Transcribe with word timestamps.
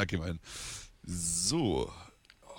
Mein. 0.00 0.40
So, 1.04 1.92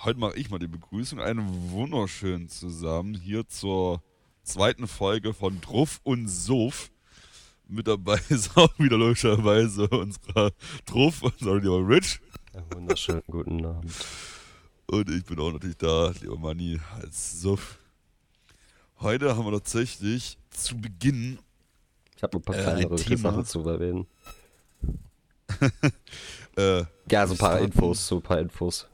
heute 0.04 0.20
mache 0.20 0.36
ich 0.36 0.48
mal 0.48 0.60
die 0.60 0.68
Begrüßung. 0.68 1.18
Einen 1.18 1.72
wunderschönen 1.72 2.48
zusammen 2.48 3.14
hier 3.14 3.48
zur 3.48 4.00
zweiten 4.44 4.86
Folge 4.86 5.34
von 5.34 5.60
Druff 5.60 6.00
und 6.04 6.28
Sof. 6.28 6.92
Mit 7.66 7.88
dabei 7.88 8.20
ist 8.28 8.56
auch 8.56 8.78
wieder 8.78 8.96
logischerweise 8.96 9.88
unser 9.88 10.52
Druff, 10.86 11.22
unser 11.22 11.56
lieber 11.56 11.86
Rich. 11.88 12.20
Ja, 12.54 12.62
wunderschönen 12.76 13.22
guten 13.26 13.64
Abend. 13.66 13.92
Und 14.86 15.10
ich 15.10 15.24
bin 15.24 15.40
auch 15.40 15.50
natürlich 15.52 15.78
da, 15.78 16.12
lieber 16.20 16.38
Manni, 16.38 16.78
als 17.00 17.40
Sof. 17.40 17.76
Heute 19.00 19.36
haben 19.36 19.46
wir 19.46 19.52
tatsächlich 19.52 20.38
zu 20.50 20.80
Beginn. 20.80 21.40
Ich 22.16 22.22
habe 22.22 22.38
ein 22.38 22.42
paar 22.42 22.54
Äh, 22.54 22.62
kleinere 22.62 22.94
ein 22.94 22.96
Thema. 22.98 23.30
Sachen 23.32 23.46
zu 23.46 23.68
erwähnen. 23.68 24.06
Äh, 26.56 26.84
Ja, 27.10 27.26
so 27.26 27.34
ein 27.34 27.38
paar. 27.38 27.58
Infos, 27.60 28.06
so 28.06 28.16
ein 28.16 28.22
paar 28.22 28.38
Infos. 28.38 28.88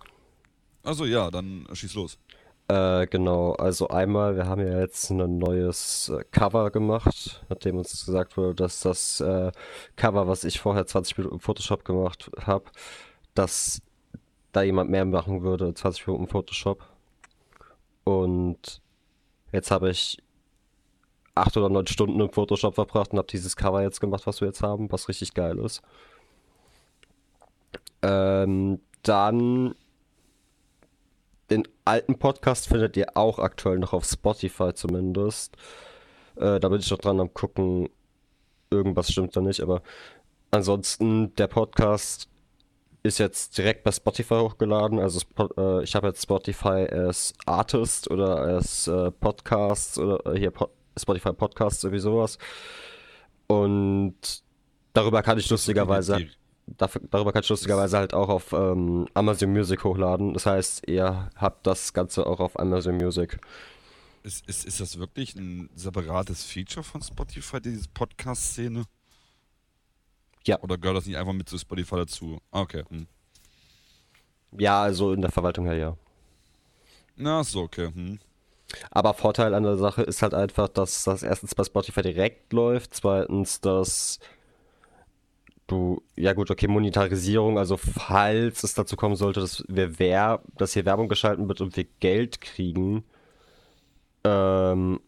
also 0.82 1.04
ja, 1.04 1.30
dann 1.30 1.66
schieß 1.72 1.94
los. 1.94 2.18
Äh, 2.68 3.06
genau, 3.06 3.52
also 3.52 3.88
einmal, 3.88 4.36
wir 4.36 4.46
haben 4.46 4.60
ja 4.60 4.78
jetzt 4.80 5.08
ein 5.10 5.38
neues 5.38 6.10
äh, 6.10 6.22
Cover 6.30 6.70
gemacht, 6.70 7.42
nachdem 7.48 7.78
uns 7.78 8.04
gesagt 8.04 8.36
wurde, 8.36 8.54
dass 8.54 8.80
das 8.80 9.20
äh, 9.20 9.50
Cover, 9.96 10.28
was 10.28 10.44
ich 10.44 10.60
vorher 10.60 10.86
20 10.86 11.16
Minuten 11.16 11.36
im 11.36 11.40
Photoshop 11.40 11.82
gemacht 11.84 12.30
habe, 12.44 12.66
dass 13.34 13.80
da 14.52 14.62
jemand 14.62 14.90
mehr 14.90 15.06
machen 15.06 15.42
würde, 15.42 15.72
20 15.72 16.06
Minuten 16.06 16.24
im 16.24 16.30
Photoshop. 16.30 16.84
Und 18.04 18.82
jetzt 19.52 19.70
habe 19.70 19.88
ich 19.90 20.18
acht 21.34 21.56
oder 21.56 21.70
neun 21.70 21.86
Stunden 21.86 22.20
im 22.20 22.30
Photoshop 22.30 22.74
verbracht 22.74 23.12
und 23.12 23.18
habe 23.18 23.28
dieses 23.28 23.56
Cover 23.56 23.82
jetzt 23.82 24.00
gemacht, 24.00 24.26
was 24.26 24.42
wir 24.42 24.48
jetzt 24.48 24.62
haben, 24.62 24.92
was 24.92 25.08
richtig 25.08 25.32
geil 25.32 25.58
ist. 25.58 25.80
Ähm, 28.02 28.80
dann 29.02 29.74
den 31.50 31.66
alten 31.84 32.18
Podcast 32.18 32.68
findet 32.68 32.96
ihr 32.96 33.16
auch 33.16 33.38
aktuell 33.38 33.78
noch 33.78 33.92
auf 33.92 34.04
Spotify 34.04 34.74
zumindest. 34.74 35.56
Äh, 36.36 36.60
da 36.60 36.68
bin 36.68 36.80
ich 36.80 36.90
noch 36.90 36.98
dran 36.98 37.20
am 37.20 37.32
gucken. 37.32 37.88
Irgendwas 38.70 39.10
stimmt 39.10 39.34
da 39.34 39.40
nicht, 39.40 39.60
aber 39.60 39.82
ansonsten 40.50 41.34
der 41.36 41.46
Podcast 41.46 42.28
ist 43.02 43.18
jetzt 43.18 43.56
direkt 43.56 43.84
bei 43.84 43.92
Spotify 43.92 44.34
hochgeladen. 44.34 44.98
Also 44.98 45.20
äh, 45.56 45.82
ich 45.82 45.94
habe 45.94 46.08
jetzt 46.08 46.22
Spotify 46.22 46.86
als 46.90 47.32
Artist 47.46 48.10
oder 48.10 48.36
als 48.36 48.86
äh, 48.88 49.10
Podcasts 49.10 49.98
oder 49.98 50.34
äh, 50.34 50.38
hier 50.38 50.50
Po- 50.50 50.70
Spotify 50.98 51.32
Podcasts 51.32 51.82
irgendwie 51.82 52.02
sowas. 52.02 52.38
Und 53.46 54.42
darüber 54.92 55.22
kann 55.22 55.38
ich 55.38 55.48
lustigerweise 55.48 56.26
Dafür, 56.76 57.02
darüber 57.10 57.32
kann 57.32 57.42
ich 57.42 57.48
lustigerweise 57.48 57.96
halt 57.96 58.14
auch 58.14 58.28
auf 58.28 58.52
ähm, 58.52 59.08
Amazon 59.14 59.52
Music 59.52 59.84
hochladen. 59.84 60.34
Das 60.34 60.46
heißt, 60.46 60.88
ihr 60.88 61.30
habt 61.36 61.66
das 61.66 61.92
Ganze 61.92 62.26
auch 62.26 62.40
auf 62.40 62.58
Amazon 62.58 62.96
Music. 62.96 63.38
Ist, 64.22 64.46
ist, 64.46 64.66
ist 64.66 64.80
das 64.80 64.98
wirklich 64.98 65.34
ein 65.36 65.70
separates 65.74 66.44
Feature 66.44 66.84
von 66.84 67.02
Spotify, 67.02 67.60
diese 67.60 67.88
Podcast-Szene? 67.88 68.84
Ja. 70.46 70.60
Oder 70.60 70.78
gehört 70.78 70.98
das 70.98 71.06
nicht 71.06 71.16
einfach 71.16 71.32
mit 71.32 71.48
zu 71.48 71.58
Spotify 71.58 71.96
dazu? 71.96 72.38
Ah, 72.50 72.60
okay. 72.60 72.84
Hm. 72.88 73.06
Ja, 74.58 74.82
also 74.82 75.12
in 75.12 75.20
der 75.20 75.30
Verwaltung 75.30 75.66
her, 75.66 75.76
ja. 75.76 75.96
Na, 77.16 77.44
so, 77.44 77.62
okay. 77.62 77.90
Hm. 77.92 78.18
Aber 78.90 79.14
Vorteil 79.14 79.54
an 79.54 79.62
der 79.62 79.76
Sache 79.76 80.02
ist 80.02 80.22
halt 80.22 80.34
einfach, 80.34 80.68
dass 80.68 81.04
das 81.04 81.22
erstens 81.22 81.54
bei 81.54 81.64
Spotify 81.64 82.02
direkt 82.02 82.52
läuft, 82.52 82.94
zweitens, 82.94 83.60
dass 83.60 84.18
du, 85.68 86.02
ja 86.16 86.32
gut, 86.32 86.50
okay, 86.50 86.66
Monetarisierung, 86.66 87.58
also 87.58 87.76
falls 87.76 88.64
es 88.64 88.74
dazu 88.74 88.96
kommen 88.96 89.16
sollte, 89.16 89.40
dass 89.40 89.64
wir 89.68 89.98
wer, 89.98 90.42
dass 90.56 90.72
hier 90.72 90.84
Werbung 90.84 91.08
geschalten 91.08 91.48
wird 91.48 91.60
und 91.60 91.76
wir 91.76 91.86
Geld 92.00 92.40
kriegen, 92.40 93.04
ähm, 94.24 95.00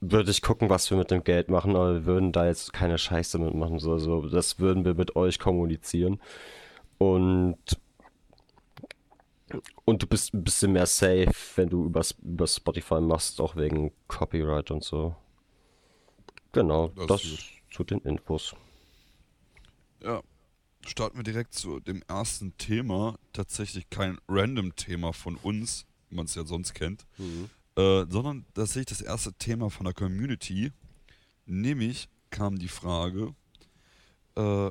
würde 0.00 0.30
ich 0.30 0.42
gucken, 0.42 0.70
was 0.70 0.90
wir 0.90 0.98
mit 0.98 1.10
dem 1.10 1.24
Geld 1.24 1.48
machen, 1.48 1.74
aber 1.74 1.94
wir 1.94 2.06
würden 2.06 2.32
da 2.32 2.46
jetzt 2.46 2.72
keine 2.72 2.98
Scheiße 2.98 3.38
mitmachen, 3.38 3.78
so, 3.78 3.92
also 3.92 4.28
das 4.28 4.60
würden 4.60 4.84
wir 4.84 4.94
mit 4.94 5.16
euch 5.16 5.38
kommunizieren 5.38 6.20
und 6.98 7.58
und 9.84 10.02
du 10.02 10.06
bist 10.08 10.34
ein 10.34 10.42
bisschen 10.42 10.72
mehr 10.72 10.86
safe, 10.86 11.30
wenn 11.54 11.68
du 11.68 11.84
über, 11.84 12.02
über 12.22 12.46
Spotify 12.46 13.00
machst, 13.00 13.40
auch 13.40 13.54
wegen 13.54 13.92
Copyright 14.08 14.72
und 14.72 14.82
so. 14.82 15.14
Genau, 16.50 16.88
Das 16.88 17.06
das, 17.06 17.22
zu 17.70 17.84
den 17.84 18.00
Infos. 18.00 18.56
Ja. 20.02 20.22
Starten 20.86 21.16
wir 21.16 21.24
direkt 21.24 21.54
zu 21.54 21.80
dem 21.80 22.02
ersten 22.06 22.56
Thema. 22.58 23.18
Tatsächlich 23.32 23.90
kein 23.90 24.18
Random-Thema 24.28 25.12
von 25.12 25.36
uns, 25.36 25.84
wie 26.08 26.16
man 26.16 26.26
es 26.26 26.34
ja 26.34 26.44
sonst 26.44 26.74
kennt, 26.74 27.06
äh, 27.76 28.06
sondern 28.08 28.46
tatsächlich 28.54 28.98
das 28.98 29.00
erste 29.00 29.32
Thema 29.32 29.68
von 29.68 29.84
der 29.84 29.94
Community. 29.94 30.72
Nämlich 31.44 32.08
kam 32.30 32.58
die 32.58 32.68
Frage, 32.68 33.34
äh, 34.36 34.70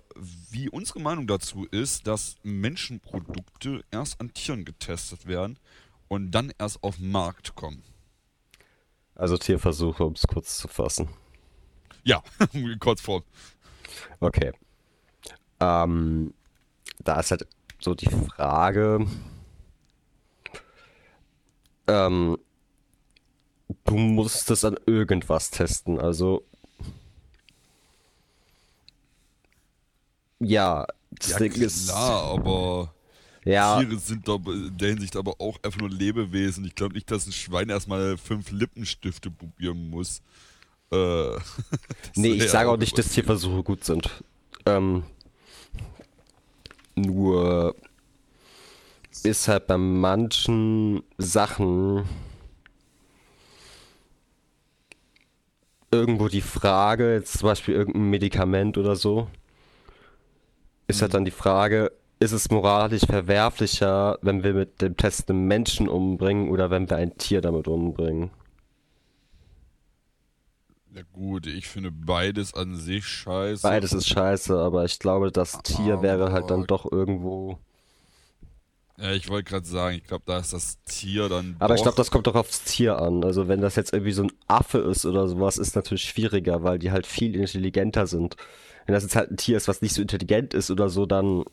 wie 0.51 0.69
unsere 0.69 0.99
Meinung 0.99 1.27
dazu 1.27 1.65
ist, 1.65 2.07
dass 2.07 2.35
Menschenprodukte 2.43 3.83
erst 3.91 4.21
an 4.21 4.33
Tieren 4.33 4.63
getestet 4.63 5.25
werden 5.25 5.59
und 6.07 6.31
dann 6.31 6.53
erst 6.57 6.81
auf 6.83 6.97
den 6.97 7.11
Markt 7.11 7.55
kommen. 7.55 7.83
Also 9.15 9.37
Tierversuche, 9.37 10.03
um 10.03 10.13
es 10.13 10.27
kurz 10.27 10.57
zu 10.57 10.67
fassen. 10.67 11.09
Ja, 12.03 12.23
kurz 12.79 13.01
vor. 13.01 13.23
Okay. 14.19 14.51
Ähm, 15.65 16.33
da 17.03 17.19
ist 17.21 17.31
halt 17.31 17.47
so 17.79 17.95
die 17.95 18.09
Frage, 18.09 19.07
ähm, 21.87 22.37
du 23.85 23.95
musst 23.95 24.49
es 24.51 24.65
an 24.65 24.77
irgendwas 24.85 25.49
testen, 25.49 25.99
also 25.99 26.43
ja, 30.39 30.85
das 31.11 31.29
Ja, 31.31 31.39
Ding 31.39 31.53
ist, 31.53 31.87
klar, 31.87 32.23
aber 32.33 32.93
ja, 33.45 33.79
Tiere 33.79 33.97
sind 33.99 34.27
doch 34.27 34.39
in 34.47 34.77
der 34.77 34.89
Hinsicht 34.89 35.15
aber 35.15 35.35
auch 35.39 35.57
einfach 35.63 35.79
nur 35.79 35.89
Lebewesen. 35.89 36.65
Ich 36.65 36.75
glaube 36.75 36.95
nicht, 36.95 37.09
dass 37.11 37.27
ein 37.27 37.33
Schwein 37.33 37.69
erstmal 37.69 38.17
fünf 38.17 38.51
Lippenstifte 38.51 39.31
probieren 39.31 39.89
muss. 39.89 40.21
Äh, 40.91 41.37
Nee, 42.15 42.33
ich 42.33 42.49
sage 42.49 42.69
auch 42.69 42.77
nicht, 42.77 42.97
dass. 42.97 43.09
Tierversuche 43.09 43.63
gut 43.63 43.83
sind. 43.83 44.23
Ähm, 44.65 45.03
nur 46.95 47.75
ist 49.23 49.47
halt 49.47 49.67
bei 49.67 49.77
manchen 49.77 51.03
Sachen 51.17 52.03
irgendwo 55.91 56.27
die 56.27 56.41
Frage, 56.41 57.13
jetzt 57.13 57.39
zum 57.39 57.47
Beispiel 57.47 57.75
irgendein 57.75 58.09
Medikament 58.09 58.77
oder 58.77 58.95
so, 58.95 59.27
ist 60.87 61.01
halt 61.01 61.13
dann 61.13 61.25
die 61.25 61.31
Frage, 61.31 61.91
ist 62.19 62.31
es 62.31 62.49
moralisch 62.49 63.05
verwerflicher, 63.05 64.17
wenn 64.21 64.43
wir 64.43 64.53
mit 64.53 64.81
dem 64.81 64.97
Test 64.97 65.29
einen 65.29 65.47
Menschen 65.47 65.87
umbringen 65.87 66.49
oder 66.49 66.69
wenn 66.69 66.89
wir 66.89 66.97
ein 66.97 67.17
Tier 67.17 67.41
damit 67.41 67.67
umbringen? 67.67 68.31
Ja 70.95 71.01
gut, 71.11 71.45
ich 71.45 71.67
finde 71.67 71.91
beides 71.91 72.53
an 72.53 72.77
sich 72.77 73.05
scheiße. 73.05 73.63
Beides 73.63 73.91
ist 73.91 74.07
scheiße, 74.07 74.57
aber 74.57 74.85
ich 74.85 74.97
glaube, 74.97 75.29
das 75.29 75.61
Tier 75.61 76.01
wäre 76.01 76.31
halt 76.31 76.49
dann 76.49 76.59
Aber- 76.59 76.67
doch 76.67 76.89
irgendwo. 76.89 77.59
Ja, 78.97 79.11
ich 79.11 79.27
wollte 79.27 79.49
gerade 79.49 79.65
sagen, 79.65 79.97
ich 79.97 80.05
glaube, 80.05 80.23
da 80.25 80.39
ist 80.39 80.53
das 80.53 80.81
Tier 80.83 81.27
dann 81.27 81.57
Aber 81.59 81.75
ich 81.75 81.81
glaube, 81.81 81.97
das 81.97 82.11
kommt 82.11 82.27
doch 82.27 82.35
aufs 82.35 82.63
Tier 82.63 82.97
an. 82.97 83.25
Also 83.25 83.49
wenn 83.49 83.59
das 83.59 83.75
jetzt 83.75 83.91
irgendwie 83.91 84.13
so 84.13 84.23
ein 84.23 84.31
Affe 84.47 84.77
ist 84.77 85.05
oder 85.05 85.27
sowas, 85.27 85.57
ist 85.57 85.75
natürlich 85.75 86.05
schwieriger, 86.05 86.63
weil 86.63 86.79
die 86.79 86.91
halt 86.91 87.05
viel 87.05 87.35
intelligenter 87.35 88.07
sind. 88.07 88.37
Wenn 88.85 88.93
das 88.93 89.03
jetzt 89.03 89.17
halt 89.17 89.31
ein 89.31 89.35
Tier 89.37 89.57
ist, 89.57 89.67
was 89.67 89.81
nicht 89.81 89.93
so 89.93 90.01
intelligent 90.01 90.53
ist 90.53 90.71
oder 90.71 90.87
so, 90.87 91.05
dann. 91.05 91.43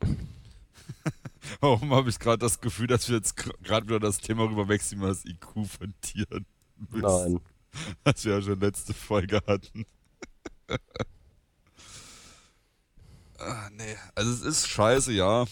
Warum 1.60 1.92
habe 1.92 2.08
ich 2.10 2.20
gerade 2.20 2.38
das 2.38 2.60
Gefühl, 2.60 2.86
dass 2.86 3.08
wir 3.08 3.16
jetzt 3.16 3.34
gerade 3.36 3.88
wieder 3.88 3.98
das 3.98 4.18
Thema 4.18 4.44
rüber 4.44 4.68
wechseln, 4.68 5.00
das 5.00 5.24
IQ 5.24 5.66
von 5.66 5.92
Tieren 6.00 6.46
müssen, 6.92 7.02
Nein. 7.32 7.40
was 8.04 8.24
wir 8.24 8.34
ja 8.34 8.42
schon 8.42 8.60
letzte 8.60 8.94
Folge 8.94 9.40
hatten. 9.46 9.86
ah, 13.38 13.68
nee, 13.72 13.96
also 14.14 14.30
es 14.30 14.42
ist 14.42 14.68
scheiße, 14.68 15.12
ja, 15.12 15.44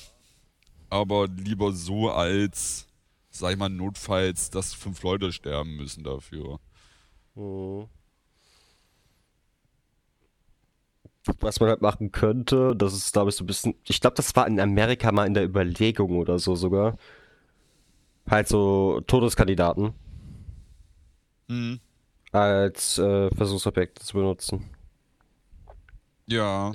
aber 0.90 1.26
lieber 1.28 1.72
so 1.72 2.10
als, 2.10 2.86
sag 3.30 3.52
ich 3.52 3.58
mal, 3.58 3.68
notfalls, 3.68 4.50
dass 4.50 4.74
fünf 4.74 5.02
Leute 5.02 5.32
sterben 5.32 5.76
müssen 5.76 6.04
dafür. 6.04 6.60
Was 11.40 11.60
man 11.60 11.68
halt 11.68 11.82
machen 11.82 12.10
könnte, 12.10 12.74
das 12.74 12.94
ist, 12.94 13.12
glaube 13.12 13.30
ich, 13.30 13.36
so 13.36 13.44
ein 13.44 13.46
bisschen. 13.46 13.74
Ich 13.84 14.00
glaube, 14.00 14.16
das 14.16 14.34
war 14.34 14.46
in 14.46 14.58
Amerika 14.58 15.12
mal 15.12 15.26
in 15.26 15.34
der 15.34 15.44
Überlegung 15.44 16.16
oder 16.16 16.38
so 16.38 16.54
sogar. 16.56 16.96
Halt 18.28 18.48
so 18.48 19.00
Todeskandidaten 19.06 19.94
Mhm. 21.48 21.80
Als 22.32 22.98
äh, 22.98 23.30
Versuchsobjekte 23.34 24.02
zu 24.04 24.14
benutzen. 24.14 24.70
Ja. 26.26 26.72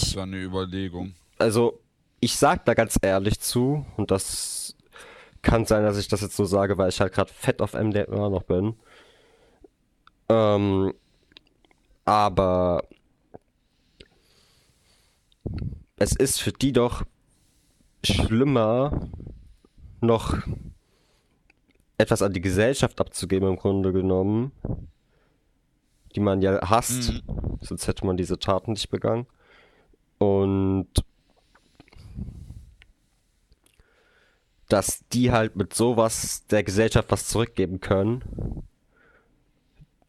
Das 0.00 0.12
Ich, 0.12 0.14
war 0.14 0.22
eine 0.24 0.36
Überlegung. 0.40 1.14
also, 1.38 1.80
ich 2.20 2.36
sag 2.36 2.64
da 2.64 2.74
ganz 2.74 2.98
ehrlich 3.02 3.40
zu, 3.40 3.86
und 3.96 4.10
das 4.10 4.76
kann 5.42 5.66
sein, 5.66 5.84
dass 5.84 5.98
ich 5.98 6.08
das 6.08 6.22
jetzt 6.22 6.36
so 6.36 6.44
sage, 6.46 6.78
weil 6.78 6.88
ich 6.90 7.00
halt 7.00 7.12
gerade 7.14 7.32
fett 7.32 7.62
auf 7.62 7.74
MDMA 7.74 8.30
noch 8.30 8.44
bin. 8.44 8.76
Ähm, 10.28 10.92
aber 12.04 12.82
es 15.96 16.14
ist 16.16 16.40
für 16.40 16.52
die 16.52 16.72
doch 16.72 17.04
schlimmer, 18.04 19.08
noch 20.00 20.36
etwas 21.98 22.22
an 22.22 22.32
die 22.32 22.40
Gesellschaft 22.40 23.00
abzugeben, 23.00 23.48
im 23.48 23.56
Grunde 23.56 23.92
genommen, 23.92 24.52
die 26.14 26.20
man 26.20 26.40
ja 26.40 26.70
hasst, 26.70 27.12
Mhm. 27.12 27.58
sonst 27.60 27.86
hätte 27.88 28.06
man 28.06 28.16
diese 28.16 28.38
Taten 28.38 28.72
nicht 28.72 28.88
begangen. 28.90 29.26
Und 30.18 30.88
dass 34.68 35.04
die 35.12 35.32
halt 35.32 35.56
mit 35.56 35.74
sowas 35.74 36.46
der 36.46 36.62
Gesellschaft 36.62 37.10
was 37.10 37.26
zurückgeben 37.26 37.80
können 37.80 38.64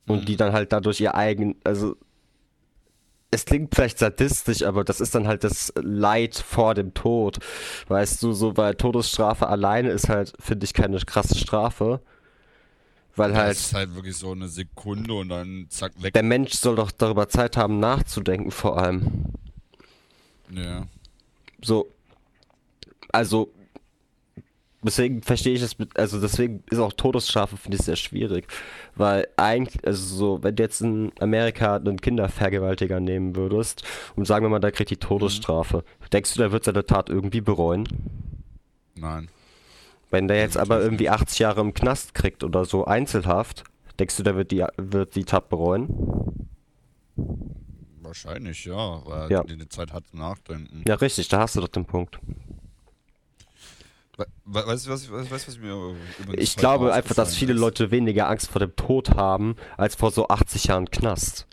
und 0.06 0.28
die 0.28 0.36
dann 0.36 0.52
halt 0.54 0.72
dadurch 0.74 1.00
ihr 1.00 1.16
eigen, 1.16 1.56
also 1.64 1.96
es 3.32 3.46
klingt 3.46 3.76
vielleicht 3.76 4.00
sadistisch, 4.00 4.64
aber 4.64 4.84
das 4.84 5.00
ist 5.02 5.14
dann 5.14 5.28
halt 5.28 5.44
das 5.44 5.72
Leid 5.76 6.36
vor 6.36 6.74
dem 6.74 6.94
Tod. 6.94 7.38
Weißt 7.88 8.24
du, 8.24 8.34
so 8.34 8.58
weil 8.58 8.76
Todesstrafe 8.76 9.48
alleine 9.48 9.90
ist 9.90 10.10
halt, 10.10 10.34
finde 10.40 10.66
ich, 10.66 10.74
keine 10.74 10.98
krasse 11.00 11.38
Strafe. 11.38 12.02
Weil 13.16 13.32
Das 13.32 13.38
halt 13.40 13.58
ist 13.58 13.74
halt 13.74 13.96
wirklich 13.96 14.18
so 14.18 14.32
eine 14.32 14.48
Sekunde 14.48 15.14
und 15.14 15.30
dann 15.30 15.68
zack, 15.70 15.92
weg. 16.02 16.14
der 16.14 16.24
Mensch 16.24 16.54
soll 16.54 16.76
doch 16.76 16.92
darüber 16.92 17.28
Zeit 17.28 17.58
haben, 17.58 17.80
nachzudenken, 17.80 18.50
vor 18.52 18.78
allem. 18.82 19.26
Ja. 20.52 20.88
So, 21.62 21.92
also, 23.12 23.52
deswegen 24.84 25.22
verstehe 25.22 25.54
ich 25.56 25.62
es, 25.62 25.76
also 25.96 26.20
deswegen 26.22 26.64
ist 26.70 26.80
auch 26.80 26.94
Todesstrafe, 26.94 27.58
finde 27.58 27.78
ich, 27.78 27.84
sehr 27.84 27.96
schwierig. 27.96 28.48
Weil 28.96 29.28
eigentlich, 29.38 29.86
also 29.86 30.16
so, 30.16 30.44
wenn 30.44 30.56
du 30.56 30.64
jetzt 30.64 30.82
in 30.82 31.12
Amerika 31.20 31.76
einen 31.76 32.00
Kindervergewaltiger 32.00 33.00
nehmen 33.00 33.36
würdest 33.36 33.84
und 34.16 34.26
sagen 34.26 34.46
wir 34.46 34.50
mal, 34.50 34.60
der 34.60 34.72
kriegt 34.72 34.90
die 34.92 34.98
Todesstrafe, 34.98 35.84
denkst 36.14 36.34
du, 36.34 36.40
der 36.40 36.52
wird 36.52 36.64
seine 36.64 36.86
Tat 36.86 37.10
irgendwie 37.10 37.42
bereuen? 37.42 37.88
Nein. 38.96 39.30
Wenn 40.12 40.28
der 40.28 40.38
jetzt 40.38 40.58
aber 40.58 40.82
irgendwie 40.82 41.10
80 41.10 41.40
Jahre 41.40 41.62
im 41.62 41.74
Knast 41.74 42.14
kriegt 42.16 42.44
oder 42.44 42.66
so 42.66 42.86
Einzelhaft, 42.86 43.64
denkst 44.00 44.18
du, 44.18 44.24
der 44.24 44.36
wird 44.36 44.52
die, 44.52 44.66
wird 44.78 45.16
die 45.16 45.24
Tat 45.26 45.50
bereuen? 45.50 45.88
Wahrscheinlich, 48.02 48.66
ja. 48.66 49.02
Weil 49.06 49.32
Ja. 49.32 49.44
die 49.44 49.54
eine 49.54 49.70
Zeit 49.70 49.94
hat 49.94 50.08
zum 50.08 50.20
Nachdenken. 50.20 50.84
Ja, 50.88 50.96
richtig, 50.96 51.28
da 51.28 51.42
hast 51.42 51.56
du 51.56 51.62
doch 51.62 51.68
den 51.68 51.86
Punkt. 51.86 52.20
We 54.20 54.26
we 54.46 54.68
weißt 54.68 54.86
du, 54.86 54.90
was, 54.92 55.04
ich- 55.04 55.12
weißt, 55.12 55.32
du, 55.32 55.48
was 55.48 55.58
mir 55.58 55.96
Ich 56.38 56.56
glaube 56.58 56.94
einfach, 56.94 57.16
dass 57.16 57.36
viele 57.36 57.54
ist? 57.54 57.60
Leute 57.60 57.90
weniger 57.92 58.28
Angst 58.30 58.50
vor 58.52 58.60
dem 58.60 58.76
Tod 58.76 59.12
haben, 59.16 59.56
als 59.78 59.96
vor 59.96 60.12
so 60.12 60.28
80 60.28 60.66
Jahren 60.66 60.90
Knast. 60.92 61.48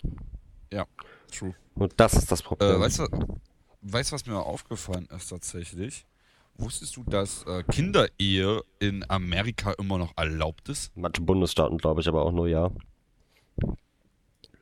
Ja, 0.73 0.85
true. 1.33 1.55
Und 1.77 1.93
das 1.97 2.15
ist 2.15 2.31
das 2.33 2.43
Problem. 2.43 2.77
Äh, 2.77 2.81
weißt 2.81 2.99
du, 3.01 3.39
weißt, 3.83 4.13
was 4.13 4.27
mir 4.27 4.39
aufgefallen 4.39 5.07
ist 5.17 5.29
tatsächlich? 5.29 6.07
Wusstest 6.59 6.97
du, 6.97 7.05
dass 7.05 7.45
äh, 7.47 7.63
Kinderehe 7.65 8.63
in 8.79 9.05
Amerika 9.11 9.73
immer 9.73 9.99
noch 9.99 10.15
erlaubt 10.17 10.69
ist? 10.71 10.97
Manche 10.97 11.21
Bundesstaaten, 11.21 11.77
glaube 11.79 12.01
ich, 12.01 12.09
aber 12.09 12.23
auch 12.23 12.33
nur 12.33 12.49
ja. 12.49 12.71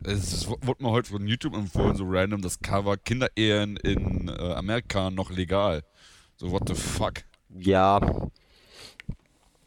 Es 0.02 0.32
ist- 0.32 0.48
wurde 0.48 0.82
mir 0.82 0.90
heute 0.90 1.10
von 1.10 1.26
YouTube 1.26 1.54
empfohlen, 1.54 1.96
so 1.96 2.04
random, 2.06 2.42
das 2.42 2.58
Cover 2.60 2.96
Kinderehen 2.96 3.76
in 3.78 4.28
äh, 4.28 4.52
Amerika 4.54 5.10
noch 5.10 5.30
legal. 5.30 5.82
So, 6.36 6.50
what 6.50 6.68
the 6.68 6.74
fuck? 6.74 7.22
Ja. 7.58 8.00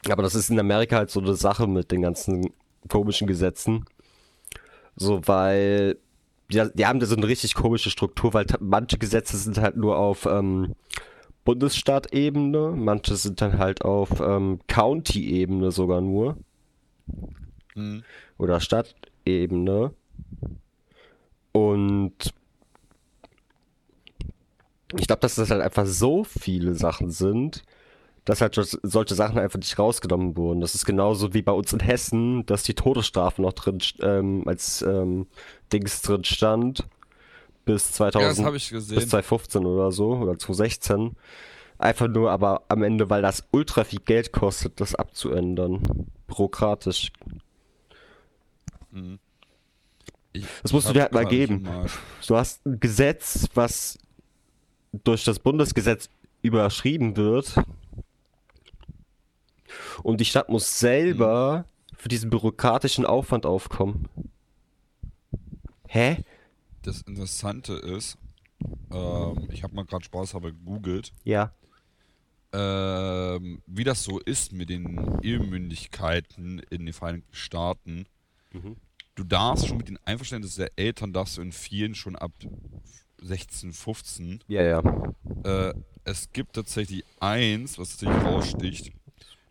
Aber 0.09 0.23
das 0.23 0.35
ist 0.35 0.49
in 0.49 0.59
Amerika 0.59 0.97
halt 0.97 1.11
so 1.11 1.19
eine 1.19 1.35
Sache 1.35 1.67
mit 1.67 1.91
den 1.91 2.01
ganzen 2.01 2.53
komischen 2.87 3.27
Gesetzen. 3.27 3.85
So, 4.95 5.21
weil 5.25 5.97
die, 6.49 6.63
die 6.73 6.85
haben 6.85 6.99
da 6.99 7.05
so 7.05 7.15
eine 7.15 7.27
richtig 7.27 7.55
komische 7.55 7.89
Struktur, 7.89 8.33
weil 8.33 8.45
manche 8.59 8.97
Gesetze 8.97 9.37
sind 9.37 9.57
halt 9.57 9.75
nur 9.75 9.97
auf 9.97 10.25
ähm, 10.25 10.75
Bundesstaatebene, 11.43 12.73
manche 12.75 13.15
sind 13.15 13.41
dann 13.41 13.57
halt 13.57 13.83
auf 13.83 14.19
ähm, 14.19 14.59
County-Ebene 14.67 15.71
sogar 15.71 16.01
nur. 16.01 16.37
Hm. 17.77 18.03
oder 18.39 18.59
Stadtebene. 18.59 19.93
Und 21.51 22.33
ich 24.97 25.07
glaube, 25.07 25.19
dass 25.19 25.35
das 25.35 25.51
halt 25.51 25.61
einfach 25.61 25.85
so 25.85 26.23
viele 26.23 26.73
Sachen 26.73 27.11
sind, 27.11 27.63
dass 28.27 28.41
halt 28.41 28.55
solche 28.83 29.15
Sachen 29.15 29.39
einfach 29.39 29.57
nicht 29.57 29.79
rausgenommen 29.79 30.35
wurden. 30.35 30.59
Das 30.59 30.75
ist 30.75 30.85
genauso 30.85 31.33
wie 31.33 31.41
bei 31.41 31.53
uns 31.53 31.71
in 31.71 31.79
Hessen, 31.79 32.45
dass 32.45 32.63
die 32.63 32.73
Todesstrafe 32.73 33.41
noch 33.41 33.53
drin 33.53 33.79
ähm, 34.01 34.43
als 34.45 34.81
ähm, 34.81 35.27
Dings 35.71 36.01
drin 36.01 36.23
stand 36.25 36.85
bis 37.63 37.91
2000 37.93 38.45
Ja, 38.45 38.51
bis 38.51 38.69
gesehen. 38.69 38.99
2015 38.99 39.65
oder 39.65 39.91
so 39.93 40.09
oder 40.17 40.37
2016. 40.37 41.15
Einfach 41.79 42.07
nur 42.07 42.29
aber 42.31 42.63
am 42.67 42.83
Ende, 42.83 43.09
weil 43.09 43.21
das 43.21 43.43
ultra 43.51 43.83
viel 43.85 43.99
Geld 43.99 44.31
kostet, 44.33 44.79
das 44.81 44.93
abzuändern. 44.93 45.81
Bürokratisch. 46.27 47.11
Ich, 50.33 50.45
Das 50.63 50.73
musst 50.73 50.89
du 50.89 50.93
dir 50.93 51.03
halt 51.03 51.13
mal 51.13 51.25
geben. 51.25 51.61
mal- 51.63 51.85
Du 52.27 52.35
hast 52.35 52.65
ein 52.65 52.79
Gesetz, 52.79 53.47
was 53.53 53.97
durch 55.03 55.23
das 55.23 55.39
Bundesgesetz 55.39 56.09
überschrieben 56.41 57.15
wird. 57.15 57.53
Und 60.03 60.19
die 60.21 60.25
Stadt 60.25 60.49
muss 60.49 60.79
selber 60.79 61.65
für 61.95 62.09
diesen 62.09 62.29
bürokratischen 62.29 63.05
Aufwand 63.05 63.45
aufkommen. 63.45 64.07
Hä? 65.87 66.23
Das 66.83 67.01
Interessante 67.01 67.73
ist, 67.73 68.17
ähm, 68.91 69.47
ich 69.51 69.63
habe 69.63 69.75
mal 69.75 69.85
gerade 69.85 70.05
Spaß 70.05 70.33
habe 70.33 70.53
gegoogelt, 70.53 71.11
Ja. 71.23 71.53
ähm, 72.53 73.61
wie 73.65 73.83
das 73.83 74.03
so 74.03 74.19
ist 74.19 74.51
mit 74.53 74.69
den 74.69 75.19
Ehemündigkeiten 75.21 76.59
in 76.69 76.85
den 76.85 76.93
Vereinigten 76.93 77.33
Staaten. 77.35 78.05
Mhm. 78.53 78.75
Du 79.15 79.23
darfst 79.23 79.67
schon 79.67 79.77
mit 79.77 79.87
den 79.89 79.99
Einverständnis 80.05 80.55
der 80.55 80.71
Eltern, 80.75 81.11
darfst 81.13 81.37
du 81.37 81.41
in 81.41 81.51
vielen 81.51 81.95
schon 81.95 82.15
ab 82.15 82.31
16, 83.21 83.73
15. 83.73 84.39
Ja, 84.47 84.61
ja. 84.61 85.13
Äh, 85.43 85.73
es 86.03 86.31
gibt 86.31 86.53
tatsächlich 86.53 87.03
eins, 87.19 87.79
was 87.79 87.97
tatsächlich 87.97 88.23
raussticht, 88.23 88.91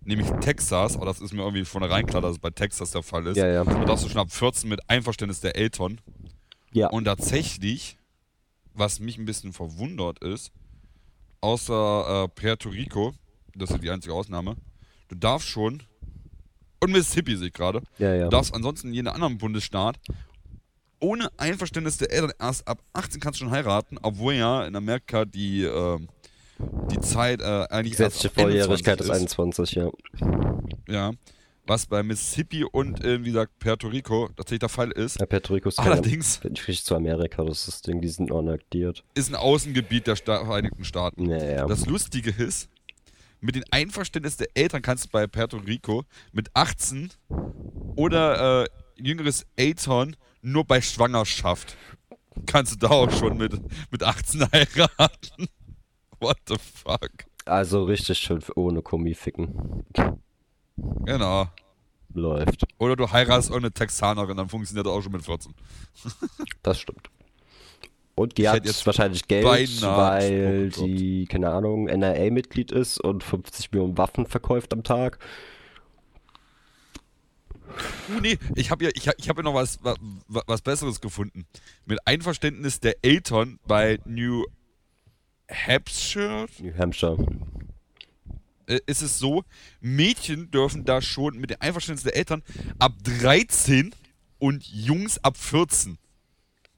nämlich 0.07 0.29
Texas, 0.41 0.97
aber 0.97 1.07
das 1.07 1.21
ist 1.21 1.33
mir 1.33 1.43
irgendwie 1.43 1.65
von 1.65 1.81
vornherein 1.81 2.07
klar, 2.07 2.23
dass 2.23 2.33
es 2.33 2.39
bei 2.39 2.51
Texas 2.51 2.91
der 2.93 3.03
Fall 3.03 3.27
ist. 3.27 3.37
Ja, 3.37 3.47
ja. 3.47 3.65
Da 3.65 3.85
darfst 3.85 4.05
du 4.05 4.09
schon 4.09 4.21
ab 4.21 4.33
14 4.33 4.69
mit 4.69 4.89
Einverständnis 4.89 5.41
der 5.41 5.57
Eltern. 5.57 6.01
Ja. 6.73 6.89
Und 6.89 7.05
tatsächlich, 7.05 7.99
was 8.75 9.01
mich 9.01 9.19
ein 9.19 9.25
bisschen 9.25 9.53
verwundert 9.53 10.19
ist, 10.21 10.53
außer 11.41 12.25
äh, 12.25 12.29
Puerto 12.29 12.69
Rico, 12.69 13.15
das 13.55 13.71
ist 13.71 13.83
die 13.83 13.91
einzige 13.91 14.15
Ausnahme, 14.15 14.57
du 15.09 15.15
darfst 15.15 15.49
schon, 15.49 15.83
und 16.81 16.93
Mississippi 16.93 17.37
sehe 17.37 17.49
ich 17.49 17.53
gerade, 17.53 17.83
Ja, 17.99 18.15
ja. 18.15 18.25
du 18.25 18.31
darfst 18.31 18.55
ansonsten 18.55 18.89
in 18.89 18.95
jedem 18.95 19.13
anderen 19.13 19.39
Bundesstaat 19.39 19.99
ohne 21.01 21.29
Einverständnis 21.37 21.99
der 21.99 22.11
Eltern 22.11 22.33
erst 22.39 22.67
ab 22.67 22.83
18 22.95 23.21
kannst 23.21 23.41
du 23.41 23.45
schon 23.45 23.53
heiraten, 23.53 23.99
obwohl 24.03 24.35
ja 24.35 24.67
in 24.67 24.75
Amerika 24.77 25.25
die, 25.25 25.63
ähm, 25.63 26.09
die 26.59 27.01
Zeit 27.01 27.41
äh, 27.41 27.67
eigentlich 27.71 27.93
Gesetzliche 27.93 28.29
ab 28.29 28.39
21 28.39 28.43
Volljährigkeit 28.43 29.01
ist 29.01 29.11
21, 29.11 29.73
ja. 29.73 29.91
Ja. 30.89 31.13
Was 31.69 31.87
bei 31.87 32.03
Mississippi 32.05 32.65
und, 32.65 33.05
äh, 33.05 33.21
wie 33.25 33.31
gesagt, 33.31 33.59
Puerto 33.59 33.89
Rico 33.89 34.29
tatsächlich 34.37 34.61
der 34.61 34.69
Fall 34.69 34.93
ist. 34.93 35.19
ja 35.19 35.27
Puerto 35.27 35.55
Rico 35.55 35.69
ist 35.69 35.79
Allerdings 35.81 36.39
bin 36.39 36.55
ich 36.55 36.85
zu 36.85 36.95
Amerika, 36.95 37.43
das 37.43 37.59
ist 37.59 37.69
das 37.69 37.83
Ding, 37.83 38.01
die 38.01 38.09
sind 38.09 38.31
noch 38.31 38.39
annektiert. 38.39 39.03
ist 39.15 39.31
ein 39.31 39.35
Außengebiet 39.35 40.07
der 40.07 40.17
Sta 40.17 40.45
Vereinigten 40.45 40.85
Staaten. 40.85 41.29
Ja, 41.29 41.45
ja. 41.45 41.67
Das 41.67 41.87
Lustige 41.87 42.31
ist, 42.31 42.69
mit 43.41 43.57
dem 43.57 43.65
Einverständnis 43.71 44.37
der 44.37 44.49
Eltern 44.55 44.81
kannst 44.81 45.07
du 45.07 45.09
bei 45.11 45.27
Puerto 45.27 45.57
Rico 45.57 46.05
mit 46.33 46.51
18 46.55 47.11
oder 47.97 48.63
äh, 48.63 48.69
jüngeres 48.97 49.45
Eltern 49.57 50.17
nur 50.43 50.65
bei 50.65 50.81
Schwangerschaft 50.81 51.77
kannst 52.45 52.73
du 52.75 52.77
da 52.87 52.89
auch 52.89 53.11
schon 53.11 53.37
mit, 53.37 53.53
mit 53.91 54.03
18 54.03 54.47
heiraten. 54.53 55.49
What 56.21 56.39
the 56.49 56.57
fuck? 56.59 57.27
Also 57.45 57.85
richtig 57.85 58.19
schön 58.19 58.43
ohne 58.57 58.83
Kommi 58.83 59.15
ficken. 59.15 59.85
Genau. 61.05 61.47
Läuft. 62.13 62.65
Oder 62.79 62.97
du 62.97 63.11
heiratest 63.11 63.51
irgendeine 63.51 63.73
Texanerin, 63.73 64.37
dann 64.37 64.49
funktioniert 64.49 64.87
das 64.87 64.93
auch 64.93 65.03
schon 65.03 65.13
mit 65.13 65.25
14. 65.25 65.55
Das 66.63 66.81
stimmt. 66.81 67.11
Und 68.15 68.39
die 68.39 68.49
hat 68.49 68.65
jetzt 68.65 68.85
wahrscheinlich 68.87 69.29
Geld, 69.29 69.45
weil 69.45 70.71
gedroppt. 70.71 70.89
die, 70.89 71.27
keine 71.27 71.51
Ahnung, 71.51 71.85
NRA-Mitglied 71.85 72.73
ist 72.73 72.99
und 72.99 73.23
50 73.23 73.73
Millionen 73.73 73.99
Waffen 73.99 74.27
verkauft 74.27 74.73
am 74.73 74.83
Tag. 74.83 75.19
Uh, 78.09 78.21
nee, 78.21 78.39
ich 78.55 78.71
habe 78.71 78.85
ja, 78.85 78.91
ich 78.95 79.07
hab, 79.07 79.17
ich 79.19 79.29
hab 79.29 79.37
ja 79.37 79.43
noch 79.43 79.53
was, 79.53 79.79
was, 79.83 79.99
was 80.47 80.63
Besseres 80.63 81.03
gefunden. 81.03 81.47
Mit 81.85 81.99
Einverständnis 82.07 82.81
der 82.81 82.97
Eltern 83.05 83.59
bei 83.67 83.99
New 84.07 84.45
Hampshire 85.51 86.47
New 86.61 86.73
Hampshire. 86.77 87.17
äh, 88.67 88.81
ist 88.87 89.03
es 89.03 89.19
so, 89.19 89.45
Mädchen 89.81 90.51
dürfen 90.51 90.85
da 90.85 91.01
schon 91.01 91.39
mit 91.39 91.51
dem 91.51 91.59
Einverständnis 91.61 92.03
der 92.05 92.17
Eltern 92.17 92.43
ab 92.79 92.93
13 93.05 93.95
und 94.39 94.67
Jungs 94.67 95.23
ab 95.23 95.37
14. 95.37 95.99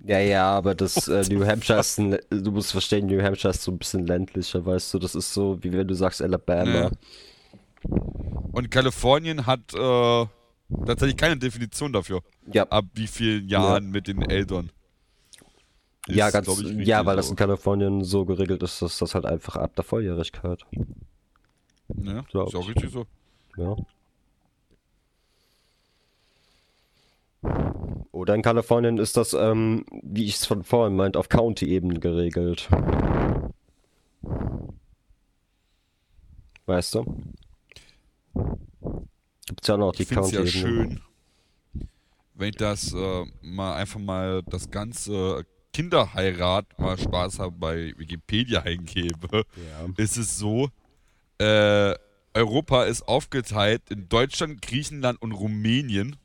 Ja, 0.04 0.20
ja, 0.20 0.50
aber 0.50 0.74
das 0.76 1.08
äh, 1.08 1.24
New 1.28 1.44
Hampshire 1.44 1.80
ist 1.80 1.98
ein, 1.98 2.18
du 2.30 2.52
musst 2.52 2.70
verstehen, 2.70 3.06
New 3.06 3.20
Hampshire 3.20 3.50
ist 3.50 3.62
so 3.62 3.72
ein 3.72 3.78
bisschen 3.78 4.06
ländlicher, 4.06 4.64
weißt 4.64 4.94
du, 4.94 4.98
das 5.00 5.14
ist 5.16 5.34
so, 5.34 5.58
wie 5.62 5.72
wenn 5.72 5.88
du 5.88 5.94
sagst 5.94 6.22
Alabama. 6.22 6.90
Nee. 6.90 7.98
Und 8.52 8.70
Kalifornien 8.70 9.46
hat 9.46 9.74
äh, 9.74 10.26
tatsächlich 10.86 11.16
keine 11.16 11.36
Definition 11.36 11.92
dafür, 11.92 12.22
Ja, 12.52 12.64
ab 12.68 12.84
wie 12.94 13.06
vielen 13.06 13.48
Jahren 13.48 13.90
mit 13.90 14.06
den 14.06 14.22
Eltern. 14.22 14.70
Ja, 16.08 16.26
Ist, 16.28 16.32
ganz, 16.32 16.46
glaub 16.46 16.60
ich, 16.60 16.86
ja, 16.86 17.04
weil 17.06 17.16
das 17.16 17.26
so. 17.26 17.32
in 17.32 17.36
Kalifornien 17.36 18.04
so 18.04 18.24
geregelt 18.24 18.62
ist, 18.62 18.80
dass 18.82 18.98
das 18.98 19.14
halt 19.14 19.26
einfach 19.26 19.56
ab 19.56 19.74
der 19.76 19.84
Volljährigkeit. 19.84 20.64
Ja, 22.02 22.22
glaub 22.22 22.48
ist 22.48 22.54
auch 22.54 22.68
ich. 22.68 22.68
richtig 22.68 22.90
so. 22.92 23.06
Ja. 23.56 23.76
Oder 28.12 28.34
in 28.34 28.42
Kalifornien 28.42 28.98
ist 28.98 29.16
das, 29.16 29.32
ähm, 29.32 29.84
wie 30.02 30.24
ich 30.24 30.36
es 30.36 30.46
von 30.46 30.64
vorhin 30.64 30.96
meint, 30.96 31.16
auf 31.16 31.28
County-Ebene 31.28 32.00
geregelt. 32.00 32.68
Weißt 36.66 36.94
du? 36.96 37.04
Gibt's 39.46 39.68
ja 39.68 39.76
noch 39.76 39.92
die 39.92 40.02
Ich 40.02 40.10
es 40.10 40.30
ja 40.32 40.44
County-Ebene. 40.44 40.50
schön, 40.50 41.00
wenn 42.34 42.50
ich 42.50 42.56
das 42.56 42.92
äh, 42.92 43.24
mal 43.42 43.74
einfach 43.76 44.00
mal 44.00 44.42
das 44.44 44.70
ganze 44.70 45.46
Kinderheirat 45.72 46.78
mal 46.78 46.98
Spaß 46.98 47.38
habe 47.38 47.52
bei 47.52 47.94
Wikipedia 47.96 48.62
eingebe, 48.62 49.28
Ja. 49.56 49.86
ist 49.96 50.16
es 50.16 50.38
so, 50.38 50.70
äh, 51.38 51.94
Europa 52.34 52.84
ist 52.84 53.02
aufgeteilt 53.08 53.82
in 53.90 54.08
Deutschland, 54.08 54.62
Griechenland 54.62 55.20
und 55.22 55.32
Rumänien. 55.32 56.16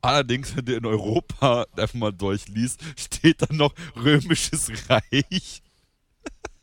Allerdings, 0.00 0.56
wenn 0.56 0.64
du 0.64 0.74
in 0.76 0.86
Europa 0.86 1.66
einfach 1.76 1.94
mal 1.94 2.12
durchliest, 2.12 2.80
steht 2.96 3.42
dann 3.42 3.56
noch 3.56 3.74
Römisches 3.96 4.70
Reich 4.88 5.62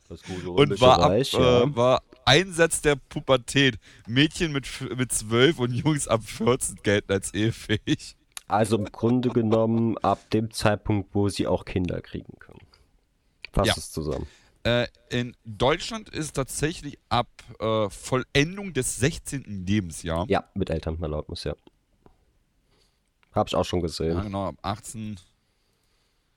Das 0.07 0.21
gute 0.23 0.49
und 0.49 0.57
Römische 0.59 0.81
war, 0.81 0.99
ab, 1.01 1.09
Reich, 1.11 1.33
ja. 1.33 1.63
äh, 1.63 1.75
war 1.75 2.01
Einsatz 2.25 2.81
der 2.81 2.95
Pubertät. 2.95 3.77
Mädchen 4.07 4.51
mit, 4.51 4.67
mit 4.97 5.11
12 5.11 5.59
und 5.59 5.73
Jungs 5.73 6.07
ab 6.07 6.23
14 6.23 6.77
gelten 6.81 7.11
als 7.11 7.33
ehefähig. 7.33 8.15
Also 8.47 8.77
im 8.77 8.85
Grunde 8.85 9.29
genommen 9.29 9.97
ab 9.99 10.29
dem 10.29 10.51
Zeitpunkt, 10.51 11.13
wo 11.15 11.29
sie 11.29 11.47
auch 11.47 11.65
Kinder 11.65 12.01
kriegen 12.01 12.37
können. 12.39 12.59
Fasst 13.51 13.67
Ja. 13.67 13.73
es 13.77 13.91
zusammen. 13.91 14.27
Äh, 14.63 14.87
in 15.09 15.35
Deutschland 15.45 16.09
ist 16.09 16.25
es 16.25 16.33
tatsächlich 16.33 16.97
ab 17.09 17.27
äh, 17.59 17.89
Vollendung 17.89 18.73
des 18.73 18.97
16. 18.97 19.65
Lebensjahr. 19.67 20.25
Ja, 20.27 20.49
mit 20.55 20.69
Elternerlaubnis, 20.69 21.43
ja. 21.43 21.55
Hab 23.33 23.47
ich 23.47 23.55
auch 23.55 23.65
schon 23.65 23.79
Ja, 23.79 23.85
gesehen. 23.87 24.21
genau, 24.23 24.47
ab 24.47 24.55
18. 24.61 25.19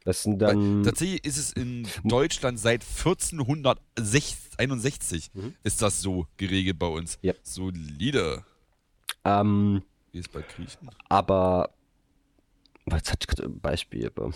Das 0.05 0.23
sind 0.23 0.41
Weil 0.41 0.55
dann. 0.55 0.83
tatsächlich 0.85 1.25
ist 1.25 1.37
es 1.38 1.53
in 1.53 1.87
Deutschland 2.05 2.59
seit 2.59 2.83
1461 2.85 5.31
ist 5.62 5.83
das 5.83 6.00
so 6.00 6.27
geregelt 6.37 6.79
bei 6.79 6.87
uns. 6.87 7.19
Ja. 7.23 7.35
Solide. 7.43 8.45
Ähm, 9.25 9.83
Wie 10.12 10.19
ist 10.19 10.33
bei 10.33 10.43
Griechen? 10.43 10.91
aber. 11.09 11.71
Was 12.90 13.11
hatte 13.12 13.18
ich 13.23 13.26
gerade 13.28 13.45
ein 13.45 13.61
Beispiel? 13.61 14.07
aber- 14.07 14.30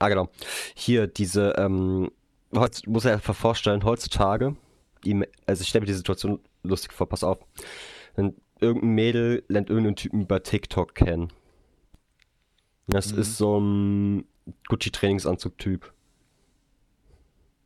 Ah, 0.00 0.08
genau. 0.08 0.28
Hier, 0.74 1.06
diese, 1.06 1.54
ähm, 1.56 2.10
heutz, 2.54 2.84
muss 2.86 3.04
er 3.04 3.12
einfach 3.14 3.34
vorstellen, 3.36 3.84
heutzutage, 3.84 4.56
also 5.46 5.62
ich 5.62 5.68
stelle 5.68 5.82
mir 5.82 5.86
die 5.86 5.92
Situation 5.94 6.40
lustig 6.62 6.92
vor, 6.92 7.08
pass 7.08 7.22
auf. 7.24 7.38
Wenn 8.16 8.34
irgendein 8.60 8.90
Mädel 8.94 9.44
lernt 9.48 9.68
irgendeinen 9.70 9.96
Typen 9.96 10.22
über 10.22 10.42
TikTok 10.42 10.94
kennen. 10.94 11.32
Das 12.86 13.12
Mhm. 13.12 13.18
ist 13.20 13.36
so 13.38 13.58
ein 13.60 14.24
Gucci-Trainingsanzug-Typ. 14.68 15.92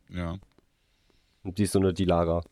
Ja. 0.09 0.37
Und 1.43 1.57
die 1.57 1.63
ist 1.63 1.71
so 1.73 1.79
eine 1.79 1.93
Dilara. 1.93 2.43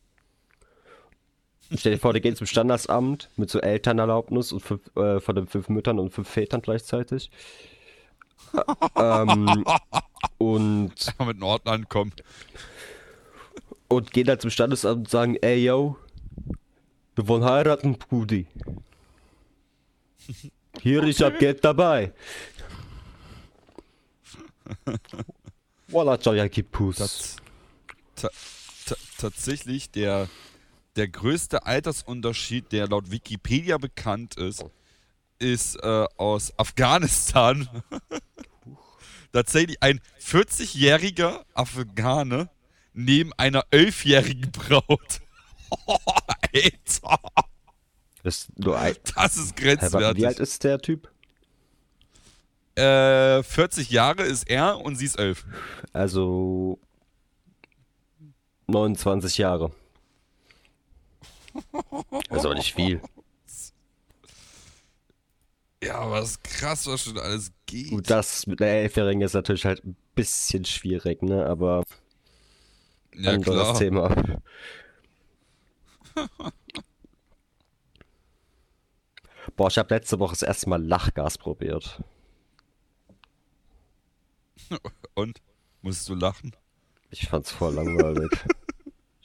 Stell 1.76 1.92
dir 1.92 1.98
vor, 1.98 2.14
die 2.14 2.20
gehen 2.20 2.34
zum 2.34 2.46
Standesamt 2.46 3.28
mit 3.36 3.50
so 3.50 3.60
Elternerlaubnis 3.60 4.52
und 4.52 4.60
fünf, 4.60 4.96
äh, 4.96 5.20
von 5.20 5.34
den 5.34 5.46
fünf 5.46 5.68
Müttern 5.68 5.98
und 5.98 6.12
fünf 6.12 6.28
Vätern 6.28 6.62
gleichzeitig. 6.62 7.30
ähm, 8.96 9.64
und, 10.38 11.18
Mal 11.18 11.24
mit 11.26 11.38
Norden 11.38 11.68
ankommen. 11.68 12.12
und 13.88 14.12
gehen 14.12 14.26
dann 14.26 14.40
zum 14.40 14.50
Standesamt 14.50 14.98
und 14.98 15.10
sagen, 15.10 15.36
ey 15.36 15.64
yo, 15.64 15.96
wir 17.16 17.28
wollen 17.28 17.44
heiraten, 17.44 17.98
Brudi. 17.98 18.46
Hier, 20.80 21.02
ich 21.02 21.20
hab 21.20 21.38
Geld 21.38 21.64
dabei. 21.64 22.12
Walla. 25.88 26.16
Das, 26.16 27.36
ta, 28.14 28.28
ta, 28.86 28.96
tatsächlich 29.18 29.90
der, 29.90 30.28
der 30.96 31.08
größte 31.08 31.66
Altersunterschied, 31.66 32.72
der 32.72 32.88
laut 32.88 33.10
Wikipedia 33.10 33.78
bekannt 33.78 34.36
ist, 34.36 34.64
ist 35.38 35.76
äh, 35.76 36.06
aus 36.16 36.52
Afghanistan. 36.58 37.68
tatsächlich 39.32 39.82
ein 39.82 40.00
40-jähriger 40.20 41.44
Afghane 41.54 42.50
neben 42.92 43.32
einer 43.34 43.62
11-jährigen 43.70 44.50
Braut. 44.52 45.20
Alter, 46.54 47.20
Das 48.22 48.38
ist 48.38 48.58
nur 48.58 48.78
ein, 48.78 48.94
das 49.14 49.36
ist 49.36 49.56
grenzwertig. 49.56 50.22
wie 50.22 50.26
alt 50.26 50.40
ist 50.40 50.64
der 50.64 50.78
Typ? 50.80 51.10
Äh, 52.74 53.42
40 53.42 53.90
Jahre 53.90 54.22
ist 54.22 54.48
er 54.48 54.78
und 54.80 54.96
sie 54.96 55.04
ist 55.04 55.18
11. 55.18 55.44
Also 55.92 56.78
29 58.66 59.38
Jahre. 59.38 59.72
Das 62.28 62.38
ist 62.38 62.44
aber 62.44 62.54
nicht 62.54 62.74
viel. 62.74 63.00
Ja, 65.82 65.98
aber 66.00 66.20
das 66.20 66.30
ist 66.30 66.44
krass, 66.44 66.86
was 66.86 67.02
schon 67.02 67.18
alles 67.18 67.52
geht. 67.66 67.90
Gut, 67.90 68.10
das 68.10 68.46
mit 68.46 68.60
der 68.60 68.82
Elfjährigen 68.82 69.22
ist 69.22 69.34
natürlich 69.34 69.64
halt 69.64 69.84
ein 69.84 69.96
bisschen 70.14 70.64
schwierig, 70.64 71.22
ne? 71.22 71.46
Aber 71.46 71.84
ja, 73.14 73.32
anderes 73.32 73.62
klar. 73.62 73.78
Thema. 73.78 74.40
Boah, 79.56 79.68
ich 79.68 79.78
habe 79.78 79.94
letzte 79.94 80.18
Woche 80.18 80.32
das 80.32 80.42
erste 80.42 80.68
Mal 80.68 80.84
Lachgas 80.84 81.38
probiert. 81.38 82.02
Und? 85.14 85.40
Musstest 85.82 86.08
du 86.08 86.14
lachen? 86.14 86.52
Ich 87.10 87.28
fand's 87.28 87.50
voll 87.50 87.74
langweilig. 87.74 88.30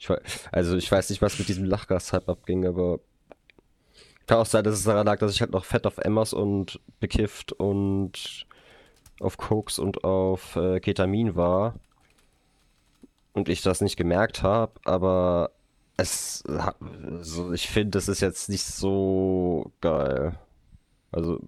ich, 0.08 0.38
also 0.52 0.76
ich 0.76 0.90
weiß 0.90 1.10
nicht, 1.10 1.22
was 1.22 1.38
mit 1.38 1.48
diesem 1.48 1.64
Lachgas-Hype 1.64 2.28
abging, 2.28 2.66
aber 2.66 3.00
kann 4.26 4.38
auch 4.38 4.46
sein, 4.46 4.64
dass 4.64 4.74
es 4.74 4.84
daran 4.84 5.06
lag, 5.06 5.18
dass 5.18 5.32
ich 5.32 5.40
halt 5.40 5.52
noch 5.52 5.64
fett 5.64 5.86
auf 5.86 5.98
Emmers 5.98 6.32
und 6.32 6.80
bekifft 6.98 7.52
und 7.52 8.46
auf 9.20 9.36
Koks 9.36 9.78
und 9.78 10.04
auf 10.04 10.56
äh, 10.56 10.80
Ketamin 10.80 11.36
war 11.36 11.74
und 13.32 13.48
ich 13.48 13.62
das 13.62 13.80
nicht 13.80 13.96
gemerkt 13.96 14.42
habe, 14.42 14.72
aber 14.84 15.50
es 15.96 16.42
also 16.46 17.52
ich 17.52 17.68
finde, 17.68 17.90
das 17.90 18.08
ist 18.08 18.20
jetzt 18.20 18.48
nicht 18.48 18.64
so 18.64 19.72
geil. 19.80 20.38
Also 21.12 21.40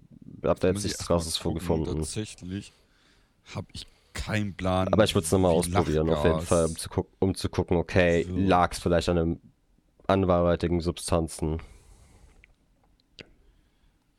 hab 0.43 0.59
da 0.59 0.69
jetzt 0.69 0.83
nichts 0.83 1.05
krasses 1.05 1.35
vorgefunden. 1.37 1.97
Tatsächlich 1.97 2.71
habe 3.53 3.67
ich 3.73 3.87
keinen 4.25 4.53
Plan. 4.55 4.87
Aber 4.91 5.03
ich 5.03 5.13
würde 5.15 5.25
es 5.25 5.31
nochmal 5.31 5.51
ausprobieren, 5.51 6.09
auf 6.09 6.23
jeden 6.25 6.41
Fall, 6.41 6.65
um 6.65 6.75
zu, 6.75 6.89
guck 6.89 7.07
um 7.19 7.35
zu 7.35 7.49
gucken, 7.49 7.77
okay, 7.77 8.23
So. 8.27 8.35
lag 8.35 8.71
es 8.73 8.79
vielleicht 8.79 9.09
an 9.09 9.17
einem 9.17 9.39
anderweitigen 10.07 10.81
Substanzen. 10.81 11.61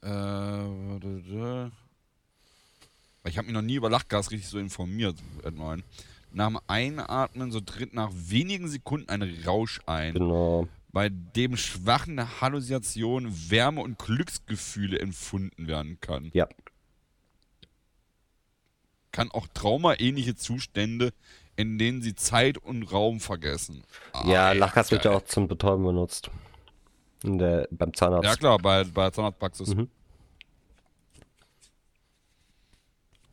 Äh, 0.03 1.67
ich 3.25 3.37
habe 3.37 3.47
mich 3.47 3.53
noch 3.55 3.63
nie 3.63 3.75
über 3.75 3.91
Lachgas 3.91 4.31
richtig 4.31 4.49
so 4.49 4.59
informiert. 4.59 5.17
Edmund. 5.45 5.85
Nach 6.33 6.49
dem 6.49 6.59
Einatmen 6.67 7.51
so 7.51 7.61
tritt 7.61 7.95
nach 7.95 8.11
wenigen 8.13 8.69
Sekunden 8.69 9.09
ein 9.09 9.23
Rausch 9.47 9.81
ein, 9.87 10.15
Genau. 10.15 10.69
bei 10.93 11.09
dem 11.09 11.57
schwachen 11.57 12.41
Halluzinationen, 12.41 13.51
Wärme 13.51 13.81
und 13.81 13.99
Glücksgefühle 13.99 14.99
empfunden 14.99 15.67
werden 15.67 15.99
kann. 16.01 16.31
Ja. 16.35 16.47
Kann 19.13 19.31
auch 19.31 19.47
traumaähnliche 19.55 20.35
Zustände, 20.37 21.13
in 21.57 21.79
denen 21.79 22.03
sie 22.03 22.15
Zeit 22.15 22.59
und 22.59 22.83
Raum 22.93 23.21
vergessen. 23.21 23.83
Ja, 24.27 24.49
Ah, 24.49 24.53
Lachgas 24.53 24.91
wird 24.91 25.05
ja 25.05 25.13
auch 25.13 25.25
zum 25.25 25.49
Betäuben 25.49 25.85
benutzt. 25.85 26.31
In 27.25 27.39
der, 27.39 27.67
beim 27.71 27.93
Zahnarzt. 27.95 28.25
Ja 28.25 28.37
klar, 28.37 28.59
bei, 28.59 28.85
bei 28.85 29.11
Zahnarztpraxis. 29.11 29.75
Mhm. 29.75 29.89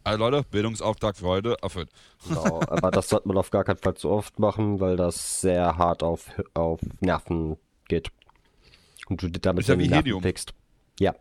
Also 0.04 0.20
Leute, 0.20 0.44
Bildungsauftrag 0.52 1.18
für 1.18 1.26
heute 1.26 1.58
erfüllt. 1.64 1.90
Genau, 2.28 2.62
aber 2.68 2.92
das 2.92 3.10
sollte 3.10 3.28
man 3.28 3.38
auf 3.38 3.50
gar 3.50 3.64
keinen 3.64 3.78
Fall 3.78 3.96
zu 3.96 4.10
oft 4.12 4.38
machen, 4.38 4.80
weil 4.80 4.98
das 4.98 5.42
sehr 5.42 5.78
hart 5.78 6.04
auf, 6.04 6.30
auf 6.54 6.80
Nerven 7.00 7.58
geht. 7.88 8.12
Und 9.08 9.24
du 9.24 9.30
damit 9.32 9.62
Ist 9.62 9.68
ja 9.70 9.80
wie 9.80 9.88
Nerven 9.88 10.04
Helium. 10.04 10.22
pickst. 10.22 10.54
Ja. 11.00 11.16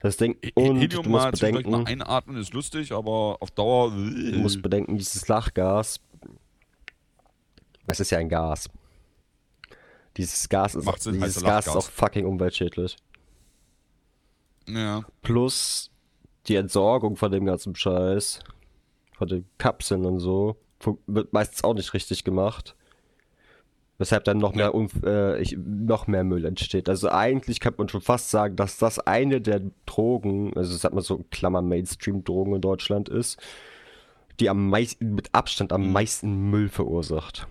Das 0.00 0.16
Ding, 0.16 0.36
und 0.54 0.80
Helium 0.80 1.04
du 1.04 1.10
musst 1.10 1.30
bedenken, 1.30 1.70
mal 1.70 1.84
einatmen 1.84 2.36
ist 2.36 2.52
lustig, 2.52 2.92
aber 2.92 3.36
auf 3.40 3.50
Dauer. 3.50 3.90
du 3.90 4.38
musst 4.38 4.60
bedenken, 4.60 4.98
dieses 4.98 5.28
Lachgas, 5.28 6.00
es 7.86 8.00
ist 8.00 8.10
ja 8.10 8.18
ein 8.18 8.28
Gas. 8.28 8.68
Dieses 10.16 10.48
Gas 10.48 10.74
ist, 10.74 10.84
Macht 10.84 11.02
Sinn, 11.02 11.14
dieses 11.14 11.42
Gas 11.42 11.68
ist 11.68 11.76
auch 11.76 11.90
fucking 11.90 12.26
umweltschädlich. 12.26 12.96
Ja. 14.66 15.04
Plus 15.22 15.90
die 16.46 16.56
Entsorgung 16.56 17.16
von 17.16 17.30
dem 17.30 17.44
ganzen 17.44 17.74
Scheiß, 17.74 18.40
von 19.16 19.28
den 19.28 19.46
Kapseln 19.58 20.04
und 20.04 20.18
so, 20.18 20.56
wird 21.06 21.32
meistens 21.32 21.64
auch 21.64 21.74
nicht 21.74 21.94
richtig 21.94 22.24
gemacht. 22.24 22.74
Weshalb 23.98 24.22
dann 24.24 24.38
noch 24.38 24.54
mehr, 24.54 24.72
äh, 25.04 25.42
ich, 25.42 25.56
noch 25.58 26.06
mehr 26.06 26.22
Müll 26.22 26.44
entsteht. 26.44 26.88
Also 26.88 27.10
eigentlich 27.10 27.58
kann 27.58 27.74
man 27.76 27.88
schon 27.88 28.00
fast 28.00 28.30
sagen, 28.30 28.54
dass 28.54 28.78
das 28.78 29.00
eine 29.00 29.40
der 29.40 29.60
Drogen, 29.86 30.56
also 30.56 30.72
das 30.72 30.84
hat 30.84 30.94
man 30.94 31.02
so 31.02 31.24
Klammer 31.32 31.62
Mainstream-Drogen 31.62 32.54
in 32.54 32.60
Deutschland 32.60 33.08
ist, 33.08 33.40
die 34.38 34.48
am 34.48 34.70
meisten, 34.70 35.16
mit 35.16 35.34
Abstand 35.34 35.72
am 35.72 35.90
meisten 35.90 36.48
Müll 36.48 36.68
verursacht. 36.68 37.48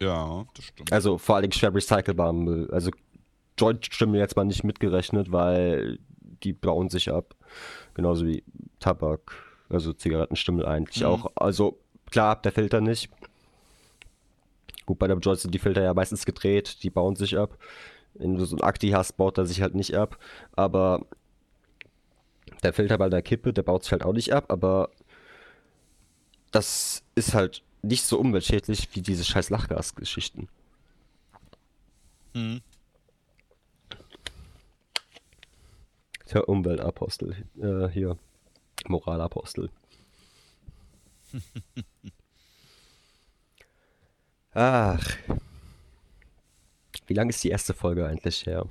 Ja, 0.00 0.44
das 0.54 0.64
stimmt. 0.64 0.92
Also 0.92 1.16
vor 1.16 1.36
allem 1.36 1.52
schwer 1.52 1.72
recycelbaren 1.72 2.42
Müll. 2.42 2.68
Also 2.72 2.90
Joint-Stimmen 3.56 4.16
jetzt 4.16 4.34
mal 4.34 4.44
nicht 4.44 4.64
mitgerechnet, 4.64 5.30
weil 5.30 6.00
die 6.42 6.52
bauen 6.52 6.88
sich 6.88 7.12
ab. 7.12 7.36
Genauso 7.94 8.26
wie 8.26 8.42
Tabak, 8.80 9.32
also 9.68 9.92
Zigarettenstimmel 9.92 10.66
eigentlich 10.66 11.00
Mhm. 11.02 11.06
auch. 11.06 11.26
Also 11.36 11.78
klar, 12.10 12.34
der 12.42 12.50
Filter 12.50 12.80
nicht. 12.80 13.12
Gut, 14.86 14.98
bei 14.98 15.06
der 15.06 15.16
Joint 15.18 15.40
sind 15.40 15.54
die 15.54 15.58
Filter 15.58 15.82
ja 15.82 15.94
meistens 15.94 16.24
gedreht, 16.24 16.82
die 16.82 16.90
bauen 16.90 17.16
sich 17.16 17.38
ab. 17.38 17.58
Wenn 18.14 18.36
du 18.36 18.44
so 18.44 18.56
einen 18.56 18.64
Akti 18.64 18.90
hast, 18.90 19.16
baut 19.16 19.38
er 19.38 19.46
sich 19.46 19.62
halt 19.62 19.74
nicht 19.74 19.94
ab. 19.96 20.18
Aber 20.52 21.06
der 22.62 22.72
Filter 22.72 22.98
bei 22.98 23.08
der 23.08 23.22
Kippe, 23.22 23.52
der 23.52 23.62
baut 23.62 23.84
sich 23.84 23.92
halt 23.92 24.04
auch 24.04 24.12
nicht 24.12 24.32
ab, 24.32 24.46
aber 24.48 24.90
das 26.50 27.02
ist 27.14 27.34
halt 27.34 27.62
nicht 27.82 28.04
so 28.04 28.18
umweltschädlich 28.18 28.88
wie 28.94 29.02
diese 29.02 29.24
scheiß 29.24 29.50
Lachgasgeschichten. 29.50 30.48
Mhm. 32.34 32.60
Der 36.32 36.48
Umweltapostel. 36.48 37.44
Äh, 37.60 37.88
hier. 37.88 38.16
Moralapostel. 38.86 39.70
Ach. 44.54 45.16
Wie 47.06 47.14
lange 47.14 47.30
ist 47.30 47.42
die 47.44 47.50
erste 47.50 47.74
Folge 47.74 48.06
eigentlich 48.06 48.46
her? 48.46 48.66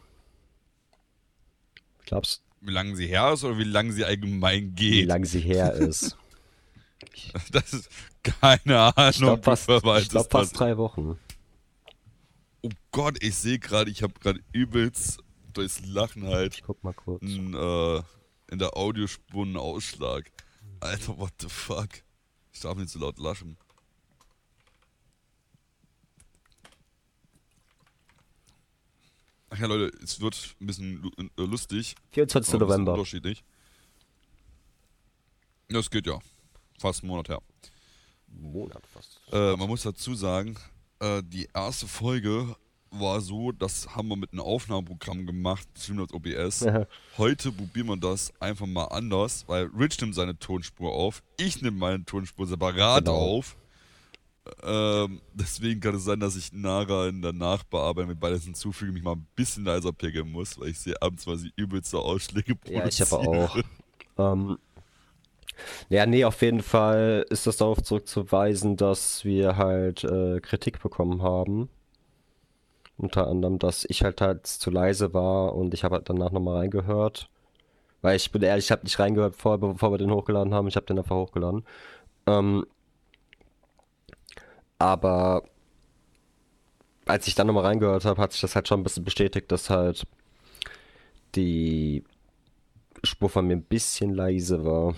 Glaubst 2.05 2.43
Wie 2.61 2.71
lange 2.71 2.95
sie 2.95 3.07
her 3.07 3.31
ist 3.33 3.43
oder 3.43 3.57
wie 3.57 3.63
lange 3.63 3.91
sie 3.93 4.05
allgemein 4.05 4.71
wie 4.77 4.91
geht? 4.91 5.07
lange 5.07 5.25
sie 5.25 5.39
her 5.41 5.73
ist? 5.73 6.17
Das 7.51 7.73
ist 7.73 7.89
keine 8.23 8.93
Ahnung. 8.95 9.09
Ich 9.09 9.17
glaube 9.17 9.43
fast, 9.43 9.67
ich 9.69 10.09
glaub 10.09 10.31
fast 10.31 10.57
drei 10.57 10.77
Wochen. 10.77 11.17
Oh 12.61 12.69
Gott, 12.91 13.17
ich 13.23 13.35
sehe 13.35 13.57
gerade, 13.57 13.89
ich 13.89 14.03
habe 14.03 14.13
gerade 14.19 14.39
übelst 14.53 15.19
durchs 15.51 15.83
Lachen 15.85 16.27
halt 16.27 16.55
Ich 16.55 16.63
guck 16.63 16.83
mal 16.83 16.93
kurz. 16.93 17.23
n, 17.23 17.53
äh, 17.55 18.01
in 18.51 18.59
der 18.59 18.77
Audiospur 18.77 19.45
einen 19.45 19.57
Ausschlag. 19.57 20.31
Alter, 20.79 21.17
what 21.17 21.33
the 21.41 21.49
fuck? 21.49 21.89
Ich 22.53 22.59
darf 22.61 22.77
nicht 22.77 22.89
so 22.89 22.99
laut 22.99 23.17
lachen. 23.17 23.57
Ach 29.53 29.59
ja, 29.59 29.67
Leute, 29.67 29.95
es 30.01 30.19
wird 30.21 30.55
ein 30.61 30.65
bisschen 30.67 31.11
äh, 31.37 31.41
lustig. 31.43 31.95
24. 32.11 32.53
aber 32.53 32.63
ein 32.63 32.67
bisschen 32.67 32.73
November. 32.83 32.93
Unterschiedlich. 32.93 33.43
Das 35.67 35.89
geht 35.89 36.07
ja. 36.07 36.19
Fast 36.79 37.01
einen 37.03 37.09
Monat 37.09 37.29
her. 37.29 37.41
Monat 38.27 38.81
fast. 38.87 39.19
Äh, 39.31 39.57
man 39.57 39.67
muss 39.67 39.83
dazu 39.83 40.15
sagen, 40.15 40.55
äh, 40.99 41.21
die 41.25 41.49
erste 41.53 41.85
Folge 41.87 42.55
war 42.91 43.19
so, 43.21 43.51
das 43.51 43.93
haben 43.95 44.07
wir 44.07 44.15
mit 44.15 44.31
einem 44.31 44.41
Aufnahmeprogramm 44.41 45.25
gemacht, 45.25 45.67
als 45.75 46.13
OBS. 46.13 46.61
Ja. 46.61 46.87
Heute 47.17 47.51
probieren 47.51 47.87
wir 47.87 47.97
das 47.97 48.33
einfach 48.41 48.65
mal 48.65 48.85
anders, 48.85 49.45
weil 49.47 49.65
Rich 49.77 49.99
nimmt 50.01 50.15
seine 50.15 50.37
Tonspur 50.39 50.91
auf, 50.93 51.23
ich 51.37 51.61
nehme 51.61 51.77
meine 51.77 52.03
Tonspur 52.05 52.47
separat 52.47 53.05
Genau. 53.05 53.17
auf. 53.17 53.55
Ähm, 54.63 55.21
deswegen 55.33 55.79
kann 55.81 55.95
es 55.95 56.03
sein, 56.05 56.19
dass 56.19 56.35
ich 56.35 56.51
nachher 56.53 57.07
in 57.07 57.21
der 57.21 57.33
Nachbearbeitung 57.33 58.09
mit 58.09 58.19
beides 58.19 58.43
hinzufüge, 58.43 58.91
mich 58.91 59.03
mal 59.03 59.13
ein 59.13 59.27
bisschen 59.35 59.65
leiser 59.65 59.93
pegeln 59.93 60.31
muss, 60.31 60.59
weil 60.59 60.69
ich 60.69 60.79
sehe 60.79 60.99
abends 61.01 61.25
mal 61.25 61.37
die 61.37 61.53
übelste 61.55 61.97
Ausschläge 61.99 62.55
Ja, 62.65 62.87
ich 62.87 63.01
aber 63.01 63.19
produziere. 63.19 63.27
auch. 63.27 63.57
Ähm, 64.17 64.57
ja, 65.89 66.05
nee, 66.05 66.25
auf 66.25 66.41
jeden 66.41 66.61
Fall 66.61 67.25
ist 67.29 67.47
das 67.47 67.57
darauf 67.57 67.81
zurückzuweisen, 67.83 68.77
dass 68.77 69.25
wir 69.25 69.57
halt 69.57 70.03
äh, 70.03 70.39
Kritik 70.41 70.81
bekommen 70.81 71.21
haben. 71.21 71.69
Unter 72.97 73.27
anderem, 73.27 73.57
dass 73.59 73.85
ich 73.85 74.03
halt 74.03 74.21
halt 74.21 74.45
zu 74.45 74.69
leise 74.69 75.13
war 75.13 75.55
und 75.55 75.73
ich 75.73 75.83
habe 75.83 75.95
halt 75.95 76.09
danach 76.09 76.31
nochmal 76.31 76.57
reingehört. 76.57 77.29
Weil 78.01 78.17
ich 78.17 78.31
bin 78.31 78.41
ehrlich, 78.43 78.65
ich 78.67 78.71
habe 78.71 78.83
nicht 78.83 78.99
reingehört, 78.99 79.33
bevor, 79.37 79.59
bevor 79.59 79.91
wir 79.91 79.97
den 79.99 80.11
hochgeladen 80.11 80.53
haben. 80.53 80.67
Ich 80.67 80.75
habe 80.77 80.85
den 80.87 80.99
einfach 80.99 81.15
hochgeladen. 81.17 81.65
Ähm, 82.27 82.65
aber 84.81 85.43
als 87.05 87.27
ich 87.27 87.35
dann 87.35 87.47
nochmal 87.47 87.65
reingehört 87.65 88.03
habe, 88.03 88.19
hat 88.21 88.31
sich 88.31 88.41
das 88.41 88.55
halt 88.55 88.67
schon 88.67 88.79
ein 88.79 88.83
bisschen 88.83 89.03
bestätigt, 89.03 89.51
dass 89.51 89.69
halt 89.69 90.07
die 91.35 92.03
Spur 93.03 93.29
von 93.29 93.45
mir 93.45 93.55
ein 93.55 93.63
bisschen 93.63 94.13
leise 94.13 94.65
war. 94.65 94.95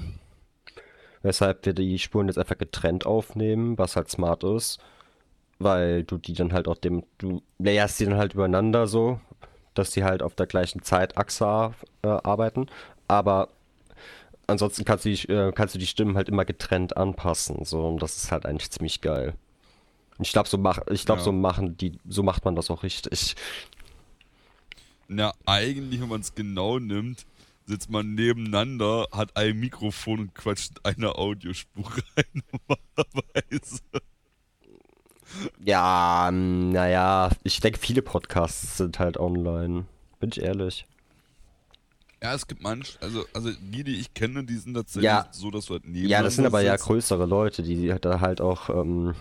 Weshalb 1.22 1.65
wir 1.65 1.74
die 1.74 2.00
Spuren 2.00 2.28
jetzt 2.28 2.38
einfach 2.38 2.58
getrennt 2.58 3.06
aufnehmen, 3.06 3.78
was 3.78 3.96
halt 3.96 4.10
smart 4.10 4.43
ist. 4.43 4.80
Weil 5.60 6.04
du 6.04 6.17
die 6.17 6.34
dann 6.34 6.54
halt 6.54 6.67
auch 6.67 6.78
dem, 6.78 7.04
du 7.17 7.41
layerst 7.60 8.00
die 8.00 8.06
dann 8.06 8.17
halt 8.17 8.34
übereinander 8.34 8.88
so, 8.88 9.19
dass 9.74 9.91
die 9.91 10.04
halt 10.04 10.24
auf 10.24 10.36
der 10.36 10.48
gleichen 10.48 10.82
Zeitachse 10.82 11.74
äh, 12.04 12.08
arbeiten. 12.08 12.67
Aber 13.08 13.50
ansonsten 14.48 14.86
kannst 14.86 15.06
du, 15.06 15.10
die, 15.10 15.28
äh, 15.30 15.52
kannst 15.54 15.76
du 15.76 15.80
die 15.80 15.88
Stimmen 15.88 16.15
halt 16.15 16.30
immer 16.30 16.46
getrennt 16.46 16.96
anpassen. 16.98 17.65
So, 17.65 17.86
und 17.86 18.02
das 18.02 18.17
ist 18.17 18.32
halt 18.32 18.46
eigentlich 18.46 18.72
ziemlich 18.72 19.02
geil. 19.02 19.36
Ich 20.19 20.32
glaube, 20.32 20.47
so, 20.49 20.58
mach, 20.58 20.80
ich 20.91 21.06
glaub, 21.06 21.17
Ja. 21.19 21.23
so, 21.23 21.32
machen 21.32 21.76
die, 21.78 21.97
so 22.08 22.23
macht 22.23 22.45
man 22.45 22.56
das 22.56 22.69
auch 22.69 22.84
richtig. 22.84 23.36
Na, 25.08 25.34
eigentlich, 25.45 26.02
wenn 26.02 26.10
man 26.10 26.21
es 26.21 26.34
genau 26.36 26.80
nimmt, 26.80 27.26
sitzt 27.65 27.89
man 27.89 28.13
nebeneinander, 28.15 29.08
hat 29.12 29.36
ein 29.38 29.60
Mikrofon 29.60 30.19
und 30.19 30.36
quatscht 30.36 30.73
eine 30.84 31.15
Audiospur 31.15 31.86
rein 32.17 32.43
normalerweise. 32.52 33.82
Ja, 35.63 36.30
naja, 36.32 37.30
ich 37.43 37.60
denke, 37.60 37.80
viele 37.80 38.02
Podcasts 38.02 38.78
sind 38.78 38.99
halt 38.99 39.17
online. 39.17 39.86
Bin 40.19 40.30
ich 40.30 40.41
ehrlich. 40.41 40.86
Ja, 42.21 42.34
es 42.34 42.47
gibt 42.47 42.62
manch, 42.62 42.97
also, 43.02 43.26
also 43.34 43.52
die, 43.52 43.84
die 43.84 43.95
ich 43.95 44.13
kenne, 44.13 44.43
die 44.45 44.56
sind 44.56 44.76
tatsächlich 44.76 45.04
Ja. 45.06 45.28
so, 45.32 45.52
dass 45.52 45.65
du 45.65 45.73
halt 45.73 45.84
Ja, 45.88 46.21
das 46.21 46.36
sind 46.36 46.45
aber 46.45 46.62
ja 46.62 46.73
sitzt. 46.78 46.86
größere 46.88 47.26
Leute, 47.26 47.63
die 47.63 47.93
da 47.99 48.19
halt 48.21 48.39
auch, 48.39 48.69
ähm, 48.69 49.13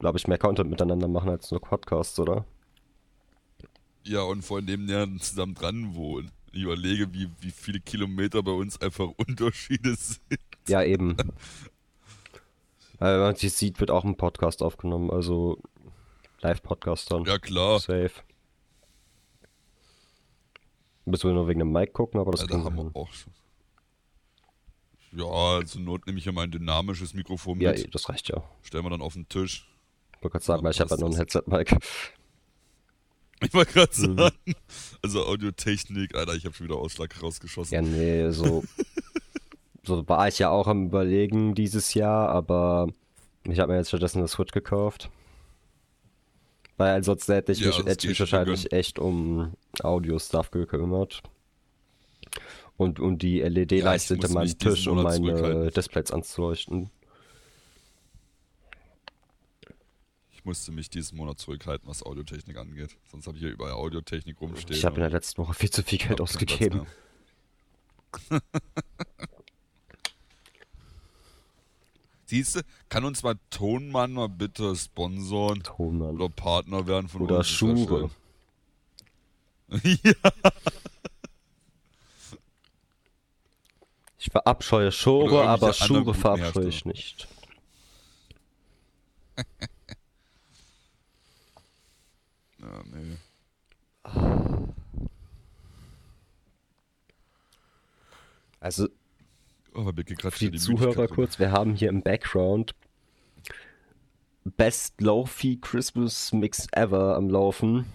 glaube 0.00 0.18
ich, 0.18 0.26
mehr 0.26 0.38
Content 0.38 0.68
miteinander 0.68 1.06
machen 1.06 1.28
als 1.30 1.50
nur 1.50 1.60
Podcasts, 1.60 2.18
oder? 2.18 2.44
Ja, 4.02 4.22
und 4.22 4.42
vor 4.42 4.58
allem 4.58 4.88
ja 4.88 5.06
zusammen 5.18 5.54
dran 5.54 5.94
wohnen. 5.94 6.30
Ich 6.52 6.62
überlege, 6.62 7.12
wie, 7.12 7.30
wie 7.40 7.50
viele 7.52 7.78
Kilometer 7.80 8.42
bei 8.42 8.50
uns 8.50 8.80
einfach 8.80 9.06
Unterschiede 9.16 9.94
sind. 9.94 10.40
Ja, 10.66 10.82
eben. 10.82 11.16
Weil 12.98 13.14
wenn 13.14 13.20
man 13.20 13.36
sich 13.36 13.52
sieht, 13.52 13.78
wird 13.78 13.90
auch 13.90 14.04
ein 14.04 14.16
Podcast 14.16 14.62
aufgenommen, 14.62 15.10
also 15.10 15.58
Live-Podcast 16.40 17.10
dann. 17.12 17.24
Ja, 17.24 17.38
klar. 17.38 17.78
Safe. 17.78 18.10
Müssen 21.04 21.28
wir 21.30 21.34
nur 21.34 21.48
wegen 21.48 21.60
dem 21.60 21.72
Mic 21.72 21.92
gucken, 21.92 22.20
aber 22.20 22.32
das 22.32 22.46
kriegen 22.46 22.60
wir 22.62 22.64
haben 22.64 22.76
wir 22.76 22.96
auch 23.00 23.12
schon. 23.12 23.32
Ja, 25.12 25.64
zur 25.64 25.80
Not 25.80 26.06
nehme 26.06 26.18
ich 26.18 26.24
ja 26.24 26.32
mein 26.32 26.50
dynamisches 26.50 27.14
Mikrofon 27.14 27.60
Ja, 27.60 27.72
mit. 27.72 27.94
das 27.94 28.08
reicht 28.08 28.28
ja. 28.28 28.42
Stellen 28.62 28.84
wir 28.84 28.90
dann 28.90 29.02
auf 29.02 29.14
den 29.14 29.28
Tisch. 29.28 29.66
Ich 30.20 30.24
wollte 30.24 30.32
gerade 30.32 30.44
sagen, 30.44 30.60
Ja, 30.60 30.64
weil 30.64 30.70
ich 30.72 30.80
habe 30.80 30.90
halt 30.90 31.00
passt 31.00 31.00
nur 31.00 31.10
ein. 31.10 31.16
Headset-Mic. 31.16 31.76
Ich 33.42 33.54
wollte 33.54 33.72
gerade 33.72 33.90
Mhm. 34.10 34.18
sagen. 34.18 34.36
Also 35.02 35.24
Audiotechnik, 35.24 36.14
Alter, 36.14 36.34
ich 36.34 36.44
habe 36.44 36.54
schon 36.54 36.66
wieder 36.66 36.76
Ausschlag 36.76 37.22
rausgeschossen. 37.22 37.72
Ja, 37.74 37.80
nee, 37.80 38.30
so, 38.32 38.62
so 39.82 40.06
war 40.08 40.28
ich 40.28 40.38
ja 40.38 40.50
auch 40.50 40.66
am 40.66 40.86
Überlegen 40.88 41.54
dieses 41.54 41.94
Jahr, 41.94 42.28
aber 42.28 42.88
ich 43.44 43.58
habe 43.58 43.72
mir 43.72 43.78
jetzt 43.78 43.88
stattdessen 43.88 44.18
eine 44.18 44.28
Switch 44.28 44.52
gekauft. 44.52 45.08
Weil 46.76 46.96
ansonsten 46.96 47.32
hätte 47.32 47.52
ich 47.52 47.60
Ja, 47.60 47.68
mich, 47.68 47.78
hätte 47.78 48.08
mich 48.08 48.20
wahrscheinlich 48.20 48.72
echt 48.72 48.98
um 48.98 49.54
Audio-Stuff 49.82 50.50
gekümmert. 50.50 51.22
Und, 52.76 53.00
und 53.00 53.22
die 53.22 53.40
LED-Leiste 53.40 54.14
ich 54.14 54.20
hinter 54.20 54.34
meinem 54.34 54.58
Tisch, 54.58 54.86
um 54.86 55.02
meine. 55.02 55.70
Displays 55.70 56.10
anzuleuchten. 56.10 56.90
Ich 60.40 60.46
musste 60.46 60.72
mich 60.72 60.88
diesen 60.88 61.18
Monat 61.18 61.38
zurückhalten, 61.38 61.86
was 61.86 62.02
Audiotechnik 62.02 62.56
angeht. 62.56 62.96
Sonst 63.12 63.26
habe 63.26 63.36
ich 63.36 63.42
hier 63.42 63.52
überall 63.52 63.74
Audiotechnik 63.74 64.40
rumstehen. 64.40 64.74
Ich 64.74 64.86
habe 64.86 64.94
in 64.96 65.02
der 65.02 65.10
letzten 65.10 65.42
Woche 65.42 65.52
viel 65.52 65.68
zu 65.68 65.82
viel 65.82 65.98
Geld 65.98 66.18
ausgegeben. 66.18 66.86
Siehst 72.24 72.54
du, 72.56 72.62
kann 72.88 73.04
uns 73.04 73.22
mal 73.22 73.34
Tonmann 73.50 74.14
mal 74.14 74.30
bitte 74.30 74.74
sponsoren 74.74 75.62
Tonmann. 75.62 76.14
oder 76.14 76.30
Partner 76.30 76.86
werden 76.86 77.10
von 77.10 77.20
Oder 77.20 77.38
uns? 77.38 77.48
Schure. 77.48 78.08
schön. 79.68 79.98
ja, 80.02 80.14
Ich 84.16 84.30
verabscheue 84.30 84.84
Oder 84.86 84.92
Schure, 84.92 85.44
irgendwelche 85.44 85.84
aber 85.84 86.04
guten 86.04 86.18
verabscheue 86.18 86.68
ich 86.68 86.86
nicht. 86.86 87.28
ja, 92.70 92.82
nee. 92.92 93.16
Also 98.60 98.88
Oh, 99.74 99.92
für 100.30 100.50
die 100.50 100.58
Zuhörer 100.58 101.06
kurz, 101.06 101.38
wir 101.38 101.52
haben 101.52 101.74
hier 101.74 101.88
im 101.90 102.02
Background 102.02 102.74
Best 104.44 105.00
Lofi 105.00 105.58
Christmas 105.60 106.32
Mix 106.32 106.66
Ever 106.72 107.14
am 107.16 107.28
Laufen. 107.28 107.86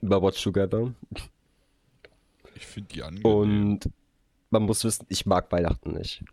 Über 0.00 0.22
Watch 0.22 0.42
Together. 0.42 0.94
Ich 2.54 2.66
finde 2.66 2.94
die 2.94 3.02
angenehm. 3.02 3.24
Und 3.24 3.90
man 4.50 4.62
muss 4.62 4.84
wissen, 4.84 5.04
ich 5.08 5.26
mag 5.26 5.52
Weihnachten 5.52 5.92
nicht. 5.92 6.24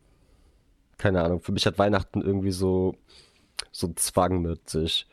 Keine 0.97 1.23
Ahnung, 1.23 1.41
für 1.41 1.51
mich 1.51 1.65
hat 1.65 1.77
Weihnachten 1.77 2.21
irgendwie 2.21 2.51
so, 2.51 2.95
so 3.71 3.87
einen 3.87 3.97
Zwang 3.97 4.41
mit 4.41 4.69
sich. 4.69 5.05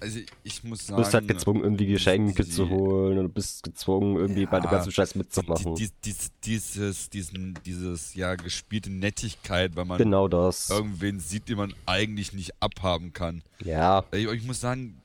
Also 0.00 0.18
ich 0.42 0.62
muss 0.64 0.80
Du 0.80 0.86
sagen, 0.86 0.96
bist 1.02 1.14
halt 1.14 1.28
gezwungen, 1.28 1.62
irgendwie 1.62 1.86
Geschenke 1.86 2.44
die- 2.44 2.50
zu 2.50 2.68
holen 2.68 3.18
und 3.18 3.24
du 3.24 3.28
bist 3.30 3.62
gezwungen, 3.62 4.16
irgendwie 4.16 4.46
bei 4.46 4.60
dem 4.60 4.64
Ja, 4.64 4.70
ganzen 4.70 4.92
Scheiß 4.92 5.12
die, 5.12 5.18
mitzumachen. 5.18 5.74
die, 5.74 5.88
dies, 6.04 6.30
dieses, 6.44 7.10
diesen, 7.10 7.62
dieses 7.62 8.14
ja 8.14 8.36
gespielte 8.36 8.90
Nettigkeit, 8.90 9.76
weil 9.76 9.84
man 9.84 9.98
genau 9.98 10.28
das. 10.28 10.68
irgendwen 10.70 11.20
sieht, 11.20 11.48
den 11.48 11.58
man 11.58 11.74
eigentlich 11.86 12.32
nicht 12.32 12.52
abhaben 12.60 13.12
kann. 13.12 13.42
Ja, 13.62 14.04
Ich, 14.12 14.26
ich 14.26 14.44
muss 14.44 14.60
sagen, 14.60 15.02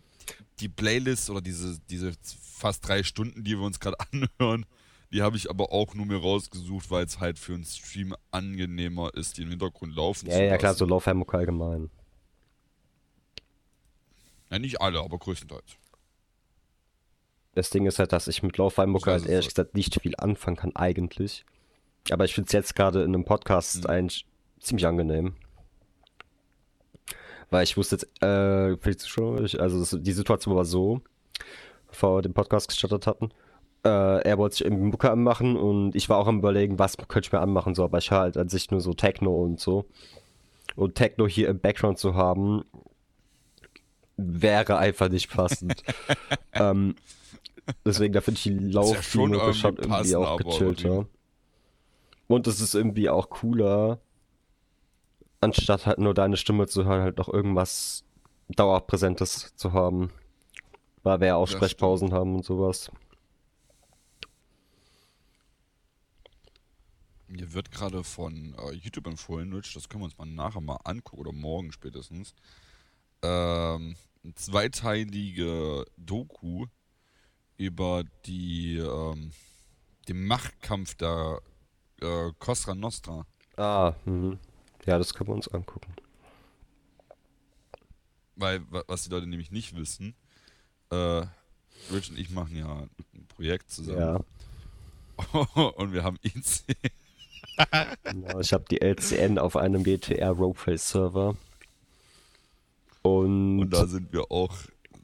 die 0.60 0.70
Playlist 0.70 1.30
oder 1.30 1.42
diese, 1.42 1.78
diese 1.90 2.14
fast 2.24 2.88
drei 2.88 3.04
Stunden, 3.04 3.44
die 3.44 3.58
wir 3.58 3.66
uns 3.66 3.80
gerade 3.80 3.98
anhören, 4.40 4.66
die 5.12 5.22
habe 5.22 5.38
ich 5.38 5.50
aber 5.50 5.72
auch 5.72 5.94
nur 5.94 6.06
mir 6.06 6.18
rausgesucht, 6.18 6.90
weil 6.90 7.06
es 7.06 7.20
halt 7.20 7.38
für 7.38 7.54
einen 7.54 7.66
Stream 7.66 8.16
angenehmer 8.32 9.14
ist, 9.14 9.38
die 9.38 9.44
im 9.44 9.50
Hintergrund 9.50 9.96
laufen 9.96 10.28
ja, 10.28 10.38
zu 10.38 10.44
ja, 10.44 10.58
klar, 10.58 10.72
lassen. 10.72 10.80
so 10.80 10.86
Laufheimmuck 10.86 11.34
allgemein. 11.36 11.90
Ja, 14.54 14.60
nicht 14.60 14.80
alle, 14.82 15.00
aber 15.00 15.18
größtenteils. 15.18 15.78
Das 17.56 17.72
Ding 17.72 17.88
ist 17.88 17.98
halt, 17.98 18.14
dass 18.14 18.28
ich 18.28 18.44
mit 18.44 18.54
weiß 19.08 19.22
halt 19.24 19.32
ehrlich 19.32 19.46
halt. 19.48 19.56
gesagt 19.56 19.76
nicht 19.76 20.00
viel 20.00 20.14
anfangen 20.16 20.58
kann, 20.58 20.76
eigentlich. 20.76 21.44
Aber 22.12 22.26
ich 22.26 22.36
finde 22.36 22.46
es 22.46 22.54
jetzt 22.54 22.76
gerade 22.76 23.02
in 23.02 23.16
einem 23.16 23.26
Podcast 23.26 23.84
Hm. 23.84 23.90
eigentlich 23.90 24.28
ziemlich 24.60 24.86
angenehm. 24.86 25.36
Weil 27.50 27.64
ich 27.64 27.78
wusste 27.78 27.96
jetzt, 27.96 28.22
äh, 28.22 28.78
für 28.78 28.92
die 28.92 28.98
Zuschauer, 28.98 29.42
ich, 29.42 29.60
also 29.60 29.80
das, 29.80 29.98
die 30.00 30.12
Situation 30.12 30.56
war 30.56 30.66
so, 30.66 31.02
bevor 31.88 32.18
wir 32.18 32.22
den 32.22 32.36
Podcast 32.36 32.68
gestartet 32.68 33.08
hatten. 33.08 33.32
Äh, 33.84 34.22
er 34.22 34.38
wollte 34.38 34.58
sich 34.58 34.66
irgendwie 34.66 34.86
Mucke 34.86 35.10
anmachen 35.10 35.58
und 35.58 35.96
ich 35.96 36.10
war 36.10 36.20
auch 36.20 36.28
am 36.28 36.38
überlegen, 36.38 36.78
was 36.78 36.96
könnte 36.98 37.26
ich 37.28 37.32
mir 37.32 37.42
anmachen, 37.42 37.74
so, 37.74 37.84
aber 37.84 37.98
ich 37.98 38.12
halt 38.12 38.38
an 38.38 38.50
sich 38.50 38.70
nur 38.70 38.82
so 38.82 38.94
Techno 38.94 39.36
und 39.36 39.60
so. 39.60 39.86
Und 40.76 40.94
Techno 40.94 41.28
hier 41.28 41.50
im 41.50 41.60
Background 41.60 41.98
zu 41.98 42.14
haben, 42.14 42.64
wäre 44.18 44.78
einfach 44.78 45.10
nicht 45.10 45.30
passend. 45.30 45.84
ähm, 46.54 46.96
deswegen, 47.86 48.14
da 48.14 48.22
finde 48.22 48.38
ich 48.38 48.44
die 48.44 48.50
Laufmucke 48.58 49.36
irgendwie 49.36 49.54
schon 49.54 49.76
irgendwie 49.78 49.90
passend, 49.90 50.16
auch 50.16 50.38
gechillter. 50.38 51.08
Und 52.28 52.48
es 52.48 52.62
ist 52.62 52.74
irgendwie 52.74 53.10
auch 53.10 53.30
cooler, 53.30 54.00
anstatt 55.42 55.86
halt 55.86 56.00
nur 56.00 56.14
deine 56.14 56.38
Stimme 56.38 56.68
zu 56.68 56.86
hören, 56.86 57.02
halt 57.02 57.18
noch 57.18 57.30
irgendwas 57.30 58.04
Dauerpräsentes 58.50 59.56
zu 59.56 59.74
haben. 59.74 60.12
Weil 61.04 61.20
wir 61.20 61.28
ja 61.28 61.36
auch 61.36 61.48
Das 61.48 61.52
Sprechpausen 61.52 62.14
haben 62.14 62.36
und 62.36 62.46
sowas. 62.46 62.90
Mir 67.28 67.54
wird 67.54 67.72
gerade 67.72 68.04
von 68.04 68.56
äh, 68.60 68.74
YouTube 68.74 69.08
empfohlen, 69.08 69.52
Rich, 69.54 69.74
das 69.74 69.90
können 69.90 70.02
wir 70.02 70.06
uns 70.06 70.18
mal 70.18 70.26
nachher 70.26 70.62
mal 70.62 70.80
angucken 70.84 71.20
oder 71.20 71.34
morgen 71.34 71.72
spätestens. 71.72 72.36
Ähm, 73.24 73.96
zweiteilige 74.36 75.86
Doku 75.98 76.66
über 77.58 78.04
die, 78.26 78.78
ähm, 78.78 79.32
den 80.10 80.26
Machtkampf 80.26 80.96
der 80.96 81.40
äh, 82.02 82.32
Costa 82.40 82.76
Nostra. 82.76 83.26
Ah, 83.58 83.94
mhm. 84.06 84.38
Ja, 84.86 84.98
das 84.98 85.14
können 85.14 85.30
wir 85.30 85.36
uns 85.36 85.48
angucken. 85.48 85.94
Weil, 88.36 88.62
wa- 88.72 88.84
was 88.88 89.04
die 89.04 89.10
Leute 89.10 89.28
nämlich 89.28 89.52
nicht 89.52 89.76
wissen, 89.76 90.16
äh, 90.92 91.26
Rich 91.92 92.10
und 92.10 92.18
ich 92.18 92.30
machen 92.30 92.56
ja 92.56 92.88
ein 93.14 93.28
Projekt 93.28 93.70
zusammen. 93.72 94.00
Ja, 94.00 94.20
und 95.76 95.94
wir 95.94 96.04
haben 96.04 96.18
IC. 96.24 96.64
genau. 98.04 98.40
Ich 98.40 98.52
habe 98.54 98.66
die 98.70 98.82
LCN 98.82 99.38
auf 99.38 99.56
einem 99.56 99.84
GTR 99.84 100.32
Roleplay-Server. 100.32 101.36
Und, 103.04 103.60
Und 103.60 103.70
da 103.74 103.86
sind 103.86 104.12
wir 104.12 104.32
auch 104.32 104.56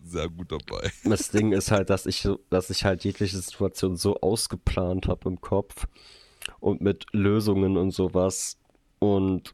sehr 0.03 0.27
gut 0.29 0.51
dabei. 0.51 0.91
das 1.03 1.29
Ding 1.29 1.51
ist 1.51 1.69
halt, 1.71 1.89
dass 1.91 2.05
ich, 2.07 2.21
so- 2.21 2.39
dass 2.49 2.69
ich 2.71 2.83
halt 2.85 3.03
jegliche 3.03 3.38
Situation 3.38 3.95
so 3.95 4.19
ausgeplant 4.21 5.07
habe 5.07 5.29
im 5.29 5.39
Kopf 5.41 5.85
und 6.59 6.81
mit 6.81 7.05
Lösungen 7.12 7.77
und 7.77 7.91
sowas. 7.91 8.57
Und 8.99 9.53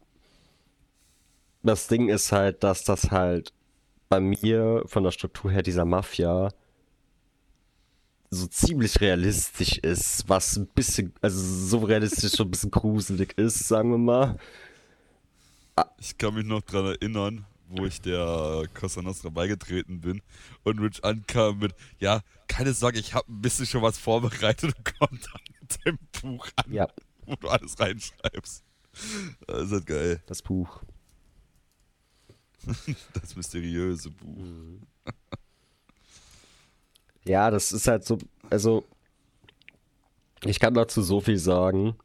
das 1.63 1.87
Ding 1.87 2.07
ist 2.09 2.31
halt, 2.31 2.63
dass 2.63 2.83
das 2.83 3.11
halt 3.11 3.51
bei 4.07 4.19
mir 4.19 4.83
von 4.85 5.03
der 5.03 5.11
Struktur 5.11 5.51
her 5.51 5.63
dieser 5.63 5.83
Mafia 5.85 6.49
so 8.29 8.47
ziemlich 8.47 8.99
realistisch 9.01 9.77
ist, 9.79 10.27
was 10.27 10.57
ein 10.57 10.67
bisschen, 10.67 11.13
also 11.21 11.39
so 11.39 11.79
realistisch 11.85 12.33
schon 12.35 12.47
ein 12.47 12.51
bisschen 12.51 12.71
gruselig 12.71 13.33
ist, 13.37 13.67
sagen 13.67 13.91
wir 13.91 13.97
mal. 13.97 14.37
Ich 15.99 16.17
kann 16.17 16.33
mich 16.35 16.45
noch 16.45 16.61
dran 16.61 16.85
erinnern, 16.85 17.45
wo 17.67 17.85
ich 17.85 18.01
der 18.01 18.63
Costa 18.73 19.01
Nostra 19.01 19.29
beigetreten 19.29 20.01
bin 20.01 20.21
und 20.63 20.79
Rich 20.79 21.03
ankam 21.03 21.59
mit, 21.59 21.73
ja, 21.99 22.21
keine 22.47 22.73
Sorge, 22.73 22.99
ich 22.99 23.13
habe 23.13 23.31
ein 23.31 23.41
bisschen 23.41 23.65
schon 23.65 23.81
was 23.81 23.97
vorbereitet 23.97 24.75
und 24.75 24.85
kommt 24.99 25.25
dann 25.25 25.41
mit 25.61 25.85
dem 25.85 25.97
Buch 26.21 26.47
an, 26.55 26.71
Ja, 26.71 26.87
wo 27.25 27.35
du 27.35 27.47
alles 27.49 27.79
reinschreibst. 27.79 28.63
Das 29.47 29.63
ist 29.63 29.71
halt 29.71 29.85
geil. 29.85 30.23
das 30.27 30.41
Buch. 30.41 30.81
Das 33.13 33.35
mysteriöse 33.35 34.09
Buch. 34.09 34.43
Ja, 37.25 37.51
das 37.51 37.71
ist 37.71 37.87
halt 37.87 38.05
so, 38.05 38.17
also 38.49 38.83
ich 40.43 40.59
kann 40.59 40.73
dazu 40.73 41.01
so 41.01 41.21
viel 41.21 41.37
sagen. 41.37 41.95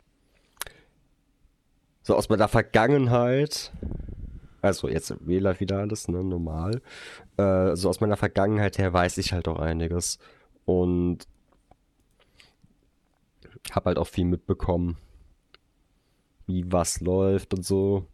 So 2.03 2.17
aus 2.17 2.29
meiner 2.29 2.49
Vergangenheit, 2.49 3.73
also 4.63 4.89
jetzt 4.89 5.11
im 5.11 5.29
Life 5.29 5.61
wieder 5.61 5.79
alles, 5.79 6.09
ne, 6.09 6.23
normal. 6.23 6.83
Äh, 7.37 7.77
so 7.77 7.89
aus 7.89 8.01
meiner 8.01 8.17
Vergangenheit 8.17 8.79
her 8.79 8.93
weiß 8.93 9.19
ich 9.19 9.33
halt 9.33 9.49
auch 9.49 9.59
einiges 9.59 10.19
und 10.65 11.27
hab 13.73 13.87
halt 13.87 13.99
auch 13.99 14.07
viel 14.07 14.25
mitbekommen, 14.25 14.97
wie 16.47 16.71
was 16.71 17.01
läuft 17.01 17.55
und 17.55 17.65
so. 17.65 18.07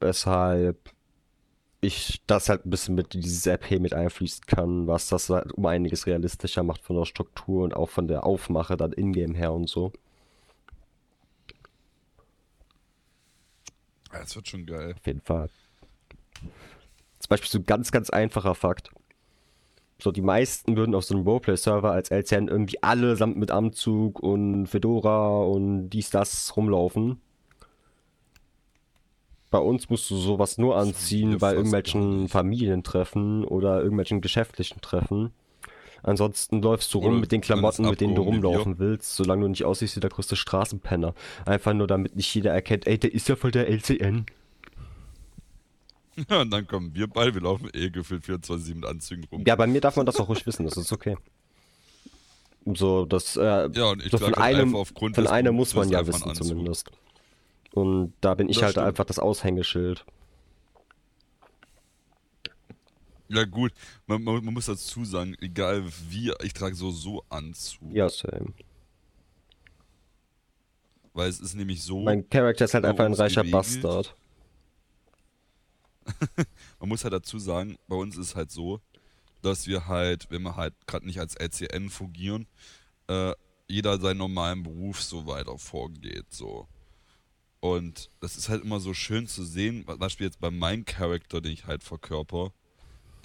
Weshalb 0.00 0.90
ich 1.80 2.22
das 2.26 2.48
halt 2.48 2.66
ein 2.66 2.70
bisschen 2.70 2.94
mit 2.94 3.12
dieses 3.14 3.46
RP 3.46 3.78
mit 3.80 3.94
einfließen 3.94 4.44
kann, 4.46 4.86
was 4.86 5.08
das 5.08 5.28
halt 5.28 5.52
um 5.52 5.66
einiges 5.66 6.06
realistischer 6.06 6.62
macht 6.62 6.82
von 6.82 6.96
der 6.96 7.04
Struktur 7.04 7.64
und 7.64 7.74
auch 7.74 7.90
von 7.90 8.08
der 8.08 8.24
Aufmache 8.24 8.76
dann 8.76 8.92
in-game 8.92 9.34
her 9.34 9.52
und 9.52 9.68
so. 9.68 9.92
Das 14.20 14.36
wird 14.36 14.48
schon 14.48 14.66
geil. 14.66 14.94
Auf 14.98 15.06
jeden 15.06 15.20
Fall. 15.20 15.48
Zum 17.18 17.28
Beispiel 17.28 17.50
so 17.50 17.58
ein 17.58 17.66
ganz, 17.66 17.90
ganz 17.90 18.10
einfacher 18.10 18.54
Fakt. 18.54 18.90
So, 20.00 20.12
die 20.12 20.22
meisten 20.22 20.76
würden 20.76 20.94
auf 20.94 21.04
so 21.04 21.14
einem 21.14 21.24
Roleplay-Server 21.24 21.90
als 21.90 22.10
LCN 22.10 22.48
irgendwie 22.48 22.82
allesamt 22.82 23.36
mit 23.36 23.50
Anzug 23.50 24.20
und 24.20 24.66
Fedora 24.66 25.42
und 25.42 25.90
dies, 25.90 26.10
das 26.10 26.56
rumlaufen. 26.56 27.20
Bei 29.50 29.58
uns 29.58 29.88
musst 29.88 30.10
du 30.10 30.16
sowas 30.16 30.58
nur 30.58 30.76
anziehen 30.76 31.38
bei 31.38 31.54
irgendwelchen. 31.54 32.28
Familientreffen 32.28 33.44
oder 33.44 33.80
irgendwelchen 33.80 34.20
geschäftlichen 34.20 34.80
Treffen. 34.80 35.32
Ansonsten 36.04 36.60
läufst 36.60 36.92
du 36.92 36.98
rum 36.98 37.12
Oder 37.12 37.20
mit 37.20 37.32
den 37.32 37.40
Klamotten, 37.40 37.88
mit 37.88 38.00
denen 38.00 38.14
du 38.14 38.22
rumlaufen 38.22 38.78
willst, 38.78 39.16
solange 39.16 39.42
du 39.42 39.48
nicht 39.48 39.64
aussiehst 39.64 39.96
wie 39.96 40.00
der 40.00 40.10
größte 40.10 40.36
Straßenpenner. 40.36 41.14
Einfach 41.46 41.72
nur 41.72 41.86
damit 41.86 42.14
nicht 42.14 42.32
jeder 42.34 42.52
erkennt, 42.52 42.86
ey, 42.86 42.98
der 42.98 43.12
ist 43.14 43.26
ja 43.28 43.36
voll 43.36 43.50
der 43.50 43.68
LCN. 43.68 44.26
Ja, 46.28 46.40
und 46.42 46.50
dann 46.50 46.66
kommen 46.66 46.94
wir 46.94 47.06
beide, 47.06 47.34
wir 47.34 47.40
laufen 47.40 47.70
eh 47.72 47.88
gefühlt 47.88 48.24
24 48.26 48.74
mit 48.74 48.84
Anzügen 48.84 49.24
rum. 49.32 49.44
Ja, 49.46 49.56
bei 49.56 49.66
mir 49.66 49.80
darf 49.80 49.96
man 49.96 50.04
das 50.04 50.20
auch 50.20 50.28
ruhig 50.28 50.46
wissen, 50.46 50.64
das 50.66 50.76
ist 50.76 50.92
okay. 50.92 51.16
So, 52.66 53.06
das, 53.06 53.36
äh, 53.36 53.70
Ja, 53.72 53.90
und 53.90 54.04
ich 54.04 54.10
so 54.10 54.18
von 54.18 54.34
halt 54.36 54.56
einem, 54.56 54.72
von 54.72 55.26
einem 55.26 55.54
muss 55.54 55.74
man 55.74 55.88
ja 55.88 56.06
wissen 56.06 56.34
zumindest. 56.34 56.90
Und 57.72 58.12
da 58.20 58.34
bin 58.34 58.48
ich 58.50 58.56
Das 58.56 58.64
halt 58.64 58.72
stimmt. 58.72 58.86
einfach 58.88 59.04
das 59.06 59.18
Aushängeschild. 59.18 60.04
Ja 63.28 63.44
gut, 63.44 63.72
man, 64.06 64.22
man, 64.22 64.44
man 64.44 64.54
muss 64.54 64.66
dazu 64.66 65.04
sagen, 65.04 65.34
egal 65.40 65.84
wie, 66.08 66.32
ich 66.42 66.52
trage 66.52 66.74
so 66.74 66.90
so 66.90 67.24
Anzug. 67.28 67.92
Ja, 67.92 68.08
same. 68.08 68.52
Weil 71.14 71.28
es 71.28 71.40
ist 71.40 71.54
nämlich 71.54 71.82
so, 71.82 72.02
Mein 72.02 72.28
Charakter 72.28 72.64
ist 72.64 72.74
halt 72.74 72.84
einfach 72.84 73.04
ein 73.04 73.14
reicher 73.14 73.42
geregelt. 73.42 73.82
Bastard. 73.82 74.16
man 76.80 76.88
muss 76.88 77.04
halt 77.04 77.14
dazu 77.14 77.38
sagen, 77.38 77.76
bei 77.88 77.96
uns 77.96 78.16
ist 78.16 78.34
halt 78.36 78.50
so, 78.50 78.80
dass 79.40 79.66
wir 79.66 79.86
halt, 79.86 80.30
wenn 80.30 80.42
wir 80.42 80.56
halt 80.56 80.74
gerade 80.86 81.06
nicht 81.06 81.20
als 81.20 81.34
LCN 81.36 81.88
fungieren, 81.88 82.46
äh, 83.08 83.32
jeder 83.68 83.98
seinen 83.98 84.18
normalen 84.18 84.62
Beruf 84.62 85.02
so 85.02 85.26
weiter 85.26 85.56
vorgeht, 85.56 86.26
so. 86.30 86.68
Und 87.60 88.10
das 88.20 88.36
ist 88.36 88.50
halt 88.50 88.62
immer 88.62 88.80
so 88.80 88.92
schön 88.92 89.26
zu 89.26 89.42
sehen, 89.44 89.86
zum 89.86 89.98
Beispiel 89.98 90.26
jetzt 90.26 90.40
bei 90.40 90.50
meinem 90.50 90.84
Charakter, 90.84 91.40
den 91.40 91.52
ich 91.52 91.66
halt 91.66 91.82
verkörper, 91.82 92.52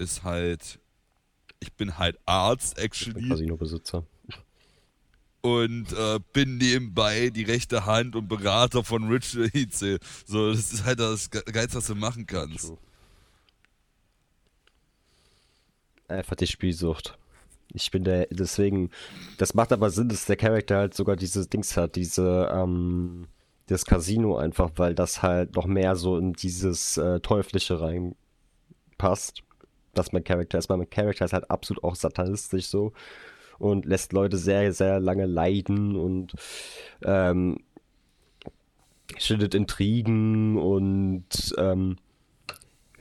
ist 0.00 0.24
halt, 0.24 0.78
ich 1.60 1.72
bin 1.74 1.98
halt 1.98 2.18
Arzt, 2.26 2.78
actually, 2.78 3.28
Casino-Besitzer. 3.28 4.04
und 5.42 5.92
äh, 5.92 6.18
bin 6.32 6.58
nebenbei 6.58 7.30
die 7.30 7.44
rechte 7.44 7.86
Hand 7.86 8.16
und 8.16 8.28
Berater 8.28 8.82
von 8.84 9.08
Rich 9.08 9.36
Ezel. 9.54 9.98
So, 10.26 10.50
das 10.50 10.72
ist 10.72 10.84
halt 10.84 11.00
das 11.00 11.30
Ge- 11.30 11.42
Geilste, 11.44 11.78
was 11.78 11.86
du 11.86 11.94
machen 11.94 12.26
kannst. 12.26 12.72
Einfach 16.08 16.36
die 16.36 16.46
Spielsucht. 16.46 17.16
Ich 17.72 17.90
bin 17.92 18.02
der, 18.02 18.26
deswegen, 18.30 18.90
das 19.38 19.54
macht 19.54 19.72
aber 19.72 19.90
Sinn, 19.90 20.08
dass 20.08 20.24
der 20.24 20.36
Charakter 20.36 20.78
halt 20.78 20.94
sogar 20.94 21.14
diese 21.14 21.46
Dings 21.46 21.76
hat, 21.76 21.94
diese, 21.94 22.50
ähm, 22.52 23.28
das 23.68 23.84
Casino 23.84 24.36
einfach, 24.36 24.70
weil 24.74 24.96
das 24.96 25.22
halt 25.22 25.54
noch 25.54 25.66
mehr 25.66 25.94
so 25.94 26.18
in 26.18 26.32
dieses 26.32 26.96
äh, 26.96 27.20
Teuflische 27.20 27.80
reinpasst. 27.80 29.44
Was 29.94 30.12
mein 30.12 30.24
Charakter 30.24 30.58
ist, 30.58 30.68
weil 30.68 30.78
mein 30.78 30.90
Charakter 30.90 31.24
ist 31.24 31.32
halt 31.32 31.50
absolut 31.50 31.82
auch 31.84 31.94
satanistisch 31.94 32.66
so 32.66 32.92
und 33.58 33.84
lässt 33.84 34.12
Leute 34.12 34.38
sehr, 34.38 34.72
sehr 34.72 35.00
lange 35.00 35.26
leiden 35.26 35.96
und 35.96 36.34
ähm, 37.04 37.58
schüttet 39.18 39.54
Intrigen 39.54 40.56
und 40.58 41.54
ähm, 41.58 41.96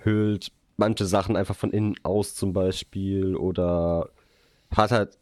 hüllt 0.04 0.52
manche 0.78 1.06
Sachen 1.06 1.36
einfach 1.36 1.56
von 1.56 1.72
innen 1.72 1.96
aus 2.04 2.36
zum 2.36 2.54
Beispiel 2.54 3.36
oder 3.36 4.10
hat 4.76 4.92
halt 4.92 5.18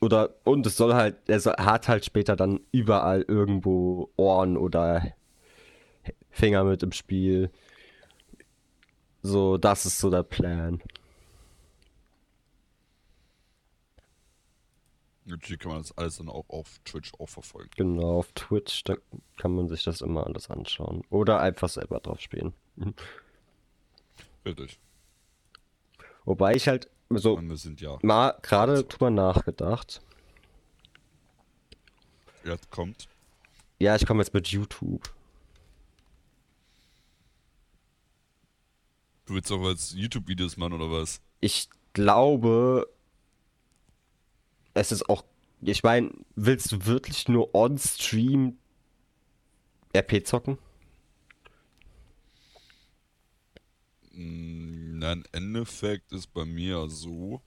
oder 0.00 0.34
und 0.44 0.66
es 0.66 0.76
soll 0.76 0.94
halt 0.94 1.16
er 1.26 1.40
soll, 1.40 1.54
hat 1.54 1.88
halt 1.88 2.04
später 2.04 2.36
dann 2.36 2.60
überall 2.72 3.22
irgendwo 3.26 4.10
Ohren 4.16 4.56
oder 4.56 5.02
Finger 6.30 6.64
mit 6.64 6.82
im 6.82 6.92
Spiel. 6.92 7.50
So, 9.22 9.58
das 9.58 9.86
ist 9.86 9.98
so 9.98 10.10
der 10.10 10.22
Plan. 10.22 10.80
Natürlich 15.24 15.60
kann 15.60 15.72
man 15.72 15.82
das 15.82 15.96
alles 15.98 16.16
dann 16.16 16.30
auch 16.30 16.48
auf 16.48 16.78
Twitch 16.84 17.12
auch 17.18 17.28
verfolgen. 17.28 17.70
Genau, 17.76 18.18
auf 18.18 18.32
Twitch, 18.32 18.82
da 18.84 18.96
kann 19.36 19.54
man 19.54 19.68
sich 19.68 19.84
das 19.84 20.00
immer 20.00 20.26
alles 20.26 20.48
anschauen. 20.48 21.02
Oder 21.10 21.40
einfach 21.40 21.68
selber 21.68 22.00
drauf 22.00 22.20
spielen. 22.20 22.54
Richtig. 24.46 24.78
Wobei 26.24 26.54
ich 26.54 26.66
halt 26.68 26.88
so 27.10 27.34
Und 27.34 27.48
wir 27.48 27.56
sind 27.56 27.80
ja, 27.80 27.98
mal 28.02 28.38
gerade 28.42 28.84
drüber 28.84 29.10
nachgedacht. 29.10 30.00
jetzt 32.44 32.70
kommt. 32.70 33.08
Ja, 33.78 33.96
ich 33.96 34.06
komme 34.06 34.22
jetzt 34.22 34.32
mit 34.32 34.48
YouTube. 34.48 35.12
Du 39.28 39.34
willst 39.34 39.52
auch 39.52 39.62
als 39.62 39.92
YouTube-Videos 39.92 40.56
machen 40.56 40.72
oder 40.72 40.90
was? 40.90 41.20
Ich 41.40 41.68
glaube, 41.92 42.88
es 44.72 44.90
ist 44.90 45.06
auch. 45.10 45.22
Ich 45.60 45.82
meine, 45.82 46.12
willst 46.34 46.72
du 46.72 46.86
wirklich 46.86 47.28
nur 47.28 47.54
on-stream 47.54 48.56
RP 49.94 50.26
zocken? 50.26 50.56
Mm, 54.12 54.98
Na, 54.98 55.12
im 55.12 55.24
Endeffekt 55.32 56.10
ist 56.12 56.32
bei 56.32 56.46
mir 56.46 56.88
so, 56.88 57.42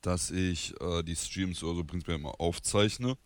dass 0.00 0.30
ich 0.30 0.72
äh, 0.80 1.02
die 1.02 1.16
Streams 1.16 1.62
oder 1.62 1.76
so 1.76 1.84
prinzipiell 1.84 2.16
immer 2.16 2.40
aufzeichne 2.40 3.18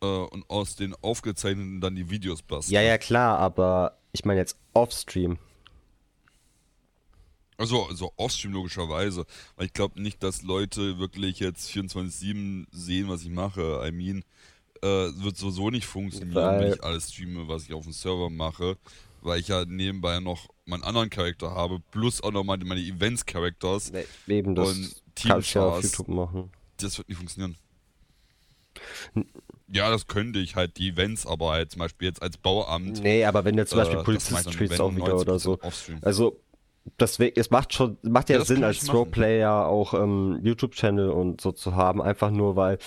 äh, 0.00 0.06
und 0.06 0.48
aus 0.48 0.76
den 0.76 0.94
aufgezeichneten 0.94 1.80
dann 1.80 1.96
die 1.96 2.08
Videos 2.08 2.42
bastle. 2.42 2.72
Ja, 2.72 2.82
ja, 2.82 2.98
klar, 2.98 3.40
aber 3.40 3.98
ich 4.12 4.24
meine 4.24 4.38
jetzt 4.38 4.56
off-stream. 4.74 5.38
Also, 7.56 7.84
also 7.86 8.12
Offstream 8.16 8.52
logischerweise. 8.52 9.26
Weil 9.56 9.66
ich 9.66 9.72
glaube 9.72 10.00
nicht, 10.02 10.22
dass 10.22 10.42
Leute 10.42 10.98
wirklich 10.98 11.38
jetzt 11.38 11.70
24-7 11.70 12.66
sehen, 12.72 13.08
was 13.08 13.22
ich 13.22 13.30
mache. 13.30 13.82
I 13.86 13.92
mean, 13.92 14.24
äh, 14.82 14.86
wird 15.22 15.36
sowieso 15.36 15.70
nicht 15.70 15.86
funktionieren, 15.86 16.34
Weil- 16.34 16.60
wenn 16.60 16.72
ich 16.74 16.82
alles 16.82 17.12
streame, 17.12 17.48
was 17.48 17.64
ich 17.64 17.72
auf 17.72 17.84
dem 17.84 17.92
Server 17.92 18.30
mache. 18.30 18.76
Weil 19.22 19.40
ich 19.40 19.48
ja 19.48 19.64
nebenbei 19.64 20.20
noch 20.20 20.48
meinen 20.66 20.82
anderen 20.84 21.08
Charakter 21.08 21.50
habe, 21.50 21.80
plus 21.90 22.22
auch 22.22 22.30
noch 22.32 22.44
meine, 22.44 22.64
meine 22.66 22.80
Events-Characters. 22.80 23.92
Nee, 23.92 24.04
eben, 24.36 24.54
das 24.54 24.68
Und 24.68 25.02
kannst 25.14 25.54
du 25.54 25.58
ja 25.58 25.64
auf. 25.66 25.82
YouTube 25.82 26.08
machen. 26.08 26.50
Das 26.76 26.98
wird 26.98 27.08
nicht 27.08 27.16
funktionieren. 27.16 27.56
Ja, 29.68 29.90
das 29.90 30.06
könnte 30.06 30.38
ich 30.40 30.56
halt, 30.56 30.76
die 30.76 30.90
Events, 30.90 31.26
aber 31.26 31.52
halt 31.52 31.70
zum 31.70 31.80
Beispiel 31.80 32.08
jetzt 32.08 32.22
als 32.22 32.36
Bauamt. 32.36 33.02
Nee, 33.02 33.24
aber 33.24 33.44
wenn 33.44 33.56
du 33.56 33.64
zum 33.66 33.78
Beispiel 33.78 33.98
äh, 33.98 34.02
Polizist 34.04 34.60
wenn, 34.60 34.80
auch 34.80 34.94
wieder 34.94 35.16
oder 35.16 35.38
so. 35.38 35.54
90% 35.54 35.62
Offstream. 35.62 35.98
Also, 36.02 36.40
deswegen, 36.98 37.38
es 37.38 37.50
macht 37.50 37.72
schon, 37.72 37.98
macht 38.02 38.28
ja, 38.28 38.34
Ja, 38.34 38.38
das 38.40 38.48
Sinn, 38.48 38.64
als. 38.64 38.86
Pro-Player 38.86 39.66
auch 39.66 39.94
ähm, 39.94 40.40
YouTube-Channel 40.42 41.10
und 41.10 41.40
so 41.40 41.52
zu 41.52 41.74
haben. 41.74 42.02
Einfach 42.02 42.30
nur, 42.30 42.56
weil, 42.56 42.78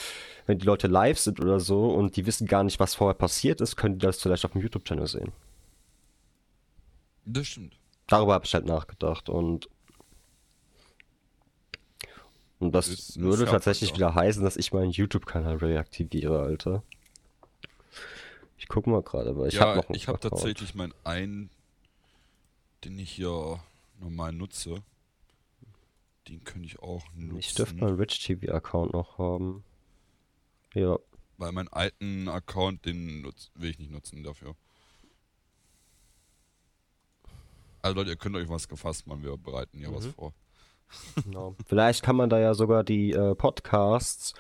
wenn 0.45 0.59
die 0.59 0.65
Leute 0.65 0.87
live 0.87 1.19
sind 1.19 1.39
oder 1.39 1.59
so 1.59 1.89
und 1.89 2.15
die 2.15 2.25
wissen 2.25 2.47
gar 2.47 2.63
nicht, 2.63 2.79
was 2.79 2.95
vorher 2.95 3.15
passiert 3.15 3.61
ist, 3.61 3.75
können 3.75 3.99
die 3.99 4.05
das 4.05 4.21
vielleicht 4.21 4.45
auf 4.45 4.51
dem 4.51 4.61
YouTube-Channel 4.61 5.07
sehen. 5.07 5.31
Das 7.25 7.47
stimmt. 7.47 7.77
Darüber 8.07 8.33
habe 8.33 8.45
ich 8.45 8.53
halt 8.53 8.65
nachgedacht 8.65 9.29
und. 9.29 9.69
Und 12.59 12.71
das 12.71 13.15
ein 13.15 13.21
würde 13.21 13.45
tatsächlich 13.45 13.93
wieder 13.93 14.15
heißen, 14.15 14.43
dass 14.43 14.57
ich 14.57 14.73
meinen 14.73 14.89
YouTube-Kanal 14.89 15.57
reaktiviere, 15.57 16.39
Alter. 16.39 16.81
Ich 18.57 18.67
guck 18.67 18.87
mal 18.87 19.03
gerade, 19.03 19.37
weil 19.37 19.49
ich 19.49 19.55
ja, 19.55 19.61
habe 19.61 19.77
noch 19.77 19.89
einen 19.89 19.95
ich 19.95 20.07
habe 20.07 20.19
tatsächlich 20.19 20.73
meinen 20.73 20.93
einen, 21.03 21.51
den 22.83 22.97
ich 22.97 23.11
hier 23.11 23.59
normal 23.99 24.33
nutze. 24.33 24.83
Den 26.27 26.43
könnte 26.43 26.65
ich 26.67 26.79
auch 26.79 27.03
nutzen. 27.15 27.37
Ich 27.39 27.53
dürfte 27.53 27.75
meinen 27.77 27.95
Rich 27.95 28.19
TV-Account 28.25 28.93
noch 28.93 29.17
haben. 29.17 29.63
Ja. 30.73 30.97
Weil 31.37 31.51
meinen 31.51 31.69
alten 31.69 32.27
Account, 32.27 32.85
den 32.85 33.21
nutz, 33.21 33.51
will 33.55 33.69
ich 33.69 33.79
nicht 33.79 33.91
nutzen 33.91 34.23
dafür. 34.23 34.55
Also 37.81 37.95
Leute, 37.95 38.09
ihr 38.11 38.15
könnt 38.17 38.35
euch 38.35 38.49
was 38.49 38.67
gefasst 38.67 39.07
machen, 39.07 39.23
wir 39.23 39.37
bereiten 39.37 39.77
hier 39.77 39.93
was 39.93 40.05
Mhm. 40.05 40.13
vor. 40.13 40.33
Genau. 41.23 41.55
Vielleicht 41.67 42.03
kann 42.03 42.15
man 42.15 42.29
da 42.29 42.39
ja 42.39 42.53
sogar 42.53 42.83
die 42.83 43.11
äh, 43.11 43.35
Podcasts, 43.35 44.33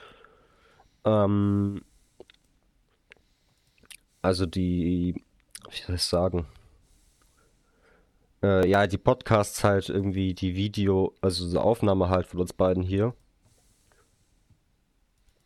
ähm, 1.05 1.83
also 4.21 4.45
die, 4.45 5.23
wie 5.69 5.81
soll 5.85 5.95
ich 5.95 6.03
sagen? 6.03 6.45
Äh, 8.43 8.67
ja, 8.69 8.85
die 8.87 8.97
Podcasts 8.97 9.63
halt 9.63 9.89
irgendwie 9.89 10.33
die 10.33 10.55
Video, 10.55 11.13
also 11.21 11.45
diese 11.45 11.61
Aufnahme 11.61 12.09
halt 12.09 12.27
von 12.27 12.39
uns 12.39 12.53
beiden 12.53 12.83
hier, 12.83 13.13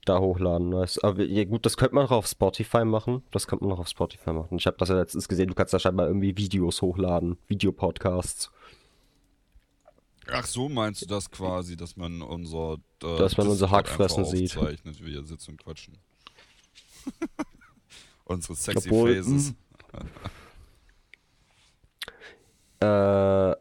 da 0.05 0.19
hochladen. 0.19 0.73
Weißt? 0.73 1.03
Aber 1.03 1.23
ja, 1.23 1.45
gut, 1.45 1.65
das 1.65 1.77
könnte 1.77 1.95
man 1.95 2.05
auch 2.05 2.11
auf 2.11 2.27
Spotify 2.27 2.83
machen. 2.83 3.23
Das 3.31 3.47
könnte 3.47 3.65
man 3.65 3.73
auch 3.73 3.79
auf 3.79 3.87
Spotify 3.87 4.33
machen. 4.33 4.57
Ich 4.57 4.67
habe 4.67 4.77
das 4.77 4.89
ja 4.89 4.95
letztens 4.95 5.27
gesehen, 5.27 5.47
du 5.47 5.53
kannst 5.53 5.73
da 5.73 5.79
scheinbar 5.79 6.07
irgendwie 6.07 6.35
Videos 6.35 6.81
hochladen, 6.81 7.37
Videopodcasts. 7.47 8.51
Ach 10.27 10.45
so, 10.45 10.69
meinst 10.69 11.01
du 11.01 11.05
das 11.07 11.29
quasi, 11.29 11.75
dass 11.75 11.97
man 11.97 12.21
unser 12.21 12.77
äh, 13.03 13.17
Dass 13.17 13.37
man 13.37 13.47
unsere 13.47 13.69
Discord 13.69 13.87
Hackfressen 13.87 14.25
sieht. 14.25 14.55
wie 14.55 15.05
wir 15.05 15.11
hier 15.13 15.23
sitzen 15.25 15.51
und 15.51 15.63
quatschen. 15.63 15.97
unsere 18.25 18.55
sexy 18.55 18.89
Obwohl, 18.89 19.15
Faces. 19.15 19.53
Äh, 22.81 23.55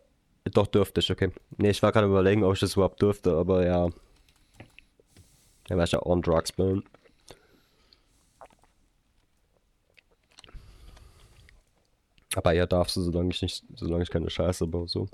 doch 0.50 0.66
dürfte 0.66 1.00
ich, 1.00 1.10
okay. 1.10 1.30
Nee, 1.58 1.70
ich 1.70 1.82
war 1.82 1.92
gerade 1.92 2.06
überlegen, 2.06 2.42
ob 2.44 2.54
ich 2.54 2.60
das 2.60 2.74
überhaupt 2.74 3.00
dürfte, 3.02 3.36
aber 3.36 3.64
ja. 3.66 3.88
Ja, 5.68 5.76
weil 5.76 5.84
ich 5.84 5.92
ja 5.92 6.04
on 6.04 6.22
drugs 6.22 6.52
bin. 6.52 6.82
Aber 12.34 12.52
ja, 12.52 12.66
darfst 12.66 12.96
du, 12.96 13.02
solange 13.02 13.30
ich 13.30 13.42
nicht, 13.42 13.64
solange 13.74 14.02
ich 14.04 14.10
keine 14.10 14.30
Scheiße 14.30 14.66
baue, 14.66 14.88
so. 14.88 15.08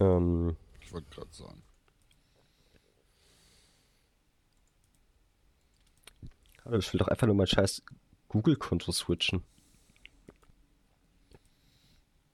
Ähm, 0.00 0.56
Ich 0.80 0.92
wollte 0.92 1.08
gerade 1.10 1.32
sagen. 1.32 1.62
hallo, 6.64 6.78
ich 6.78 6.92
will 6.92 6.98
doch 6.98 7.08
einfach 7.08 7.26
nur 7.26 7.36
mein 7.36 7.46
scheiß 7.46 7.82
Google-Konto 8.28 8.92
switchen. 8.92 9.42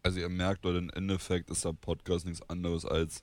Also 0.06 0.20
ihr 0.20 0.28
merkt, 0.28 0.64
Leute, 0.66 0.76
im 0.78 0.90
Endeffekt 0.90 1.48
ist 1.50 1.64
der 1.64 1.72
Podcast 1.72 2.26
nichts 2.26 2.46
anderes 2.50 2.84
als 2.84 3.22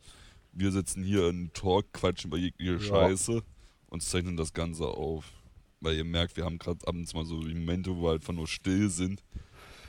wir 0.54 0.72
sitzen 0.72 1.04
hier 1.04 1.30
in 1.30 1.54
Talk, 1.54 1.94
quatschen 1.94 2.30
über 2.30 2.38
jegliche 2.38 2.74
Ja. 2.74 2.80
Scheiße 2.80 3.42
und 3.88 4.02
zeichnen 4.04 4.36
das 4.36 4.52
Ganze 4.54 4.84
auf. 4.86 5.32
Weil 5.80 5.96
ihr 5.96 6.04
merkt, 6.04 6.36
wir 6.38 6.44
haben 6.44 6.58
gerade 6.60 6.86
abends 6.88 7.14
mal 7.14 7.24
so 7.24 7.36
Momente, 7.36 7.96
wo 7.96 8.02
wir 8.04 8.14
einfach 8.16 8.34
nur 8.34 8.48
still 8.48 8.90
sind, 8.90 9.24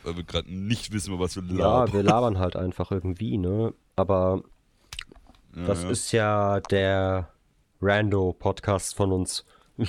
weil 0.04 0.16
wir 0.16 0.22
gerade 0.22 0.52
nicht 0.54 0.92
wissen, 0.92 1.18
was 1.18 1.34
wir 1.34 1.42
Ja, 1.56 1.80
labern. 1.80 1.92
wir 1.94 2.02
labern 2.04 2.38
halt 2.38 2.54
einfach 2.56 2.92
irgendwie, 2.92 3.38
ne? 3.38 3.74
Aber 3.96 4.44
Ja, 5.56 5.66
das 5.66 5.82
ja. 5.82 5.90
ist 5.90 6.12
ja 6.12 6.60
der 6.60 7.32
Rando-Podcast 7.80 8.94
von 8.94 9.10
uns. 9.12 9.44
Ich 9.78 9.88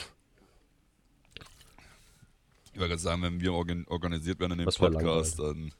wollte 2.80 2.90
gerade 2.90 2.98
sagen, 2.98 3.22
wenn 3.22 3.40
wir 3.42 3.54
organ 3.54 3.86
organisiert 3.90 4.40
werden 4.40 4.54
in 4.60 4.66
dem 4.66 4.74
Podcast, 4.74 5.38
dann 5.38 5.72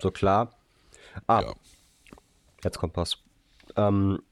So 0.00 0.10
klar. 0.10 0.50
Ah, 1.26 1.42
ja. 1.42 1.54
jetzt 2.64 2.78
kommt 2.78 2.96
was. 2.96 3.18
Ähm, 3.76 4.22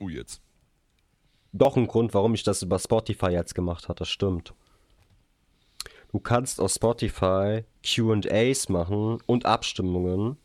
Oh, 0.00 0.08
jetzt. 0.08 0.40
doch 1.52 1.76
ein 1.76 1.86
Grund, 1.86 2.14
warum 2.14 2.32
ich 2.32 2.42
das 2.42 2.62
über 2.62 2.78
Spotify 2.78 3.26
jetzt 3.30 3.54
gemacht 3.54 3.88
habe, 3.88 3.98
das 3.98 4.08
stimmt. 4.08 4.54
Du 6.10 6.18
kannst 6.18 6.60
auf 6.60 6.72
Spotify 6.72 7.64
QAs 7.84 8.68
machen 8.68 9.18
und 9.26 9.44
Abstimmungen. 9.44 10.38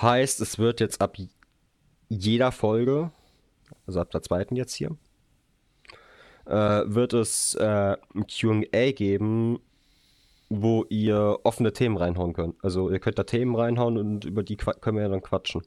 Heißt, 0.00 0.40
es 0.40 0.58
wird 0.58 0.80
jetzt 0.80 1.00
ab 1.00 1.16
jeder 2.08 2.52
Folge, 2.52 3.10
also 3.86 4.00
ab 4.00 4.10
der 4.10 4.22
zweiten 4.22 4.54
jetzt 4.54 4.74
hier, 4.74 4.96
äh, 6.44 6.82
wird 6.84 7.14
es 7.14 7.54
äh, 7.54 7.96
ein 8.14 8.26
QA 8.26 8.92
geben, 8.92 9.58
wo 10.54 10.84
ihr 10.90 11.38
offene 11.44 11.72
Themen 11.72 11.96
reinhauen 11.96 12.34
könnt. 12.34 12.62
Also 12.62 12.90
ihr 12.90 12.98
könnt 12.98 13.18
da 13.18 13.24
Themen 13.24 13.56
reinhauen 13.56 13.96
und 13.96 14.24
über 14.26 14.42
die 14.42 14.56
können 14.56 14.96
wir 14.96 15.04
ja 15.04 15.08
dann 15.08 15.22
quatschen. 15.22 15.62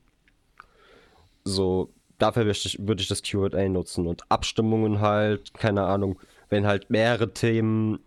So, 1.44 1.92
dafür 2.20 2.46
würde 2.46 3.02
ich 3.02 3.08
das 3.08 3.24
QA 3.24 3.68
nutzen 3.68 4.06
und 4.06 4.30
Abstimmungen 4.30 5.02
halt, 5.02 5.56
keine 5.56 5.86
Ahnung, 5.86 6.20
wenn 6.50 6.68
halt 6.68 6.92
mehrere 6.92 7.34
Themen 7.34 8.00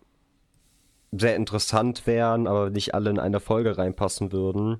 sehr 1.11 1.35
interessant 1.35 2.07
wären, 2.07 2.47
aber 2.47 2.69
nicht 2.69 2.93
alle 2.93 3.09
in 3.09 3.19
eine 3.19 3.41
Folge 3.41 3.77
reinpassen 3.77 4.31
würden, 4.31 4.79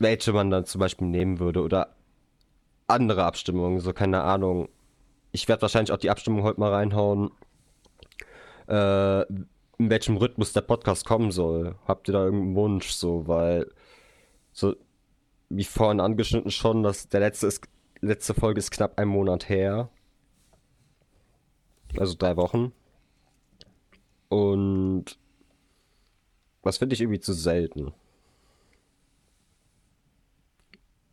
welche 0.00 0.32
man 0.32 0.50
dann 0.50 0.64
zum 0.64 0.80
Beispiel 0.80 1.06
nehmen 1.06 1.38
würde 1.38 1.62
oder 1.62 1.94
andere 2.88 3.24
Abstimmungen, 3.24 3.78
so 3.78 3.92
keine 3.92 4.22
Ahnung. 4.22 4.68
Ich 5.30 5.46
werde 5.46 5.62
wahrscheinlich 5.62 5.92
auch 5.92 5.98
die 5.98 6.10
Abstimmung 6.10 6.42
heute 6.42 6.58
mal 6.58 6.72
reinhauen, 6.72 7.30
äh, 8.66 9.24
in 9.78 9.90
welchem 9.90 10.16
Rhythmus 10.16 10.52
der 10.52 10.62
Podcast 10.62 11.04
kommen 11.04 11.30
soll. 11.30 11.76
Habt 11.86 12.08
ihr 12.08 12.12
da 12.12 12.24
irgendeinen 12.24 12.54
Wunsch, 12.56 12.90
so, 12.90 13.26
weil 13.28 13.70
so 14.52 14.74
wie 15.48 15.64
vorhin 15.64 16.00
angeschnitten 16.00 16.50
schon, 16.50 16.82
dass 16.82 17.08
der 17.08 17.20
letzte 17.20 17.46
ist, 17.46 17.68
letzte 18.00 18.34
Folge 18.34 18.58
ist 18.58 18.70
knapp 18.70 18.98
ein 18.98 19.08
Monat 19.08 19.48
her. 19.48 19.90
Also 21.96 22.14
drei 22.18 22.36
Wochen. 22.36 22.72
Und 24.28 25.18
das 26.62 26.78
finde 26.78 26.94
ich 26.94 27.00
irgendwie 27.00 27.20
zu 27.20 27.32
selten. 27.32 27.92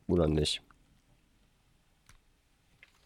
Oder 0.08 0.28
nicht? 0.28 0.64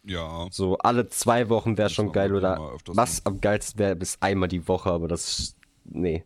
Ja. 0.08 0.48
So 0.52 0.78
alle 0.78 1.10
zwei 1.10 1.50
Wochen 1.50 1.78
wäre 1.78 1.90
schon 1.90 2.12
geil 2.12 2.34
oder 2.34 2.58
mal 2.58 2.78
was 2.88 3.26
am 3.26 3.42
geilsten 3.42 3.78
wäre 3.80 3.96
bis 3.96 4.18
einmal 4.22 4.48
die 4.50 4.68
Woche, 4.68 4.90
aber 4.90 5.08
das 5.08 5.56
nee. 5.86 6.24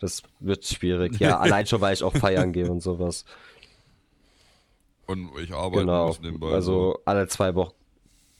Das 0.00 0.22
wird 0.38 0.64
schwierig. 0.64 1.18
Ja, 1.20 1.38
allein 1.40 1.66
schon, 1.66 1.80
weil 1.80 1.92
ich 1.94 2.02
auch 2.02 2.14
feiern 2.14 2.52
gehe 2.52 2.70
und 2.70 2.80
sowas. 2.80 3.24
Und 5.06 5.30
ich 5.38 5.52
arbeite 5.52 5.80
Genau. 5.82 6.06
muss 6.06 6.20
nebenbei. 6.20 6.52
Also 6.52 7.00
alle 7.04 7.26
zwei 7.28 7.54
Wochen. 7.54 7.74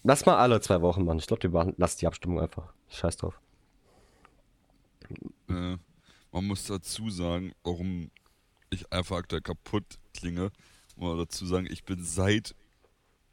Lass 0.03 0.25
mal 0.25 0.37
alle 0.37 0.61
zwei 0.61 0.81
Wochen 0.81 1.05
machen. 1.05 1.19
Ich 1.19 1.27
glaube, 1.27 1.43
wir 1.43 1.51
machen, 1.51 1.75
lass 1.77 1.97
die 1.97 2.07
Abstimmung 2.07 2.41
einfach. 2.41 2.73
Scheiß 2.89 3.19
drauf. 3.19 3.39
Äh, 5.49 5.77
man 6.33 6.47
muss 6.47 6.65
dazu 6.65 7.11
sagen, 7.11 7.53
warum 7.65 8.11
ich 8.71 8.91
einfach 8.93 9.17
aktuell 9.19 9.43
kaputt 9.43 9.85
klinge. 10.15 10.51
Muss 10.97 11.09
man 11.11 11.19
dazu 11.19 11.45
sagen, 11.45 11.67
ich 11.69 11.85
bin 11.85 12.03
seit 12.05 12.55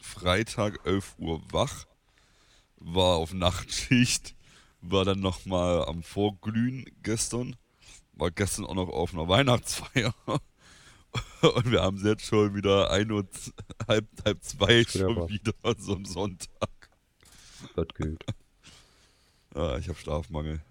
Freitag 0.01 0.85
11 0.85 1.15
Uhr 1.17 1.41
wach, 1.51 1.85
war 2.77 3.17
auf 3.17 3.33
Nachtschicht, 3.33 4.35
war 4.81 5.05
dann 5.05 5.19
nochmal 5.19 5.85
am 5.85 6.03
Vorglühen 6.03 6.85
gestern, 7.03 7.55
war 8.13 8.31
gestern 8.31 8.65
auch 8.65 8.75
noch 8.75 8.89
auf 8.89 9.13
einer 9.13 9.27
Weihnachtsfeier. 9.27 10.13
Und 11.41 11.71
wir 11.71 11.81
haben 11.81 11.97
es 11.97 12.03
jetzt 12.03 12.25
schon 12.25 12.53
wieder 12.53 12.91
ein 12.91 13.11
Uhr, 13.11 13.27
halb, 13.87 14.07
halb 14.25 14.43
zwei 14.43 14.79
Wieder 14.79 14.89
schon 14.91 15.29
wieder, 15.29 15.53
so 15.77 15.95
am 15.95 16.05
Sonntag. 16.05 16.69
Wird 17.75 17.95
gut. 17.95 18.25
Ah, 19.55 19.77
ich 19.79 19.87
habe 19.89 19.97
Schlafmangel. 19.97 20.61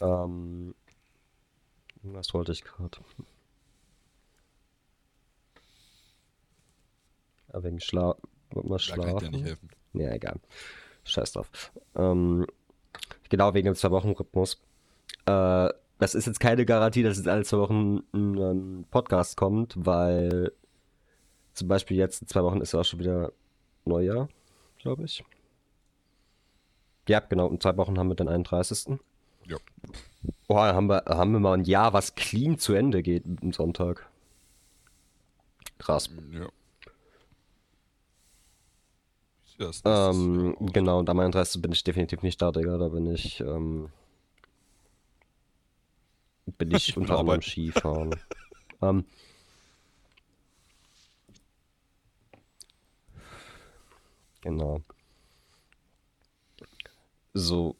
ähm, 0.00 0.74
was 2.02 2.32
wollte 2.32 2.52
ich 2.52 2.62
gerade? 2.62 2.98
Wegen 7.62 7.80
Schla 7.80 8.16
mal 8.54 8.62
Da 8.62 8.62
kann 8.62 8.64
ich 8.64 8.68
dir 8.68 8.78
schlafen. 8.78 9.30
nicht 9.30 9.44
helfen. 9.44 9.68
Ja, 9.94 10.10
egal. 10.12 10.40
Scheiß 11.04 11.32
drauf. 11.32 11.50
Ähm, 11.94 12.46
genau 13.28 13.54
wegen 13.54 13.66
dem 13.66 13.74
Zwei-Wochen-Rhythmus. 13.74 14.60
Äh, 15.26 15.68
das 15.98 16.14
ist 16.14 16.26
jetzt 16.26 16.40
keine 16.40 16.66
Garantie, 16.66 17.02
dass 17.02 17.16
jetzt 17.16 17.28
alle 17.28 17.44
zwei 17.44 17.58
Wochen 17.58 18.02
ein, 18.12 18.38
ein 18.38 18.84
Podcast 18.90 19.36
kommt, 19.36 19.74
weil 19.76 20.52
zum 21.54 21.68
Beispiel 21.68 21.96
jetzt 21.96 22.22
in 22.22 22.28
zwei 22.28 22.42
Wochen 22.42 22.60
ist 22.60 22.72
ja 22.72 22.80
auch 22.80 22.84
schon 22.84 22.98
wieder 23.00 23.32
Neujahr, 23.84 24.28
glaube 24.78 25.04
ich. 25.04 25.24
Ja, 27.08 27.20
genau. 27.20 27.48
In 27.48 27.60
zwei 27.60 27.76
Wochen 27.76 27.98
haben 27.98 28.08
wir 28.08 28.14
den 28.16 28.28
31. 28.28 28.98
Ja. 29.46 29.56
Boah, 30.48 30.74
haben 30.74 30.88
wir, 30.88 31.04
haben 31.06 31.32
wir 31.32 31.40
mal 31.40 31.54
ein 31.54 31.64
Jahr, 31.64 31.92
was 31.92 32.14
clean 32.14 32.58
zu 32.58 32.74
Ende 32.74 33.02
geht 33.02 33.24
am 33.42 33.52
Sonntag. 33.52 34.08
Krass. 35.78 36.10
Ja. 36.32 36.48
Das 39.58 39.82
nächste 39.84 39.90
Ähm, 39.90 40.54
auch. 40.58 40.72
genau, 40.72 40.98
und 40.98 41.08
am 41.08 41.18
31. 41.18 41.62
bin 41.62 41.72
ich 41.72 41.82
definitiv 41.84 42.22
nicht 42.22 42.40
da, 42.42 42.52
Digga. 42.52 42.76
Da 42.78 42.88
bin 42.88 43.06
ich, 43.06 43.40
ähm, 43.40 43.88
bin 46.58 46.70
ich 46.72 46.94
bin 46.94 47.02
unter 47.04 47.18
anderem. 47.18 47.40
Skifahren. 47.42 48.14
ähm, 48.82 49.04
genau. 54.42 54.80
So, 57.34 57.76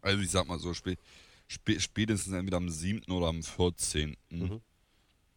Also 0.00 0.22
ich 0.22 0.30
sag 0.30 0.46
mal 0.48 0.58
so, 0.58 0.72
spä 0.72 0.96
spä 1.48 1.78
spätestens 1.80 2.32
entweder 2.34 2.56
am 2.58 2.68
7. 2.68 3.10
oder 3.12 3.26
am 3.28 3.42
14. 3.42 4.16
Mhm. 4.30 4.60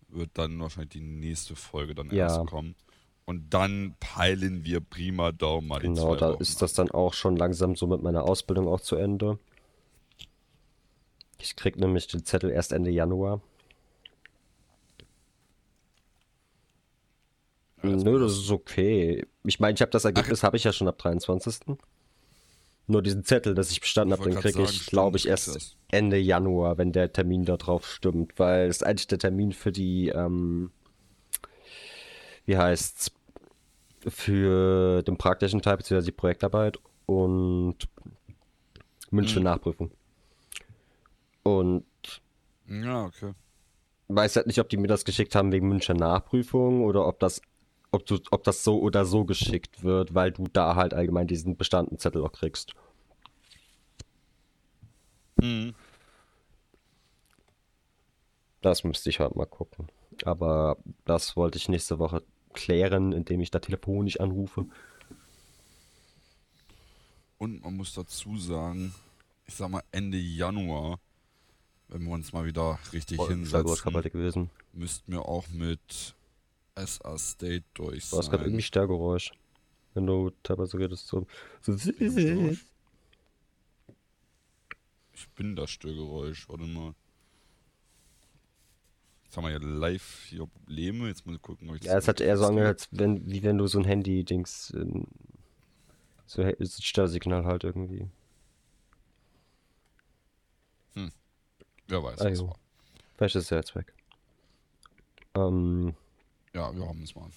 wird 0.10 0.32
dann 0.34 0.60
wahrscheinlich 0.60 0.90
die 0.92 1.00
nächste 1.02 1.56
Folge 1.56 1.96
dann 1.96 2.10
Ja. 2.12 2.28
erst 2.38 2.46
kommen. 2.50 2.76
Und 3.26 3.54
dann 3.54 3.96
peilen 4.00 4.66
wir 4.66 4.82
prima 4.82 5.32
Daumen 5.32 5.80
genau, 5.80 6.16
da 6.16 6.34
Wochen 6.34 6.42
ist 6.42 6.62
das 6.62 6.74
dann 6.74 6.92
auch 6.92 7.14
schon 7.14 7.36
langsam 7.36 7.76
so 7.76 7.88
mit 7.88 8.02
meiner 8.02 8.24
Ausbildung 8.24 8.68
auch 8.68 8.82
zu 8.82 8.96
Ende. 8.96 9.40
Ich 11.40 11.56
krieg 11.56 11.78
nämlich 11.78 12.08
den 12.08 12.26
Zettel 12.26 12.52
erst 12.52 12.72
Ende 12.72 12.92
Januar. 12.92 13.42
Ja, 17.84 17.92
das 17.92 18.04
Nö, 18.04 18.20
das 18.20 18.34
ist 18.34 18.52
okay. 18.52 19.26
Ich 19.44 19.60
meine, 19.60 19.74
ich 19.74 19.82
habe 19.82 19.92
das 19.92 20.06
Ergebnis 20.06 20.44
habe 20.44 20.58
ich 20.58 20.64
ja 20.64 20.74
schon 20.74 20.88
ab 20.88 20.98
23. 21.00 21.78
Nur 22.88 23.02
diesen 23.02 23.24
Zettel, 23.24 23.56
dass 23.56 23.72
ich 23.72 23.80
bestanden 23.80 24.18
habe, 24.18 24.30
den 24.30 24.40
kriege 24.40 24.64
ich, 24.64 24.86
glaube 24.88 25.18
ich, 25.18 25.28
erst 25.28 25.78
Ende 25.90 26.18
Januar, 26.18 26.78
wenn 26.78 26.92
der 26.92 27.12
Termin 27.12 27.46
da 27.46 27.58
drauf 27.58 27.88
stimmt. 27.88 28.38
Weil 28.38 28.68
es 28.68 28.78
ist 28.78 28.84
eigentlich 28.84 29.08
der 29.08 29.20
Termin 29.20 29.52
für 29.52 29.72
die, 29.72 30.10
ähm, 30.10 30.72
wie 32.46 32.58
heißt's, 32.58 33.12
für 34.08 35.04
den 35.04 35.18
praktischen 35.18 35.62
Teil, 35.62 35.78
beziehungsweise 35.78 36.12
die 36.12 36.18
Projektarbeit 36.18 36.80
und 37.06 37.78
mündliche 39.12 39.40
Mhm. 39.40 39.46
Nachprüfung. 39.46 39.92
Und 41.44 41.86
Ja, 42.68 43.06
okay. 43.06 43.34
weiß 44.08 44.36
halt 44.36 44.48
nicht, 44.48 44.60
ob 44.60 44.70
die 44.70 44.78
mir 44.78 44.88
das 44.88 45.06
geschickt 45.06 45.36
haben 45.36 45.52
wegen 45.52 45.68
Münchner 45.68 45.96
Nachprüfung 45.96 46.84
oder 46.84 47.08
ob 47.08 47.20
das 47.20 47.42
ob, 47.94 48.06
du, 48.06 48.20
ob 48.32 48.46
das 48.46 48.64
so 48.64 48.80
oder 48.80 49.04
so 49.04 49.26
geschickt 49.26 49.84
wird, 49.84 50.14
weil 50.16 50.32
du 50.32 50.46
da 50.54 50.76
halt 50.76 50.94
allgemein 50.94 51.28
diesen 51.28 51.58
Bestandenzettel 51.58 52.24
auch 52.24 52.32
kriegst. 52.32 52.74
Mhm. 55.42 55.74
Das 58.62 58.84
müsste 58.84 59.10
ich 59.10 59.20
halt 59.20 59.36
mal 59.36 59.46
gucken. 59.46 59.88
Aber 60.24 60.78
das 61.06 61.36
wollte 61.36 61.58
ich 61.58 61.68
nächste 61.68 62.00
Woche 62.00 62.24
klären, 62.54 63.12
indem 63.12 63.42
ich 63.42 63.52
da 63.52 63.60
telefonisch 63.60 64.20
anrufe. 64.20 64.66
Und 67.38 67.64
man 67.64 67.76
muss 67.76 67.94
dazu 67.94 68.38
sagen, 68.38 68.94
ich 69.48 69.56
sag 69.56 69.70
mal 69.70 69.84
Ende 69.92 70.18
Januar, 70.18 71.00
wenn 71.88 72.04
wir 72.04 72.12
uns 72.12 72.32
mal 72.34 72.46
wieder 72.46 72.80
richtig 72.94 73.18
Voll 73.18 73.30
hinsetzen, 73.30 73.92
gewesen. 74.04 74.50
müssten 74.74 75.12
wir 75.12 75.26
auch 75.26 75.48
mit 75.50 76.16
SA 76.76 77.18
State 77.18 77.66
durch 77.74 78.10
Du 78.10 78.18
hast 78.18 78.30
gerade 78.30 78.44
irgendwie 78.44 78.62
sein. 78.62 78.68
Störgeräusch. 78.68 79.32
Wenn 79.94 80.06
du 80.06 80.32
teilweise 80.44 80.78
redest 80.78 81.08
so. 81.08 81.28
so? 81.62 81.74
Ich 85.14 85.30
bin 85.36 85.56
das 85.56 85.70
Störgeräusch, 85.72 86.48
warte 86.48 86.64
mal. 86.64 86.96
Jetzt 89.32 89.38
haben 89.38 89.46
wir 89.46 89.52
ja 89.52 89.60
live 89.62 90.26
hier 90.28 90.46
Probleme. 90.46 91.08
Jetzt 91.08 91.26
muss 91.26 91.38
ich 91.38 91.42
gucken, 91.42 91.70
ob 91.70 91.78
ich 91.78 91.84
Ja, 91.84 91.98
es 91.98 92.10
hat 92.10 92.20
eher 92.20 92.36
so 92.38 92.46
angehört, 92.48 92.90
wenn, 92.92 93.32
wie 93.32 93.42
wenn 93.44 93.58
du 93.58 93.66
so 93.66 93.80
ein 93.80 93.86
Handy-Dings. 93.86 94.74
ähm, 94.76 95.08
So 96.26 96.44
so 96.60 96.82
Störsignal 96.82 97.46
halt 97.46 97.64
irgendwie. 97.64 98.10
Wer 101.88 102.04
weiß, 102.04 102.20
Ah, 102.20 102.46
war. 102.46 102.58
Vielleicht 103.16 103.38
ist 103.38 103.52
er 103.52 103.60
jetzt 103.60 103.74
weg. 103.74 103.94
Ähm, 105.36 105.94
Ja, 106.54 106.76
wir 106.76 106.86
haben 106.86 107.02
es 107.02 107.16
mal. 107.16 107.30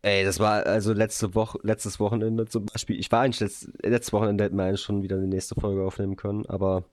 ey, 0.00 0.24
das 0.24 0.38
war 0.38 0.64
also 0.64 0.94
letzte 0.94 1.34
Woche, 1.34 1.58
letztes 1.62 2.00
Wochenende 2.00 2.46
zum 2.46 2.64
Beispiel. 2.64 2.98
Ich 2.98 3.12
war 3.12 3.20
eigentlich 3.20 3.40
letzt, 3.40 3.68
letztes 3.82 4.14
Wochenende 4.14 4.44
hätten 4.44 4.56
wir 4.56 4.64
eigentlich 4.64 4.80
schon 4.80 5.02
wieder 5.02 5.16
eine 5.16 5.26
nächste 5.26 5.60
Folge 5.60 5.84
aufnehmen 5.84 6.16
können, 6.16 6.46
aber 6.46 6.84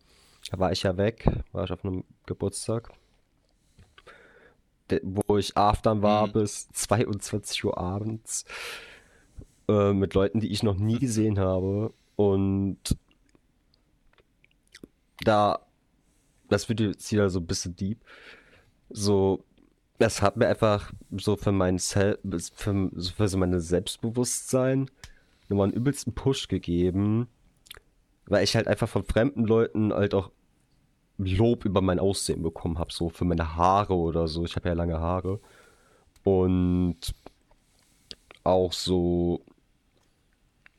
da 0.51 0.59
war 0.59 0.71
ich 0.71 0.83
ja 0.83 0.97
weg, 0.97 1.25
war 1.51 1.63
ich 1.65 1.71
auf 1.71 1.83
einem 1.83 2.03
Geburtstag. 2.25 2.91
Wo 5.01 5.37
ich 5.37 5.57
aftern 5.57 6.01
war 6.03 6.27
Mhm. 6.27 6.33
bis 6.33 6.69
22 6.69 7.65
Uhr 7.65 7.77
abends. 7.77 8.45
Äh, 9.67 9.93
mit 9.93 10.13
Leuten, 10.13 10.39
die 10.39 10.51
ich 10.51 10.61
noch 10.61 10.75
nie 10.77 10.99
gesehen 10.99 11.39
habe. 11.39 11.91
Und 12.15 12.77
da, 15.23 15.59
das 16.49 16.69
wird 16.69 16.79
jetzt 16.79 17.11
wieder 17.11 17.29
so 17.29 17.39
ein 17.39 17.47
bisschen 17.47 17.75
deep. 17.75 17.99
So, 18.89 19.43
das 19.97 20.21
hat 20.21 20.37
mir 20.37 20.47
einfach 20.47 20.91
so 21.17 21.35
für 21.35 21.51
mein 21.51 21.79
Sel 21.79 22.19
für, 22.53 22.91
für 22.93 23.27
so 23.27 23.37
meine 23.37 23.59
Selbstbewusstsein 23.59 24.91
nochmal 25.49 25.67
einen 25.69 25.77
übelsten 25.77 26.13
Push 26.13 26.47
gegeben, 26.47 27.27
weil 28.27 28.43
ich 28.43 28.55
halt 28.55 28.67
einfach 28.67 28.89
von 28.89 29.03
fremden 29.03 29.45
Leuten 29.45 29.93
halt 29.93 30.13
auch 30.13 30.31
Lob 31.17 31.65
über 31.65 31.81
mein 31.81 31.99
Aussehen 31.99 32.43
bekommen 32.43 32.79
habe, 32.79 32.91
so 32.91 33.09
für 33.09 33.25
meine 33.25 33.55
Haare 33.55 33.95
oder 33.95 34.27
so. 34.27 34.43
Ich 34.45 34.55
habe 34.55 34.69
ja 34.69 34.75
lange 34.75 34.99
Haare. 34.99 35.39
Und 36.23 36.97
auch 38.43 38.73
so, 38.73 39.41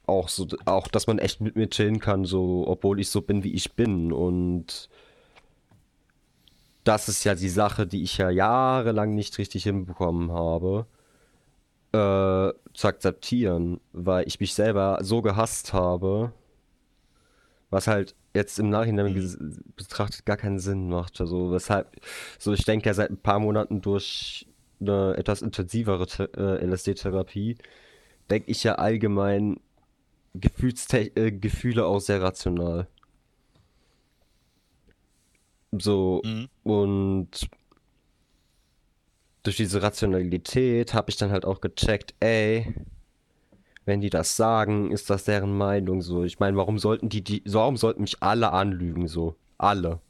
auch 0.06 0.28
so, 0.28 0.46
auch, 0.66 0.88
dass 0.88 1.06
man 1.06 1.18
echt 1.18 1.40
mit 1.40 1.56
mir 1.56 1.68
chillen 1.68 2.00
kann, 2.00 2.24
so, 2.24 2.64
obwohl 2.66 3.00
ich 3.00 3.10
so 3.10 3.22
bin, 3.22 3.44
wie 3.44 3.54
ich 3.54 3.74
bin. 3.74 4.12
Und 4.12 4.88
das 6.84 7.08
ist 7.08 7.24
ja 7.24 7.34
die 7.34 7.48
Sache, 7.48 7.86
die 7.86 8.02
ich 8.02 8.18
ja 8.18 8.30
jahrelang 8.30 9.14
nicht 9.14 9.38
richtig 9.38 9.64
hinbekommen 9.64 10.32
habe, 10.32 10.86
äh, 11.92 12.52
zu 12.74 12.88
akzeptieren, 12.88 13.80
weil 13.92 14.26
ich 14.28 14.38
mich 14.40 14.54
selber 14.54 14.98
so 15.02 15.22
gehasst 15.22 15.72
habe, 15.72 16.32
was 17.76 17.86
halt 17.86 18.14
jetzt 18.34 18.58
im 18.58 18.70
Nachhinein 18.70 19.14
ges- 19.14 19.38
betrachtet 19.76 20.24
gar 20.26 20.38
keinen 20.38 20.58
Sinn 20.58 20.88
macht. 20.88 21.20
Also 21.20 21.52
weshalb, 21.52 21.94
so 22.38 22.52
ich 22.54 22.64
denke 22.64 22.86
ja 22.88 22.94
seit 22.94 23.10
ein 23.10 23.18
paar 23.18 23.38
Monaten 23.38 23.82
durch 23.82 24.46
eine 24.80 25.14
etwas 25.18 25.42
intensivere 25.42 26.06
äh, 26.36 26.64
LSD-Therapie, 26.64 27.58
denke 28.30 28.50
ich 28.50 28.64
ja 28.64 28.76
allgemein 28.76 29.60
Gefühlste 30.34 30.98
äh, 31.16 31.32
Gefühle 31.32 31.86
auch 31.86 32.00
sehr 32.00 32.22
rational. 32.22 32.88
So, 35.78 36.22
Mhm. 36.24 36.48
und 36.64 37.48
durch 39.42 39.56
diese 39.56 39.82
Rationalität 39.82 40.94
habe 40.94 41.10
ich 41.10 41.16
dann 41.16 41.30
halt 41.30 41.44
auch 41.44 41.60
gecheckt, 41.60 42.14
ey, 42.20 42.74
wenn 43.86 44.00
die 44.02 44.10
das 44.10 44.36
sagen, 44.36 44.90
ist 44.90 45.08
das 45.08 45.24
deren 45.24 45.56
Meinung 45.56 46.02
so. 46.02 46.24
Ich 46.24 46.38
meine, 46.38 46.56
warum 46.58 46.78
sollten 46.78 47.08
die, 47.08 47.22
die, 47.24 47.42
warum 47.46 47.76
sollten 47.78 48.02
mich 48.02 48.22
alle 48.22 48.52
anlügen 48.52 49.08
so? 49.08 49.36
Alle. 49.56 50.00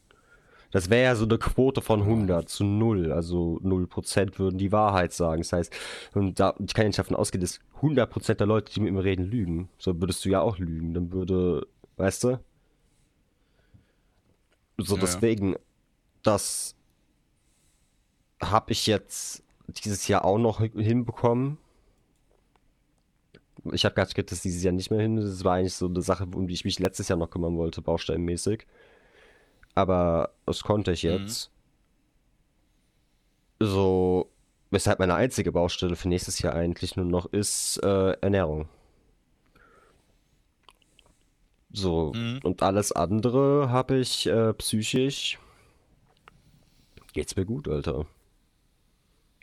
Das 0.72 0.90
wäre 0.90 1.04
ja 1.04 1.14
so 1.14 1.24
eine 1.24 1.38
Quote 1.38 1.80
von 1.80 2.00
100 2.02 2.48
zu 2.48 2.64
0, 2.64 3.12
also 3.12 3.60
0% 3.62 4.38
würden 4.38 4.58
die 4.58 4.72
Wahrheit 4.72 5.12
sagen. 5.12 5.40
Das 5.40 5.52
heißt, 5.52 5.72
und 6.14 6.40
da, 6.40 6.54
ich 6.58 6.74
kann 6.74 6.82
ja 6.84 6.88
nicht 6.88 6.98
davon 6.98 7.16
ausgehen, 7.16 7.40
dass 7.40 7.60
100% 7.80 8.34
der 8.34 8.46
Leute, 8.48 8.72
die 8.72 8.80
mit 8.80 8.92
mir 8.92 9.04
reden, 9.04 9.24
lügen. 9.24 9.68
So 9.78 9.98
würdest 10.00 10.24
du 10.24 10.28
ja 10.30 10.40
auch 10.40 10.58
lügen. 10.58 10.92
Dann 10.92 11.12
würde, 11.12 11.66
weißt 11.98 12.24
du? 12.24 12.40
So 14.78 14.94
Ja, 14.96 15.00
ja. 15.00 15.06
deswegen, 15.06 15.56
das 16.22 16.74
habe 18.42 18.72
ich 18.72 18.86
jetzt 18.86 19.42
dieses 19.68 20.08
Jahr 20.08 20.24
auch 20.24 20.38
noch 20.38 20.60
hin- 20.60 20.78
hinbekommen. 20.78 21.58
Ich 23.72 23.84
habe 23.84 23.94
gerade 23.94 24.12
gedacht, 24.12 24.32
das 24.32 24.42
dieses 24.42 24.62
Jahr 24.62 24.72
nicht 24.72 24.90
mehr 24.90 25.00
hin. 25.00 25.16
Das 25.16 25.44
war 25.44 25.54
eigentlich 25.54 25.74
so 25.74 25.86
eine 25.86 26.02
Sache, 26.02 26.26
um 26.34 26.46
die 26.48 26.54
ich 26.54 26.64
mich 26.64 26.78
letztes 26.78 27.08
Jahr 27.08 27.18
noch 27.18 27.30
kümmern 27.30 27.56
wollte, 27.56 27.82
baustellenmäßig. 27.82 28.66
Aber 29.74 30.30
das 30.46 30.62
konnte 30.62 30.92
ich 30.92 31.02
Mhm. 31.04 31.10
jetzt. 31.10 31.50
So, 33.60 34.30
weshalb 34.70 34.98
meine 34.98 35.14
einzige 35.14 35.52
Baustelle 35.52 35.96
für 35.96 36.08
nächstes 36.08 36.40
Jahr 36.40 36.54
eigentlich 36.54 36.96
nur 36.96 37.06
noch 37.06 37.26
ist 37.26 37.78
äh, 37.82 38.12
Ernährung. 38.20 38.68
So, 41.72 42.12
Mhm. 42.14 42.40
und 42.42 42.62
alles 42.62 42.92
andere 42.92 43.70
habe 43.70 43.96
ich 43.98 44.26
äh, 44.26 44.52
psychisch. 44.54 45.38
Geht's 47.12 47.36
mir 47.36 47.44
gut, 47.46 47.68
Alter. 47.68 48.06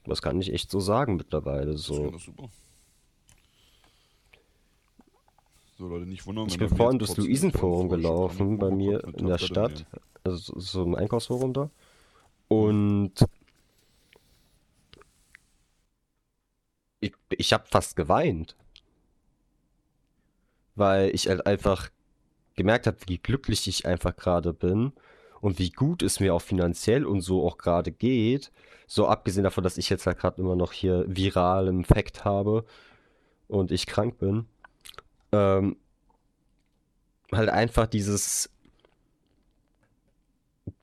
Das 0.06 0.22
kann 0.22 0.40
ich 0.42 0.52
echt 0.54 0.70
so 0.70 0.80
sagen 0.80 1.16
mittlerweile. 1.16 1.78
So. 1.78 2.12
das 2.12 2.24
super. 2.24 2.50
So, 5.84 5.90
Leute, 5.90 6.06
nicht 6.06 6.26
wundern, 6.26 6.48
Ich 6.48 6.58
bin 6.58 6.70
vorhin 6.70 6.98
durchs 6.98 7.18
Luisenforum 7.18 7.90
gelaufen, 7.90 8.58
bei 8.58 8.72
mir 8.72 9.04
in 9.04 9.28
der 9.28 9.38
Stadt. 9.38 9.86
Also 10.24 10.38
so- 10.38 10.60
so 10.62 10.84
im 10.86 10.96
Einkaufsforum 10.96 11.52
da. 11.52 11.70
Und 12.48 13.12
ich, 17.02 17.12
ich 17.32 17.52
habe 17.52 17.66
fast 17.68 17.98
geweint. 17.98 18.56
Weil 20.76 21.14
ich 21.14 21.28
halt 21.28 21.46
einfach 21.46 21.90
gemerkt 22.56 22.88
habe, 22.88 22.96
wie 23.08 23.18
glücklich 23.18 23.68
ich 23.68 23.86
einfach 23.86 24.16
gerade 24.16 24.54
bin 24.54 24.94
und 25.42 25.60
wie 25.60 25.70
gut 25.70 26.02
es 26.02 26.22
mir 26.22 26.34
auch 26.34 26.42
finanziell 26.42 27.06
und 27.06 27.20
so 27.20 27.46
auch 27.46 27.58
gerade 27.58 27.92
geht. 27.92 28.54
So 28.88 29.06
abgesehen 29.10 29.44
davon, 29.44 29.66
dass 29.66 29.78
ich 29.78 29.90
jetzt 29.90 30.06
halt 30.06 30.18
gerade 30.18 30.42
immer 30.42 30.56
noch 30.56 30.72
hier 30.72 31.04
viralen 31.10 31.80
Infekt 31.80 32.24
habe 32.24 32.64
und 33.50 33.70
ich 33.74 33.86
krank 33.86 34.18
bin. 34.18 34.46
Ähm, 35.34 35.78
halt 37.32 37.50
einfach 37.50 37.88
dieses 37.88 38.50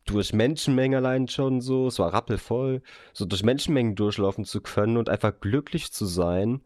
durch 0.04 0.32
Menschenmengen 0.32 0.96
allein 0.96 1.28
schon 1.28 1.60
so, 1.60 1.86
es 1.86 1.98
war 2.00 2.12
rappelvoll, 2.12 2.82
so 3.12 3.24
durch 3.24 3.44
Menschenmengen 3.44 3.94
durchlaufen 3.94 4.44
zu 4.44 4.60
können 4.60 4.96
und 4.96 5.08
einfach 5.08 5.32
glücklich 5.40 5.92
zu 5.92 6.04
sein 6.04 6.60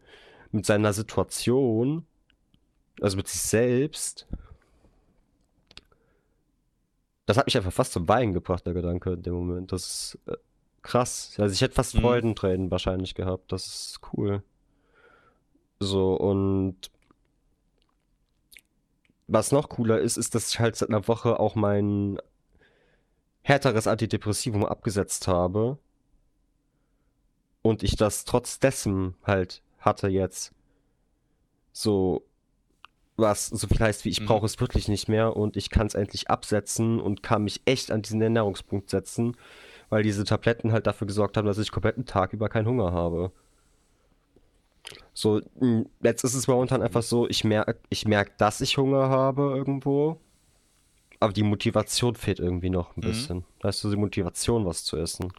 mit 0.51 0.65
seiner 0.65 0.93
Situation, 0.93 2.05
also 3.01 3.17
mit 3.17 3.27
sich 3.27 3.41
selbst. 3.41 4.25
Das 7.27 7.37
hat 7.37 7.45
mich 7.45 7.57
einfach 7.57 7.73
fast 7.73 7.93
zum 7.93 8.07
Weinen 8.07 8.33
gebracht, 8.33 8.65
der 8.65 8.73
Gedanke 8.73 9.13
in 9.13 9.21
dem 9.23 9.33
Moment. 9.33 9.71
Das 9.71 9.83
ist 9.83 10.19
äh, 10.27 10.37
krass. 10.81 11.35
Also 11.37 11.53
ich 11.53 11.61
hätte 11.61 11.75
fast 11.75 11.95
Mhm. 11.95 12.01
Freudentränen 12.01 12.71
wahrscheinlich 12.71 13.13
gehabt. 13.15 13.51
Das 13.51 13.65
ist 13.67 13.99
cool. 14.13 14.43
So, 15.79 16.15
und 16.15 16.89
was 19.27 19.51
noch 19.51 19.69
cooler 19.69 19.99
ist, 19.99 20.17
ist, 20.17 20.35
dass 20.35 20.49
ich 20.51 20.59
halt 20.59 20.75
seit 20.75 20.89
einer 20.89 21.07
Woche 21.07 21.39
auch 21.39 21.55
mein 21.55 22.19
härteres 23.43 23.87
Antidepressivum 23.87 24.65
abgesetzt 24.65 25.27
habe. 25.27 25.77
Und 27.61 27.83
ich 27.83 27.95
das 27.95 28.25
trotz 28.25 28.59
dessen 28.59 29.15
halt 29.23 29.61
hatte 29.79 30.07
jetzt. 30.07 30.53
So, 31.73 32.23
was 33.17 33.47
so 33.47 33.67
viel 33.67 33.79
heißt 33.79 34.05
wie, 34.05 34.09
ich 34.09 34.21
Mhm. 34.21 34.25
brauche 34.25 34.45
es 34.45 34.59
wirklich 34.59 34.87
nicht 34.87 35.07
mehr 35.09 35.35
und 35.37 35.57
ich 35.57 35.69
kann 35.69 35.87
es 35.87 35.95
endlich 35.95 36.29
absetzen 36.29 36.99
und 36.99 37.23
kann 37.23 37.43
mich 37.43 37.61
echt 37.65 37.91
an 37.91 38.01
diesen 38.01 38.21
Ernährungspunkt 38.21 38.89
setzen, 38.89 39.37
weil 39.89 40.03
diese 40.03 40.25
Tabletten 40.25 40.71
halt 40.73 40.87
dafür 40.87 41.07
gesorgt 41.07 41.37
haben, 41.37 41.45
dass 41.47 41.57
ich 41.57 41.71
komplett 41.71 41.97
einen 41.97 42.05
Tag 42.05 42.33
über 42.33 42.49
keinen 42.49 42.67
Hunger 42.67 42.91
habe. 42.93 43.31
So, 45.13 45.41
mh, 45.59 45.85
jetzt 46.03 46.23
ist 46.23 46.33
es 46.35 46.47
momentan 46.47 46.81
einfach 46.81 47.03
so, 47.03 47.27
ich 47.29 47.43
merke, 47.43 47.79
ich 47.89 48.05
merk, 48.05 48.37
dass 48.37 48.61
ich 48.61 48.77
Hunger 48.77 49.09
habe 49.09 49.53
irgendwo. 49.55 50.19
Aber 51.19 51.33
die 51.33 51.43
Motivation 51.43 52.15
fehlt 52.15 52.39
irgendwie 52.39 52.69
noch 52.69 52.95
ein 52.97 53.01
Mhm. 53.01 53.01
bisschen. 53.01 53.45
Weißt 53.61 53.83
du, 53.83 53.89
die 53.89 53.95
Motivation, 53.97 54.65
was 54.65 54.83
zu 54.83 54.97
essen. 54.97 55.31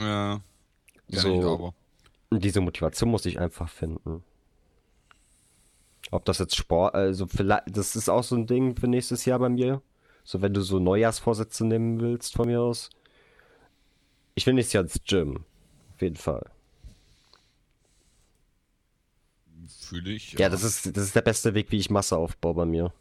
Ja. 0.00 0.40
So. 1.08 1.74
diese 2.30 2.60
Motivation 2.60 3.10
muss 3.10 3.26
ich 3.26 3.38
einfach 3.38 3.68
finden. 3.68 4.22
Ob 6.10 6.24
das 6.24 6.38
jetzt 6.38 6.56
Sport, 6.56 6.94
also 6.94 7.26
vielleicht, 7.26 7.64
das 7.76 7.96
ist 7.96 8.08
auch 8.08 8.22
so 8.22 8.36
ein 8.36 8.46
Ding 8.46 8.76
für 8.76 8.86
nächstes 8.88 9.24
Jahr 9.24 9.38
bei 9.40 9.48
mir. 9.48 9.82
So, 10.24 10.40
wenn 10.42 10.54
du 10.54 10.60
so 10.62 10.78
Neujahrsvorsätze 10.78 11.64
nehmen 11.66 12.00
willst 12.00 12.34
von 12.34 12.46
mir 12.48 12.60
aus. 12.60 12.90
Ich 14.34 14.46
will 14.46 14.54
nächstes 14.54 14.74
Jahr 14.74 14.82
ins 14.84 15.00
Gym. 15.04 15.44
Auf 15.94 16.02
jeden 16.02 16.16
Fall. 16.16 16.50
Fühle 19.68 20.10
ich. 20.12 20.32
Ja, 20.34 20.48
das 20.48 20.62
ist, 20.62 20.96
das 20.96 21.04
ist 21.04 21.14
der 21.16 21.22
beste 21.22 21.54
Weg, 21.54 21.70
wie 21.70 21.78
ich 21.78 21.90
Masse 21.90 22.16
aufbaue 22.16 22.54
bei 22.54 22.66
mir. 22.66 22.92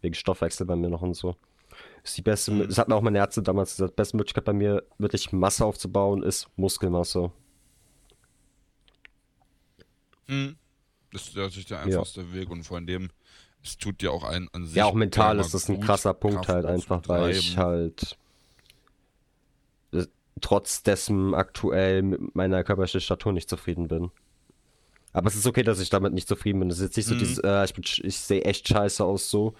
Wegen 0.00 0.14
Stoffwechsel 0.14 0.66
bei 0.66 0.76
mir 0.76 0.88
noch 0.88 1.02
und 1.02 1.14
so. 1.14 1.36
Ist 2.02 2.16
die 2.16 2.22
beste, 2.22 2.52
Mhm. 2.52 2.68
das 2.68 2.78
hat 2.78 2.88
mir 2.88 2.94
auch 2.94 3.00
meine 3.02 3.18
Ärzte 3.18 3.42
damals 3.42 3.72
gesagt, 3.76 3.92
die 3.92 3.96
beste 3.96 4.16
Möglichkeit 4.16 4.44
bei 4.44 4.52
mir, 4.52 4.82
wirklich 4.98 5.32
Masse 5.32 5.64
aufzubauen, 5.64 6.22
ist 6.22 6.48
Muskelmasse. 6.56 7.32
Hm. 10.26 10.56
Das 11.12 11.28
ist 11.28 11.36
natürlich 11.36 11.66
der 11.66 11.80
einfachste 11.80 12.32
Weg 12.32 12.50
und 12.50 12.64
vor 12.64 12.78
allem, 12.78 13.10
es 13.62 13.78
tut 13.78 14.00
dir 14.02 14.12
auch 14.12 14.24
ein 14.24 14.48
an 14.52 14.66
sich. 14.66 14.76
Ja, 14.76 14.86
auch 14.86 14.94
mental 14.94 15.38
ist 15.38 15.54
das 15.54 15.68
ein 15.68 15.80
krasser 15.80 16.12
Punkt 16.12 16.36
Kraft 16.36 16.48
halt 16.50 16.66
einfach, 16.66 17.02
weil 17.06 17.30
ich 17.30 17.56
halt 17.56 18.18
äh, 19.92 20.06
trotz 20.40 20.82
dessen 20.82 21.34
aktuell 21.34 22.02
mit 22.02 22.34
meiner 22.34 22.64
körperlichen 22.64 23.00
Statur 23.00 23.32
nicht 23.32 23.48
zufrieden 23.48 23.88
bin. 23.88 24.10
Aber 25.14 25.28
es 25.28 25.36
ist 25.36 25.46
okay, 25.46 25.62
dass 25.62 25.78
ich 25.80 25.88
damit 25.90 26.12
nicht 26.12 26.28
zufrieden 26.28 26.58
bin. 26.58 26.68
Es 26.70 26.78
ist 26.78 26.84
jetzt 26.84 26.96
nicht 26.96 27.06
so 27.06 27.14
Mhm. 27.14 27.18
dieses, 27.20 27.38
äh, 27.38 27.64
ich, 27.64 27.72
bin 27.72 27.84
ich 27.84 28.18
sehe 28.18 28.42
echt 28.42 28.68
scheiße 28.68 29.02
aus 29.02 29.30
so. 29.30 29.54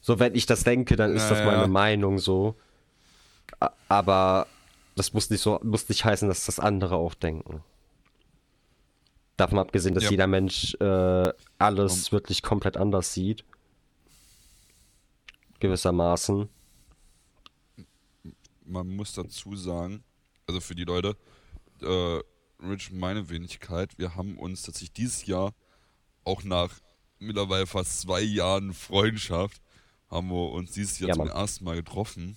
So, 0.00 0.20
wenn 0.20 0.34
ich 0.36 0.46
das 0.46 0.62
denke, 0.62 0.94
dann 0.94 1.12
ist 1.16 1.24
Ja, 1.24 1.30
das 1.30 1.44
meine 1.44 1.62
ja. 1.62 1.66
Meinung 1.66 2.18
so. 2.18 2.54
Aber 3.88 4.46
das 4.94 5.12
muss 5.14 5.30
nicht 5.30 5.40
so, 5.40 5.58
muss 5.64 5.88
nicht 5.88 6.04
heißen, 6.04 6.28
dass 6.28 6.46
das 6.46 6.60
andere 6.60 6.96
auch 6.96 7.14
denken. 7.14 7.64
Davon 9.38 9.58
abgesehen, 9.58 9.94
dass 9.94 10.04
Ja. 10.04 10.10
jeder 10.10 10.26
Mensch 10.26 10.74
äh, 10.80 11.32
alles 11.58 12.12
wirklich 12.12 12.42
komplett 12.42 12.76
anders 12.76 13.14
sieht. 13.14 13.44
Gewissermaßen. 15.60 16.48
man 18.70 18.86
muss 18.86 19.14
dazu 19.14 19.56
sagen, 19.56 20.04
also 20.46 20.60
für 20.60 20.74
die 20.74 20.84
Leute, 20.84 21.16
äh, 21.80 22.20
Rich 22.62 22.90
meine 22.90 23.28
Wenigkeit, 23.28 23.96
wir 23.98 24.16
haben 24.16 24.36
uns 24.38 24.62
tatsächlich 24.62 24.92
dieses 24.92 25.26
Jahr, 25.26 25.54
auch 26.24 26.42
nach 26.42 26.70
mittlerweile 27.20 27.66
fast 27.66 28.00
zwei 28.00 28.20
Jahren 28.20 28.74
Freundschaft, 28.74 29.60
haben 30.10 30.28
wir 30.28 30.50
uns 30.50 30.72
dieses 30.72 30.98
Jahr 30.98 31.08
Ja, 31.10 31.14
zum 31.14 31.26
Mann. 31.26 31.36
ersten 31.36 31.64
Mal 31.64 31.76
getroffen. 31.76 32.36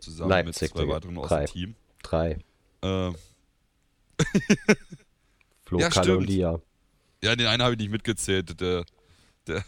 Zusammen 0.00 0.30
Leipzig, 0.30 0.74
mit 0.74 0.84
zwei 0.84 0.88
weiteren 0.92 1.16
aus 1.18 1.28
Drei. 1.28 1.44
dem 1.44 1.52
Team. 1.52 1.74
Drei. 2.02 2.38
Äh, 2.82 3.12
Flo, 5.64 5.78
Ja, 5.78 5.88
Kalle 5.90 6.16
und. 6.18 6.24
Lia. 6.26 6.60
ja, 7.22 7.36
den 7.36 7.46
einen 7.46 7.62
habe 7.62 7.74
ich 7.74 7.78
nicht 7.78 7.90
mitgezählt. 7.92 8.60
Der, 8.60 8.84
der 9.46 9.62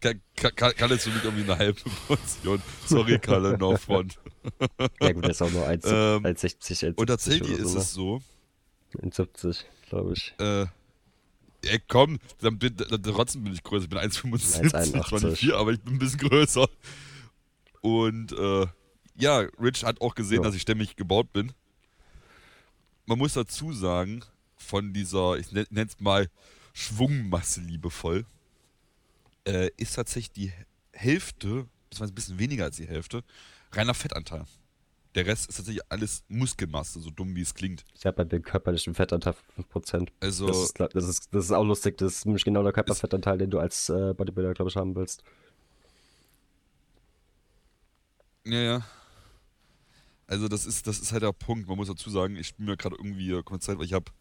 Ka- 0.00 0.14
Ka- 0.34 0.50
Ka- 0.50 0.72
Kalle 0.72 0.96
ist 0.96 1.04
für 1.04 1.10
mich 1.10 1.22
irgendwie 1.24 1.44
eine 1.44 1.56
halbe 1.58 1.80
Portion. 2.08 2.60
Sorry, 2.86 3.18
Kalle, 3.20 3.56
no 3.58 3.76
front. 3.76 4.18
Ja 5.00 5.12
gut, 5.12 5.24
der 5.24 5.30
ist 5.30 5.42
auch 5.42 5.50
nur 5.50 5.66
1, 5.66 5.84
Ähm, 5.86 5.92
1,60, 6.24 6.56
1,70 6.60 6.94
Und 6.96 7.06
tatsächlich 7.06 7.58
ist 7.58 7.70
so, 7.72 7.78
es 7.78 7.92
so, 7.92 8.22
ne? 9.02 9.10
1,70, 9.10 9.64
glaube 9.88 10.12
ich. 10.14 10.34
äh, 10.38 10.66
ey, 11.64 11.80
komm, 11.88 12.18
dann 12.40 12.58
bin, 12.58 12.76
dann, 12.76 13.02
trotzdem 13.02 13.44
bin 13.44 13.52
ich 13.52 13.62
größer. 13.62 13.84
Ich 13.84 13.90
bin 13.90 13.98
1,75, 13.98 14.72
1,81. 14.72 15.08
zwar 15.08 15.20
nicht 15.30 15.38
viel, 15.40 15.54
aber 15.54 15.72
ich 15.72 15.80
bin 15.80 15.94
ein 15.94 15.98
bisschen 15.98 16.18
größer. 16.28 16.68
Und 17.80 18.32
äh, 18.32 18.66
ja, 19.18 19.38
Rich 19.60 19.84
hat 19.84 20.00
auch 20.00 20.14
gesehen, 20.14 20.38
Ja. 20.38 20.42
dass 20.44 20.54
ich 20.54 20.62
stämmig 20.62 20.96
gebaut 20.96 21.32
bin. 21.32 21.52
Man 23.06 23.18
muss 23.18 23.34
dazu 23.34 23.72
sagen, 23.72 24.22
von 24.56 24.92
dieser, 24.92 25.36
ich 25.38 25.52
nenne 25.52 25.66
es 25.88 26.00
mal 26.00 26.28
Schwungmasse 26.72 27.60
liebevoll, 27.60 28.26
äh, 29.46 29.70
ist 29.76 29.94
tatsächlich 29.94 30.32
die 30.32 30.52
Hälfte, 30.92 31.66
beziehungsweise 31.88 32.12
ein 32.12 32.14
bisschen 32.14 32.38
weniger 32.38 32.64
als 32.64 32.76
die 32.76 32.86
Hälfte, 32.88 33.22
reiner 33.72 33.94
Fettanteil. 33.94 34.44
Der 35.16 35.26
Rest 35.26 35.48
ist 35.48 35.56
tatsächlich 35.56 35.82
alles 35.88 36.24
Muskelmasse, 36.28 37.00
so 37.00 37.08
dumm 37.08 37.34
wie 37.34 37.40
es 37.40 37.54
klingt. 37.54 37.84
Ich 37.94 38.04
habe 38.04 38.18
bei 38.18 38.24
dem 38.24 38.42
körperlichen 38.42 38.94
Fettanteil 38.94 39.34
5%. 39.72 40.08
Also, 40.20 40.46
Das 40.46 40.58
ist, 40.58 40.78
das, 40.78 41.08
ist, 41.08 41.34
das 41.34 41.44
ist 41.46 41.52
auch 41.52 41.64
lustig, 41.64 41.96
das 41.96 42.16
ist 42.16 42.26
nämlich 42.26 42.44
genau 42.44 42.62
der 42.62 42.74
Körperfettanteil, 42.74 43.38
den 43.38 43.48
du 43.48 43.58
als 43.58 43.88
äh, 43.88 44.12
Bodybuilder, 44.12 44.52
glaube 44.52 44.68
ich, 44.68 44.76
haben 44.76 44.94
willst. 44.94 45.22
Ja, 48.44 48.60
ja. 48.60 48.86
Also 50.26 50.48
das 50.48 50.66
ist, 50.66 50.86
das 50.86 50.98
ist 50.98 51.12
halt 51.12 51.22
der 51.22 51.32
Punkt. 51.32 51.66
Man 51.66 51.78
muss 51.78 51.88
dazu 51.88 52.10
sagen, 52.10 52.36
ich 52.36 52.54
bin 52.56 52.66
mir 52.66 52.76
gerade 52.76 52.96
irgendwie 52.96 53.42
kommt 53.42 53.62
Zeit, 53.62 53.78
weil 53.78 53.86
ich 53.86 53.94
habe 53.94 54.12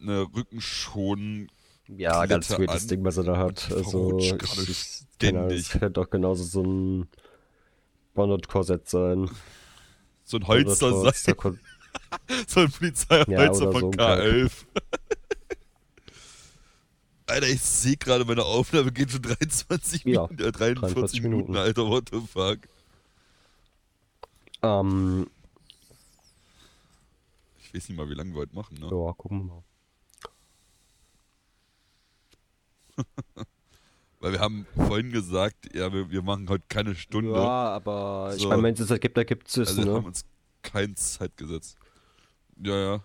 eine 0.00 0.20
Rückenschon. 0.32 1.48
Ja, 1.88 2.24
ganz 2.26 2.50
weirdes 2.50 2.86
Ding, 2.86 3.02
was 3.04 3.16
er 3.16 3.24
da 3.24 3.36
hat. 3.36 3.72
Also, 3.72 4.16
ich, 4.18 4.32
ich, 4.32 4.38
keine 5.18 5.40
Ahnung, 5.40 5.50
es 5.50 5.66
ständig. 5.66 5.70
könnte 5.70 5.90
doch 5.90 6.08
genauso 6.08 6.44
so 6.44 6.62
ein 6.62 7.08
Bonded-Korsett 8.14 8.88
sein. 8.88 9.28
So 10.30 10.36
ein 10.36 10.46
Holster 10.46 10.90
Bonded-Korsett, 10.90 11.16
sein. 11.24 11.36
Kor- 11.36 11.58
So 12.46 12.60
ein 12.60 12.70
Polizeiholster 12.70 13.32
Ja, 13.32 13.52
von 13.72 13.80
so 13.80 13.90
ein 13.90 13.96
Kack. 13.96 14.20
K11. 14.20 14.52
Alter, 17.26 17.48
ich 17.48 17.60
sehe 17.62 17.96
gerade, 17.96 18.24
meine 18.24 18.44
Aufnahme 18.44 18.92
geht 18.92 19.10
schon 19.10 19.22
23 19.22 20.04
Ja, 20.04 20.22
Minuten, 20.28 20.34
äh, 20.34 20.52
43 20.52 20.80
43 20.94 21.22
Minuten, 21.22 21.42
Minuten. 21.52 21.56
Alter, 21.56 21.86
what 21.88 22.10
the 22.12 22.20
fuck. 22.20 22.58
Ähm, 24.62 25.28
Ich 27.58 27.74
weiß 27.74 27.88
nicht 27.88 27.96
mal, 27.98 28.08
wie 28.08 28.14
lange 28.14 28.32
wir 28.32 28.38
heute 28.40 28.54
machen, 28.54 28.74
ne? 28.78 28.86
ja, 28.86 29.12
gucken 29.14 29.48
wir 29.48 29.54
mal. 29.54 29.64
Weil 34.20 34.32
wir 34.32 34.40
haben 34.40 34.66
vorhin 34.76 35.10
gesagt, 35.10 35.74
ja, 35.74 35.92
wir, 35.92 36.10
wir 36.10 36.22
machen 36.22 36.48
heute 36.50 36.64
keine 36.68 36.94
Stunde. 36.94 37.32
Ja, 37.32 37.38
aber 37.70 38.32
ich 38.36 38.42
So. 38.42 38.48
meine, 38.48 38.62
wenn 38.62 38.74
es 38.74 38.86
das 38.86 39.00
gibt, 39.00 39.16
da 39.16 39.24
gibt 39.24 39.48
es 39.48 39.56
es, 39.56 39.68
Also 39.70 39.84
wir 39.84 39.92
haben 39.94 40.02
ne? 40.02 40.08
uns 40.08 40.24
kein 40.62 40.94
Zeit 40.94 41.36
gesetzt. 41.38 41.78
Ja, 42.62 42.76
ja. 42.76 43.00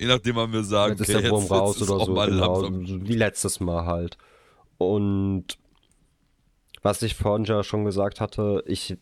Je 0.00 0.06
nachdem, 0.06 0.36
wann 0.36 0.52
wir 0.52 0.64
sagen, 0.64 0.96
Jetzt 0.96 1.08
ist 1.08 1.20
der 1.20 1.30
Wurm 1.30 1.44
raus 1.44 1.76
oder 1.82 2.04
so, 2.04 2.14
genau, 2.14 2.62
wie 2.72 3.14
letztes 3.14 3.60
Mal 3.60 3.84
halt. 3.84 4.16
Und 4.78 5.58
was 6.82 7.02
ich 7.02 7.14
vorhin 7.14 7.44
ja 7.44 7.62
schon 7.62 7.84
gesagt 7.84 8.20
hatte, 8.20 8.64
ich 8.66 8.96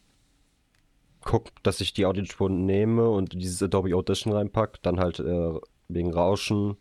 guck, 1.24 1.50
dass 1.62 1.80
ich 1.80 1.94
die 1.94 2.04
Audiospuren 2.06 2.66
nehme 2.66 3.08
und 3.08 3.32
dieses 3.34 3.62
Adobe 3.62 3.94
Audition 3.94 4.32
reinpack, 4.32 4.82
dann 4.82 4.98
halt 4.98 5.20
äh, 5.20 5.52
wegen 5.88 6.12
Rauschen. 6.12 6.76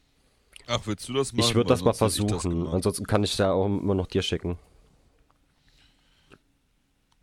Ach, 0.68 0.82
willst 0.86 1.08
du 1.08 1.14
das 1.14 1.34
machen? 1.34 1.48
Ich 1.48 1.56
würde 1.56 1.70
das 1.70 1.82
mal 1.84 1.92
ich 1.92 2.00
das 2.00 2.18
versuchen. 2.18 2.50
gemacht. 2.50 2.74
Ansonsten 2.74 3.06
kann 3.06 3.24
ich 3.24 3.38
da 3.38 3.52
auch 3.54 3.68
immer 3.68 3.96
noch 3.96 4.08
dir 4.08 4.24
schicken. 4.24 4.58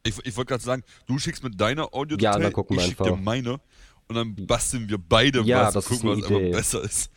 Ich, 0.04 0.14
ich 0.24 0.36
wollte 0.36 0.50
gerade 0.50 0.62
sagen, 0.64 0.84
du 1.06 1.18
schickst 1.18 1.42
mit 1.42 1.60
deiner 1.60 1.92
audio 1.94 2.16
Ja, 2.20 2.38
ich 2.38 2.56
wir 2.56 2.80
schick 2.80 2.98
dir 2.98 3.16
meine 3.16 3.60
und 4.08 4.14
dann 4.14 4.34
basteln 4.46 4.88
wir 4.88 4.98
beide 4.98 5.42
Ja, 5.42 5.66
was 5.66 5.74
das 5.74 5.86
und 5.90 6.00
gucken, 6.00 6.22
was 6.22 6.30
einfach 6.30 6.50
besser 6.58 6.82
ist. 6.82 7.10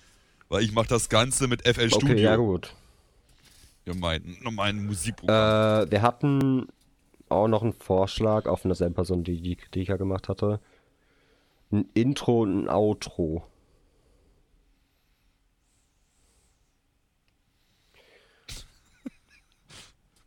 Weil 0.50 0.64
ich 0.64 0.74
mache 0.74 0.88
das 0.88 1.08
Ganze 1.08 1.48
mit 1.48 1.62
FL 1.66 1.86
Okay, 1.86 1.90
Studio. 1.90 2.18
ja 2.18 2.36
gut. 2.36 2.76
Ja, 3.86 3.94
mein, 3.96 4.38
mein 4.52 4.86
Musikprogramm. 4.86 5.88
Äh, 5.88 5.92
wir 5.92 6.02
hatten 6.02 6.68
auch 7.30 7.48
noch 7.48 7.64
einen 7.64 7.74
Vorschlag 7.74 8.46
auch 8.46 8.60
von 8.60 8.70
derselben 8.70 8.94
Person, 8.94 9.24
die 9.24 9.42
die 9.42 9.56
Kritik 9.56 9.88
ja 9.88 9.96
gemacht 9.96 10.28
hatte. 10.28 10.60
Ein 11.72 11.86
Intro 11.94 12.42
und 12.42 12.66
ein 12.66 12.70
Outro. 12.70 13.48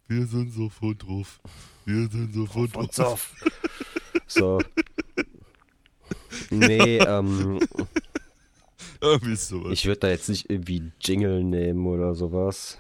wir 0.09 0.27
sind 0.27 0.51
sofort 0.53 1.03
drauf. 1.07 1.41
Wir 1.85 2.09
sind 2.09 2.35
sofort 2.35 2.77
Und 2.77 2.97
drauf. 2.97 3.35
so. 4.27 4.59
So. 4.61 4.61
Nee, 6.51 6.99
ähm, 6.99 7.61
Irgendwie 9.01 9.37
sowas. 9.37 9.73
ich 9.73 9.87
würde 9.87 10.01
da 10.01 10.09
jetzt 10.09 10.29
nicht 10.29 10.51
irgendwie 10.51 10.91
Jingle 11.01 11.45
nehmen 11.45 11.87
oder 11.87 12.15
sowas. 12.15 12.79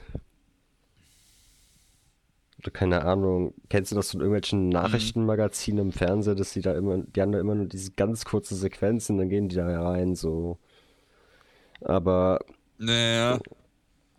Oder 2.59 2.71
keine 2.73 3.05
Ahnung. 3.05 3.55
Kennst 3.69 3.93
du 3.93 3.97
das 3.97 4.11
von 4.11 4.21
irgendwelchen 4.21 4.69
Nachrichtenmagazinen 4.71 5.87
im 5.87 5.93
Fernsehen, 5.93 6.37
dass 6.37 6.53
die 6.53 6.63
da 6.63 6.75
immer, 6.75 6.99
die 6.99 7.21
haben 7.21 7.33
da 7.33 7.39
immer 7.39 7.55
nur 7.55 7.67
diese 7.67 7.93
ganz 7.93 8.25
kurze 8.25 8.55
Sequenzen, 8.57 9.19
dann 9.19 9.29
gehen 9.29 9.49
die 9.49 9.57
da 9.57 9.67
rein, 9.83 10.15
so. 10.15 10.59
Aber 11.81 12.41
naja. 12.79 13.39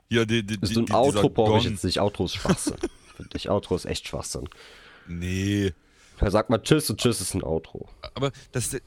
Ja, 0.10 0.26
die, 0.26 0.46
die, 0.46 0.60
so 0.62 0.74
die, 0.74 0.80
ein 0.80 0.86
die, 0.86 0.94
Outro 0.94 1.30
brauche 1.30 1.58
ich 1.58 1.66
jetzt 1.66 1.84
nicht. 1.84 2.00
Outro 2.00 2.26
ist 2.26 2.36
Schwachsinn. 2.36 2.76
Finde 3.16 3.36
ich. 3.38 3.50
Outro 3.50 3.76
ist 3.76 3.86
echt 3.86 4.08
Schwachsinn. 4.08 4.50
Nee. 5.08 5.74
Da 6.20 6.32
sagt 6.32 6.50
man 6.50 6.64
Tschüss 6.64 6.90
und 6.90 7.00
Tschüss 7.00 7.20
ist 7.22 7.34
ein 7.34 7.44
Outro. 7.44 7.88
Aber 8.14 8.32
das. 8.52 8.78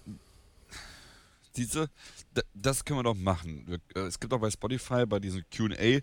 diese, 1.57 1.89
d- 2.37 2.43
das 2.55 2.85
können 2.85 2.99
wir 3.01 3.05
doch 3.05 3.14
machen. 3.14 3.81
Äh, 3.95 4.01
es 4.01 4.18
gibt 4.20 4.33
auch 4.33 4.41
bei 4.41 4.51
Spotify, 4.51 5.05
bei 5.07 5.18
diesem 5.18 5.45
QA, 5.51 6.01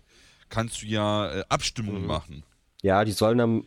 kannst 0.48 0.82
du 0.82 0.86
ja 0.86 1.32
äh, 1.32 1.44
Abstimmungen 1.48 2.02
Mhm. 2.02 2.06
machen. 2.08 2.42
Ja, 2.82 3.04
die 3.04 3.12
sollen 3.12 3.38
dann 3.38 3.64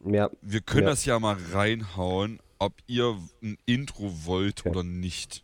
mehr. 0.00 0.30
Wir 0.42 0.60
können 0.60 0.84
Ja. 0.84 0.90
das 0.90 1.04
ja 1.04 1.18
mal 1.18 1.36
reinhauen, 1.52 2.40
ob 2.58 2.74
ihr 2.86 3.18
ein 3.42 3.56
Intro 3.66 4.24
wollt 4.26 4.60
Okay. 4.60 4.68
oder 4.70 4.82
nicht. 4.84 5.42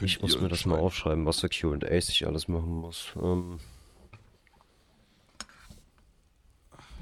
Ich 0.00 0.20
muss 0.22 0.40
mir 0.40 0.48
das 0.48 0.64
mal 0.66 0.78
aufschreiben, 0.78 1.26
was 1.26 1.40
für 1.40 1.48
QAs 1.48 2.08
ich 2.08 2.26
alles 2.26 2.48
machen 2.48 2.70
muss. 2.70 3.08
Ähm, 3.16 3.58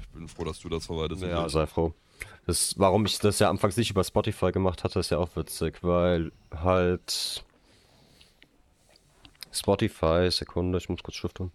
bin 0.11 0.27
froh, 0.27 0.43
dass 0.43 0.59
du 0.59 0.69
das 0.69 0.85
verwaltest. 0.85 1.21
ja, 1.23 1.47
sei 1.49 1.65
froh. 1.67 1.93
Das, 2.45 2.77
warum 2.77 3.05
ich 3.05 3.19
das 3.19 3.39
ja 3.39 3.49
anfangs 3.49 3.77
nicht 3.77 3.91
über 3.91 4.03
Spotify 4.03 4.51
gemacht 4.51 4.83
hatte, 4.83 4.99
ist 4.99 5.11
ja 5.11 5.17
auch 5.17 5.35
witzig, 5.35 5.83
weil 5.83 6.31
halt 6.53 7.43
Spotify, 9.51 10.29
Sekunde, 10.31 10.77
ich 10.77 10.89
muss 10.89 11.03
kurz 11.03 11.17
stiften. 11.17 11.51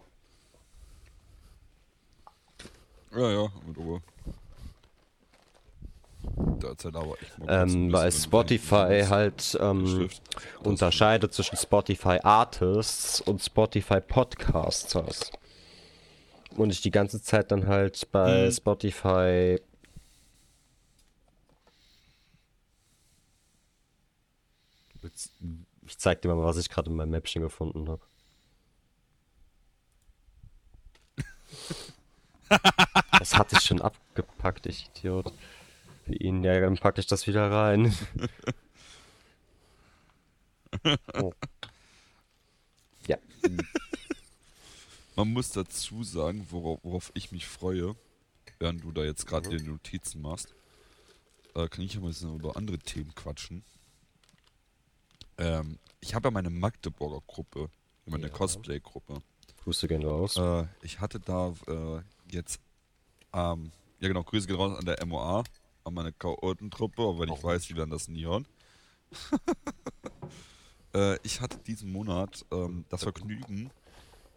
ja, 3.15 3.29
ja, 3.31 3.47
mit 3.65 3.77
Ruhe. 3.77 4.01
Da 6.59 6.69
erzähl 6.69 6.95
aber 6.95 7.15
ich 7.21 7.37
mal 7.37 7.63
Ähm, 7.63 7.91
weil 7.91 8.11
Spotify 8.11 9.03
halt 9.07 9.57
ähm, 9.59 10.09
unterscheidet 10.63 11.33
zwischen 11.33 11.57
Spotify 11.57 12.19
Artists 12.21 13.21
und 13.21 13.41
Spotify 13.41 14.01
Podcasters. 14.01 15.31
Und 16.55 16.71
ich 16.71 16.81
die 16.81 16.91
ganze 16.91 17.21
Zeit 17.21 17.51
dann 17.51 17.67
halt 17.67 18.11
bei 18.11 18.45
Hm. 18.45 18.51
Spotify 18.51 19.59
Ich 25.85 25.97
zeig 25.97 26.21
dir 26.21 26.27
mal, 26.27 26.43
was 26.43 26.57
ich 26.57 26.69
gerade 26.69 26.89
in 26.89 26.95
meinem 26.95 27.11
Mäppchen 27.11 27.41
gefunden 27.41 27.87
habe. 27.89 28.01
das 33.19 33.35
hatte 33.35 33.55
ich 33.55 33.63
schon 33.63 33.81
abgepackt, 33.81 34.65
ich 34.65 34.89
Idiot. 34.89 35.31
Für 36.05 36.15
ihn, 36.15 36.43
ja, 36.43 36.59
dann 36.59 36.77
packe 36.77 36.99
ich 36.99 37.07
das 37.07 37.25
wieder 37.25 37.49
rein. 37.49 37.95
oh. 41.13 41.33
Ja, 43.07 43.17
Man 45.17 45.33
muss 45.33 45.49
dazu 45.49 46.03
sagen, 46.03 46.45
worauf, 46.51 46.79
worauf 46.83 47.11
ich 47.15 47.31
mich 47.31 47.47
freue, 47.47 47.95
während 48.59 48.83
du 48.83 48.91
da 48.91 49.03
jetzt 49.03 49.25
gerade 49.25 49.49
Mhm. 49.49 49.57
die 49.57 49.63
Notizen 49.63 50.21
machst, 50.21 50.53
äh, 51.55 51.67
kann 51.67 51.83
ich 51.83 51.95
ja 51.95 51.99
mal 51.99 52.05
ein 52.07 52.09
bisschen 52.11 52.35
über 52.35 52.55
andere 52.55 52.77
Themen 52.77 53.15
quatschen. 53.15 53.63
Ähm, 55.39 55.79
ich 56.01 56.13
habe 56.13 56.27
ja 56.27 56.31
meine 56.31 56.51
Magdeburger 56.51 57.21
Gruppe, 57.25 57.71
meine 58.05 58.27
Ja. 58.27 58.29
Cosplay-Gruppe. 58.33 59.23
Grüße 59.63 59.87
gehen 59.87 60.03
raus. 60.03 60.35
Äh, 60.37 60.67
ich 60.83 60.99
hatte 60.99 61.19
da 61.19 61.51
äh, 61.67 62.01
jetzt, 62.31 62.59
ähm, 63.33 63.71
ja 63.99 64.07
genau, 64.09 64.23
Grüße 64.23 64.45
gehen 64.45 64.55
raus 64.57 64.77
an 64.77 64.85
der 64.85 65.03
MOA, 65.03 65.43
an 65.83 65.93
meine 65.95 66.13
Chaotentruppe, 66.13 67.01
auch 67.01 67.17
wenn 67.19 67.29
ich 67.33 67.43
weiß, 67.43 67.65
die 67.65 67.75
werden 67.75 67.89
das 67.89 68.07
nie 68.07 68.25
hören. 68.25 68.45
äh, 70.93 71.17
ich 71.23 71.41
hatte 71.41 71.57
diesen 71.57 71.91
Monat 71.91 72.45
ähm, 72.51 72.85
das 72.89 73.01
Vergnügen 73.01 73.71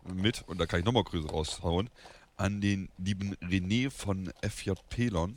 mit, 0.05 0.43
und 0.49 0.59
da 0.59 0.67
kann 0.67 0.81
ich 0.81 0.87
nochmal 0.87 1.05
Grüße 1.05 1.29
raushauen, 1.29 1.91
an 2.37 2.61
den 2.61 2.89
lieben 2.99 3.35
René 3.37 3.91
von 3.91 4.33
FJP-Lon, 4.43 5.37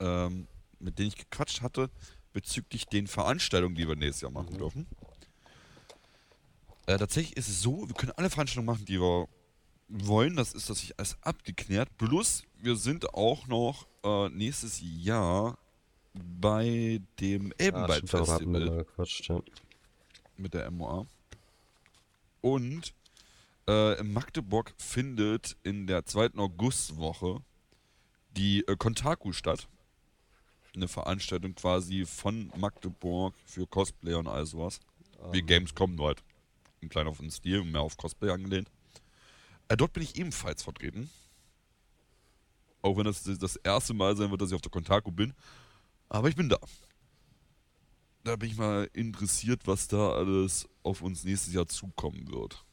ähm, 0.00 0.46
mit 0.78 0.98
dem 0.98 1.08
ich 1.08 1.16
gequatscht 1.16 1.60
hatte, 1.60 1.90
bezüglich 2.32 2.86
den 2.86 3.06
Veranstaltungen, 3.06 3.74
die 3.74 3.86
wir 3.86 3.96
nächstes 3.96 4.22
Jahr 4.22 4.30
machen 4.30 4.54
Mhm. 4.54 4.58
dürfen. 4.58 4.86
Äh, 6.86 6.96
tatsächlich 6.98 7.36
ist 7.36 7.48
es 7.48 7.60
so, 7.60 7.86
wir 7.86 7.94
können 7.94 8.12
alle 8.12 8.30
Veranstaltungen 8.30 8.66
machen, 8.66 8.84
die 8.86 9.00
wir 9.00 9.28
wollen. 9.88 10.36
Das 10.36 10.52
ist 10.54 10.70
das 10.70 10.78
sich 10.78 10.98
alles 10.98 11.18
abgeklärt. 11.22 11.88
Plus, 11.98 12.44
wir 12.58 12.76
sind 12.76 13.12
auch 13.14 13.46
noch 13.46 13.86
äh, 14.04 14.28
nächstes 14.30 14.80
Jahr 14.80 15.58
bei 16.14 17.00
dem 17.20 17.52
Elbenwald 17.58 18.08
stimmt, 18.08 18.14
darüber 18.14 18.32
hatten 18.34 18.52
wir 18.52 18.60
Festival 18.60 18.76
mal 18.76 18.84
gequatscht, 18.84 19.28
ja. 19.28 19.40
mit 20.36 20.54
der 20.54 20.70
MOA. 20.70 21.06
Und 22.40 22.94
äh, 23.68 24.00
in 24.00 24.12
Magdeburg 24.12 24.72
findet 24.78 25.56
in 25.62 25.86
der 25.86 26.06
zweiten 26.06 26.40
Augustwoche 26.40 27.42
die 28.36 28.66
äh, 28.66 28.76
Kontaku 28.76 29.32
statt. 29.32 29.68
Eine 30.74 30.88
Veranstaltung 30.88 31.54
quasi 31.54 32.06
von 32.06 32.50
Magdeburg 32.56 33.34
für 33.44 33.66
Cosplayer 33.66 34.18
und 34.18 34.26
all 34.26 34.46
sowas. 34.46 34.80
Wie 35.32 35.42
Gamescom, 35.42 35.96
nur 35.96 36.08
halt 36.08 36.22
ein 36.80 36.88
kleiner 36.88 37.10
auf 37.10 37.18
den 37.18 37.30
Stil, 37.30 37.64
mehr 37.64 37.80
auf 37.80 37.96
Cosplay 37.96 38.30
angelehnt. 38.30 38.70
Äh, 39.68 39.76
dort 39.76 39.92
bin 39.92 40.02
ich 40.02 40.16
ebenfalls 40.16 40.62
vertreten. 40.62 41.10
Auch 42.80 42.96
wenn 42.96 43.04
das 43.04 43.24
das 43.24 43.56
erste 43.56 43.92
Mal 43.92 44.16
sein 44.16 44.30
wird, 44.30 44.40
dass 44.40 44.50
ich 44.50 44.54
auf 44.54 44.62
der 44.62 44.70
Kontaku 44.70 45.10
bin. 45.10 45.34
Aber 46.08 46.28
ich 46.28 46.36
bin 46.36 46.48
da. 46.48 46.58
Da 48.24 48.36
bin 48.36 48.50
ich 48.50 48.56
mal 48.56 48.88
interessiert, 48.92 49.62
was 49.66 49.88
da 49.88 50.12
alles 50.12 50.68
auf 50.82 51.02
uns 51.02 51.24
nächstes 51.24 51.52
Jahr 51.52 51.66
zukommen 51.66 52.30
wird. 52.30 52.64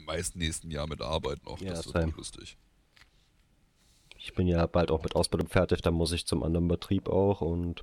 Am 0.00 0.06
meisten 0.06 0.38
nächsten 0.38 0.70
Jahr 0.70 0.86
mit 0.86 1.00
Arbeit 1.00 1.44
noch. 1.44 1.60
Ja, 1.60 1.70
das 1.70 1.86
wird 1.86 1.94
same. 1.94 2.12
wohl 2.12 2.18
lustig. 2.18 2.56
Ich 4.18 4.34
bin 4.34 4.46
ja 4.46 4.66
bald 4.66 4.90
auch 4.90 5.02
mit 5.02 5.16
Ausbildung 5.16 5.48
fertig, 5.48 5.80
dann 5.80 5.94
muss 5.94 6.12
ich 6.12 6.26
zum 6.26 6.42
anderen 6.42 6.68
Betrieb 6.68 7.08
auch 7.08 7.40
und 7.40 7.82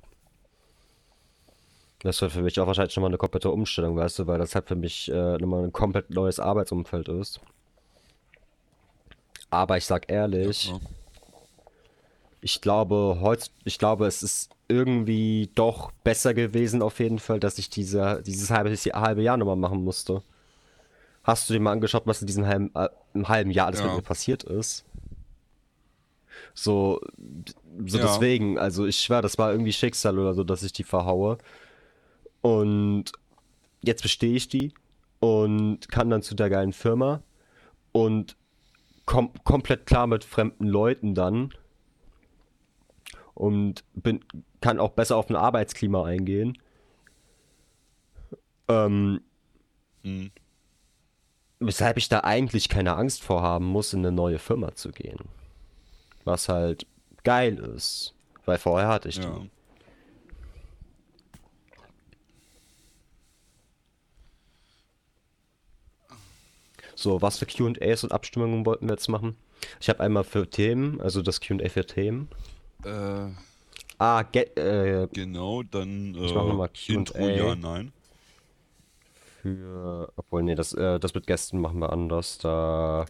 das 2.00 2.20
wird 2.20 2.30
für 2.30 2.42
mich 2.42 2.60
auch 2.60 2.66
wahrscheinlich 2.68 2.92
schon 2.92 3.00
mal 3.00 3.08
eine 3.08 3.18
komplette 3.18 3.50
Umstellung, 3.50 3.96
weißt 3.96 4.20
du, 4.20 4.26
weil 4.28 4.38
das 4.38 4.54
halt 4.54 4.68
für 4.68 4.76
mich 4.76 5.10
äh, 5.10 5.36
nochmal 5.38 5.64
ein 5.64 5.72
komplett 5.72 6.10
neues 6.10 6.38
Arbeitsumfeld 6.38 7.08
ist. 7.08 7.40
Aber 9.50 9.76
ich 9.78 9.84
sag 9.84 10.08
ehrlich, 10.10 10.68
Ja, 10.68 10.78
ich 12.40 12.60
glaube, 12.60 13.18
heutz, 13.20 13.50
ich 13.64 13.78
glaube, 13.78 14.06
es 14.06 14.22
ist 14.22 14.50
irgendwie 14.68 15.50
doch 15.54 15.90
besser 16.04 16.34
gewesen 16.34 16.82
auf 16.82 17.00
jeden 17.00 17.18
Fall, 17.18 17.40
dass 17.40 17.58
ich 17.58 17.70
diese, 17.70 18.22
dieses 18.24 18.50
halbe, 18.50 18.70
halbe 18.74 19.22
Jahr 19.22 19.36
nochmal 19.36 19.56
machen 19.56 19.82
musste. 19.82 20.22
Hast 21.24 21.48
du 21.48 21.54
dir 21.54 21.60
mal 21.60 21.72
angeschaut, 21.72 22.02
was 22.06 22.20
in 22.20 22.26
diesem 22.26 22.46
halben, 22.46 22.70
äh, 22.74 22.88
im 23.14 23.28
halben 23.28 23.50
Jahr 23.50 23.66
alles 23.66 23.80
mit 23.82 23.90
Ja. 23.90 23.96
mir 23.96 24.02
passiert 24.02 24.44
ist? 24.44 24.84
So, 26.54 27.00
so 27.86 27.98
Ja. 27.98 28.04
deswegen, 28.04 28.58
also 28.58 28.86
ich 28.86 28.98
schwör, 29.00 29.22
das 29.22 29.38
war 29.38 29.50
irgendwie 29.52 29.72
Schicksal 29.72 30.18
oder 30.18 30.34
so, 30.34 30.44
dass 30.44 30.62
ich 30.62 30.72
die 30.72 30.84
verhaue. 30.84 31.38
Und 32.40 33.12
jetzt 33.82 34.02
bestehe 34.02 34.34
ich 34.36 34.48
die 34.48 34.72
und 35.20 35.88
kann 35.88 36.10
dann 36.10 36.22
zu 36.22 36.34
der 36.34 36.48
geilen 36.50 36.72
Firma 36.72 37.22
und 37.92 38.36
kom 39.04 39.32
komplett 39.44 39.86
klar 39.86 40.06
mit 40.06 40.24
fremden 40.24 40.66
Leuten 40.66 41.14
dann 41.14 41.50
und 43.34 43.84
bin, 43.94 44.24
kann 44.60 44.78
auch 44.78 44.90
besser 44.92 45.16
auf 45.16 45.28
ein 45.30 45.36
Arbeitsklima 45.36 46.04
eingehen. 46.04 46.58
Ähm, 48.68 49.20
Hm. 50.02 50.30
Weshalb 51.60 51.96
ich 51.96 52.08
da 52.08 52.20
eigentlich 52.20 52.68
keine 52.68 52.96
Angst 52.96 53.22
vor 53.22 53.42
haben 53.42 53.66
muss, 53.66 53.92
in 53.92 54.00
eine 54.00 54.12
neue 54.12 54.38
Firma 54.38 54.74
zu 54.74 54.90
gehen. 54.90 55.18
Was 56.24 56.48
halt 56.48 56.86
geil 57.24 57.58
ist, 57.58 58.14
weil 58.44 58.58
vorher 58.58 58.88
hatte 58.88 59.08
ich 59.08 59.16
Ja. 59.16 59.38
die. 59.40 59.50
So, 66.94 67.22
was 67.22 67.38
für 67.38 67.46
QAs 67.46 68.02
und 68.04 68.12
Abstimmungen 68.12 68.66
wollten 68.66 68.86
wir 68.86 68.94
jetzt 68.94 69.08
machen? 69.08 69.36
Ich 69.80 69.88
habe 69.88 70.00
einmal 70.00 70.24
für 70.24 70.48
Themen, 70.48 71.00
also 71.00 71.22
das 71.22 71.40
QA 71.40 71.68
für 71.68 71.86
Themen. 71.86 72.28
Äh, 72.84 73.28
Ah, 74.00 74.22
ge 74.22 74.42
äh, 74.54 75.08
genau, 75.12 75.64
dann 75.64 76.14
äh, 76.14 76.26
Ich 76.26 76.34
mach 76.34 76.44
noch 76.44 76.56
mal 76.56 76.68
Q&A. 76.68 76.92
Intro, 76.92 77.28
ja, 77.28 77.54
nein. 77.56 77.92
Für. 79.56 80.12
Obwohl, 80.16 80.42
nee, 80.42 80.54
das, 80.54 80.72
äh, 80.74 80.98
das 81.00 81.14
mit 81.14 81.26
Gästen 81.26 81.60
machen 81.60 81.78
wir 81.80 81.92
anders. 81.92 82.38
Da. 82.38 83.06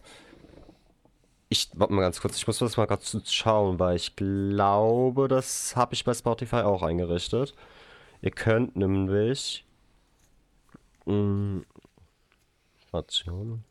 Ich, 1.49 1.69
warte 1.73 1.93
mal 1.93 2.01
ganz 2.01 2.21
kurz, 2.21 2.37
ich 2.37 2.45
muss 2.45 2.59
das 2.59 2.77
mal 2.77 2.85
gerade 2.85 3.03
schauen, 3.25 3.79
weil 3.79 3.95
ich 3.95 4.15
glaube, 4.15 5.27
das 5.27 5.75
habe 5.75 5.95
ich 5.95 6.03
bei 6.03 6.13
Spotify 6.13 6.57
auch 6.57 6.83
eingerichtet. 6.83 7.55
Ihr 8.21 8.31
könnt 8.31 8.75
nämlich. 8.75 9.65
Mh, 11.05 11.63
Station. 12.87 13.63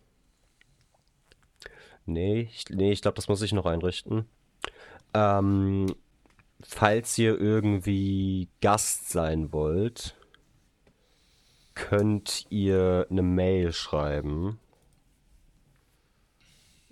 Nee, 2.06 2.48
ich, 2.52 2.64
nee, 2.70 2.92
ich 2.92 3.02
glaube, 3.02 3.16
das 3.16 3.28
muss 3.28 3.42
ich 3.42 3.52
noch 3.52 3.66
einrichten. 3.66 4.24
Ähm, 5.14 5.94
falls 6.62 7.16
ihr 7.18 7.38
irgendwie 7.38 8.48
Gast 8.60 9.10
sein 9.10 9.52
wollt, 9.52 10.16
könnt 11.78 12.46
ihr 12.50 13.06
eine 13.10 13.22
Mail 13.22 13.72
schreiben. 13.72 14.58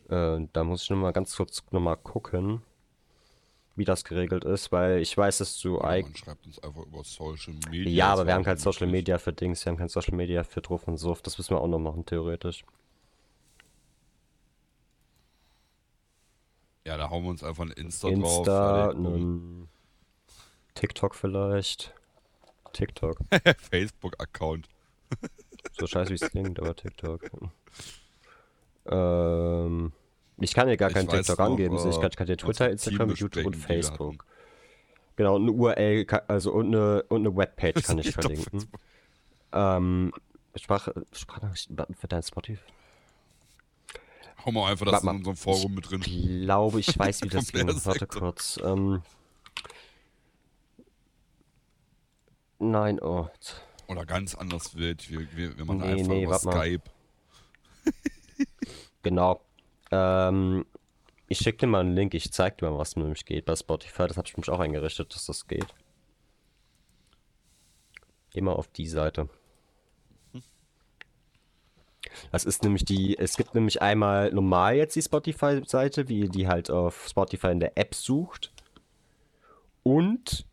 Äh, 0.09 0.47
da 0.53 0.63
muss 0.65 0.85
ich 0.85 0.91
noch 0.91 0.97
mal 0.97 1.13
ganz 1.13 1.35
kurz 1.37 1.63
noch 1.73 1.81
mal 1.81 1.97
gucken. 1.97 2.63
wie 3.79 3.85
das 3.85 4.05
geregelt 4.05 4.45
ist, 4.45 4.73
weil 4.73 5.03
ich 5.03 5.15
weiß, 5.19 5.37
dass 5.39 5.61
du 5.61 5.75
Ja, 5.77 5.85
eigentlich. 5.85 6.19
schreibt 6.25 6.47
uns 6.47 6.59
einfach 6.61 6.83
über 6.87 7.05
Social 7.05 7.53
Media. 7.71 7.91
Ja, 7.93 8.13
aber 8.15 8.27
wir 8.27 8.33
haben 8.33 8.45
kein 8.45 8.57
Social. 8.57 8.87
Media 8.87 9.19
für 9.19 9.35
Dings, 9.35 9.65
wir 9.67 9.71
haben 9.71 9.77
kein 9.77 9.91
Social 9.91 10.15
Media 10.15 10.45
für 10.45 10.63
Druff 10.63 10.89
und 10.89 10.97
so. 10.97 11.15
Das 11.23 11.37
müssen 11.37 11.51
wir 11.55 11.61
auch 11.61 11.67
noch 11.69 11.79
machen, 11.79 12.07
theoretisch. 12.07 12.65
Ja, 16.87 16.97
da 16.97 17.11
hauen 17.11 17.25
wir 17.25 17.31
uns 17.31 17.43
einfach 17.43 17.65
ein 17.65 17.73
Insta, 17.73 18.09
Insta, 18.09 18.87
drauf. 18.87 18.95
einen 18.95 19.69
TikTok 20.75 21.15
vielleicht. 21.15 21.93
TikTok. 22.73 23.19
Facebook-Account. 23.71 24.69
So 25.79 25.87
scheiße 25.87 26.11
wie 26.11 26.15
es 26.15 26.31
klingt, 26.31 26.59
aber 26.59 26.75
TikTok. 26.75 27.23
Ähm, 28.87 29.93
ich 30.39 30.55
kann 30.55 30.69
dir 30.69 30.77
gar 30.77 30.91
keinen 30.91 31.09
TikTok 31.09 31.39
noch, 31.39 31.45
angeben. 31.47 31.77
ich 31.77 32.01
kann, 32.01 32.11
ich 32.11 32.17
kann 32.17 32.27
dir 32.27 32.37
Twitter, 32.37 32.71
Instagram, 32.71 33.11
YouTube 33.11 33.47
und 33.47 33.57
Facebook. 33.57 34.25
Genau, 35.17 35.37
und 35.37 35.43
eine 35.43 35.53
URL, 35.53 36.07
also 36.29 36.53
und 36.53 36.75
eine, 36.75 37.03
und 37.05 37.27
eine 37.27 37.37
Webpage 37.37 37.83
kann 37.87 37.99
ich 37.99 38.09
Ich 38.09 38.15
doch, 38.15 38.23
verlinken. 38.23 38.65
Ähm, 39.53 40.13
Sprach, 40.57 40.89
Sprachnachrichten-Button 41.13 41.95
für 41.95 42.09
dein 42.09 42.23
Spotify. 42.23 42.61
Hauen 44.45 44.55
wir 44.55 44.67
einfach 44.67 44.87
das 44.87 45.03
in 45.03 45.07
mal, 45.07 45.17
unserem 45.17 45.37
Forum 45.37 45.75
mit 45.75 45.91
drin. 45.91 46.03
Ich 46.07 46.43
glaube, 46.43 46.81
ich 46.81 46.99
weiß, 46.99 47.23
wie 47.23 47.29
das 47.31 47.53
ging. 47.53 47.69
Warte 47.69 48.07
kurz. 48.07 48.59
Ähm, 48.63 49.03
nein, 52.59 53.01
oh. 53.01 53.29
Oder 53.89 54.05
ganz 54.07 54.35
anders 54.35 54.77
wild. 54.77 55.11
Wir, 55.11 55.27
wir, 55.37 55.57
wir 55.57 55.65
machen 55.65 55.81
Nee, 55.81 56.01
einfach 56.01 56.09
nee, 56.09 56.25
über. 56.25 56.39
Skype. 56.39 56.83
Genau. 59.03 59.41
Ähm, 59.93 60.67
ich 61.29 61.39
schicke 61.39 61.59
dir 61.59 61.67
mal 61.69 61.81
einen 61.81 61.95
Link. 61.95 62.13
Ich 62.15 62.33
zeig 62.33 62.59
dir 62.59 62.69
mal, 62.69 62.79
was 62.79 62.97
nämlich 62.97 63.25
geht 63.25 63.45
bei 63.45 63.55
Spotify. 63.55 64.09
Das 64.09 64.17
habe 64.17 64.27
ich 64.27 64.37
mich 64.37 64.49
auch 64.51 64.59
eingerichtet, 64.59 65.15
dass 65.15 65.27
das 65.27 65.47
geht. 65.47 65.67
Immer 68.35 68.57
auf 68.57 68.67
die 68.67 68.89
Seite. 68.89 69.29
Das 72.33 72.45
ist 72.45 72.63
nämlich 72.65 72.85
die, 72.85 73.17
es 73.19 73.37
gibt 73.37 73.55
nämlich 73.55 73.83
einmal 73.83 74.33
normal 74.33 74.77
jetzt 74.77 74.97
die 74.97 75.03
Spotify-Seite, 75.03 76.09
wie 76.09 76.21
ihr 76.21 76.29
die 76.29 76.49
halt 76.49 76.71
auf 76.71 77.07
Spotify 77.09 77.49
in 77.49 77.61
der 77.61 77.79
App 77.79 77.95
sucht. 77.95 78.53
Und 79.83 80.45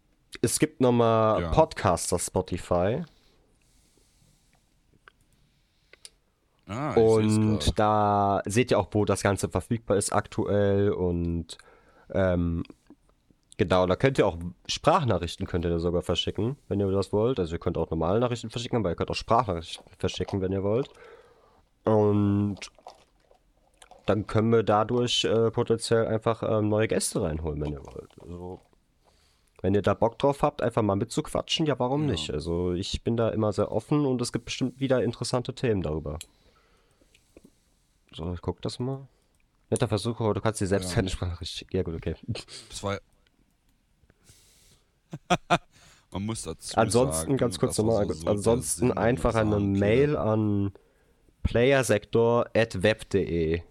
es 0.41 0.59
gibt 0.59 0.81
nochmal 0.81 1.41
Ja. 1.41 1.51
Podcaster 1.51 2.19
Spotify. 2.19 3.03
Ah, 6.68 6.93
Und 6.93 7.78
da 7.78 8.41
seht 8.45 8.72
ihr 8.72 8.80
auch, 8.80 8.88
wo 8.91 9.05
das 9.05 9.22
Ganze 9.22 9.49
verfügbar 9.49 9.97
ist 9.97 10.14
aktuell 10.14 10.91
und 10.91 11.57
ähm, 12.14 12.64
genau, 13.57 13.86
da 13.86 13.95
könnt 13.95 14.18
ihr 14.18 14.28
auch 14.28 14.38
Sprachnachrichten 14.68 15.45
könnt 15.45 15.66
ihr 15.66 15.72
da 15.72 15.80
sogar 15.80 16.01
verschicken, 16.03 16.55
wenn 16.70 16.80
ihr 16.80 16.89
das 16.91 17.11
wollt. 17.11 17.39
Also 17.39 17.55
ihr 17.55 17.59
könnt 17.59 17.78
auch 17.78 17.89
normale 17.89 18.20
Nachrichten 18.20 18.49
verschicken, 18.49 18.78
aber 18.80 18.89
ihr 18.89 18.95
könnt 18.95 19.11
auch 19.11 19.16
Sprachnachrichten 19.16 19.86
verschicken, 19.97 20.41
wenn 20.41 20.53
ihr 20.53 20.64
wollt. 20.64 20.89
Und 21.84 22.59
dann 24.05 24.28
können 24.28 24.51
wir 24.51 24.64
dadurch 24.64 25.26
äh, 25.26 25.51
potenziell 25.51 26.07
einfach 26.07 26.43
ähm, 26.43 26.70
neue 26.70 26.88
Gäste 26.88 27.22
reinholen, 27.22 27.61
wenn 27.61 27.74
ihr 27.74 27.86
wollt. 27.86 28.11
Also, 28.22 28.59
wenn 29.61 29.74
ihr 29.76 29.82
da 29.82 29.93
Bock 29.93 30.20
drauf 30.20 30.41
habt, 30.43 30.61
einfach 30.61 30.82
mal 30.82 30.95
mitzuquatschen, 30.95 31.66
ja, 31.66 31.80
warum 31.80 32.05
nicht? 32.05 32.32
Also 32.32 32.74
ich 32.74 33.01
bin 33.03 33.16
da 33.16 33.30
immer 33.30 33.53
sehr 33.53 33.72
offen 33.72 34.05
und 34.05 34.22
es 34.22 34.34
gibt 34.34 34.45
bestimmt 34.45 34.80
wieder 34.80 35.01
interessante 35.03 35.53
Themen 35.55 35.82
darüber. 35.82 36.20
So, 38.16 38.34
ich 38.34 38.41
guck 38.41 38.61
das 38.61 38.80
mal. 38.80 39.07
Netter 39.70 39.88
Versuch, 39.88 40.20
aber 40.20 40.34
du 40.34 40.41
kannst 40.41 40.59
dir 40.61 40.68
selbst 40.68 40.89
Ja. 40.89 40.95
keine 40.95 41.09
Sprachnachricht 41.09 41.51
schicken. 41.53 41.76
Ja 41.78 41.84
gut, 41.84 41.95
okay. 41.95 42.16
Das 42.70 42.84
war. 42.84 42.99
Man 46.11 46.26
muss 46.28 46.43
dazu 46.43 46.78
Ansonsten, 46.78 47.22
sagen, 47.22 47.38
ganz 47.38 47.57
kurz 47.59 47.78
war 47.80 47.86
nochmal, 47.86 48.14
so- 48.14 48.28
ansonsten 48.28 48.88
Sinn 48.88 48.97
einfach 48.97 49.34
eine 49.36 49.55
unserer 49.55 49.80
Mail 49.80 50.18
an 50.18 50.74
playersektor.web.de. 51.43 53.61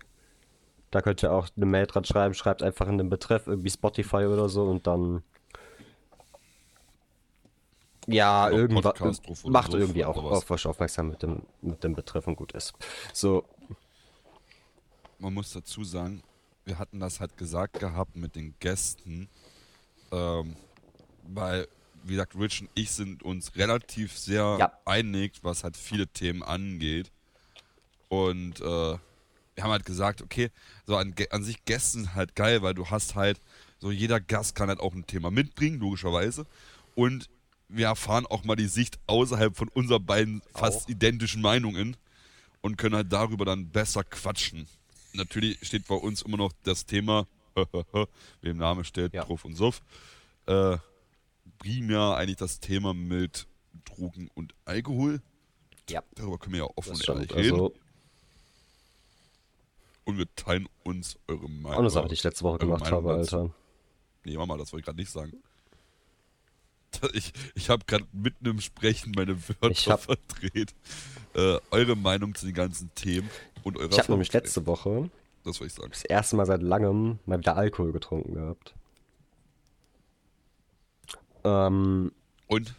Da 0.91 1.01
könnt 1.01 1.23
ihr 1.23 1.33
auch 1.33 1.49
eine 1.57 1.67
Mail 1.67 1.87
dran 1.87 2.05
schreiben, 2.05 2.35
schreibt 2.35 2.63
einfach 2.63 2.87
in 2.89 2.99
den 2.99 3.09
Betreff 3.09 3.47
irgendwie 3.47 3.71
Spotify 3.71 4.27
oder 4.27 4.49
so 4.49 4.65
und 4.65 4.87
dann. 4.87 5.23
Ja, 8.09 8.51
irgendwas. 8.51 9.23
Macht 9.45 9.73
irgendwie 9.75 10.05
auch 10.05 10.17
was. 10.25 10.39
auf 10.39 10.51
euch 10.51 10.67
aufmerksam 10.67 11.09
mit 11.11 11.23
dem, 11.23 11.43
mit 11.61 11.85
dem 11.85 11.95
Betreff 11.95 12.27
und 12.27 12.35
gut 12.35 12.51
ist. 12.53 12.73
So, 13.13 13.45
man 15.23 15.35
muss 15.35 15.53
dazu 15.53 15.85
sagen, 15.85 16.23
wir 16.65 16.79
hatten 16.79 17.01
das 17.01 17.21
halt 17.21 17.37
gesagt 17.37 17.79
gehabt 17.79 18.17
mit 18.17 18.35
den 18.35 18.55
Gästen, 18.59 19.29
ähm, 20.11 20.57
weil, 21.23 21.69
wie 22.03 22.13
gesagt, 22.15 22.35
Rich 22.37 22.63
und 22.63 22.71
ich 22.75 22.91
sind 22.91 23.23
uns 23.23 23.55
relativ 23.57 24.19
sehr 24.19 24.57
Ja. 24.59 24.73
einig, 24.85 25.35
was 25.43 25.63
halt 25.65 25.77
viele 25.77 26.09
Themen 26.09 26.43
angeht. 26.43 27.11
Und 28.09 28.61
äh, 28.61 28.65
wir 28.65 28.99
haben 29.65 29.71
halt 29.71 29.87
gesagt, 29.87 30.23
okay, 30.23 30.51
so 30.87 30.97
an, 30.97 31.15
an 31.31 31.45
sich 31.45 31.65
Gästen 31.65 32.01
sind 32.05 32.15
halt 32.15 32.35
geil, 32.35 32.63
weil 32.63 32.75
du 32.75 32.91
hast 32.91 33.15
halt, 33.15 33.41
so 33.79 33.91
jeder 33.91 34.21
Gast 34.21 34.55
kann 34.55 34.69
halt 34.69 34.81
auch 34.81 34.93
ein 34.95 35.07
Thema 35.07 35.31
mitbringen, 35.31 35.79
logischerweise. 35.79 36.47
Und 36.95 37.29
wir 37.69 37.87
erfahren 37.87 38.27
auch 38.27 38.45
mal 38.45 38.57
die 38.57 38.67
Sicht 38.67 38.99
außerhalb 39.07 39.57
von 39.57 39.69
unseren 39.69 40.05
beiden 40.05 40.43
fast 40.55 40.85
Auch. 40.85 40.89
identischen 40.91 41.41
Meinungen 41.43 41.97
und 42.61 42.77
können 42.77 42.95
halt 42.97 43.13
darüber 43.13 43.45
dann 43.45 43.69
besser 43.71 44.05
quatschen. 44.05 44.67
Natürlich 45.15 45.59
steht 45.67 45.87
bei 45.87 45.95
uns 45.95 46.23
immer 46.23 46.37
noch 46.39 46.53
das 46.63 46.87
Thema, 46.87 47.27
wie 48.41 48.49
im 48.51 48.57
Namen 48.59 48.85
steht, 48.85 49.13
Ja. 49.13 49.25
Truff 49.25 49.45
und 49.45 49.55
Suff. 49.57 49.83
Äh, 50.47 50.79
primär 51.59 52.17
eigentlich 52.17 52.37
das 52.39 52.61
Thema 52.61 52.95
mit 52.95 53.47
Drogen 53.85 54.31
und 54.35 54.55
Alkohol. 54.65 55.21
ja, 55.89 56.03
Darüber 56.15 56.39
können 56.39 56.55
wir 56.55 56.63
ja 56.65 56.71
offen 56.77 56.93
und 56.95 57.09
ehrlich 57.09 57.35
reden. 57.35 57.53
Also, 57.53 57.75
Und 60.05 60.19
wir 60.19 60.27
teilen 60.35 60.69
uns 60.83 61.19
eure 61.29 61.49
Meinung. 61.49 61.79
eine 61.81 61.91
Sache, 61.91 62.09
die 62.09 62.15
ich 62.15 62.23
letzte 62.25 62.45
Woche 62.45 62.59
gemacht 62.59 62.81
Meinung 62.85 63.05
habe, 63.09 63.19
dazu. 63.19 63.37
Alter. 63.39 63.55
Nee, 64.25 64.37
Mama, 64.37 64.57
das 64.57 64.73
wollte 64.73 64.81
ich 64.83 64.87
gerade 64.87 64.99
nicht 64.99 65.11
sagen. 65.11 65.33
Ich, 67.15 67.33
ich 67.55 67.71
habe 67.71 67.85
gerade 67.87 68.07
mitten 68.13 68.45
im 68.47 68.61
Sprechen 68.61 69.13
meine 69.17 69.37
Wörter 69.49 69.93
hab- 69.93 70.03
verdreht. 70.29 70.75
Äh, 71.35 71.59
eure 71.71 71.97
Meinung 71.97 72.35
zu 72.35 72.45
den 72.47 72.55
ganzen 72.55 72.95
Themen 72.95 73.29
und 73.65 73.79
eure 73.79 73.89
Ich 73.91 73.99
habe 73.99 74.13
nämlich 74.13 74.33
letzte 74.33 74.67
Woche 74.67 75.11
Das 75.45 75.61
ich 75.61 75.73
sagen. 75.73 75.91
das 75.91 76.05
erste 76.05 76.37
Mal 76.37 76.47
seit 76.47 76.63
langem 76.63 77.19
mal 77.27 77.39
wieder 77.39 77.57
Alkohol 77.57 77.93
getrunken 77.93 78.35
gehabt. 78.35 78.75
Ähm, 81.45 82.13
Und? 82.49 82.75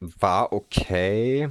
war 0.00 0.52
okay. 0.52 1.48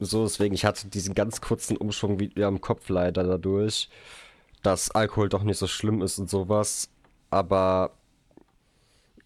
So, 0.00 0.24
deswegen, 0.24 0.54
ich 0.54 0.64
hatte 0.64 0.88
diesen 0.88 1.14
ganz 1.14 1.40
kurzen 1.40 1.76
Umschwung 1.76 2.18
wieder 2.20 2.48
im 2.48 2.60
Kopf 2.60 2.88
leider 2.88 3.24
dadurch, 3.24 3.88
dass 4.62 4.90
Alkohol 4.90 5.28
doch 5.28 5.42
nicht 5.42 5.58
so 5.58 5.66
schlimm 5.66 6.02
ist 6.02 6.18
und 6.18 6.28
sowas. 6.30 6.90
Aber, 7.30 7.92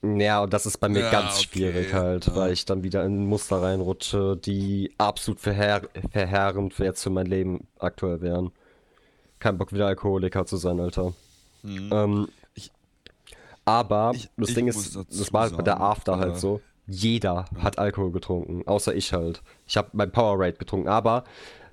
ja, 0.03 0.43
und 0.43 0.53
das 0.53 0.67
ist 0.67 0.79
bei 0.79 0.89
mir 0.89 1.01
Ja, 1.01 1.11
ganz 1.11 1.39
okay, 1.39 1.43
schwierig 1.43 1.93
halt, 1.93 2.27
ja. 2.27 2.37
weil 2.37 2.53
ich 2.53 2.65
dann 2.65 2.83
wieder 2.83 3.05
in 3.05 3.27
Muster 3.27 3.63
reinrutsche, 3.63 4.37
die 4.37 4.93
absolut 4.99 5.41
verheer 5.41 5.83
verheerend 6.11 6.75
für 6.75 6.85
jetzt 6.85 7.03
für 7.03 7.11
mein 7.11 7.27
Leben 7.27 7.67
aktuell 7.79 8.21
wären. 8.21 8.53
Kein 9.41 9.59
Bock 9.59 9.73
wieder 9.73 9.87
Alkoholiker 9.87 10.47
zu 10.47 10.57
sein, 10.57 10.81
Alter. 10.81 11.15
Hm. 11.63 11.91
Ähm, 11.93 12.29
Ich- 12.55 12.73
aber 13.65 14.13
ich- 14.15 14.31
das 14.37 14.49
ich 14.51 14.55
Ding 14.55 14.69
ist, 14.69 14.97
das 14.97 15.33
war 15.33 15.51
bei 15.51 15.63
der 15.63 15.81
After 15.81 16.15
äh, 16.15 16.17
halt 16.17 16.39
so. 16.39 16.61
Jeder 16.87 17.45
hat 17.59 17.79
Alkohol 17.79 18.13
getrunken, 18.13 18.67
außer 18.67 18.95
ich 18.95 19.13
halt. 19.13 19.43
Ich 19.67 19.77
habe 19.77 19.91
mein 19.93 20.11
Powerade 20.11 20.55
getrunken, 20.57 20.89
aber 20.89 21.25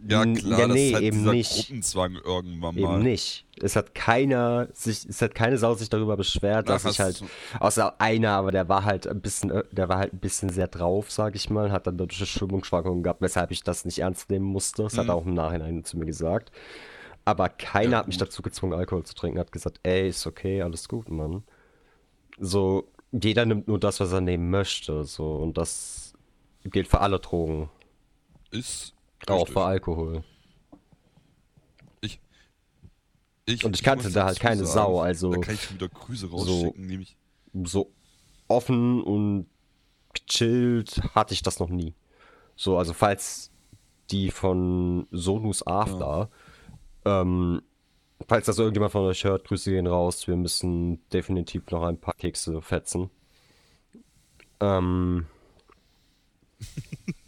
Ja, 0.07 0.25
klar, 0.25 0.59
ja, 0.59 0.67
das 0.67 0.75
nee, 0.75 0.87
ist 0.89 0.93
halt 0.93 1.03
eben 1.03 1.17
dieser 1.19 1.31
nicht. 1.31 1.51
Gruppenzwang 1.51 2.15
irgendwann 2.15 2.79
mal. 2.79 2.97
Eben 2.97 3.03
nicht. 3.03 3.45
Es 3.61 3.75
hat 3.75 3.95
keiner 3.95 4.67
sich, 4.73 5.05
es 5.05 5.21
hat 5.21 5.33
keine 5.35 5.57
Sau 5.57 5.73
sich 5.75 5.89
darüber 5.89 6.17
beschwert, 6.17 6.67
Ach, 6.69 6.73
dass 6.73 6.85
ich 6.85 6.99
halt, 6.99 7.23
außer 7.59 7.99
einer, 8.01 8.31
aber 8.31 8.51
der 8.51 8.67
war 8.69 8.83
halt 8.83 9.07
ein 9.07 9.21
bisschen, 9.21 9.51
äh, 9.51 9.63
der 9.71 9.89
war 9.89 9.97
halt 9.97 10.13
ein 10.13 10.19
bisschen 10.19 10.49
sehr 10.49 10.67
drauf, 10.67 11.11
sag 11.11 11.35
ich 11.35 11.49
mal, 11.49 11.71
hat 11.71 11.87
dann 11.87 11.97
dadurch 11.97 12.29
Stimmungsschwankungen 12.29 13.03
gehabt, 13.03 13.21
weshalb 13.21 13.51
ich 13.51 13.63
das 13.63 13.85
nicht 13.85 13.99
ernst 13.99 14.29
nehmen 14.29 14.45
musste. 14.45 14.83
Das 14.83 14.97
hat 14.97 15.07
er 15.07 15.15
auch 15.15 15.25
im 15.25 15.33
Nachhinein 15.33 15.83
zu 15.85 15.97
mir 15.97 16.05
gesagt. 16.05 16.51
Aber 17.25 17.49
keiner 17.49 17.87
Mhm. 17.87 17.91
Ja, 17.93 17.99
hat 17.99 18.07
mich 18.07 18.17
dazu 18.17 18.41
gezwungen, 18.41 18.73
Alkohol 18.73 19.03
zu 19.05 19.15
trinken, 19.15 19.39
hat 19.39 19.51
gesagt, 19.51 19.79
ey, 19.83 20.09
ist 20.09 20.27
okay, 20.27 20.61
alles 20.61 20.87
gut, 20.89 21.09
Mann. 21.09 21.43
So, 22.39 22.87
jeder 23.11 23.45
nimmt 23.45 23.67
nur 23.67 23.79
das, 23.79 23.99
was 23.99 24.11
er 24.11 24.21
nehmen 24.21 24.49
möchte, 24.49 25.05
so, 25.05 25.35
und 25.35 25.57
das 25.57 26.13
gilt 26.65 26.87
für 26.87 27.01
alle 27.01 27.19
Drogen, 27.19 27.69
Ist 28.51 28.94
auch 29.29 29.41
richtig. 29.41 29.53
für 29.53 29.63
Alkohol. 29.63 30.23
Ich, 32.01 32.19
ich, 33.45 33.65
Und 33.65 33.75
ich 33.75 33.83
kannte 33.83 34.11
da 34.11 34.25
halt 34.25 34.39
keine 34.39 34.65
Sau, 34.65 34.99
also 34.99 35.31
Da 35.31 35.39
kann 35.39 35.55
ich 35.55 35.73
wieder 35.73 35.89
Grüße 35.89 36.29
rausschicken, 36.29 36.85
nämlich. 36.85 37.17
so 37.63 37.91
offen 38.47 39.01
und 39.01 39.47
gechillt 40.13 41.01
hatte 41.13 41.33
ich 41.33 41.41
das 41.41 41.59
noch 41.59 41.69
nie. 41.69 41.93
So, 42.55 42.77
also 42.77 42.93
falls 42.93 43.51
die 44.11 44.31
von 44.31 45.07
Sonus 45.11 45.65
After 45.65 46.29
ähm, 47.05 47.61
Falls 48.27 48.45
das 48.45 48.57
irgendjemand 48.59 48.91
von 48.91 49.03
euch 49.03 49.23
hört, 49.23 49.45
Grüße 49.45 49.71
gehen 49.71 49.87
raus. 49.87 50.27
Wir 50.27 50.35
müssen 50.35 51.07
definitiv 51.09 51.69
noch 51.69 51.83
ein 51.83 51.99
paar 51.99 52.13
Kekse 52.15 52.61
fetzen. 52.61 53.09
Ähm. 54.59 55.27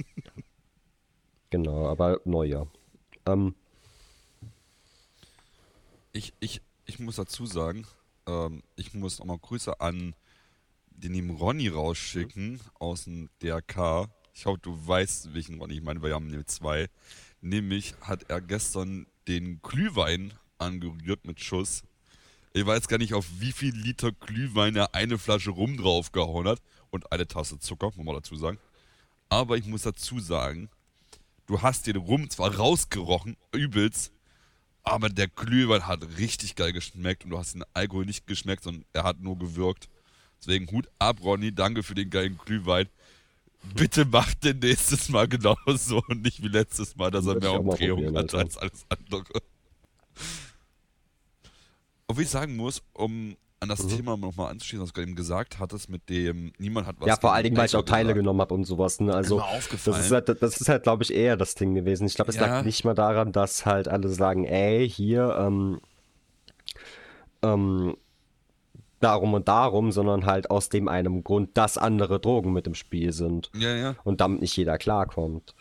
genau, 1.50 1.88
aber 1.88 2.22
Neujahr. 2.26 2.68
Ähm. 3.26 3.56
Ich, 6.14 6.34
ich, 6.40 6.62
ich 6.86 7.00
muss 7.00 7.18
dazu 7.18 7.46
sagen, 7.46 7.86
ähm, 8.28 8.64
ich 8.76 8.94
muss 8.94 9.20
nochmal 9.20 9.38
Grüße 9.38 9.80
an 9.80 10.16
den 10.90 11.14
lieben 11.14 11.32
Ronny 11.32 11.68
rausschicken 11.68 12.60
aus 12.80 13.04
dem 13.04 13.30
DRK. 13.42 14.10
Ich 14.34 14.46
hoffe, 14.46 14.60
du 14.62 14.88
weißt, 14.88 15.34
welchen 15.34 15.60
Ronny 15.60 15.76
ich 15.76 15.84
meine, 15.84 16.02
wir 16.02 16.14
haben 16.14 16.28
nämlich 16.28 16.48
zwei. 16.48 16.88
Nämlich 17.42 17.94
hat 18.02 18.30
er 18.30 18.42
gestern 18.42 19.06
den 19.28 19.62
Glühwein 19.62 20.34
angerührt 20.58 21.26
mit 21.26 21.40
Schuss. 21.40 21.84
Ich 22.54 22.66
weiß 22.66 22.88
gar 22.88 22.98
nicht, 22.98 23.14
auf 23.14 23.28
wie 23.40 23.52
viel 23.52 23.76
Liter 23.76 24.12
Glühwein 24.12 24.76
er 24.76 24.96
eine 24.96 25.18
Flasche 25.18 25.52
Rum 25.52 25.78
draufgehauen 25.78 26.48
hat 26.48 26.60
und 26.90 27.12
eine 27.12 27.28
Tasse 27.28 27.60
Zucker, 27.60 27.92
muss 27.96 28.06
man 28.06 28.16
dazu 28.16 28.36
sagen. 28.36 28.58
Aber 29.30 29.58
ich 29.58 29.66
muss 29.66 29.84
dazu 29.84 30.20
sagen, 30.20 30.70
du 31.48 31.62
hast 31.62 31.88
den 31.88 31.96
Rum 31.96 32.30
zwar 32.30 32.56
rausgerochen, 32.56 33.36
übelst, 33.52 34.12
aber 34.84 35.10
der 35.10 35.28
Glühwein 35.28 35.88
hat 35.88 36.18
richtig 36.18 36.56
geil 36.56 36.72
geschmeckt 36.72 37.26
und 37.26 37.32
du 37.32 37.38
hast 37.38 37.56
den 37.56 37.64
Alkohol 37.74 38.06
nicht 38.06 38.28
geschmeckt, 38.28 38.64
sondern 38.64 38.86
er 38.94 39.04
hat 39.04 39.20
nur 39.20 39.38
gewirkt. 39.38 39.90
Deswegen 40.40 40.70
Hut 40.72 40.88
ab, 41.00 41.18
Ronny, 41.24 41.54
danke 41.54 41.84
für 41.84 41.96
den 41.96 42.10
geilen 42.10 42.38
Glühwein. 42.38 42.88
Bitte 43.74 44.06
mach 44.06 44.34
den 44.36 44.60
nächstes 44.60 45.10
Mal 45.10 45.28
genauso 45.28 46.02
und 46.08 46.22
nicht 46.22 46.42
wie 46.42 46.48
letztes 46.48 46.96
Mal, 46.96 47.12
dass 47.12 47.26
er 47.26 47.40
mehr 47.40 47.60
Umdrehung 47.60 48.16
hat 48.16 48.34
als 48.34 48.58
alles 48.58 48.86
andere. 48.88 49.42
Obwohl 52.08 52.24
ich 52.24 52.30
sagen 52.30 52.56
muss, 52.56 52.82
um 52.94 53.36
an 53.60 53.70
das 53.70 53.84
mhm. 53.84 53.90
Thema 53.90 54.18
nochmal 54.18 54.52
anzuschließen, 54.52 54.84
was 54.84 54.90
du 54.90 54.94
gerade 54.94 55.08
eben 55.08 55.16
gesagt 55.16 55.60
hattest, 55.60 55.90
mit 55.90 56.10
dem 56.10 56.54
niemand 56.60 56.86
hat 56.88 56.98
was. 57.00 57.08
Ja, 57.08 57.16
vor 57.18 57.34
allen 57.34 57.44
Dingen, 57.44 57.58
weil 57.58 57.66
ich 57.66 57.76
auch 57.76 57.84
Teile 57.84 58.10
gesagt. 58.10 58.20
genommen 58.20 58.42
habe 58.42 58.54
und 58.54 58.66
sowas. 58.66 59.00
Ne? 59.00 59.14
Also, 59.14 59.42
das 59.72 59.88
ist 59.88 60.12
halt, 60.12 60.42
das 60.42 60.62
ist 60.62 60.70
halt, 60.70 60.84
glaube 60.84 61.04
ich, 61.04 61.14
eher 61.14 61.38
das 61.38 61.56
Ding 61.56 61.74
gewesen. 61.74 62.06
Ich 62.06 62.14
glaube, 62.14 62.30
es 62.30 62.38
ja. 62.38 62.46
lag 62.46 62.64
nicht 62.64 62.86
mal 62.86 62.94
daran, 62.94 63.32
dass 63.32 63.66
halt 63.66 63.88
alle 63.88 64.10
sagen, 64.10 64.46
ey, 64.46 64.88
hier, 64.88 65.36
ähm, 65.40 65.80
ähm, 67.42 67.98
darum 69.00 69.34
und 69.34 69.48
darum, 69.48 69.92
sondern 69.92 70.26
halt 70.26 70.50
aus 70.52 70.70
dem 70.70 70.88
einem 70.88 71.24
Grund, 71.24 71.58
dass 71.58 71.78
andere 71.78 72.20
Drogen 72.20 72.54
mit 72.54 72.68
im 72.68 72.76
Spiel 72.76 73.12
sind. 73.14 73.52
Ja, 73.56 73.76
ja. 73.76 73.96
Und 74.04 74.22
damit 74.22 74.42
nicht 74.42 74.56
jeder 74.56 74.78
klarkommt. 74.78 75.56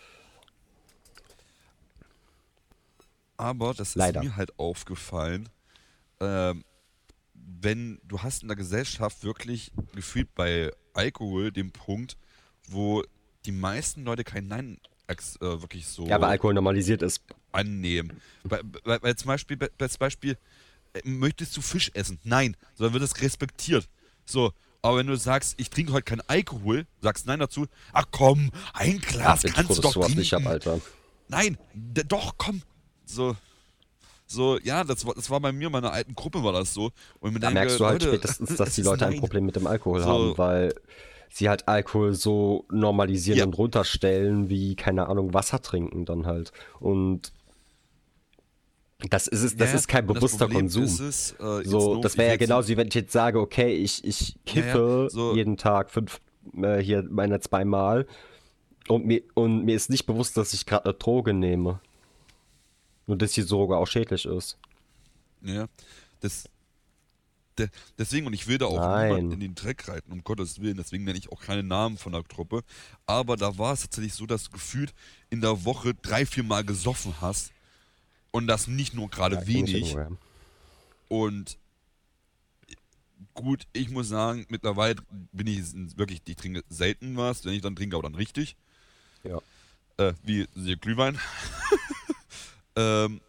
Aber 3.36 3.74
das 3.74 3.94
Leider. 3.94 4.20
ist 4.20 4.26
mir 4.26 4.36
halt 4.36 4.58
aufgefallen, 4.58 5.48
ähm, 6.20 6.64
wenn 7.66 7.98
du 8.04 8.22
hast 8.22 8.42
in 8.42 8.48
der 8.48 8.56
Gesellschaft 8.56 9.24
wirklich 9.24 9.72
gefühlt 9.92 10.32
bei 10.36 10.70
Alkohol 10.94 11.50
den 11.50 11.72
Punkt, 11.72 12.16
wo 12.68 13.02
die 13.44 13.50
meisten 13.50 14.04
Leute 14.04 14.22
kein 14.22 14.46
Nein 14.46 14.78
äh, 15.08 15.16
wirklich 15.40 15.86
so. 15.86 16.06
Ja, 16.06 16.20
weil 16.20 16.30
Alkohol 16.30 16.54
normalisiert 16.54 17.02
ist. 17.02 17.22
Annehmen. 17.50 18.20
Weil, 18.44 18.60
weil, 18.84 19.02
weil 19.02 19.16
zum 19.16 19.28
Beispiel, 19.28 19.56
bei, 19.56 19.68
als 19.80 19.98
Beispiel, 19.98 20.38
äh, 20.92 21.00
möchtest 21.04 21.56
du 21.56 21.60
Fisch 21.60 21.90
essen? 21.94 22.20
Nein, 22.22 22.56
sondern 22.76 22.94
wird 22.94 23.02
es 23.02 23.20
respektiert. 23.20 23.88
So, 24.24 24.52
aber 24.80 24.98
wenn 24.98 25.08
du 25.08 25.16
sagst, 25.16 25.54
ich 25.58 25.68
trinke 25.68 25.92
heute 25.92 26.04
keinen 26.04 26.22
Alkohol, 26.28 26.86
sagst 27.00 27.26
Nein 27.26 27.40
dazu, 27.40 27.66
ach 27.92 28.06
komm, 28.12 28.52
ein 28.74 29.00
Glas 29.00 29.42
ja, 29.42 29.50
kannst 29.52 29.76
du 29.76 29.82
doch 29.82 29.92
trinken. 29.92 30.18
Nicht 30.20 30.34
ab, 30.34 30.46
Alter. 30.46 30.80
Nein, 31.26 31.58
doch, 31.74 32.34
komm. 32.38 32.62
So, 33.04 33.36
so, 34.26 34.58
ja, 34.58 34.84
das 34.84 35.06
war, 35.06 35.14
das 35.14 35.30
war 35.30 35.40
bei 35.40 35.52
mir, 35.52 35.70
meiner 35.70 35.92
alten 35.92 36.14
Gruppe 36.14 36.42
war 36.42 36.52
das 36.52 36.74
so. 36.74 36.90
Und 37.20 37.34
da 37.34 37.38
denke, 37.38 37.54
merkst 37.54 37.80
du 37.80 37.86
halt 37.86 38.02
Leute, 38.02 38.16
spätestens, 38.16 38.56
dass 38.56 38.74
die 38.74 38.82
Leute 38.82 39.06
ein 39.06 39.20
Problem 39.20 39.46
mit 39.46 39.56
dem 39.56 39.66
Alkohol 39.66 40.02
so. 40.02 40.06
haben, 40.06 40.38
weil 40.38 40.74
sie 41.28 41.48
halt 41.48 41.68
Alkohol 41.68 42.14
so 42.14 42.64
normalisieren 42.70 43.38
ja. 43.38 43.44
und 43.44 43.56
runterstellen, 43.56 44.48
wie, 44.48 44.74
keine 44.74 45.08
Ahnung, 45.08 45.34
Wasser 45.34 45.62
trinken 45.62 46.04
dann 46.04 46.26
halt. 46.26 46.52
Und 46.80 47.32
das 49.10 49.26
ist 49.26 49.42
es, 49.42 49.56
das 49.56 49.70
ja, 49.70 49.76
ist 49.76 49.88
kein 49.88 50.06
bewusster 50.06 50.48
Konsum. 50.48 50.84
Es, 50.84 51.32
äh, 51.38 51.64
so, 51.64 52.00
das 52.00 52.16
wäre 52.16 52.30
ja 52.30 52.36
genauso 52.36 52.68
wie 52.68 52.76
wenn 52.76 52.88
ich 52.88 52.94
jetzt 52.94 53.12
sage, 53.12 53.38
okay, 53.40 53.74
ich, 53.74 54.04
ich 54.04 54.36
kiffe 54.46 55.02
ja, 55.04 55.10
so. 55.10 55.34
jeden 55.34 55.56
Tag 55.56 55.90
fünf, 55.90 56.20
äh, 56.56 56.78
hier 56.78 57.04
meine 57.10 57.38
zweimal 57.40 58.06
und 58.88 59.04
mir, 59.04 59.22
und 59.34 59.64
mir 59.64 59.76
ist 59.76 59.90
nicht 59.90 60.06
bewusst, 60.06 60.36
dass 60.36 60.54
ich 60.54 60.64
gerade 60.64 60.86
eine 60.86 60.94
Droge 60.94 61.34
nehme. 61.34 61.80
Nur 63.06 63.16
dass 63.16 63.32
sie 63.32 63.42
sogar 63.42 63.78
auch 63.78 63.86
schädlich 63.86 64.24
ist. 64.26 64.58
Ja, 65.42 65.66
das. 66.20 66.48
De, 67.58 67.68
deswegen, 67.96 68.26
und 68.26 68.34
ich 68.34 68.48
will 68.48 68.58
da 68.58 68.66
auch 68.66 68.78
Nein. 68.78 69.08
niemanden 69.08 69.32
in 69.32 69.40
den 69.40 69.54
Dreck 69.54 69.88
reiten, 69.88 70.12
um 70.12 70.22
Gottes 70.22 70.60
Willen, 70.60 70.76
deswegen 70.76 71.04
nenne 71.04 71.18
ich 71.18 71.32
auch 71.32 71.40
keine 71.40 71.62
Namen 71.62 71.96
von 71.96 72.12
der 72.12 72.22
Truppe. 72.22 72.62
Aber 73.06 73.36
da 73.36 73.56
war 73.56 73.72
es 73.72 73.80
tatsächlich 73.80 74.12
so, 74.12 74.26
dass 74.26 74.44
du 74.44 74.50
gefühlt 74.50 74.92
in 75.30 75.40
der 75.40 75.64
Woche 75.64 75.94
drei, 75.94 76.26
vier 76.26 76.42
Mal 76.42 76.64
gesoffen 76.64 77.14
hast. 77.22 77.52
Und 78.30 78.46
das 78.46 78.66
nicht 78.66 78.92
nur 78.92 79.08
gerade 79.08 79.36
ja, 79.36 79.46
wenig. 79.46 79.96
Und 81.08 81.56
gut, 83.32 83.66
ich 83.72 83.88
muss 83.88 84.08
sagen, 84.08 84.44
mittlerweile 84.50 84.96
bin 85.32 85.46
ich 85.46 85.62
wirklich, 85.96 86.20
ich 86.26 86.36
trinke 86.36 86.62
selten 86.68 87.16
was. 87.16 87.46
Wenn 87.46 87.54
ich 87.54 87.62
dann 87.62 87.76
trinke, 87.76 87.96
aber 87.96 88.02
dann 88.02 88.16
richtig. 88.16 88.56
Ja. 89.24 89.40
Äh, 89.96 90.12
wie 90.22 90.46
Glühwein. 90.76 91.18
Ähm, 92.76 93.20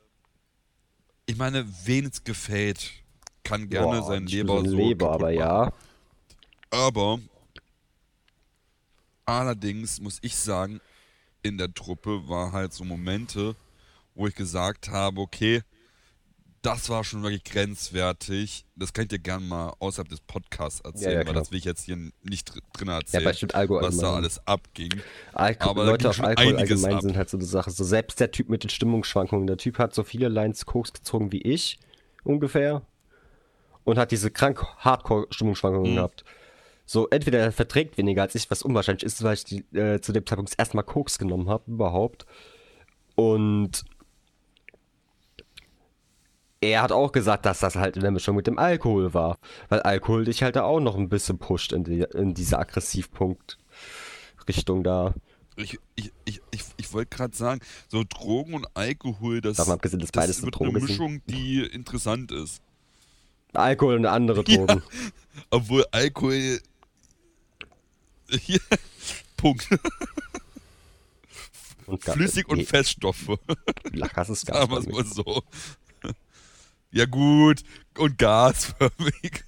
ich 1.25 1.37
meine, 1.37 1.65
wen 1.85 2.05
es 2.05 2.23
gefällt, 2.23 2.91
kann 3.43 3.69
gerne 3.69 3.99
Boah, 3.99 4.03
sein 4.03 4.27
Leber 4.27 4.63
so. 4.63 4.75
Leber, 4.75 5.11
aber 5.11 5.31
ja. 5.31 5.71
Aber 6.69 7.19
allerdings 9.25 9.99
muss 10.01 10.19
ich 10.21 10.35
sagen, 10.35 10.81
in 11.43 11.57
der 11.57 11.73
Truppe 11.73 12.27
war 12.27 12.51
halt 12.51 12.73
so 12.73 12.83
Momente, 12.83 13.55
wo 14.15 14.27
ich 14.27 14.35
gesagt 14.35 14.89
habe, 14.89 15.21
okay, 15.21 15.61
das 16.67 16.89
war 16.89 17.03
schon 17.05 17.23
wirklich 17.23 17.45
grenzwertig. 17.45 18.65
Das 18.75 18.91
kann 18.91 19.03
ich 19.03 19.07
dir 19.07 19.19
gerne 19.19 19.45
mal 19.45 19.73
außerhalb 19.79 20.09
des 20.09 20.19
Podcasts 20.19 20.81
erzählen, 20.81 21.13
ja, 21.13 21.19
ja, 21.21 21.27
weil 21.27 21.33
das 21.33 21.49
will 21.51 21.59
ich 21.59 21.63
jetzt 21.63 21.85
hier 21.85 21.95
nicht 22.23 22.51
drin 22.73 22.89
erzählen, 22.89 23.23
ja, 23.23 23.29
was 23.29 23.55
allgemein. 23.55 23.97
da 23.97 24.15
alles 24.15 24.45
abging. 24.45 24.91
Alko 25.33 25.69
Aber 25.69 25.85
Leute 25.85 26.09
auf 26.09 26.19
Alkohol 26.21 26.57
allgemein 26.57 26.95
ab. 26.95 27.01
sind 27.01 27.15
halt 27.15 27.29
so 27.29 27.37
eine 27.37 27.45
Sache. 27.45 27.71
So 27.71 27.85
selbst 27.85 28.19
der 28.19 28.31
Typ 28.31 28.49
mit 28.49 28.63
den 28.63 28.69
Stimmungsschwankungen, 28.69 29.47
der 29.47 29.55
Typ 29.55 29.77
hat 29.79 29.95
so 29.95 30.03
viele 30.03 30.27
Lines 30.27 30.65
Koks 30.65 30.91
gezogen 30.91 31.31
wie 31.31 31.41
ich, 31.41 31.79
ungefähr. 32.25 32.81
Und 33.85 33.97
hat 33.97 34.11
diese 34.11 34.29
krank 34.29 34.65
Hardcore-Stimmungsschwankungen 34.79 35.91
mhm. 35.91 35.95
gehabt. 35.95 36.25
So, 36.85 37.07
entweder 37.07 37.39
er 37.39 37.53
verträgt 37.53 37.97
weniger 37.97 38.23
als 38.23 38.35
ich, 38.35 38.51
was 38.51 38.61
unwahrscheinlich 38.61 39.03
ist, 39.03 39.23
weil 39.23 39.35
ich 39.35 39.45
die, 39.45 39.59
äh, 39.73 40.01
zu 40.01 40.11
dem 40.11 40.25
Zeitpunkt 40.25 40.53
erstmal 40.57 40.83
Koks 40.83 41.17
genommen 41.17 41.47
habe, 41.47 41.71
überhaupt. 41.71 42.25
Und 43.15 43.85
er 46.61 46.81
hat 46.81 46.91
auch 46.91 47.11
gesagt, 47.11 47.45
dass 47.45 47.59
das 47.59 47.75
halt 47.75 47.97
in 47.97 48.01
der 48.01 48.09
Mischung 48.11 48.35
mit 48.35 48.47
dem 48.47 48.57
Alkohol 48.57 49.13
war. 49.13 49.37
Weil 49.69 49.81
Alkohol 49.81 50.25
dich 50.25 50.41
halt 50.43 50.55
da 50.55 50.63
auch 50.63 50.79
noch 50.79 50.95
ein 50.95 51.09
bisschen 51.09 51.37
pusht 51.37 51.71
in, 51.71 51.83
die, 51.83 52.03
in 52.13 52.33
diese 52.33 52.57
Aggressivpunkt-Richtung 52.57 54.83
da. 54.83 55.13
Ich, 55.55 55.77
ich, 55.95 56.11
ich, 56.25 56.41
ich, 56.51 56.63
ich 56.77 56.93
wollte 56.93 57.15
gerade 57.15 57.35
sagen, 57.35 57.61
so 57.87 58.03
Drogen 58.07 58.53
und 58.53 58.67
Alkohol, 58.75 59.41
das, 59.41 59.57
Davon 59.57 59.73
abgesehen, 59.73 59.99
dass 59.99 60.11
beides 60.11 60.37
das 60.37 60.45
wird 60.45 60.61
eine 60.61 60.71
Mischung, 60.71 61.21
die 61.27 61.61
interessant 61.61 62.31
ist. 62.31 62.61
Alkohol 63.53 63.95
und 63.95 64.05
andere 64.05 64.43
Drogen. 64.43 64.67
Ja, 64.67 64.81
obwohl 65.49 65.85
Alkohol. 65.91 66.59
Punkt. 69.37 69.67
Und 71.85 72.03
Flüssig 72.03 72.49
und 72.49 72.65
Feststoffe. 72.65 73.39
Lachgas 73.93 74.29
ist 74.29 74.45
Gas. 74.45 74.57
Sagen 74.57 74.71
wir 74.71 74.79
es 74.79 74.87
mal 74.87 75.05
so. 75.05 75.43
Ja 76.91 77.05
gut, 77.05 77.63
und 77.97 78.17
gasförmig. 78.17 79.43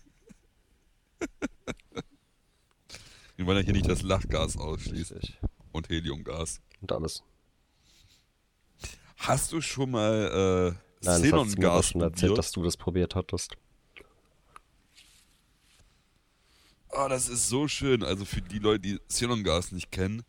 Wir 3.38 3.46
wollen 3.46 3.58
ja 3.58 3.64
hier 3.64 3.74
nicht 3.74 3.88
das 3.88 4.02
Lachgas 4.02 4.58
ausschließen. 4.58 5.20
Und 5.72 5.90
Heliumgas. 5.90 6.60
Und 6.82 6.92
alles. 6.92 7.24
Hast 9.18 9.52
du 9.54 9.62
schon 9.62 9.92
mal 9.92 10.76
äh, 10.76 11.06
Nein, 11.06 11.22
Xenongas 11.22 11.90
schon 11.90 12.02
erzählt, 12.02 12.38
dass 12.38 12.52
du 12.52 12.64
das 12.64 12.76
probiert 12.76 13.16
hattest. 13.16 13.56
Oh, 16.92 17.08
das 17.08 17.30
ist 17.30 17.48
so 17.48 17.68
schön. 17.68 18.04
Also 18.04 18.26
für 18.26 18.42
die 18.42 18.60
Leute, 18.60 18.80
die 18.82 19.00
Xenongas 19.08 19.72
nicht 19.72 19.92
kennen. 19.92 20.24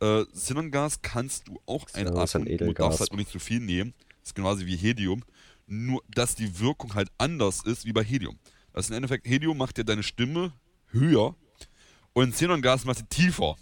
Äh, 0.00 0.24
Xenongas 0.26 1.00
kannst 1.00 1.48
du 1.48 1.60
auch 1.64 1.86
einatmen. 1.94 2.48
Ein 2.48 2.58
du 2.58 2.72
darfst 2.74 3.00
halt 3.00 3.12
auch 3.12 3.16
nicht 3.16 3.30
zu 3.30 3.38
viel 3.38 3.60
nehmen. 3.60 3.94
Das 4.20 4.30
ist 4.30 4.34
genauso 4.34 4.66
wie 4.66 4.76
Helium 4.76 5.24
nur 5.72 6.02
dass 6.08 6.34
die 6.34 6.58
Wirkung 6.60 6.94
halt 6.94 7.08
anders 7.18 7.64
ist 7.64 7.84
wie 7.86 7.92
bei 7.92 8.04
Helium. 8.04 8.38
Das 8.72 8.86
ist 8.86 8.90
im 8.90 8.96
Endeffekt, 8.96 9.26
Helium 9.26 9.56
macht 9.58 9.78
ja 9.78 9.84
deine 9.84 10.02
Stimme 10.02 10.52
höher 10.90 11.34
und 12.12 12.32
Xenongas 12.32 12.84
macht 12.84 12.98
sie 12.98 13.06
tiefer. 13.06 13.56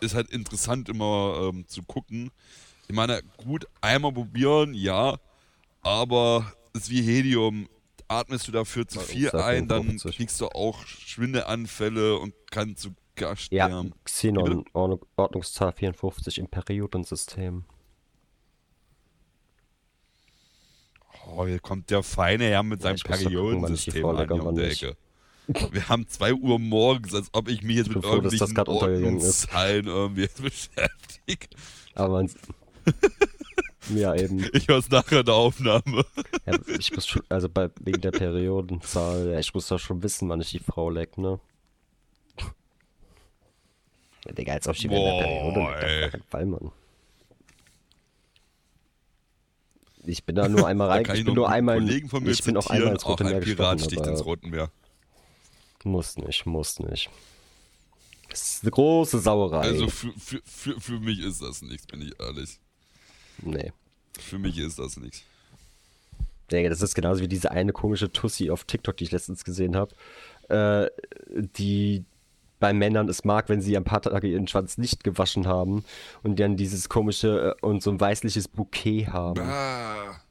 Ist 0.00 0.14
halt 0.14 0.30
interessant 0.30 0.88
immer 0.88 1.50
ähm, 1.52 1.66
zu 1.68 1.82
gucken. 1.82 2.30
Ich 2.88 2.94
meine, 2.94 3.22
gut, 3.38 3.66
einmal 3.80 4.12
probieren, 4.12 4.74
ja, 4.74 5.18
aber 5.82 6.52
ist 6.74 6.90
wie 6.90 7.02
Helium. 7.02 7.68
Atmest 8.06 8.46
du 8.46 8.52
dafür 8.52 8.86
zu 8.86 8.98
Ja, 8.98 9.04
viel 9.04 9.30
ein, 9.30 9.66
dann 9.66 9.82
54. 9.82 10.16
kriegst 10.16 10.40
du 10.40 10.46
auch 10.48 10.84
Schwindelanfälle 10.86 12.18
und 12.18 12.34
kannst 12.50 12.82
sogar 12.82 13.30
Ja, 13.30 13.36
sterben. 13.36 13.94
Xenon, 14.04 14.64
Ordnung- 14.74 15.06
Ordnungszahl 15.16 15.72
54 15.72 16.38
im 16.38 16.48
Periodensystem. 16.48 17.64
Oh, 21.26 21.46
hier 21.46 21.58
kommt 21.58 21.90
der 21.90 22.02
feine 22.02 22.44
Herr 22.44 22.62
mit 22.62 22.82
seinem 22.82 22.96
ich 22.96 23.04
ich 23.04 23.10
Periodensystem 23.10 24.04
an 24.04 24.28
hier 24.28 24.44
um 24.44 24.54
die. 24.54 24.62
Ecke. 24.62 24.96
Wir 25.46 25.88
haben 25.88 26.08
2 26.08 26.34
Uhr 26.34 26.58
morgens, 26.58 27.14
als 27.14 27.28
ob 27.32 27.48
ich 27.48 27.62
mich 27.62 27.76
jetzt 27.76 27.88
bin 27.88 27.96
mit 27.98 28.06
froh, 28.06 28.20
das 28.20 28.32
irgendwelchen 28.32 29.18
ist. 29.18 29.48
Ordnungszahlen 29.48 29.86
irgendwie 29.86 30.28
beschäftige. 30.42 31.48
Aber 31.94 32.14
man. 32.14 32.30
ja, 33.94 34.14
eben. 34.14 34.48
Ich 34.52 34.68
höre 34.68 34.78
es 34.78 34.88
nachher 34.90 35.20
in 35.20 35.26
der 35.26 35.34
Aufnahme. 35.34 36.06
Ja, 36.46 36.58
ich 36.78 36.94
muss 36.94 37.06
schon, 37.06 37.22
also 37.28 37.48
bei, 37.48 37.68
wegen 37.80 38.00
der 38.00 38.12
Periodenzahl, 38.12 39.32
ja, 39.32 39.38
ich 39.38 39.52
muss 39.52 39.68
doch 39.68 39.78
schon 39.78 40.02
wissen, 40.02 40.28
wann 40.28 40.40
ich 40.40 40.50
die 40.50 40.60
Frau 40.60 40.88
leck, 40.88 41.18
ne? 41.18 41.38
Ja, 44.24 44.32
Digga, 44.32 44.54
als 44.54 44.66
ob 44.66 44.74
ich 44.74 44.82
die 44.82 44.90
während 44.90 45.06
der 45.06 45.26
Periode 45.26 45.60
Boah, 45.60 45.80
leck, 45.80 46.04
auf 46.04 46.10
keinen 46.12 46.22
Fall, 46.22 46.46
Mann. 46.46 46.72
Ich 50.06 50.24
bin 50.24 50.36
da 50.36 50.48
nur 50.48 50.66
einmal 50.66 50.88
rein, 50.88 51.04
ich 51.06 51.20
ich 51.20 51.24
bin 51.24 51.34
nur 51.34 51.48
einmal, 51.48 51.78
Kollegen 51.78 52.08
von 52.08 52.22
mir 52.22 52.30
ich 52.30 52.42
bin 52.42 52.56
auch 52.56 52.66
einmal 52.66 52.92
ins 52.92 53.04
auch 53.04 53.10
Rote 53.10 53.24
ein 53.24 53.30
Meer 53.30 53.40
Pirat 53.40 53.78
gesprungen, 53.78 53.78
sticht 53.78 54.06
ins 54.06 54.20
aber 54.20 54.30
Rote 54.30 54.48
Meer. 54.48 54.70
muss 55.84 56.16
nicht, 56.16 56.46
muss 56.46 56.78
nicht. 56.78 57.10
Das 58.28 58.54
ist 58.54 58.62
eine 58.64 58.72
große 58.72 59.20
Sauerei. 59.20 59.60
Also 59.60 59.88
für, 59.88 60.12
für, 60.18 60.40
für, 60.44 60.80
für 60.80 61.00
mich 61.00 61.20
ist 61.20 61.40
das 61.40 61.62
nichts, 61.62 61.86
bin 61.86 62.02
ich 62.02 62.12
ehrlich. 62.20 62.58
nee. 63.42 63.72
Für 64.18 64.38
mich 64.38 64.58
ist 64.58 64.78
das 64.78 64.96
nichts. 64.96 65.22
Digga, 66.50 66.68
das 66.68 66.82
ist 66.82 66.94
genauso 66.94 67.20
wie 67.22 67.28
diese 67.28 67.50
eine 67.50 67.72
komische 67.72 68.12
Tussi 68.12 68.50
auf 68.50 68.64
TikTok, 68.64 68.96
die 68.96 69.04
ich 69.04 69.10
letztens 69.12 69.44
gesehen 69.44 69.76
habe, 69.76 69.94
äh, 70.48 70.90
die 71.58 72.04
bei 72.64 72.72
Männern 72.72 73.10
es 73.10 73.24
mag, 73.24 73.50
wenn 73.50 73.60
sie 73.60 73.76
ein 73.76 73.84
paar 73.84 74.00
Tage 74.00 74.26
ihren 74.26 74.48
Schwanz 74.48 74.78
nicht 74.78 75.04
gewaschen 75.04 75.46
haben 75.46 75.84
und 76.22 76.40
dann 76.40 76.56
dieses 76.56 76.88
komische 76.88 77.54
äh, 77.60 77.66
und 77.66 77.82
so 77.82 77.90
ein 77.90 78.00
weißliches 78.00 78.48
Bouquet 78.48 79.08
haben. 79.08 79.42
Ah. 79.42 80.22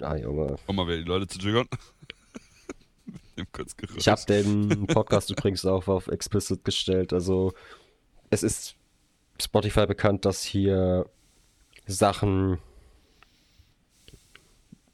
Ah, 0.00 0.14
Junge. 0.14 0.54
Um 0.68 0.76
mal 0.76 0.86
wieder 0.86 0.98
die 0.98 1.08
Leute 1.08 1.26
zu 1.26 1.40
triggern. 1.40 1.66
Ich 3.96 4.08
habe 4.08 4.22
den 4.26 4.86
Podcast 4.86 5.28
übrigens 5.30 5.66
auch 5.66 5.88
auf 5.88 6.06
explicit 6.06 6.64
gestellt. 6.64 7.12
Also 7.12 7.52
es 8.30 8.42
ist 8.42 8.76
Spotify 9.38 9.84
bekannt, 9.86 10.24
dass 10.24 10.42
hier 10.42 11.04
Sachen 11.86 12.58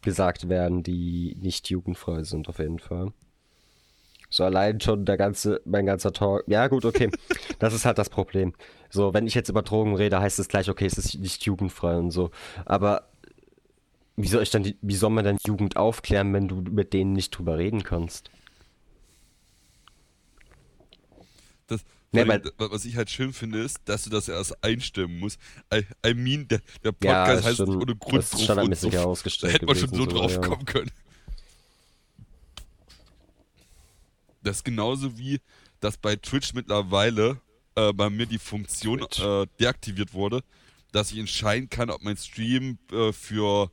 gesagt 0.01 0.49
werden, 0.49 0.83
die 0.83 1.37
nicht 1.39 1.71
jugendfrei 1.71 2.25
sind, 2.25 2.49
auf 2.49 2.59
jeden 2.59 2.81
Fall. 2.81 3.13
So 4.33 4.45
allein 4.45 4.81
schon 4.81 5.05
der 5.05 5.19
ganze, 5.19 5.61
mein 5.67 5.85
ganzer 5.85 6.13
Talk. 6.13 6.45
Ja, 6.47 6.67
gut, 6.69 6.85
okay. 6.87 7.11
Das 7.59 7.75
ist 7.75 7.85
halt 7.85 7.99
das 7.99 8.09
Problem. 8.11 8.55
So, 8.91 9.13
wenn 9.15 9.27
ich 9.27 9.35
jetzt 9.35 9.49
über 9.51 9.63
Drogen 9.63 9.95
rede, 9.95 10.19
heißt 10.21 10.39
es 10.41 10.49
gleich, 10.49 10.69
okay, 10.71 10.87
es 10.87 10.99
ist 10.99 11.15
nicht 11.19 11.45
jugendfrei 11.45 11.97
und 11.97 12.11
so. 12.11 12.31
Aber 12.65 13.09
wie 14.17 14.27
soll 14.29 14.43
ich 14.43 14.51
dann 14.51 14.63
die, 14.65 14.77
wie 14.83 14.97
soll 14.97 15.11
man 15.11 15.25
denn 15.25 15.37
Jugend 15.47 15.77
aufklären, 15.77 16.33
wenn 16.33 16.49
du 16.49 16.57
mit 16.63 16.93
denen 16.93 17.13
nicht 17.13 17.31
drüber 17.31 17.59
reden 17.59 17.83
kannst? 17.85 18.31
Das, 21.67 21.85
Nee, 22.15 22.27
weil- 22.29 22.43
wa- 22.59 22.69
was 22.71 22.85
ich 22.85 22.97
halt 22.97 23.09
schön 23.11 23.33
finde, 23.33 23.61
ist, 23.63 23.79
dass 23.87 24.05
du 24.05 24.11
das 24.11 24.29
erst 24.29 24.63
einstimmen 24.65 25.19
musst. 25.19 25.39
I, 25.73 25.85
I 26.07 26.15
mean, 26.15 26.47
der, 26.49 26.61
der 26.85 26.95
Ja, 27.05 27.25
Podcast 27.25 27.39
ist 27.41 27.47
heißt 27.47 27.57
schon- 27.59 27.77
ohne 27.83 27.97
Grund 27.97 28.19
das 28.19 28.33
ist 28.35 28.43
standardmäßig 28.43 28.93
so, 28.93 28.99
herausgestellt 28.99 29.53
Da 29.53 29.55
hätte 29.55 29.67
man 29.67 29.77
schon 29.77 29.89
so 29.91 29.97
so, 29.97 30.07
drauf 30.07 30.33
ja. 30.35 30.41
kommen 30.41 30.65
können. 30.67 30.91
Das 34.43 34.59
ist 34.59 34.65
genauso 34.65 35.19
wie, 35.19 35.41
dass 35.81 35.97
bei 35.97 36.17
Twitch 36.17 36.55
mittlerweile 36.55 37.41
äh, 37.75 37.93
bei 37.93 38.11
mir 38.11 38.27
die 38.27 38.39
Funktion 38.39 39.01
äh, 39.19 39.47
deaktiviert 39.61 40.13
wurde, 40.15 40.43
dass 40.93 41.13
ich 41.13 41.19
entscheiden 41.19 41.71
kann, 41.71 41.91
ob 41.91 42.03
mein 42.03 42.17
Stream 42.17 42.79
äh, 42.93 43.13
für, 43.13 43.71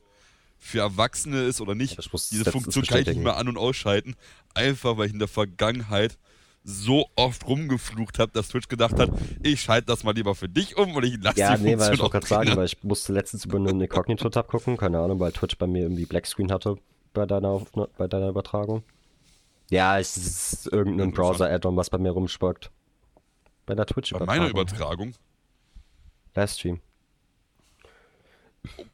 für 0.58 0.78
Erwachsene 0.80 1.42
ist 1.42 1.60
oder 1.60 1.74
nicht. 1.74 1.98
Diese 2.30 2.44
Funktion 2.52 2.84
kann 2.84 3.00
ich 3.00 3.06
nicht 3.08 3.24
mehr 3.24 3.36
an- 3.36 3.48
und 3.48 3.58
ausschalten, 3.58 4.14
einfach 4.54 4.96
weil 4.96 5.06
ich 5.08 5.12
in 5.12 5.18
der 5.18 5.28
Vergangenheit 5.28 6.18
so 6.62 7.08
oft 7.16 7.46
rumgeflucht 7.46 8.18
habe, 8.18 8.32
dass 8.32 8.48
Twitch 8.48 8.68
gedacht 8.68 8.98
hat, 8.98 9.10
ich 9.42 9.62
schalte 9.62 9.86
das 9.86 10.04
mal 10.04 10.14
lieber 10.14 10.34
für 10.34 10.48
dich 10.48 10.76
um 10.76 10.94
und 10.94 11.04
ich 11.04 11.16
lasse 11.22 11.40
Ja, 11.40 11.56
die 11.56 11.62
nee, 11.64 11.78
weil 11.78 11.94
ich 11.94 12.00
auch 12.00 12.10
gerade 12.10 12.26
sagen, 12.26 12.54
weil 12.54 12.66
ich 12.66 12.82
musste 12.82 13.12
letztens 13.14 13.46
über 13.46 13.56
einen 13.56 13.80
Incognito-Tab 13.80 14.46
gucken, 14.48 14.76
keine 14.76 14.98
Ahnung, 14.98 15.18
weil 15.20 15.32
Twitch 15.32 15.56
bei 15.56 15.66
mir 15.66 15.82
irgendwie 15.82 16.04
Blackscreen 16.04 16.52
hatte 16.52 16.76
bei 17.14 17.24
deiner, 17.26 17.48
Aufna- 17.48 17.88
bei 17.96 18.06
deiner 18.06 18.28
Übertragung. 18.28 18.82
Ja, 19.70 19.98
es 19.98 20.16
ist 20.16 20.66
irgendein. 20.72 21.12
Browser-Add-on, 21.12 21.76
was 21.76 21.90
bei 21.90 21.98
mir 21.98 22.10
rumspackt. 22.10 22.70
Bei 23.66 23.74
der 23.74 23.84
Bei 23.84 23.92
Twitch-Übertragung. 23.92 24.36
meiner 24.36 24.50
Übertragung. 24.50 25.14
Livestream. 26.34 26.80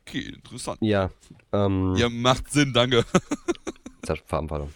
Okay, 0.06 0.34
interessant. 0.34 0.78
Ja, 0.80 1.10
ähm, 1.52 1.94
Ja, 1.96 2.08
macht 2.08 2.50
Sinn, 2.50 2.72
danke. 2.72 3.04
Farbenverlust. 4.26 4.74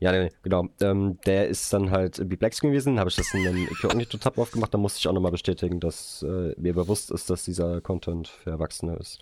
Ja, 0.00 0.12
nee, 0.12 0.24
nee, 0.24 0.30
genau. 0.42 0.68
Ähm, 0.80 1.18
der 1.26 1.48
ist 1.48 1.72
dann 1.72 1.90
halt 1.90 2.18
irgendwie 2.18 2.36
Blackscreen 2.36 2.72
gewesen, 2.72 2.98
habe 2.98 3.10
ich 3.10 3.16
das 3.16 3.32
in 3.34 3.46
einem 3.46 3.66
Incognito-Tab 3.68 4.38
aufgemacht, 4.38 4.72
da 4.72 4.78
musste 4.78 4.98
ich 4.98 5.08
auch 5.08 5.12
nochmal 5.12 5.32
bestätigen, 5.32 5.80
dass 5.80 6.22
äh, 6.22 6.54
mir 6.58 6.74
bewusst 6.74 7.10
ist, 7.10 7.28
dass 7.28 7.44
dieser 7.44 7.80
Content 7.80 8.28
für 8.28 8.50
Erwachsene 8.50 8.96
ist. 8.96 9.18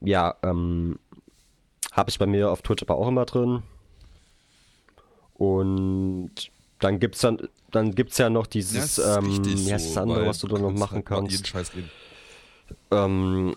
Ja, 0.00 0.36
ähm, 0.42 0.98
habe 1.92 2.10
ich 2.10 2.18
bei 2.18 2.26
mir 2.26 2.50
auf 2.50 2.62
Twitch 2.62 2.82
aber 2.82 2.96
auch 2.96 3.06
immer 3.08 3.24
drin. 3.24 3.62
Und 5.34 6.32
dann 6.80 6.98
gibt's 6.98 7.20
dann, 7.20 7.48
dann 7.70 7.94
gibt's 7.94 8.18
ja 8.18 8.28
noch 8.30 8.46
dieses, 8.46 8.98
ähm, 8.98 9.44
wie 9.44 9.72
heißt 9.72 9.90
das 9.90 9.96
andere, 9.96 10.26
was 10.26 10.38
du 10.40 10.48
da 10.48 10.58
noch 10.58 10.72
machen 10.72 10.96
halt 10.96 11.06
kannst? 11.06 11.32
Jeden 11.32 11.44
Scheiß 11.44 11.74
reden. 11.74 11.90
ähm, 12.90 13.56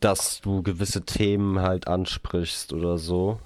dass 0.00 0.40
du 0.40 0.62
gewisse 0.62 1.02
Themen 1.02 1.60
halt 1.60 1.88
ansprichst 1.88 2.72
oder 2.72 2.98
so. 2.98 3.40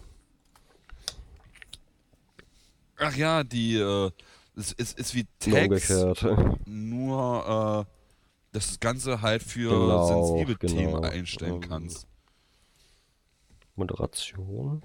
Ach 2.96 3.14
ja, 3.16 3.44
die, 3.44 3.76
äh, 3.76 4.10
es 4.56 4.72
ist, 4.72 4.98
ist 4.98 5.14
wie 5.14 5.26
umgekehrt. 5.46 6.24
nur, 6.66 7.86
äh, 7.86 8.52
dass 8.52 8.68
das 8.68 8.80
Ganze 8.80 9.20
halt 9.20 9.42
für 9.42 9.68
Genau, 9.70 10.06
sensible 10.06 10.56
genau. 10.56 10.72
Themen 10.74 11.04
einstellen 11.04 11.54
Ähm, 11.54 11.60
kannst. 11.60 12.06
Moderation. 13.76 14.82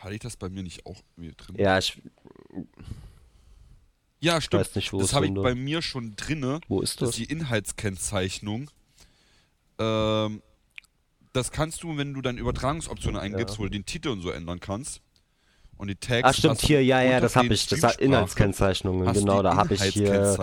Hatte 0.00 0.14
ich 0.14 0.20
das 0.20 0.36
bei 0.36 0.48
mir 0.48 0.62
nicht 0.62 0.84
auch 0.86 1.00
mit 1.16 1.34
drin? 1.38 1.56
Ja, 1.58 1.78
ich 1.78 2.00
Ja, 4.20 4.40
stimmt. 4.40 4.60
weiß 4.66 4.74
nicht, 4.76 4.92
wo 4.92 5.00
das 5.00 5.14
habe 5.14 5.26
ich 5.26 5.34
bei 5.34 5.54
mir 5.54 5.80
schon 5.82 6.14
drinne. 6.16 6.60
Wo 6.68 6.80
ist 6.80 7.00
Das 7.00 7.10
das? 7.10 7.18
ist 7.18 7.28
die 7.28 7.32
Inhaltskennzeichnung. 7.32 8.70
Ähm, 9.78 10.42
das 11.32 11.50
kannst 11.50 11.82
du, 11.82 11.96
wenn 11.96 12.14
du 12.14 12.20
deine 12.22 12.38
Übertragungsoptionen 12.40 13.20
eingibst, 13.20 13.54
Ja. 13.56 13.58
wo 13.58 13.64
du 13.64 13.70
den 13.70 13.86
Titel 13.86 14.08
und 14.10 14.20
so 14.20 14.30
ändern 14.30 14.60
kannst. 14.60 15.00
Und 15.76 15.88
die 15.88 15.96
Tags. 15.96 16.28
Ah, 16.28 16.32
stimmt, 16.32 16.60
hier, 16.60 16.84
ja, 16.84 17.02
ja, 17.02 17.18
das 17.18 17.34
habe 17.34 17.52
ich. 17.52 17.66
Das 17.66 17.82
hat 17.82 17.96
Inhaltskennzeichnungen, 17.96 19.12
genau, 19.12 19.42
da 19.42 19.56
habe 19.56 19.74
ich 19.74 19.82
hier. 19.82 20.36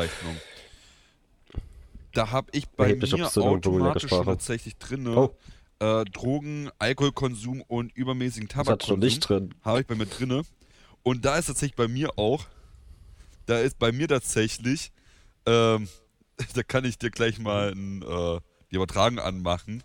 Da 2.14 2.32
habe 2.32 2.50
ich 2.54 2.68
bei 2.70 2.96
mir 2.96 3.28
automatisch 3.38 4.10
schon 4.10 4.26
tatsächlich 4.26 4.78
drinne 4.78 5.16
Oh. 5.16 5.36
äh, 5.80 6.04
Drogen, 6.06 6.70
Alkoholkonsum 6.80 7.62
und 7.62 7.96
übermäßigen 7.96 8.48
Das 8.50 8.58
hat 8.58 8.66
schon 8.66 8.78
Tabakkonsum. 8.78 9.00
nicht 9.00 9.20
drin. 9.30 9.54
Habe 9.64 9.82
ich 9.82 9.88
bei 9.88 9.96
mir 9.96 10.06
drinne. 10.06 10.44
Und 11.04 11.26
da 11.26 11.38
ist 11.38 11.48
tatsächlich 11.48 11.76
bei 11.76 11.88
mir 11.88 12.18
auch, 12.20 12.46
da 13.46 13.60
ist 13.60 13.80
bei 13.80 13.92
mir 13.92 14.08
tatsächlich, 14.08 14.92
ähm, 15.46 15.88
da 16.54 16.64
kann 16.64 16.86
ich 16.86 16.98
dir 16.98 17.10
gleich 17.12 17.40
mal 17.40 17.72
ein, 17.72 18.02
äh, 18.04 18.40
die 18.72 18.76
Übertragung 18.76 19.20
anmachen, 19.20 19.84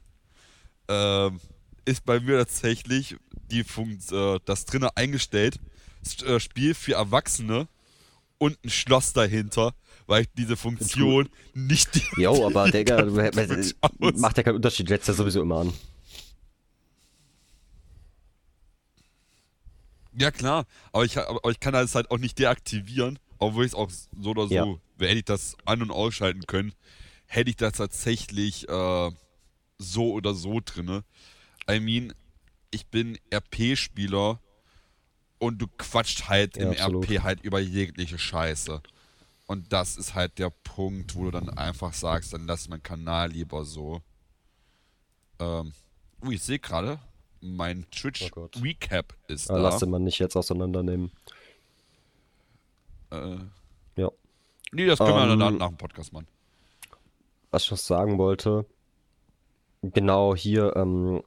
ähm, 0.88 1.40
ist 1.84 2.04
bei 2.04 2.20
mir 2.20 2.38
tatsächlich 2.38 3.16
die 3.50 3.64
Funkt, 3.64 4.10
äh, 4.12 4.38
das 4.44 4.64
drinne 4.66 4.96
eingestellt, 4.96 5.58
S 6.04 6.22
äh, 6.22 6.40
Spiel 6.40 6.74
für 6.74 6.94
Erwachsene 6.94 7.68
und 8.38 8.58
ein 8.64 8.70
Schloss 8.70 9.12
dahinter, 9.12 9.74
weil 10.06 10.22
ich 10.22 10.28
diese 10.36 10.56
Funktion 10.56 11.28
nicht 11.54 11.90
Jo, 12.16 12.46
aber 12.46 12.70
Digga, 12.70 13.04
macht 14.14 14.36
ja 14.36 14.42
keinen 14.42 14.56
Unterschied, 14.56 14.88
setzt 14.88 15.08
ja 15.08 15.14
sowieso 15.14 15.42
immer 15.42 15.60
an. 15.60 15.72
Ja, 20.18 20.30
klar, 20.30 20.64
aber 20.92 21.04
ich, 21.04 21.18
aber 21.18 21.50
ich 21.50 21.60
kann 21.60 21.74
das 21.74 21.94
halt 21.94 22.10
auch 22.10 22.18
nicht 22.18 22.38
deaktivieren, 22.38 23.18
obwohl 23.38 23.66
ich 23.66 23.72
es 23.72 23.74
auch 23.74 23.90
so 23.90 24.30
oder 24.30 24.48
so, 24.48 24.54
Ja. 24.54 25.06
hätte 25.06 25.18
ich 25.18 25.24
das 25.24 25.56
an- 25.66 25.82
und 25.82 25.90
ausschalten 25.90 26.46
können, 26.46 26.72
hätte 27.26 27.50
ich 27.50 27.56
das 27.56 27.74
tatsächlich 27.74 28.66
äh, 28.68 29.10
so 29.78 30.12
oder 30.12 30.32
so 30.34 30.60
drinne. 30.64 31.04
I 31.70 31.80
mean, 31.80 32.14
ich 32.70 32.86
bin 32.86 33.18
RP-Spieler 33.30 34.40
und 35.38 35.58
du 35.58 35.66
quatscht 35.76 36.28
halt 36.28 36.56
Ja, 36.56 36.62
im 36.64 36.70
absolut. 36.70 37.10
RP 37.10 37.22
halt 37.22 37.42
über 37.42 37.60
jegliche 37.60 38.18
Scheiße. 38.18 38.80
Und 39.46 39.72
das 39.72 39.96
ist 39.96 40.14
halt 40.14 40.38
der 40.38 40.50
Punkt, 40.50 41.14
wo 41.14 41.24
du 41.24 41.30
dann 41.32 41.48
einfach 41.50 41.92
sagst, 41.92 42.32
dann 42.32 42.46
lass 42.46 42.68
meinen 42.68 42.82
Kanal 42.82 43.30
lieber 43.30 43.64
so. 43.64 44.00
Ähm, 45.38 45.72
uh, 46.24 46.30
ich 46.32 46.42
sehe 46.42 46.58
gerade, 46.58 46.98
mein 47.40 47.88
Twitch 47.90 48.30
Oh. 48.34 48.48
Recap 48.60 49.14
ist 49.28 49.48
Aber 49.50 49.60
da. 49.62 49.68
lass 49.68 49.78
den 49.78 49.90
man 49.90 50.02
nicht 50.02 50.18
jetzt 50.18 50.36
auseinandernehmen. 50.36 51.12
Äh, 53.10 53.36
Ja. 53.96 54.10
nee, 54.72 54.86
das 54.86 54.98
können 54.98 55.14
wir 55.14 55.32
Ähm, 55.32 55.38
dann 55.38 55.56
nach 55.58 55.68
dem 55.68 55.76
Podcast 55.76 56.12
machen. 56.12 56.26
Was 57.52 57.64
ich 57.64 57.70
noch 57.70 57.78
sagen 57.78 58.18
wollte, 58.18 58.66
genau 59.82 60.34
hier, 60.34 60.74
ähm, 60.76 61.22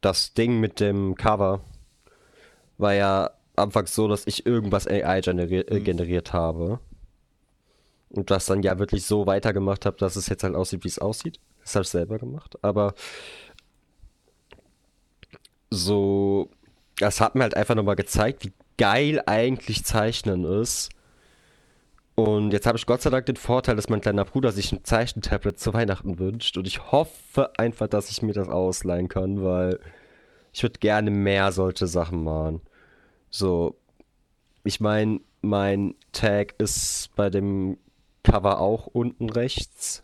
das 0.00 0.34
Ding 0.34 0.60
mit 0.60 0.78
dem 0.80 1.16
Cover 1.16 1.64
war 2.78 2.94
ja 2.94 3.30
anfangs 3.56 3.94
so, 3.94 4.06
dass 4.08 4.26
ich 4.26 4.46
irgendwas 4.46 4.86
AI 4.86 5.20
generi 5.20 5.58
äh, 5.58 5.80
Mhm. 5.80 5.84
generiert 5.84 6.32
habe. 6.32 6.78
Und 8.12 8.30
das 8.30 8.46
dann 8.46 8.62
ja 8.62 8.78
wirklich 8.78 9.06
so 9.06 9.26
weitergemacht 9.26 9.86
habe, 9.86 9.96
dass 9.96 10.16
es 10.16 10.28
jetzt 10.28 10.44
halt 10.44 10.54
aussieht, 10.54 10.84
wie 10.84 10.88
es 10.88 10.98
aussieht. 10.98 11.40
Das 11.62 11.74
habe 11.74 11.82
ich 11.82 11.88
selber 11.88 12.18
gemacht. 12.18 12.58
Aber 12.62 12.94
so, 15.70 16.50
das 16.98 17.20
hat 17.20 17.34
mir 17.34 17.42
halt 17.42 17.56
einfach 17.56 17.74
nochmal 17.74 17.96
gezeigt, 17.96 18.44
wie 18.44 18.52
geil 18.76 19.22
eigentlich 19.26 19.84
Zeichnen 19.84 20.44
ist. 20.44 20.90
Und 22.14 22.52
jetzt 22.52 22.66
habe 22.66 22.76
ich 22.76 22.84
Gott 22.84 23.00
sei 23.00 23.08
Dank 23.08 23.24
den 23.24 23.36
Vorteil, 23.36 23.76
dass 23.76 23.88
mein 23.88 24.02
kleiner 24.02 24.26
Bruder 24.26 24.52
sich 24.52 24.70
ein 24.72 24.84
Zeichentablet 24.84 25.58
zu 25.58 25.72
Weihnachten 25.72 26.18
wünscht. 26.18 26.58
Und 26.58 26.66
ich 26.66 26.92
hoffe 26.92 27.50
einfach, 27.56 27.88
dass 27.88 28.10
ich 28.10 28.20
mir 28.20 28.34
das 28.34 28.48
ausleihen 28.48 29.08
kann, 29.08 29.42
weil 29.42 29.80
ich 30.52 30.62
würde 30.62 30.78
gerne 30.78 31.10
mehr 31.10 31.50
solche 31.52 31.86
Sachen 31.86 32.22
machen. 32.24 32.60
So, 33.30 33.76
ich 34.64 34.80
meine, 34.80 35.20
mein 35.40 35.94
Tag 36.12 36.54
ist 36.58 37.10
bei 37.16 37.30
dem 37.30 37.78
Cover 38.22 38.60
auch 38.60 38.86
unten 38.86 39.30
rechts. 39.30 40.02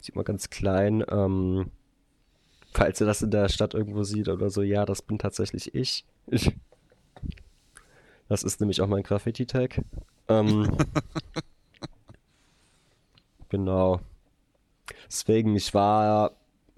Sieht 0.00 0.16
man 0.16 0.24
ganz 0.24 0.50
klein. 0.50 1.04
Ähm, 1.08 1.70
falls 2.72 3.00
ihr 3.00 3.06
das 3.06 3.22
in 3.22 3.30
der 3.30 3.48
Stadt 3.48 3.74
irgendwo 3.74 4.04
sieht 4.04 4.28
oder 4.28 4.50
so, 4.50 4.62
ja, 4.62 4.86
das 4.86 5.02
bin 5.02 5.18
tatsächlich 5.18 5.74
ich. 5.74 6.04
ich 6.26 6.54
das 8.28 8.42
ist 8.42 8.60
nämlich 8.60 8.80
auch 8.80 8.86
mein 8.86 9.02
Graffiti-Tag. 9.02 9.82
Ähm, 10.28 10.76
genau. 13.48 14.00
Deswegen, 15.08 15.56
ich 15.56 15.74
war, 15.74 16.32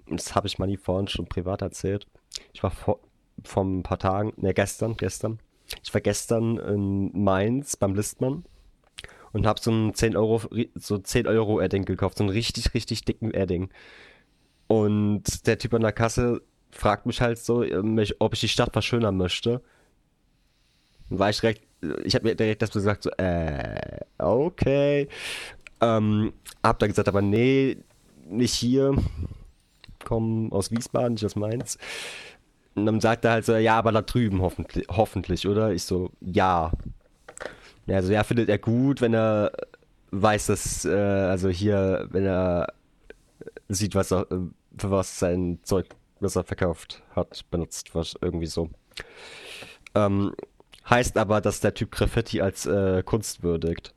das 0.07 0.35
habe 0.35 0.47
ich 0.47 0.59
mal 0.59 0.67
nie 0.67 0.77
vorhin 0.77 1.07
schon 1.07 1.27
privat 1.27 1.61
erzählt. 1.61 2.07
Ich 2.53 2.63
war 2.63 2.71
vor, 2.71 2.99
vor 3.43 3.63
ein 3.63 3.83
paar 3.83 3.99
Tagen, 3.99 4.33
ne, 4.37 4.53
gestern, 4.53 4.95
gestern. 4.95 5.39
Ich 5.83 5.93
war 5.93 6.01
gestern 6.01 6.57
in 6.57 7.23
Mainz 7.23 7.75
beim 7.75 7.93
Listmann 7.93 8.43
und 9.33 9.45
habe 9.45 9.59
so 9.61 9.71
ein 9.71 9.93
10 9.93 10.15
Euro, 10.15 10.41
so 10.75 10.97
10 10.97 11.27
Euro 11.27 11.59
Edding 11.59 11.85
gekauft, 11.85 12.17
so 12.17 12.23
einen 12.23 12.31
richtig, 12.31 12.73
richtig 12.73 13.05
dicken 13.05 13.33
Edding. 13.33 13.69
Und 14.67 15.47
der 15.47 15.57
Typ 15.57 15.73
an 15.73 15.81
der 15.81 15.91
Kasse 15.91 16.41
fragt 16.71 17.05
mich 17.05 17.21
halt 17.21 17.39
so, 17.39 17.63
äh, 17.63 18.13
ob 18.19 18.33
ich 18.33 18.41
die 18.41 18.47
Stadt 18.47 18.73
verschönern 18.73 19.17
möchte. 19.17 19.61
Dann 21.09 21.19
war 21.19 21.29
ich 21.29 21.39
direkt, 21.39 21.63
ich 22.03 22.15
habe 22.15 22.27
mir 22.27 22.35
direkt 22.35 22.61
das 22.61 22.71
gesagt, 22.71 23.03
so, 23.03 23.09
äh, 23.11 23.99
okay. 24.17 25.07
Ähm, 25.81 26.33
hab 26.63 26.79
dann 26.79 26.89
gesagt, 26.89 27.07
aber 27.07 27.21
nee, 27.21 27.77
nicht 28.27 28.53
hier. 28.53 28.95
Komm 30.05 30.51
aus 30.53 30.71
Wiesbaden, 30.71 31.13
nicht 31.13 31.25
aus 31.25 31.35
Mainz. 31.35 31.77
Und 32.75 32.85
dann 32.85 33.01
sagt 33.01 33.25
er 33.25 33.31
halt 33.31 33.45
so, 33.45 33.55
ja, 33.55 33.77
aber 33.77 33.91
da 33.91 34.01
drüben 34.01 34.41
hoffentlich, 34.41 34.87
hoffentlich, 34.89 35.47
oder? 35.47 35.71
Ich 35.73 35.83
so, 35.83 36.11
ja. 36.21 36.71
Ja, 37.89 37.95
also 37.97 38.13
ja, 38.13 38.23
findet 38.23 38.49
er 38.49 38.59
gut, 38.59 39.01
wenn 39.01 39.15
er 39.15 39.51
weiß, 40.11 40.47
dass, 40.47 40.85
äh, 40.85 40.91
also 40.91 41.49
hier, 41.49 42.07
wenn 42.11 42.23
er 42.23 42.73
sieht, 43.67 43.95
was 43.95 44.11
er, 44.11 44.31
äh, 44.31 44.37
für 44.77 44.91
was 44.91 45.17
sein 45.17 45.59
Zeug, 45.63 45.87
was 46.19 46.35
er 46.35 46.43
verkauft 46.43 47.01
hat, 47.15 47.49
benutzt, 47.49 47.95
was 47.95 48.15
irgendwie 48.21 48.45
so. 48.45 48.69
Ähm, 49.95 50.35
heißt 50.87 51.17
aber, 51.17 51.41
dass 51.41 51.61
der 51.61 51.73
Typ 51.73 51.91
Graffiti 51.91 52.41
als 52.41 52.67
äh, 52.67 53.01
Kunst 53.03 53.41
würdigt. 53.41 53.95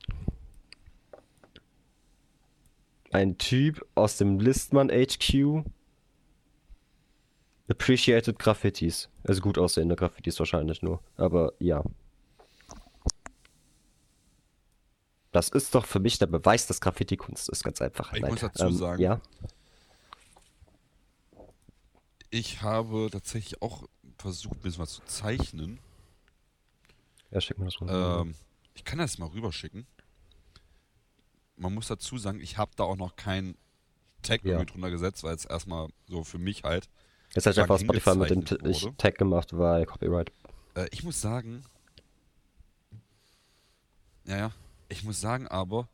Ein 3.10 3.36
Typ 3.36 3.84
aus 3.94 4.16
dem 4.16 4.40
Listmann 4.40 4.88
HQ 4.88 5.64
appreciated 7.68 8.38
Graffitis. 8.38 9.10
Also 9.24 9.42
gut 9.42 9.58
aussehende 9.58 9.96
Graffitis 9.96 10.38
wahrscheinlich 10.38 10.80
nur. 10.80 11.00
Aber 11.16 11.52
ja. 11.58 11.84
Das 15.32 15.48
ist 15.48 15.74
doch 15.74 15.86
für 15.86 15.98
mich 15.98 16.18
der 16.18 16.26
Beweis, 16.26 16.66
dass 16.66 16.80
Graffiti 16.80 17.16
Kunst 17.16 17.48
ist, 17.48 17.64
ganz 17.64 17.80
einfach. 17.80 18.12
Ich 18.12 18.22
muss 18.22 18.40
dazu 18.40 18.70
sagen- 18.70 19.00
Ja. 19.02 19.20
Ich 22.30 22.62
habe 22.62 23.08
tatsächlich 23.10 23.60
auch 23.60 23.84
versucht, 24.18 24.54
ein 24.56 24.60
bisschen 24.60 24.82
was 24.82 24.92
zu 24.94 25.02
zeichnen. 25.04 25.78
Ja, 27.30 27.40
schick 27.40 27.58
mir 27.58 27.66
das 27.66 27.80
mal. 27.80 28.20
Ähm, 28.22 28.34
ich 28.74 28.84
kann 28.84 28.98
das 28.98 29.18
mal 29.18 29.26
rüberschicken. 29.28 29.86
Man 31.56 31.74
muss 31.74 31.88
dazu 31.88 32.16
sagen, 32.18 32.40
ich 32.40 32.56
habe 32.58 32.72
da 32.76 32.84
auch 32.84 32.96
noch 32.96 33.16
keinen 33.16 33.56
Tag 34.22 34.44
Ja. 34.44 34.64
drunter 34.64 34.90
gesetzt, 34.90 35.22
weil 35.24 35.34
es 35.34 35.44
erstmal 35.44 35.88
so 36.06 36.24
für 36.24 36.38
mich 36.38 36.62
halt. 36.62 36.88
Jetzt 37.34 37.46
habe 37.46 37.52
ich 37.54 37.60
einfach 37.60 37.78
Spotify 37.80 38.14
mit 38.16 38.30
dem. 38.30 38.96
Tag 38.96 39.16
gemacht, 39.18 39.56
weil 39.56 39.84
Copyright. 39.86 40.30
Äh, 40.74 40.88
ich 40.90 41.02
muss 41.04 41.20
sagen. 41.20 41.62
Ja, 44.24 44.36
ja. 44.38 44.52
Ich 44.92 45.04
muss 45.04 45.20
sagen, 45.20 45.48
aber. 45.48 45.88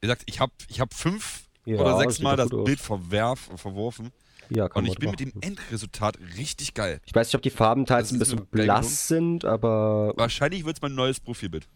Wie 0.00 0.06
gesagt, 0.06 0.22
ich 0.26 0.40
habe 0.40 0.52
ich 0.68 0.80
hab 0.80 0.92
fünf 0.92 1.44
Ja, 1.64 1.76
oder 1.80 1.90
das 1.92 1.98
sechs 2.00 2.14
sieht 2.16 2.24
Mal 2.24 2.36
das. 2.36 2.50
Bild 2.50 2.80
verwerf, 2.80 3.50
verworfen. 3.56 4.12
Ja, 4.50 4.66
Und 4.66 4.84
ich 4.86 4.98
bin 4.98 5.10
mit 5.10 5.20
machen. 5.20 5.40
dem 5.40 5.42
Endresultat 5.42 6.18
richtig 6.36 6.74
geil. 6.74 7.00
Ich 7.06 7.14
weiß 7.14 7.28
nicht, 7.28 7.34
ob 7.34 7.40
die 7.42 7.48
Farben 7.50 7.86
teils 7.86 8.08
Das 8.08 8.12
ein 8.12 8.18
bisschen 8.18 8.46
blass 8.46 9.08
sind, 9.08 9.44
aber 9.46 10.12
Wahrscheinlich 10.16 10.66
wird 10.66 10.76
es 10.76 10.82
mein 10.82 10.94
neues 10.94 11.20
Profilbild. 11.20 11.66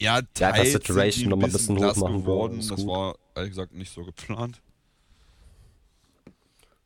Ja, 0.00 0.18
Ja, 0.18 0.22
teils 0.52 0.62
die 0.66 0.70
Saturation 0.72 1.30
noch 1.30 1.36
mal 1.38 1.46
ein 1.46 1.52
bisschen 1.52 1.74
blass 1.76 1.96
hoch 1.96 2.02
machen, 2.08 2.20
geworden. 2.20 2.56
Das 2.68 2.76
gut. 2.80 2.86
war, 2.86 3.16
ehrlich 3.34 3.50
gesagt, 3.50 3.72
nicht 3.74 3.92
so 3.92 4.04
geplant. 4.04 4.60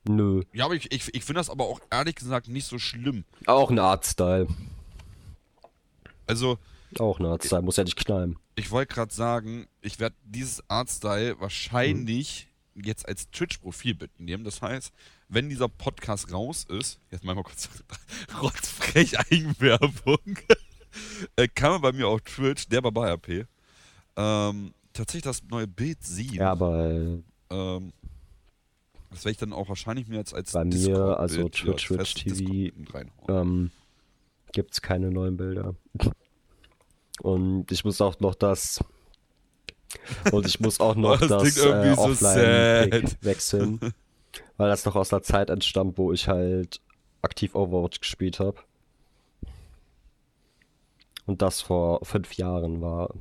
nö. 0.04 0.42
Ja, 0.54 0.64
aber 0.64 0.74
ich, 0.74 0.90
ich, 0.90 1.14
ich 1.14 1.24
finde 1.24 1.40
das 1.40 1.50
aber 1.50 1.64
auch 1.66 1.80
ehrlich 1.90 2.14
gesagt 2.14 2.48
nicht 2.48 2.66
so 2.66 2.78
schlimm. 2.78 3.24
Auch 3.46 3.70
ein 3.70 3.78
Artstyle. 3.78 4.46
Also, 6.28 6.58
Auch 6.98 7.18
ein 7.18 7.26
Artstyle, 7.26 7.62
muss 7.62 7.76
ja 7.76 7.84
nicht 7.84 7.96
knallen. 7.96 8.36
ich 8.54 8.70
wollte 8.70 8.94
gerade 8.94 9.12
sagen, 9.14 9.66
ich 9.80 9.98
werde 9.98 10.16
dieses 10.24 10.62
Artstyle 10.68 11.38
wahrscheinlich 11.40 12.48
jetzt 12.74 13.08
als 13.08 13.30
Twitch-Profilbild 13.30 14.20
nehmen. 14.20 14.44
Das 14.44 14.62
heißt, 14.62 14.92
wenn 15.28 15.48
dieser 15.48 15.68
Podcast 15.68 16.32
raus 16.32 16.64
ist, 16.68 17.00
jetzt 17.10 17.24
mal 17.24 17.34
mal 17.34 17.42
kurz 17.42 17.68
rotzfrech 18.42 19.18
Eigenwerbung, 19.18 20.18
äh, 21.36 21.48
kann 21.48 21.72
man 21.72 21.80
bei 21.82 21.92
mir 21.92 22.08
auf 22.08 22.20
Twitch, 22.22 22.68
der 22.68 22.80
Baba 22.80 23.08
RP, 23.08 23.46
ähm, 24.16 24.72
tatsächlich 24.92 25.24
das 25.24 25.42
neue 25.50 25.66
Bild 25.66 26.02
sehen. 26.02 26.34
Ja, 26.34 26.52
aber 26.52 26.90
äh, 26.90 27.22
Ähm, 27.50 27.92
das 29.10 29.24
werde 29.24 29.30
ich 29.32 29.38
dann 29.38 29.52
auch 29.54 29.68
wahrscheinlich 29.68 30.06
mir 30.06 30.16
jetzt 30.16 30.34
als 30.34 30.52
Bei 30.52 30.64
mir, 30.64 31.18
also 31.18 31.48
Twitch, 31.48 31.86
Twitch 31.86 32.14
TV, 32.14 32.70
Discord 32.76 33.18
ähm, 34.48 34.52
gibt's 34.52 34.82
keine 34.82 35.10
neuen 35.10 35.36
Bilder. 35.36 35.74
Und 37.20 37.70
ich 37.70 37.84
muss 37.84 38.00
auch 38.00 38.20
noch 38.20 38.34
das. 38.34 38.82
Und 40.32 40.46
ich 40.46 40.60
muss 40.60 40.80
auch 40.80 40.94
noch 40.94 41.18
Das 41.20 41.28
das, 41.28 41.56
irgendwie 41.56 41.88
äh, 41.88 41.94
so 41.94 42.02
offline 42.02 43.16
wechseln. 43.22 43.80
Weil 44.56 44.68
das 44.68 44.84
noch 44.84 44.96
aus 44.96 45.08
der 45.08 45.22
Zeit 45.22 45.50
entstammt, 45.50 45.98
wo 45.98 46.12
ich 46.12 46.28
halt 46.28 46.80
aktiv 47.22 47.54
Overwatch 47.54 48.00
gespielt 48.00 48.40
habe. 48.40 48.58
Und 51.26 51.42
das 51.42 51.60
vor 51.60 52.04
fünf 52.04 52.34
Jahren 52.34 52.80
war. 52.80 53.14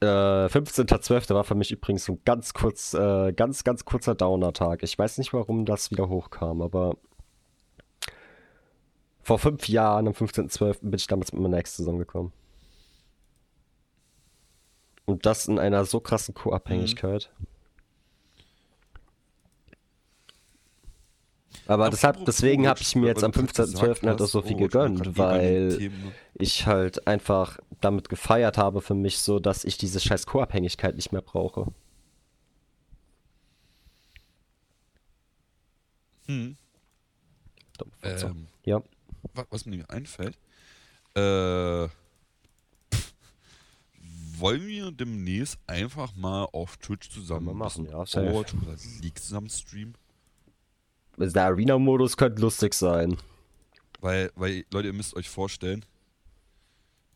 Äh, 0.00 0.46
15.12. 0.46 1.34
war 1.34 1.44
für 1.44 1.54
mich 1.54 1.70
übrigens 1.70 2.04
so 2.04 2.14
ein 2.14 2.20
ganz 2.24 2.54
kurz, 2.54 2.92
äh, 2.94 3.32
ganz, 3.32 3.64
ganz 3.64 3.84
kurzer 3.84 4.14
Downer-Tag. 4.14 4.82
Ich 4.82 4.98
weiß 4.98 5.18
nicht, 5.18 5.32
warum 5.32 5.64
das 5.64 5.90
wieder 5.90 6.08
hochkam, 6.08 6.60
aber 6.60 6.96
vor 9.22 9.38
fünf 9.38 9.68
Jahren, 9.68 10.08
am 10.08 10.12
15.12. 10.12 10.78
bin 10.82 10.94
ich 10.94 11.06
damals 11.06 11.32
mit 11.32 11.42
meiner 11.42 11.58
Ex 11.58 11.76
zusammengekommen. 11.76 12.32
Und 15.04 15.26
das 15.26 15.46
in 15.48 15.58
einer 15.58 15.84
so 15.84 16.00
krassen 16.00 16.34
Co-Abhängigkeit. 16.34 17.30
Aber 21.66 21.90
deshalb, 21.90 22.16
Apropos 22.16 22.34
deswegen 22.34 22.66
habe 22.66 22.80
ich 22.80 22.96
mir 22.96 23.06
jetzt 23.06 23.22
am 23.22 23.34
weil 23.34 23.46
du 23.46 23.52
grad 23.52 23.68
15.12. 23.68 24.06
halt 24.06 24.20
auch 24.22 24.26
so 24.26 24.42
viel 24.42 24.56
man 24.56 24.64
gegönnt, 24.64 25.18
weil 25.18 25.92
ich 26.34 26.66
halt 26.66 27.06
einfach 27.06 27.58
damit 27.80 28.08
gefeiert 28.08 28.58
habe 28.58 28.80
für 28.80 28.94
mich 28.94 29.18
so, 29.18 29.38
dass 29.38 29.64
ich 29.64 29.76
diese 29.78 30.00
scheiß 30.00 30.26
Co-Abhängigkeit 30.26 30.96
nicht 30.96 31.12
mehr 31.12 31.22
brauche. 31.22 31.66
Hm. 36.26 36.56
Ähm, 38.02 38.46
Ja. 38.64 38.82
Was, 39.50 39.66
mir 39.66 39.88
einfällt, 39.90 40.38
äh, 41.14 41.88
wollen 44.38 44.66
wir 44.66 44.90
demnächst 44.90 45.58
einfach 45.66 46.14
mal 46.16 46.44
auf 46.52 46.76
Twitch 46.78 47.10
zusammen 47.10 47.46
Können 47.46 47.58
wir 47.58 47.64
machen, 47.64 47.86
ein 47.86 47.92
ja, 47.92 48.06
safe. 48.06 48.28
Overwatch 48.28 48.54
oder 48.54 48.76
League 49.00 49.18
zusammen 49.18 49.48
streamen? 49.48 49.94
Also 51.18 51.32
Der 51.32 51.44
Arena-Modus 51.44 52.16
könnte 52.16 52.40
lustig 52.40 52.74
sein. 52.74 53.16
Weil, 54.00 54.32
weil, 54.34 54.64
Leute, 54.72 54.88
ihr 54.88 54.94
müsst 54.94 55.14
euch 55.14 55.28
vorstellen, 55.28 55.84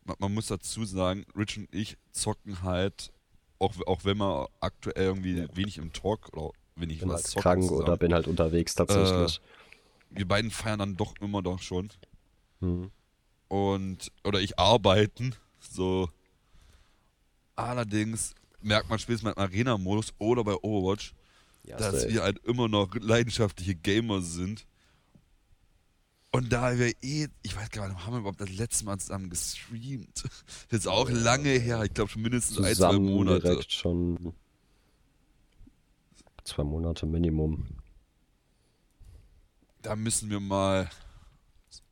man, 0.05 0.17
man 0.21 0.35
muss 0.35 0.47
dazu 0.47 0.85
sagen, 0.85 1.27
Rich 1.37 1.59
und 1.59 1.75
ich 1.75 1.97
zocken 2.13 2.63
halt, 2.63 3.13
auch, 3.59 3.75
auch 3.87 4.05
wenn 4.05 4.19
wir 4.19 4.49
aktuell 4.61 5.07
irgendwie 5.07 5.49
wenig 5.55 5.79
im 5.79 5.93
Talk 5.93 6.29
oder 6.33 6.53
wenig 6.77 7.01
Bin 7.01 7.09
was 7.09 7.25
halt 7.25 7.27
zocken 7.27 7.43
krank 7.43 7.71
oder 7.73 7.97
bin 7.97 8.15
halt 8.15 8.29
unterwegs 8.29 8.75
tatsächlich. 8.75 9.41
Wir 10.11 10.27
beiden 10.27 10.51
feiern 10.51 10.79
dann 10.79 10.97
doch 10.97 11.15
immer 11.21 11.43
doch 11.43 11.61
schon. 11.61 11.91
Hm. 12.61 12.91
und 13.49 14.11
oder 14.25 14.41
ich 14.41 14.59
arbeiten 14.59 15.35
so 15.61 16.09
allerdings 17.55 18.35
merkt 18.63 18.89
man 18.89 18.99
spätestens 18.99 19.35
beim 19.35 19.43
Arena-Modus 19.45 20.15
oder 20.19 20.43
bei 20.43 20.55
Overwatch, 20.55 21.15
Ja, 21.65 21.77
dass 21.77 22.01
safe. 22.03 22.13
wir 22.15 22.23
halt 22.23 22.39
immer 22.45 22.69
noch 22.69 22.95
leidenschaftliche 22.95 23.75
Gamer 23.75 24.23
sind 24.23 24.67
und 26.33 26.53
da 26.53 26.77
wir 26.79 26.93
eh, 27.03 27.29
ich 27.43 27.57
weiß 27.57 27.71
gar 27.71 27.89
nicht, 27.89 28.05
haben 28.05 28.13
wir 28.15 28.19
überhaupt 28.21 28.41
das 28.41 28.51
letzte 28.51 28.85
Mal 28.85 28.99
zusammen 28.99 29.31
gestreamt? 29.31 30.09
Das 30.25 30.25
ist 30.25 30.73
jetzt 30.73 30.89
auch 30.89 31.09
lange 31.09 31.49
her, 31.51 31.83
ich 31.85 31.95
glaube 31.95 32.11
schon 32.11 32.23
mindestens 32.23 32.59
ein, 32.59 32.65
zwei 32.65 32.75
Zusammen 32.75 33.05
Monate. 33.07 33.41
direkt 33.41 33.73
schon 33.73 34.35
zwei 36.45 36.65
Monate 36.65 37.07
Minimum. 37.07 37.67
Da 39.87 39.95
müssen 39.95 40.29
wir 40.31 40.41
mal 40.41 40.91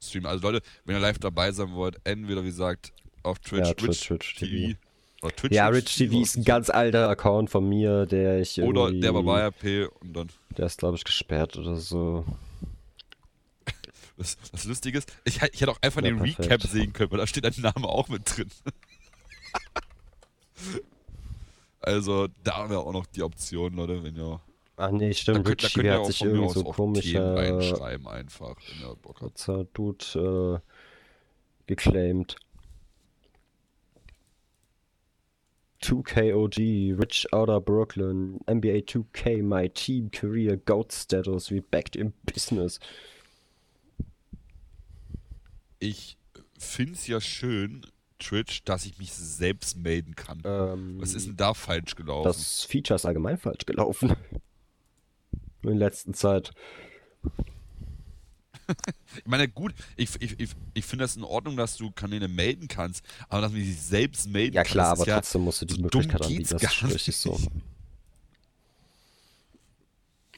streamen. 0.03 0.27
Also 0.27 0.43
Leute, 0.51 0.67
wenn 0.85 0.97
ihr 0.97 1.01
live 1.01 1.21
dabei 1.21 1.53
sein 1.53 1.73
wollt, 1.75 1.97
entweder 2.03 2.43
wie 2.43 2.49
gesagt 2.49 2.93
auf 3.23 3.39
Twitch, 3.39 3.69
Ja, 3.69 3.75
Twitch, 3.75 4.01
Twitch 4.01 4.35
TV. 4.35 4.77
Oder 5.23 5.37
Twitch, 5.37 5.55
Ja, 5.55 5.71
Twitch 5.71 5.95
TV 5.97 6.21
ist 6.21 6.37
ein 6.37 6.43
ganz 6.45 6.71
alter 6.71 7.09
Account 7.09 7.51
von 7.51 7.69
mir, 7.69 8.05
der 8.07 8.41
ich 8.41 8.61
Oder 8.61 8.91
der 8.91 9.15
war 9.15 9.23
bei 9.23 9.47
RP 9.47 9.89
und 10.01 10.13
dann. 10.13 10.29
Der 10.59 10.67
ist, 10.67 10.79
glaube 10.79 10.97
ich, 10.97 11.05
gesperrt 11.05 11.57
oder 11.57 11.77
so. 11.77 12.25
Das, 14.17 14.37
das 14.53 14.65
Lustige 14.65 14.99
ist, 14.99 15.13
ich, 15.25 15.37
ich 15.43 15.61
hätte 15.61 15.71
auch 15.71 15.81
einfach 15.83 16.03
Ja, 16.03 16.09
den 16.11 16.19
perfekt. 16.19 16.39
Recap 16.41 16.63
sehen 16.63 16.93
können, 16.93 17.11
weil 17.13 17.19
da 17.19 17.27
steht 17.29 17.45
dein 17.45 17.55
Name 17.59 17.87
auch 17.89 18.09
mit 18.09 18.37
drin. 18.37 18.49
also, 21.81 22.27
da 22.43 22.69
wäre 22.71 22.81
auch 22.81 22.93
noch 22.93 23.07
die 23.07 23.23
Option, 23.23 23.75
Leute, 23.75 24.03
wenn 24.03 24.17
ihr. 24.17 24.41
Ach 24.77 24.91
nee, 24.91 25.11
Da 25.11 25.15
stimmt. 25.15 25.45
könnt, 25.47 25.63
da 25.63 25.69
könnt 25.69 25.73
TV 25.75 25.83
ihr 25.85 25.93
hat 25.93 26.01
auch 26.01 26.07
sich 26.07 26.23
irgendwie 26.23 26.49
so 26.53 26.65
komisch 26.65 27.15
reinschreiben, 27.15 28.09
einfach, 28.09 28.57
wenn 28.69 28.89
ihr 28.89 28.97
Bock 28.97 29.21
habt. 29.21 29.35
kurzer 29.37 29.65
Dude 29.73 30.61
äh, 30.63 30.71
geclaimed. 31.67 32.37
2KOG, 35.83 36.99
Rich 36.99 37.31
Outer 37.33 37.61
Brooklyn, 37.61 38.41
NBA 38.51 38.85
2K, 38.87 39.43
My 39.43 39.69
Team 39.69 40.11
Career, 40.11 40.57
Goat 40.57 40.93
Status, 40.93 41.51
we 41.51 41.61
backed 41.61 41.95
in 41.95 42.15
business. 42.25 42.81
Ich 45.79 46.17
finde 46.59 46.95
es 46.95 47.07
ja 47.07 47.21
schön, 47.21 47.85
Twitch, 48.19 48.65
dass 48.65 48.87
ich 48.87 48.97
mich 48.99 49.13
selbst 49.13 49.77
melden 49.77 50.15
kann. 50.15 50.41
Ähm, 50.47 50.97
Was 51.01 51.13
ist 51.13 51.27
denn 51.27 51.37
da 51.37 51.53
falsch 51.53 51.95
gelaufen? 51.97 52.25
Das 52.29 52.63
Feature 52.65 52.97
ist 52.97 53.05
allgemein 53.05 53.37
falsch 53.37 53.67
gelaufen. 53.67 54.17
In 55.65 55.79
letzter 55.79 56.13
Zeit. 56.13 56.53
Ich 59.17 59.27
meine, 59.27 59.47
gut, 59.47 59.75
ich, 59.97 60.09
ich, 60.21 60.41
ich, 60.41 60.51
ich 60.73 60.85
finde 60.87 61.05
das 61.05 61.17
in 61.17 61.23
Ordnung, 61.25 61.55
dass 61.57 61.77
du 61.77 61.91
Kanäle 61.91 62.29
melden 62.29 62.67
kannst, 62.67 63.05
aber 63.29 63.43
dass 63.43 63.53
man 63.53 63.61
sich 63.63 63.79
selbst 63.79 64.27
melden 64.31 64.55
Ja 64.57 64.63
kann, 64.63 64.73
klar, 64.73 64.91
das 64.93 65.01
aber 65.01 65.09
ja, 65.11 65.17
trotzdem 65.17 65.43
musst 65.43 65.61
du 65.61 65.67
die 65.67 65.75
so 65.75 65.83
Möglichkeit 65.83 66.23
anbieten. 66.23 66.39
geht's 66.39 66.51
Das 66.51 66.63
ist 66.63 66.83
richtig 66.85 67.17
so. 67.19 67.33
nicht. 67.33 67.51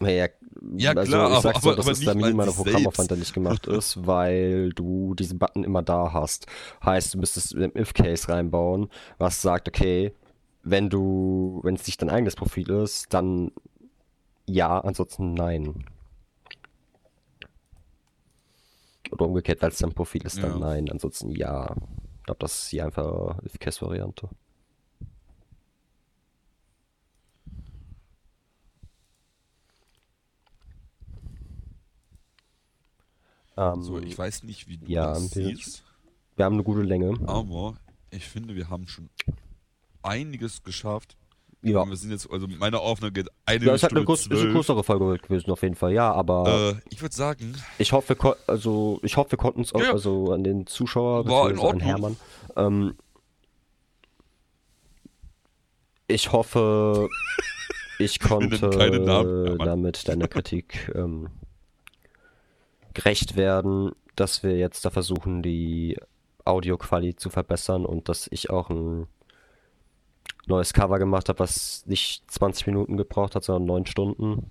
Ja, 0.00 0.08
ja, 0.08 0.28
Ja, 0.76 0.90
also 0.92 1.10
klar, 1.12 1.30
ich 1.30 1.32
aber- 1.36 1.40
sag 1.42 1.62
so, 1.62 1.68
aber- 1.68 1.76
das 1.76 1.84
aber 1.86 1.92
ist 1.92 1.98
nicht 2.00 2.08
der 2.08 2.14
mal 2.16 2.22
minimale 2.26 2.52
Programmaufwand, 2.52 3.10
der 3.10 3.18
nicht 3.18 3.32
gemacht 3.32 3.66
ist, 3.68 3.96
weil 4.06 4.70
du 4.70 5.14
diesen 5.14 5.38
Button 5.38 5.62
immer 5.64 5.82
da 5.82 6.12
hast. 6.12 6.46
Heißt, 6.84 7.14
du 7.14 7.18
müsstest 7.18 7.54
im 7.54 7.72
If-Case 7.76 8.28
reinbauen, 8.28 8.88
was 9.18 9.40
sagt, 9.40 9.68
okay, 9.68 10.12
wenn 10.64 10.90
du, 10.90 11.60
wenn 11.62 11.76
es 11.76 11.86
nicht 11.86 12.02
dein 12.02 12.10
eigenes 12.10 12.34
Profil 12.34 12.68
ist, 12.70 13.14
dann 13.14 13.52
ja, 14.46 14.78
ansonsten 14.80 15.34
nein. 15.34 15.84
Oder 19.10 19.26
umgekehrt, 19.26 19.62
weil 19.62 19.70
es 19.70 19.78
dein 19.78 19.92
Profil 19.92 20.24
ist, 20.26 20.38
dann 20.38 20.52
Ja. 20.52 20.58
nein, 20.58 20.90
ansonsten 20.90 21.30
ja. 21.30 21.74
Ich 22.18 22.22
glaube, 22.24 22.38
das 22.40 22.62
ist 22.64 22.72
die 22.72 22.82
einfache 22.82 23.36
If-Case-Variante. 23.44 24.28
Ähm, 33.56 33.82
So, 33.82 33.98
ich 33.98 34.16
weiß 34.16 34.42
nicht, 34.42 34.68
wie 34.68 34.78
du 34.78 34.86
ja, 34.86 35.14
das 35.14 35.34
wir- 35.34 35.48
siehst, 35.56 35.84
wir 36.36 36.44
haben 36.44 36.54
eine 36.54 36.62
gute 36.64 36.82
Länge. 36.82 37.18
aber 37.26 37.76
ich 38.10 38.28
finde, 38.28 38.54
wir 38.54 38.68
haben 38.68 38.86
schon 38.88 39.08
einiges 40.02 40.62
geschafft. 40.62 41.16
Ja. 41.62 41.80
Und 41.80 41.88
wir 41.90 41.96
sind 41.96 42.10
jetzt, 42.12 42.30
also 42.30 42.46
meine 42.46 42.78
Aufnahme 42.78 43.12
geht 43.12 43.28
eine 43.44 43.64
Ja, 43.64 43.74
es 43.74 43.82
hat 43.82 43.90
eine, 43.92 44.02
ist 44.02 44.30
eine 44.30 44.52
größere 44.52 44.84
Folge 44.84 45.18
gewesen, 45.18 45.50
auf 45.50 45.62
jeden 45.62 45.74
Fall, 45.74 45.92
ja, 45.92 46.12
aber 46.12 46.74
Äh, 46.76 46.80
ich 46.90 47.02
würde 47.02 47.14
sagen, 47.14 47.56
ich 47.78 47.92
hoffe, 47.92 48.16
wir 48.18 48.36
also 48.46 49.00
ich 49.02 49.16
hoffe, 49.16 49.32
wir 49.32 49.38
konnten 49.38 49.62
es 49.62 49.74
auch, 49.74 49.80
Ja. 49.80 49.90
also 49.92 50.32
an 50.32 50.44
den 50.44 50.66
Zuschauer, 50.66 51.26
War 51.26 51.50
in 51.50 51.56
beziehungsweise 51.56 51.62
an 51.62 51.66
Ordnung. 51.66 51.88
Hermann. 51.88 52.16
Ähm, 52.56 52.94
ich 56.06 56.30
hoffe, 56.32 57.08
ich 57.98 58.20
konnte 58.20 58.68
Namen, 59.00 59.58
damit 59.58 60.06
deiner 60.08 60.28
Kritik 60.28 60.92
ähm, 60.94 61.28
gerecht 62.94 63.36
werden, 63.36 63.92
dass 64.14 64.42
wir 64.42 64.56
jetzt 64.56 64.84
da 64.84 64.90
versuchen, 64.90 65.42
die 65.42 65.98
Audioqualität 66.44 67.18
zu 67.20 67.28
verbessern 67.30 67.84
und 67.84 68.08
dass 68.08 68.28
ich 68.30 68.50
auch 68.50 68.70
ein 68.70 69.08
neues 70.46 70.72
Cover 70.72 70.98
gemacht 70.98 71.28
habe, 71.28 71.38
was 71.40 71.84
nicht 71.86 72.30
20 72.30 72.66
Minuten 72.66 72.96
gebraucht 72.96 73.34
hat, 73.34 73.44
sondern 73.44 73.66
9 73.66 73.86
Stunden. 73.86 74.46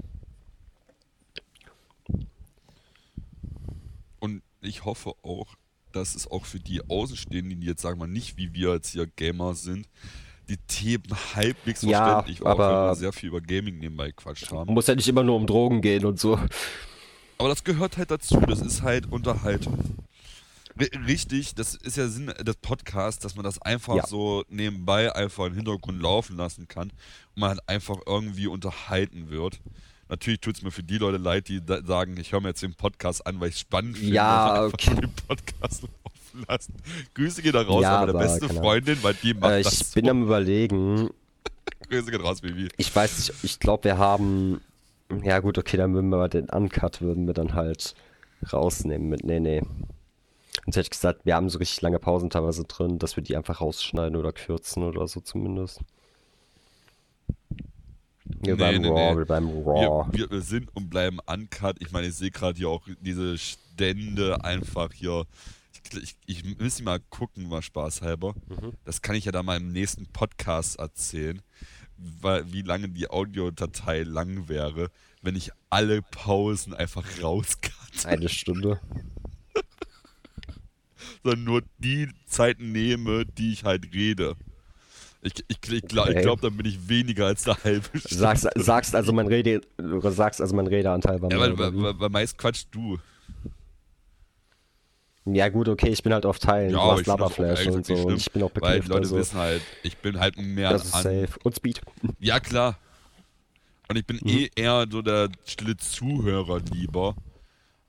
und 4.20 4.42
ich 4.62 4.86
hoffe 4.86 5.14
auch, 5.24 5.48
dass 5.92 6.16
es 6.16 6.30
auch 6.30 6.46
für 6.46 6.60
die 6.60 6.82
Außenstehenden, 6.90 7.62
die 7.62 7.68
jetzt 7.68 7.82
sagen 7.82 8.00
wir 8.00 8.08
nicht, 8.08 8.38
wie 8.38 8.54
wir 8.54 8.74
jetzt 8.74 8.90
hier 8.92 9.08
Gamer 9.08 9.54
sind, 9.54 9.88
die 10.50 10.58
Themen 10.58 11.04
halbwegs 11.36 11.82
Ja, 11.84 12.06
verständlich 12.22 12.42
war, 12.42 12.54
auch 12.54 12.58
wenn 12.60 12.66
aber- 12.66 12.90
wir 12.92 12.96
sehr 12.96 13.14
viel 13.14 13.30
über 13.30 13.42
Gaming 13.42 13.80
nebenbei 13.80 14.08
gequatscht 14.08 14.52
haben. 14.52 14.74
Muss 14.74 14.88
ja 14.88 14.96
nicht 14.96 15.08
immer 15.08 15.24
nur 15.24 15.36
um 15.36 15.48
Drogen 15.48 15.82
gehen 15.82 16.06
und 16.06 16.20
so. 16.20 16.40
Aber 17.38 17.50
das 17.50 17.64
gehört 17.64 17.98
halt 17.98 18.12
dazu, 18.12 18.40
das 18.42 18.62
ist 18.62 18.82
halt 18.82 19.12
Unterhaltung. 19.12 19.78
Richtig, 21.08 21.56
das 21.56 21.76
ist 21.76 21.96
ja 21.98 22.08
Sinn 22.08 22.34
des 22.42 22.58
Podcasts, 22.58 23.22
dass 23.22 23.36
man 23.36 23.46
das 23.46 23.62
einfach 23.62 23.96
Ja. 23.96 24.08
so 24.08 24.44
nebenbei 24.50 25.14
einfach 25.16 25.46
im 25.46 25.54
Hintergrund 25.54 26.02
laufen 26.02 26.36
lassen 26.36 26.68
kann 26.68 26.90
und 26.90 27.40
man 27.40 27.50
halt 27.52 27.62
einfach 27.68 27.98
irgendwie 28.06 28.48
unterhalten 28.48 29.30
wird. 29.30 29.62
Natürlich 30.10 30.42
tut 30.42 30.58
es 30.58 30.62
mir 30.64 30.72
für 30.72 30.84
die 30.84 30.98
Leute 30.98 31.18
leid, 31.18 31.48
die 31.48 31.62
sagen, 31.86 32.18
ich 32.18 32.32
höre 32.34 32.42
mir 32.42 32.50
jetzt 32.50 32.62
den 32.62 32.76
Podcast 32.76 33.26
an, 33.26 33.40
weil 33.40 33.50
ich 33.50 33.56
es 33.56 33.62
spannend 33.62 33.98
finde. 33.98 34.14
Ja, 34.14 34.66
okay. 34.66 34.96
den 34.96 35.12
Podcast 35.28 35.84
laufen 35.84 36.46
lassen. 36.48 36.74
Grüße 37.14 37.42
gehen 37.42 37.54
da 37.54 37.62
raus 37.62 37.82
Ja, 37.82 38.00
meine 38.02 38.12
aber 38.12 38.20
beste 38.20 38.48
keine 38.48 38.60
Freundin, 38.60 38.98
weil 39.02 39.14
die 39.16 39.34
macht 39.34 39.52
Äh, 39.52 39.64
das 39.64 39.82
ich 39.82 39.94
bin 39.94 40.06
so. 40.06 40.12
am 40.12 40.24
überlegen, 40.24 41.10
Grüße 41.90 42.12
gehen 42.12 42.22
raus, 42.22 42.42
Baby. 42.42 42.68
ich 42.78 42.94
weiß 42.96 43.18
nicht, 43.18 43.44
ich 43.44 43.60
glaube, 43.60 43.86
wir 43.86 43.98
haben. 43.98 44.60
Ja, 45.24 45.40
gut, 45.40 45.58
okay, 45.58 45.78
dann 45.78 45.94
würden 45.94 46.10
wir 46.10 46.18
aber 46.18 46.30
den 46.30 46.50
Uncut 46.50 47.02
würden 47.02 47.26
wir 47.28 47.34
dann 47.34 47.54
halt 47.54 47.96
rausnehmen 48.52 49.08
mit. 49.10 49.24
Nee, 49.24 49.40
nee. 49.40 49.62
Sonst 50.66 50.78
hätte 50.78 50.88
ich 50.88 50.90
gesagt, 50.90 51.26
wir 51.26 51.36
haben 51.36 51.48
so 51.50 51.60
richtig 51.60 51.82
lange 51.82 52.00
Pausen 52.00 52.32
teilweise 52.32 52.64
drin, 52.64 52.98
dass 52.98 53.16
wir 53.16 53.24
die 53.24 53.38
einfach 53.38 53.62
rausschneiden 53.62 54.16
oder 54.16 54.32
kürzen 54.32 54.82
oder 54.82 55.08
so 55.08 55.20
zumindest. 55.20 55.82
Wir 58.26 58.56
Nee, 58.56 58.60
beim 58.60 58.82
nee, 58.82 58.88
Raw, 58.88 59.12
nee. 59.12 59.18
wir 59.20 59.26
beim 59.26 59.48
Raw. 59.48 60.08
Wir, 60.12 60.32
wir, 60.32 60.42
sind 60.42 60.76
und 60.76 60.90
bleiben 60.90 61.20
uncut. 61.28 61.78
Ich 61.80 61.92
meine, 61.92 62.08
ich 62.08 62.16
sehe 62.16 62.32
gerade 62.32 62.58
hier 62.58 62.70
auch 62.70 62.82
diese 63.00 63.38
Stände 63.38 64.44
einfach 64.44 64.92
hier. 64.92 65.26
Ich, 65.72 66.02
ich, 66.02 66.16
ich 66.26 66.58
müsste 66.58 66.82
mal 66.82 67.00
gucken, 67.12 67.48
mal 67.48 67.62
spaßhalber. 67.62 68.34
Mhm. 68.48 68.74
Das 68.86 69.04
kann 69.04 69.16
ich 69.16 69.26
ja 69.26 69.32
dann 69.32 69.46
mal 69.46 69.58
im 69.58 69.72
nächsten 69.72 70.08
Podcast 70.08 70.80
erzählen, 70.80 71.44
weil, 71.98 72.52
wie 72.52 72.64
lange 72.64 72.90
die 72.90 73.08
Audiodatei 73.08 74.02
lang 74.02 74.50
wäre, 74.50 74.90
wenn 75.22 75.36
ich 75.36 75.52
alle 75.70 76.02
Pausen 76.02 76.74
einfach 76.74 77.06
rauskatte, 77.22 78.08
Eine 78.08 78.30
Stunde. 78.30 78.80
sondern 81.26 81.44
nur 81.44 81.64
die 81.80 82.08
Zeiten 82.28 82.72
nehme, 82.72 83.26
die 83.26 83.52
ich 83.54 83.64
halt 83.64 83.94
rede. 83.94 84.36
Ich, 85.24 85.34
ich, 85.48 85.58
ich, 85.74 85.82
glaub- 85.82 86.06
ich 86.08 86.12
Okay. 86.14 86.22
glaube, 86.22 86.42
dann 86.44 86.56
bin 86.56 86.68
ich 86.68 86.88
weniger 86.88 87.26
als 87.26 87.48
eine 87.48 87.58
halbe 87.64 87.98
Stunde. 87.98 88.16
Sagst, 88.16 88.48
sagst 88.56 88.96
also 88.96 89.12
mein 89.12 89.26
Rede, 89.28 89.62
sagst 90.12 90.40
also 90.40 90.56
mein 90.56 90.68
Redeanteil 90.68 91.20
war 91.20 91.32
ja, 91.32 91.40
weil, 91.40 91.58
wie? 91.58 91.82
weil, 91.82 92.00
weil 92.00 92.10
meist 92.10 92.38
quatschst 92.38 92.68
du. 92.72 93.00
Ja, 95.26 95.50
gut, 95.50 95.68
okay, 95.68 95.90
ich 95.90 96.04
bin 96.04 96.14
halt 96.14 96.28
auf 96.28 96.38
Teilen. 96.38 96.70
Ja, 96.72 96.78
du 96.78 96.92
hast 97.00 97.08
Laberflash 97.08 97.66
und 97.66 97.84
so. 97.88 97.96
Und 97.96 98.18
ich 98.18 98.32
bin 98.32 98.44
auch 98.44 98.52
Weil 98.60 98.74
bekifft. 98.82 98.86
die 98.86 98.90
Leute 98.90 99.02
Also, 99.02 99.16
wissen 99.18 99.38
halt, 99.40 99.64
ich 99.82 99.98
bin 99.98 100.20
halt 100.20 100.38
mehr 100.38 100.70
das 100.70 100.86
ist 100.86 100.94
an. 100.94 101.02
safe. 101.02 101.30
Und 101.44 101.56
Speed. 101.56 101.82
Ja, 102.20 102.40
klar. 102.40 102.78
Und 103.90 103.96
ich 103.98 104.06
bin 104.06 104.18
Mhm. 104.22 104.30
eh 104.30 104.50
eher 104.56 104.86
so 104.92 105.02
der 105.02 105.30
stille 105.46 105.76
Zuhörer 105.78 106.60
lieber, 106.72 107.16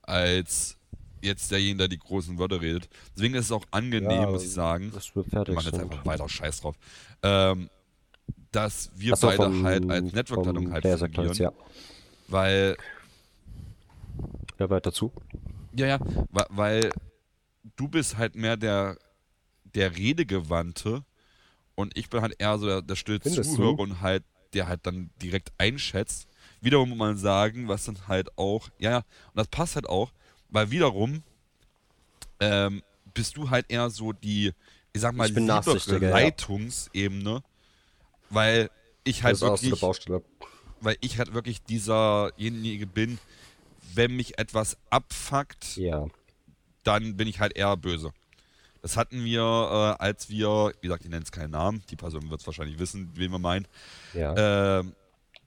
als 0.01 0.76
jetzt 1.21 1.51
derjenige, 1.51 1.77
der 1.79 1.87
die 1.89 1.99
großen 1.99 2.37
Wörter 2.37 2.61
redet. 2.61 2.89
Deswegen 3.15 3.35
ist 3.35 3.45
es 3.45 3.51
auch 3.51 3.65
angenehm, 3.71 4.09
Ja, 4.21 4.27
muss 4.29 4.43
ich 4.43 4.51
sagen. 4.51 4.91
Das 4.93 5.15
wird 5.15 5.25
Wir 5.27 5.31
fertig. 5.31 5.55
machen 5.55 5.65
jetzt 5.71 5.79
einfach 5.79 6.05
weiter, 6.05 6.27
scheiß 6.29 6.61
drauf. 6.61 6.75
Ähm, 7.23 7.69
dass 8.51 8.91
wir 8.95 9.15
so, 9.15 9.27
beide 9.27 9.43
vom- 9.43 9.63
halt 9.65 9.89
als 9.89 10.09
vom 10.09 10.15
Network-Ladung 10.15 10.71
halt 10.71 10.85
fungieren. 10.99 11.33
ja. 11.35 11.51
Weil, 12.27 12.75
Wer 14.57 14.69
weiter 14.69 14.89
dazu? 14.89 15.11
ja, 15.75 15.85
ja, 15.87 15.99
weil 16.49 16.91
du 17.75 17.87
bist 17.87 18.17
halt 18.17 18.35
mehr 18.35 18.57
der, 18.57 18.97
der 19.75 19.95
Redegewandte 19.95 21.03
und 21.75 21.95
ich 21.97 22.09
bin 22.09 22.21
halt 22.21 22.35
eher 22.39 22.57
so 22.57 22.65
der, 22.65 22.81
der 22.81 22.95
stille 22.95 23.19
Findest 23.21 23.53
Zuhörer 23.55 23.75
du? 23.77 23.83
und 23.83 24.01
halt, 24.01 24.23
der 24.53 24.67
halt 24.67 24.85
dann 24.87 25.11
direkt 25.21 25.51
einschätzt. 25.57 26.27
Wiederum 26.61 26.89
muss 26.89 26.97
man 26.97 27.17
sagen, 27.17 27.67
was 27.67 27.85
dann 27.85 28.07
halt 28.07 28.35
auch, 28.37 28.69
ja, 28.79 28.89
ja, 28.91 28.97
und 28.97 29.35
das 29.35 29.47
passt 29.47 29.75
halt 29.75 29.87
auch, 29.87 30.11
weil 30.49 30.71
wiederum 30.71 31.23
ähm, 32.39 32.83
bist 33.13 33.37
du 33.37 33.49
halt 33.49 33.65
eher 33.69 33.89
so 33.89 34.13
die, 34.13 34.53
ich 34.93 35.01
sag 35.01 35.15
mal, 35.15 35.27
Ich 35.27 35.33
bin 35.33 35.43
liebere 35.43 35.57
nachsichtiger, 35.57 36.01
ja. 36.01 36.09
Leitungsebene, 36.11 37.43
weil 38.29 38.69
ich 39.03 39.23
halt 39.23 39.39
wirklich 39.41 39.81
weil 40.79 40.97
ich 41.01 41.17
halt 41.17 41.33
wirklich 41.33 41.63
dieserjenige 41.63 42.85
bin, 42.85 43.17
wenn 43.95 44.15
mich 44.15 44.37
etwas 44.37 44.77
abfuckt, 44.91 45.75
Ja. 45.77 46.05
dann 46.83 47.17
bin 47.17 47.27
ich 47.27 47.39
halt 47.39 47.55
eher 47.57 47.75
böse. 47.77 48.11
Das 48.83 48.95
hatten 48.95 49.23
wir, 49.25 49.41
äh, 49.41 50.03
als 50.03 50.29
wir, 50.29 50.71
wie 50.81 50.87
gesagt, 50.87 51.03
ich 51.03 51.09
nenne 51.09 51.23
es 51.23 51.31
keinen 51.31 51.51
Namen, 51.51 51.83
die 51.89 51.95
Person 51.95 52.29
wird 52.29 52.41
es 52.41 52.45
wahrscheinlich 52.47 52.77
wissen, 52.77 53.09
wen 53.15 53.31
wir 53.31 53.39
meinen, 53.39 53.67
Ja. 54.13 54.79
ähm, 54.79 54.93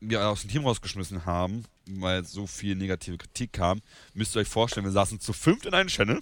wir 0.01 0.27
aus 0.27 0.40
dem 0.40 0.51
Team 0.51 0.64
rausgeschmissen 0.64 1.24
haben, 1.27 1.64
weil 1.98 2.24
so 2.24 2.46
viel 2.46 2.76
negative 2.76 3.18
Kritik 3.18 3.52
kam. 3.52 3.80
Müsst 4.14 4.36
ihr 4.36 4.40
euch 4.40 4.48
vorstellen, 4.48 4.86
wir 4.86 4.92
saßen 4.92 5.20
zu 5.20 5.32
fünft 5.32 5.66
in 5.66 5.74
einem 5.74 5.88
Channel, 5.88 6.20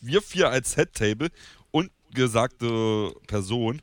wir 0.00 0.22
vier 0.22 0.50
als 0.50 0.74
Head-Table 0.74 1.30
und 1.70 1.90
gesagte 2.12 3.14
Person. 3.26 3.82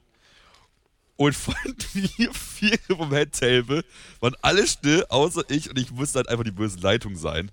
Und 1.15 1.35
von 1.35 1.55
wir 1.93 2.34
vier 2.34 2.77
vom 2.88 3.11
Head-Table 3.11 3.84
waren 4.19 4.35
alle 4.41 4.65
still, 4.68 5.05
außer 5.09 5.43
ich, 5.49 5.69
und 5.69 5.77
ich 5.77 5.91
musste 5.91 6.19
halt 6.19 6.30
einfach 6.30 6.43
die 6.43 6.51
böse 6.51 6.80
Leitung 6.80 7.15
sein. 7.15 7.51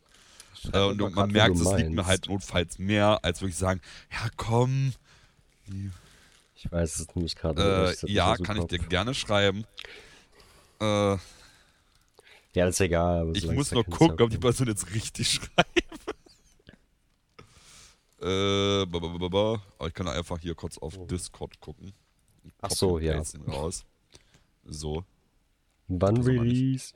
Äh, 0.72 0.80
und 0.80 0.98
man 1.14 1.28
wie 1.28 1.34
merkt, 1.34 1.56
es 1.56 1.72
liegt 1.72 1.90
mir 1.90 2.06
halt 2.06 2.28
notfalls 2.28 2.78
mehr, 2.78 3.20
als 3.22 3.40
würde 3.40 3.50
ich 3.50 3.56
sagen, 3.56 3.80
ja 4.10 4.28
komm, 4.36 4.92
Ich 6.56 6.70
weiß 6.70 6.98
es 6.98 7.14
nämlich 7.14 7.36
gerade 7.36 7.94
äh, 8.02 8.10
ja, 8.10 8.36
kann 8.36 8.56
ich 8.56 8.64
dir 8.64 8.78
gerne 8.78 9.14
schreiben. 9.14 9.64
Äh, 10.80 11.16
Ja, 12.54 12.66
das 12.66 12.76
ist 12.76 12.80
egal. 12.80 13.30
Ich 13.36 13.46
muss 13.46 13.70
noch 13.72 13.84
gucken, 13.84 14.20
ob 14.20 14.30
die. 14.30 14.38
Person 14.38 14.66
jetzt 14.68 14.92
richtig 14.94 15.28
schreibt. 15.56 15.78
äh, 18.20 18.86
ba, 18.86 18.98
ba, 18.98 19.28
ba. 19.28 19.62
Aber 19.78 19.88
ich 19.88 19.94
kann 19.94 20.08
einfach 20.08 20.38
hier 20.38 20.54
kurz 20.54 20.78
auf 20.78 20.98
Discord 21.06 21.60
gucken. 21.60 21.92
Oh. 22.44 22.50
Ach 22.62 22.70
so, 22.70 22.98
ja. 22.98 23.22
raus. 23.46 23.84
So. 24.64 25.04
Wann. 25.88 26.16
Release? 26.22 26.92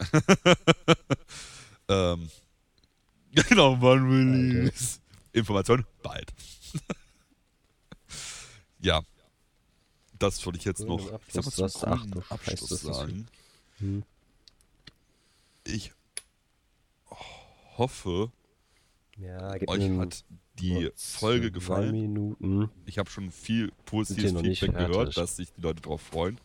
Ähm. 1.88 2.30
Genau, 3.48 3.76
wann 3.80 4.08
Release. 4.08 5.00
Information 5.32 5.84
bald. 6.02 6.32
ja. 8.78 9.02
Das 10.18 10.44
wollte 10.46 10.58
ich 10.60 10.64
jetzt 10.64 10.80
noch. 10.86 11.00
Ich 11.26 11.34
sag 11.34 11.44
mal 11.44 11.48
Abschluss, 11.64 11.72
zum 11.72 11.92
Abschluss 12.30 12.70
ist- 12.72 12.82
sagen. 12.82 13.26
Hm. 13.78 14.02
Ich 15.66 15.92
hoffe, 17.76 18.30
Ja, 19.16 19.54
euch 19.66 19.90
hat 19.98 20.24
die 20.58 20.90
Folge 20.94 21.50
gefallen. 21.50 21.90
Minuten. 21.92 22.70
Ich 22.86 22.98
habe 22.98 23.10
schon 23.10 23.30
viel 23.30 23.72
positives 23.86 24.32
Feedback 24.40 24.76
gehört, 24.76 25.16
dass 25.16 25.36
sich 25.36 25.52
die 25.52 25.60
Leute 25.62 25.80
drauf 25.82 26.00
freuen. 26.02 26.38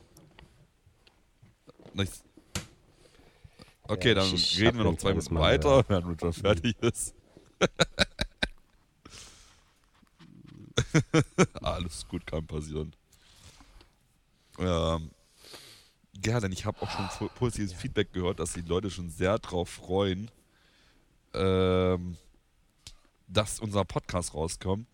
Okay, 3.83 4.09
Ja, 4.09 4.13
dann 4.15 4.29
reden 4.29 4.77
wir 4.77 4.83
noch 4.85 4.97
zwei 4.97 5.09
Minuten 5.09 5.33
Mal, 5.33 5.41
weiter, 5.41 5.77
ja. 5.77 5.83
wenn 5.89 6.03
Richard 6.05 6.35
fertig 6.35 6.75
ist. 6.81 7.13
Alles 11.61 12.07
gut, 12.07 12.25
kann 12.25 12.45
passieren. 12.45 12.95
Ähm, 14.59 15.11
ja, 16.25 16.39
denn 16.39 16.51
ich 16.51 16.65
habe 16.65 16.81
auch 16.81 16.89
schon 16.89 17.07
po- 17.17 17.29
positives 17.35 17.73
Feedback 17.73 18.11
gehört, 18.13 18.39
dass 18.39 18.53
die 18.53 18.61
Leute 18.61 18.89
schon 18.89 19.09
sehr 19.09 19.39
drauf 19.39 19.69
freuen, 19.69 20.29
ähm, 21.33 22.17
dass 23.27 23.59
unser 23.59 23.85
Podcast 23.85 24.33
rauskommt. 24.33 24.87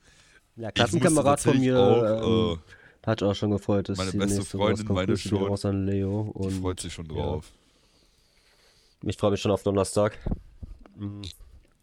Ja, 0.56 0.72
Klassenkamerad 0.72 1.40
von 1.40 1.60
mir 1.60 1.80
auch, 1.80 2.54
ähm, 2.54 2.60
hat 3.06 3.22
auch 3.24 3.36
schon 3.36 3.52
gefreut, 3.52 3.90
dass 3.90 3.98
meine 3.98 4.12
die 4.12 4.18
beste 4.18 4.38
nächste 4.40 4.58
Freundin 4.58 4.88
meine 4.88 5.18
schon. 5.18 5.86
Leo 5.86 6.34
Die 6.34 6.40
und 6.40 6.62
freut 6.62 6.80
sich 6.80 6.94
schon 6.94 7.06
ja. 7.08 7.14
drauf. 7.14 7.52
ich 9.04 9.18
freue 9.18 9.32
mich 9.32 9.42
schon 9.42 9.52
auf 9.52 9.64
Donnerstag. 9.64 10.18
Mhm. 10.96 11.22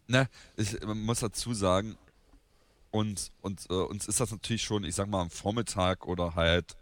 Ne, 0.07 0.27
ich 0.57 0.81
man 0.81 0.99
muss 1.01 1.21
dazu 1.21 1.53
sagen, 1.53 1.97
und, 2.91 3.31
und 3.41 3.65
äh, 3.69 3.73
uns 3.73 4.07
ist 4.07 4.19
das 4.19 4.31
natürlich 4.31 4.63
schon, 4.63 4.83
ich 4.83 4.93
sag 4.93 5.07
mal, 5.07 5.21
am 5.21 5.29
Vormittag 5.29 6.05
oder 6.05 6.35
halt 6.35 6.75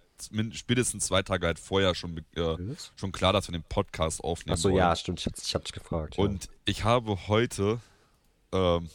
spätestens 0.51 1.05
zwei 1.05 1.21
Tage 1.23 1.47
halt 1.47 1.59
vorher 1.59 1.95
schon, 1.95 2.17
äh, 2.35 2.57
schon 2.95 3.11
klar, 3.11 3.33
dass 3.33 3.47
wir 3.47 3.53
den 3.53 3.63
Podcast 3.63 4.23
aufnehmen 4.23 4.53
Achso, 4.53 4.69
wollen. 4.69 4.77
ja, 4.77 4.95
stimmt, 4.95 5.19
ich 5.19 5.25
hab, 5.25 5.33
ich 5.37 5.55
hab 5.55 5.63
dich 5.65 5.73
gefragt. 5.73 6.17
ja. 6.17 6.23
Und 6.23 6.49
ich 6.65 6.83
habe 6.83 7.27
heute, 7.27 7.79
ähm, 8.51 8.89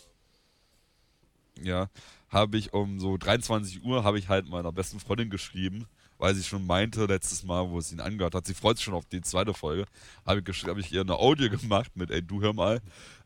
ja, 1.62 1.88
habe 2.28 2.58
ich 2.58 2.72
um 2.72 3.00
so 3.00 3.16
23 3.16 3.84
Uhr, 3.84 4.04
habe 4.04 4.18
ich 4.18 4.28
halt 4.28 4.48
meiner 4.48 4.72
besten 4.72 5.00
Freundin 5.00 5.30
geschrieben, 5.30 5.86
weil 6.18 6.34
sie 6.34 6.42
schon 6.42 6.66
meinte, 6.66 7.06
letztes 7.06 7.42
Mal, 7.44 7.70
wo 7.70 7.80
sie 7.80 7.94
ihn 7.94 8.00
angehört 8.00 8.34
hat, 8.34 8.46
sie 8.46 8.54
freut 8.54 8.76
sich 8.76 8.84
schon 8.84 8.94
auf 8.94 9.06
die 9.06 9.20
zweite 9.20 9.54
Folge, 9.54 9.86
habe 10.24 10.42
ich, 10.46 10.64
habe 10.64 10.80
ich 10.80 10.92
ihr 10.92 11.02
eine 11.02 11.16
Audio 11.16 11.50
gemacht 11.50 11.92
mit, 11.94 12.10
ey, 12.10 12.22
du 12.22 12.40
hör 12.40 12.52
mal, 12.52 12.80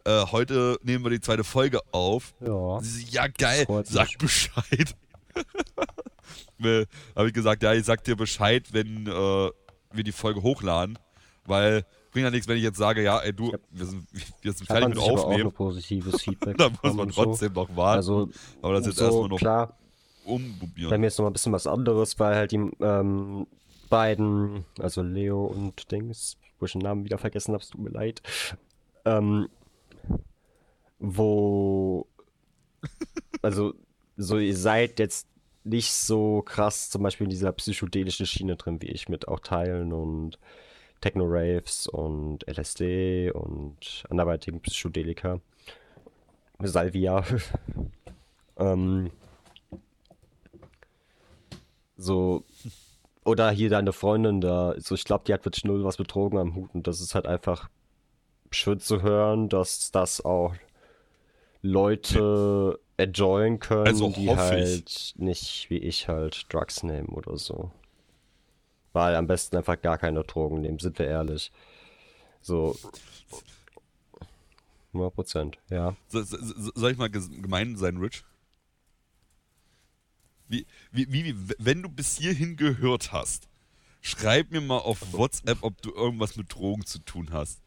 äh, 0.04 0.26
heute 0.26 0.78
nehmen 0.82 1.04
wir 1.04 1.10
die 1.10 1.20
zweite 1.20 1.44
Folge 1.44 1.80
auf. 1.92 2.34
Ja. 2.40 2.80
Sie 2.82 3.04
ja 3.04 3.26
geil, 3.26 3.66
sag. 3.84 4.16
Bescheid. 4.18 4.96
habe 7.16 7.28
ich 7.28 7.34
gesagt, 7.34 7.62
ja, 7.62 7.72
ich 7.72 7.84
sag 7.84 8.04
dir 8.04 8.16
Bescheid, 8.16 8.72
wenn 8.72 9.06
äh, 9.06 9.50
wir 9.92 10.04
die 10.04 10.12
Folge 10.12 10.42
hochladen, 10.42 10.98
weil 11.44 11.84
bringt 12.10 12.24
ja 12.24 12.30
nichts, 12.30 12.48
wenn 12.48 12.56
ich 12.56 12.62
jetzt 12.62 12.78
sage, 12.78 13.02
ja, 13.02 13.18
ey, 13.20 13.32
du, 13.32 13.52
wir 13.70 13.86
sind, 13.86 14.06
wir 14.42 14.52
sind 14.52 14.66
fertig 14.66 14.88
mit 14.88 14.98
sich 14.98 15.08
aber 15.08 15.20
auch 15.20 15.24
Aufnehmen. 15.24 15.52
positives 15.52 16.22
Feedback. 16.22 16.56
Da 16.58 16.68
muss 16.68 16.82
man 16.82 17.00
und 17.00 17.14
so. 17.14 17.24
trotzdem 17.24 17.52
noch 17.52 17.76
warten. 17.76 17.96
Also, 17.96 18.28
aber 18.62 18.74
das 18.74 18.82
ist 18.82 18.86
jetzt 18.88 18.98
so, 18.98 19.04
erstmal 19.04 19.28
noch 19.28 19.38
klar, 19.38 19.78
bei 20.24 20.32
umprobieren. 20.32 21.00
mir 21.00 21.06
ist 21.06 21.18
noch 21.18 21.24
mal 21.24 21.30
ein 21.30 21.34
bisschen 21.34 21.52
was 21.52 21.66
anderes, 21.66 22.18
weil 22.18 22.34
halt 22.34 22.52
die 22.52 22.70
ähm, 22.80 23.46
beiden, 23.88 24.64
also 24.78 25.02
Leo 25.02 25.44
und 25.44 25.90
Dings, 25.90 26.36
wo 26.58 26.66
ich 26.66 26.72
den 26.72 26.82
Namen 26.82 27.04
wieder 27.04 27.18
vergessen 27.18 27.54
habe, 27.54 27.64
tut 27.64 27.80
mir 27.80 27.90
leid, 27.90 28.22
ähm, 29.04 29.48
wo, 30.98 32.06
also, 33.42 33.74
so 34.20 34.38
ihr 34.38 34.56
seid 34.56 34.98
jetzt 34.98 35.26
nicht 35.64 35.92
so 35.92 36.42
krass 36.42 36.90
zum 36.90 37.02
Beispiel 37.02 37.24
in 37.24 37.30
dieser 37.30 37.52
psychedelischen 37.52 38.26
Schiene 38.26 38.56
drin 38.56 38.80
wie 38.82 38.88
ich 38.88 39.08
mit 39.08 39.28
auch 39.28 39.40
Teilen 39.40 39.92
und 39.92 40.38
Techno-Raves 41.00 41.86
und 41.86 42.46
LSD 42.46 43.30
und 43.30 44.04
anderweitigen 44.10 44.60
Psychedelika. 44.60 45.40
Salvia. 46.58 47.24
ähm, 48.58 49.10
so, 51.96 52.44
oder 53.24 53.50
hier 53.50 53.70
deine 53.70 53.92
Freundin 53.94 54.42
da, 54.42 54.74
so 54.78 54.94
ich 54.94 55.04
glaube, 55.04 55.24
die 55.26 55.32
hat 55.32 55.44
wirklich 55.46 55.64
null 55.64 55.84
was 55.84 55.98
mit 55.98 56.12
Drogen 56.12 56.36
am 56.36 56.54
Hut 56.54 56.74
und 56.74 56.86
das 56.86 57.00
ist 57.00 57.14
halt 57.14 57.26
einfach 57.26 57.70
schön 58.50 58.80
zu 58.80 59.00
hören, 59.00 59.48
dass 59.48 59.90
das 59.90 60.22
auch 60.22 60.54
Leute 61.62 62.78
enjoyen 63.00 63.58
können, 63.58 63.86
Also 63.86 64.10
die 64.10 64.26
ich. 64.26 64.36
halt 64.36 65.14
nicht 65.16 65.70
wie 65.70 65.78
ich 65.78 66.08
halt 66.08 66.52
Drugs 66.52 66.82
nehmen 66.82 67.08
oder 67.08 67.36
so. 67.36 67.70
Weil 68.92 69.14
am 69.16 69.26
besten 69.26 69.56
einfach 69.56 69.80
gar 69.80 69.98
keine 69.98 70.24
Drogen 70.24 70.60
nehmen, 70.60 70.78
sind 70.78 70.98
wir 70.98 71.06
ehrlich. 71.06 71.52
So. 72.40 72.76
100 74.92 75.14
Prozent, 75.14 75.58
ja. 75.68 75.94
So, 76.08 76.22
so, 76.22 76.36
so, 76.40 76.72
soll 76.74 76.92
ich 76.92 76.98
mal 76.98 77.10
gemein 77.10 77.76
sein, 77.76 77.98
Rich? 77.98 78.24
Wie, 80.48 80.66
wie, 80.90 81.12
wie, 81.12 81.24
wie, 81.26 81.54
wenn 81.58 81.82
du 81.82 81.88
bis 81.88 82.16
hierhin 82.16 82.56
gehört 82.56 83.12
hast, 83.12 83.48
schreib 84.00 84.50
mir 84.50 84.60
mal 84.60 84.78
auf 84.78 85.12
WhatsApp, 85.12 85.58
ob 85.60 85.80
du 85.80 85.92
irgendwas 85.94 86.34
mit 86.36 86.52
Drogen 86.52 86.84
zu 86.84 86.98
tun 86.98 87.28
hast. 87.32 87.60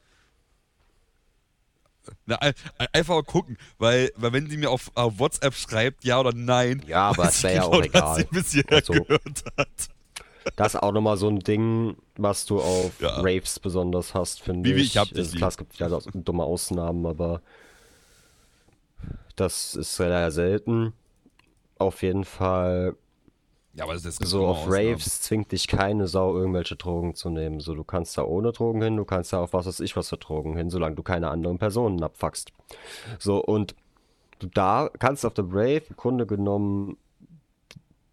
Na, 2.26 2.36
ein- 2.38 2.54
ein- 2.78 2.88
einfach 2.94 3.16
mal 3.16 3.24
gucken, 3.24 3.58
weil, 3.78 4.12
weil 4.16 4.34
wenn 4.34 4.50
sie 4.50 4.58
mir 4.58 4.70
auf, 4.72 4.92
auf 4.96 5.20
WhatsApp 5.20 5.54
schreibt, 5.56 6.04
ja 6.04 6.20
oder 6.20 6.34
nein, 6.34 6.82
Ja, 6.88 7.10
aber 7.10 7.30
es 7.30 7.42
wäre 7.44 7.56
ja 7.56 7.64
auch 7.64 7.72
genau, 7.82 7.82
dass 7.82 7.90
egal. 7.90 8.16
sie 8.18 8.24
bis 8.26 8.52
hierher 8.52 8.78
Also- 8.78 8.94
gehört 8.94 9.44
hat. 9.58 9.68
Das 10.58 10.74
ist 10.74 10.82
auch 10.82 10.92
nochmal 10.92 11.16
so 11.16 11.30
ein 11.30 11.40
Ding, 11.40 11.96
was 12.18 12.46
du 12.46 12.60
auf 12.60 13.00
Ja. 13.00 13.22
Raves 13.22 13.60
besonders 13.62 14.14
hast, 14.14 14.42
finde 14.42 14.74
ich. 14.74 14.88
ich 14.88 14.98
hab 14.98 15.08
dich 15.08 15.20
Also. 15.20 15.38
Klar, 15.38 15.48
es 15.50 15.58
gibt 15.58 15.76
ja 15.78 16.00
dumme 16.16 16.44
Ausnahmen, 16.44 17.06
aber 17.06 17.42
das 19.36 19.76
ist 19.76 19.96
sehr 19.96 20.32
selten. 20.32 20.94
Auf 21.80 22.02
jeden 22.04 22.26
Fall, 22.26 22.96
Ja, 23.76 23.86
aber 23.86 23.94
das 23.94 24.06
ist 24.06 24.24
so 24.24 24.46
auf 24.46 24.68
Raves 24.68 25.22
zwingt 25.22 25.52
dich 25.52 25.68
keine 25.68 26.08
Sau, 26.08 26.38
irgendwelche 26.38 26.76
Drogen 26.76 27.16
zu 27.16 27.30
nehmen. 27.30 27.60
So, 27.60 27.74
du 27.74 27.84
kannst 27.84 28.16
da 28.18 28.24
ohne 28.24 28.52
Drogen 28.52 28.84
hin, 28.84 28.98
du 28.98 29.06
kannst 29.06 29.34
da 29.34 29.42
auf 29.42 29.54
was 29.54 29.66
weiß 29.66 29.80
ich 29.80 29.96
was 29.96 30.10
für 30.10 30.18
Drogen 30.18 30.56
hin, 30.56 30.70
solange 30.70 30.96
du 30.96 31.02
keine 31.02 31.30
anderen 31.30 31.58
Personen 31.58 32.04
abfuckst. 32.04 32.52
So, 33.18 33.44
und 33.44 33.76
du 34.38 34.48
da 34.48 34.90
kannst 35.00 35.26
auf 35.26 35.34
der 35.34 35.46
Rave 35.46 35.84
im 35.90 35.96
Grunde 35.96 36.28
genommen 36.28 36.98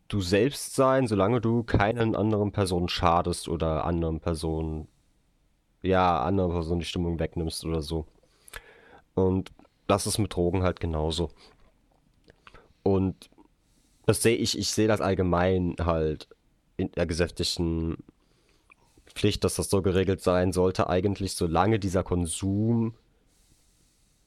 du 0.09 0.20
selbst 0.20 0.74
sein, 0.74 1.07
solange 1.07 1.41
du 1.41 1.62
keinen 1.62 2.16
anderen 2.16 2.53
Personen 2.53 2.89
schadest 2.89 3.49
oder 3.49 3.85
anderen 3.85 4.19
Personen, 4.19 4.89
ja, 5.82 6.23
anderen 6.23 6.53
Personen 6.53 6.81
die 6.81 6.87
Stimmung 6.87 7.19
wegnimmst 7.19 7.65
oder 7.65 7.81
so. 7.82 8.07
Und 9.15 9.53
das 9.87 10.07
ist 10.07 10.19
mit 10.19 10.35
Drogen 10.35 10.62
halt 10.62 10.81
genauso. 10.81 11.31
Und 12.82 13.31
das 14.11 14.23
sehe 14.23 14.37
ich, 14.37 14.59
ich 14.59 14.70
sehe 14.70 14.89
das 14.89 15.01
allgemein 15.01 15.77
halt 15.81 16.28
in 16.77 16.91
der 16.93 17.07
gesetzlichen 17.07 17.99
Pflicht, 19.07 19.45
dass 19.45 19.55
das 19.55 19.70
so 19.70 19.82
geregelt 19.82 20.20
sein 20.20 20.53
sollte, 20.53 20.89
eigentlich, 20.89 21.35
solange 21.37 21.78
dieser 21.78 22.03
Konsum 22.03 22.95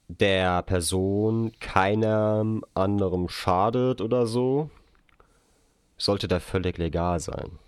der 0.07 0.61
Person 0.61 1.51
keinem 1.59 2.63
anderem 2.73 3.27
schadet 3.27 3.99
oder 3.99 4.25
so, 4.25 4.69
sollte 5.97 6.29
der 6.29 6.39
völlig 6.39 6.77
legal 6.77 7.19
sein. 7.19 7.59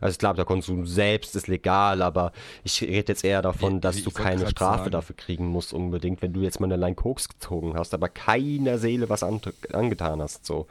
Also 0.00 0.12
ich 0.12 0.18
glaube, 0.18 0.36
der 0.36 0.44
Konsum 0.44 0.86
selbst 0.86 1.36
ist 1.36 1.46
legal, 1.48 2.02
aber 2.02 2.32
ich 2.64 2.80
rede 2.82 3.12
jetzt 3.12 3.24
eher 3.24 3.42
davon, 3.42 3.80
dass 3.80 3.96
ich 3.98 4.04
du 4.04 4.10
keine 4.10 4.46
Strafe 4.48 4.84
sagen. 4.84 4.92
dafür 4.92 5.16
kriegen 5.16 5.46
musst 5.46 5.72
unbedingt, 5.72 6.22
wenn 6.22 6.32
du 6.32 6.40
jetzt 6.40 6.60
mal 6.60 6.66
eine 6.66 6.76
Line 6.76 6.94
Koks 6.94 7.28
gezogen 7.28 7.74
hast, 7.76 7.94
aber 7.94 8.08
keiner 8.08 8.78
Seele 8.78 9.08
was 9.08 9.22
an, 9.22 9.40
angetan 9.72 10.20
hast, 10.22 10.44
so. 10.46 10.66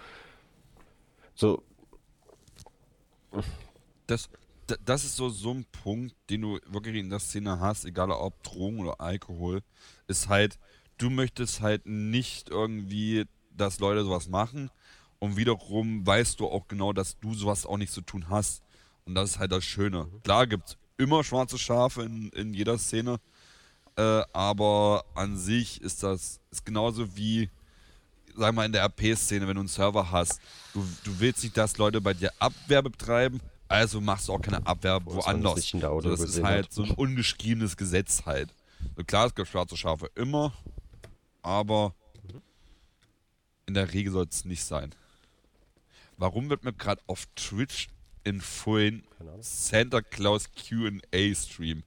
So, 1.35 1.63
das, 4.07 4.29
da- 4.67 4.75
das 4.85 5.03
ist 5.03 5.15
so, 5.15 5.29
so 5.29 5.51
ein 5.51 5.65
Punkt, 5.71 6.15
den 6.29 6.41
du 6.41 6.59
wirklich 6.67 6.95
in 6.97 7.09
der 7.09 7.19
Szene 7.19 7.59
hast, 7.59 7.85
egal 7.85 8.11
ob 8.11 8.41
Drogen 8.43 8.79
oder 8.79 8.99
Alkohol, 9.01 9.61
ist 10.07 10.29
halt, 10.29 10.59
du 10.97 11.09
möchtest 11.09 11.61
halt 11.61 11.85
nicht 11.85 12.49
irgendwie, 12.49 13.25
dass 13.55 13.79
Leute 13.79 14.03
sowas 14.03 14.27
machen 14.27 14.69
und 15.19 15.37
wiederum 15.37 16.05
weißt 16.05 16.39
du 16.39 16.47
auch 16.47 16.67
genau, 16.67 16.93
dass 16.93 17.19
du 17.19 17.33
sowas 17.33 17.65
auch 17.65 17.77
nicht 17.77 17.93
zu 17.93 18.01
tun 18.01 18.29
hast. 18.29 18.61
Und 19.05 19.15
das 19.15 19.31
ist 19.31 19.39
halt 19.39 19.51
das 19.51 19.63
Schöne. 19.63 20.07
Klar 20.23 20.47
gibt 20.47 20.69
es 20.69 20.77
immer 20.97 21.23
schwarze 21.23 21.57
Schafe 21.57 22.03
in, 22.03 22.29
in 22.29 22.53
jeder 22.53 22.77
Szene, 22.77 23.19
äh, 23.97 24.21
aber 24.33 25.03
an 25.15 25.37
sich 25.37 25.81
ist 25.81 26.03
das 26.03 26.39
ist 26.51 26.65
genauso 26.65 27.15
wie, 27.15 27.49
sag 28.37 28.53
mal, 28.55 28.65
in 28.65 28.71
der 28.71 28.83
RP-Szene, 28.85 29.47
wenn 29.47 29.55
du 29.55 29.61
einen 29.61 29.67
Server 29.67 30.09
hast. 30.11 30.39
Du, 30.73 30.85
du 31.03 31.19
willst 31.19 31.43
nicht, 31.43 31.57
dass 31.57 31.77
Leute 31.77 31.99
bei 32.01 32.13
dir 32.13 32.31
Abwehr 32.39 32.81
betreiben, 32.81 33.41
also 33.67 33.99
machst 34.01 34.27
du 34.27 34.33
auch 34.33 34.41
keine 34.41 34.65
Abwehr 34.67 34.99
woanders. 35.05 35.55
nicht 35.55 35.73
in 35.73 35.79
der 35.79 35.89
So, 35.89 35.95
Audio 35.95 36.11
das 36.11 36.21
ist 36.21 36.43
halt 36.43 36.65
hat. 36.67 36.73
so 36.73 36.83
ein 36.83 36.91
ungeschriebenes 36.91 37.75
Gesetz 37.75 38.23
halt. 38.25 38.53
So, 38.95 39.03
klar, 39.03 39.27
es 39.27 39.35
gibt 39.35 39.47
schwarze 39.47 39.75
Schafe 39.77 40.09
immer, 40.15 40.53
aber 41.41 41.93
in 43.65 43.73
der 43.73 43.91
Regel 43.93 44.11
soll 44.13 44.27
es 44.29 44.45
nicht 44.45 44.63
sein. 44.63 44.93
Warum 46.17 46.49
wird 46.49 46.63
mir 46.63 46.73
gerade 46.73 47.01
auf 47.07 47.25
Twitch 47.35 47.89
Keine 48.23 49.01
Ahnung. 49.31 49.41
Santa 49.41 50.01
Claus 50.01 50.49
Q&A 50.53 51.33
Stream? 51.35 51.83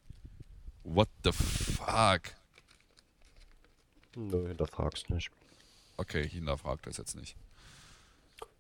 What 0.85 1.09
the 1.25 1.33
fuck? 1.33 2.35
nö, 4.15 4.49
hinterfragst 4.49 5.11
nicht. 5.11 5.31
Okay, 5.99 6.23
ich 6.23 6.33
hinterfrage 6.33 6.83
das 6.85 6.97
jetzt 6.97 7.17
nicht. 7.17 7.37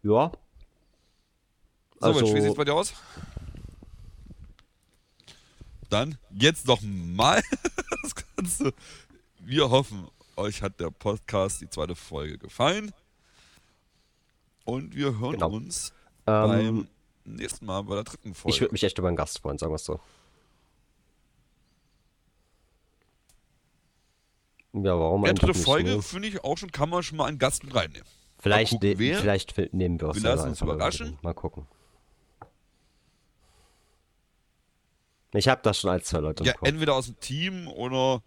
Ja. 0.02 0.30
So, 2.00 2.06
also, 2.06 2.34
wie 2.34 2.40
sieht 2.40 2.50
es 2.50 2.56
bei 2.56 2.64
dir 2.64 2.74
aus? 2.74 2.92
Dann 5.88 6.18
jetzt 6.30 6.66
noch 6.66 6.80
mal 6.82 7.42
das 8.02 8.14
Ganze. 8.36 8.74
Wir 9.38 9.70
hoffen, 9.70 10.08
euch 10.36 10.62
hat 10.62 10.80
der 10.80 10.90
Podcast, 10.90 11.60
die 11.60 11.70
zweite 11.70 11.94
Folge 11.94 12.38
gefallen. 12.38 12.92
Und 14.64 14.94
wir 14.94 15.18
hören 15.18 15.32
Genau. 15.32 15.50
uns 15.50 15.92
ähm, 16.26 16.48
beim 16.48 16.88
nächsten 17.34 17.66
Mal 17.66 17.82
bei 17.82 17.96
der 17.96 18.04
dritten 18.04 18.34
Folge. 18.34 18.54
ich 18.54 18.60
würde 18.60 18.72
mich 18.72 18.84
echt 18.84 18.98
über 18.98 19.08
einen 19.08 19.16
Gast 19.16 19.40
freuen, 19.40 19.58
sagen 19.58 19.72
wir 19.72 19.76
es 19.76 19.84
so. 19.84 20.00
Ja, 24.72 24.98
warum 24.98 25.24
ja, 25.24 25.32
dritte 25.32 25.58
Folge, 25.58 25.96
ne? 25.96 26.02
finde 26.02 26.28
ich 26.28 26.44
auch 26.44 26.58
schon, 26.58 26.70
kann 26.70 26.90
man 26.90 27.02
schon 27.02 27.16
mal 27.16 27.26
einen 27.26 27.38
Gast 27.38 27.64
mit 27.64 27.74
reinnehmen. 27.74 28.06
Vielleicht, 28.38 28.72
gucken, 28.72 28.90
ne 28.90 28.98
wer. 28.98 29.18
vielleicht 29.18 29.56
nehmen 29.72 30.00
wir 30.00 30.08
uns 30.08 30.22
Wir 30.22 30.30
lassen 30.30 30.50
uns 30.50 30.60
überraschen. 30.60 31.18
Mal 31.22 31.34
gucken. 31.34 31.66
Ich 35.32 35.48
habe 35.48 35.60
das 35.62 35.80
schon 35.80 35.90
als 35.90 36.06
zwei 36.06 36.18
Leute 36.18 36.42
im 36.42 36.46
Ja, 36.46 36.52
Kopf. 36.52 36.68
entweder 36.68 36.94
aus 36.94 37.06
dem 37.06 37.18
Team 37.20 37.68
oder 37.68 38.22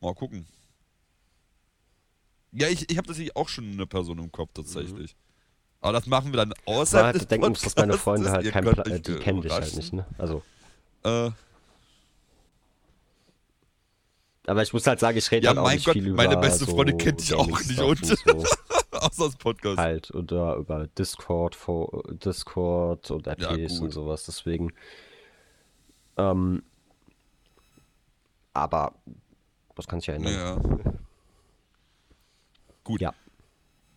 mal 0.00 0.14
gucken. 0.14 0.46
Ja, 2.52 2.68
ich, 2.68 2.90
ich 2.90 2.96
habe 2.96 3.06
tatsächlich 3.06 3.36
auch 3.36 3.48
schon 3.48 3.72
eine 3.72 3.86
Person 3.86 4.18
im 4.18 4.32
Kopf 4.32 4.50
tatsächlich. 4.54 5.16
Aber 5.80 5.92
das 5.92 6.06
machen 6.06 6.32
wir 6.32 6.38
dann 6.38 6.54
außerhalb 6.66 7.12
des 7.12 7.22
zu 7.22 7.28
denken, 7.28 7.48
muss, 7.50 7.60
dass 7.62 7.76
meine. 7.76 7.92
Freunde 7.94 8.30
halt 8.30 8.50
kein 8.50 8.64
Pla 8.64 8.82
äh, 8.84 9.00
die 9.00 9.14
kennen 9.16 9.42
dich 9.42 9.52
halt 9.52 9.76
nicht, 9.76 9.92
ne? 9.92 10.04
Also, 10.18 10.42
Äh, 11.04 11.30
aber 14.46 14.62
ich 14.62 14.72
muss 14.72 14.86
halt 14.86 14.98
sagen, 14.98 15.18
ich 15.18 15.30
rede 15.30 15.44
Ja, 15.44 15.50
halt 15.50 15.58
auch 15.58 15.70
nicht 15.70 15.84
Gott, 15.84 15.92
viel 15.92 16.06
über 16.08 16.16
meine 16.16 16.38
beste 16.38 16.64
so 16.64 16.74
Freundin 16.74 16.96
kennt 16.96 17.20
dich 17.20 17.34
auch 17.34 17.46
nicht 17.46 17.78
und 17.78 18.04
so. 18.06 18.16
außer 18.92 19.24
das 19.26 19.36
Podcast. 19.36 19.76
halt 19.78 20.10
oder 20.14 20.56
über 20.56 20.86
Discord, 20.86 21.54
vor 21.54 22.02
Discord 22.08 23.10
und 23.10 23.26
RPs 23.26 23.74
gut. 23.74 23.80
und 23.82 23.90
sowas. 23.90 24.24
Deswegen. 24.24 24.72
Ähm, 26.16 26.62
aber 28.54 28.94
das 29.76 29.86
kann 29.86 30.00
sich 30.00 30.08
ja 30.08 30.14
ändern. 30.14 30.32
Ja. 30.32 30.58
Gut, 32.84 33.00
Ja. 33.02 33.12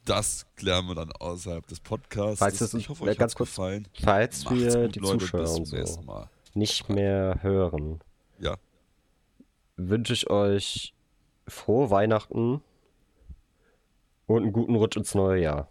Das 0.06 0.46
klären 0.56 0.88
wir 0.88 0.96
dann 0.96 1.12
außerhalb 1.12 1.66
des 1.68 1.80
Podcasts. 1.80 2.40
Falls 2.40 2.60
es- 2.62 2.74
ich 2.74 2.90
hoffe, 2.90 3.04
euch 3.04 3.18
ganz 3.18 3.36
kurz, 3.36 3.50
gefallen. 3.50 3.88
Falls 4.02 4.44
Macht's 4.46 4.60
wir 4.60 4.82
gut, 4.86 4.96
die 4.96 5.00
Leute, 5.00 5.18
Zuschauer 5.20 5.42
bis 5.42 5.52
und 5.52 5.66
zum 5.68 5.78
nächsten 5.78 6.02
so 6.02 6.08
Mal. 6.08 6.30
nicht 6.54 6.90
mehr 6.90 7.40
hören, 7.42 8.00
Ja, 8.40 8.58
wünsche 9.78 10.14
ich 10.14 10.30
euch 10.30 10.94
frohe 11.48 11.90
Weihnachten 11.90 12.62
und 14.28 14.44
einen 14.44 14.54
guten 14.54 14.76
Rutsch 14.76 14.96
ins 14.98 15.14
neue 15.16 15.42
Jahr. 15.42 15.68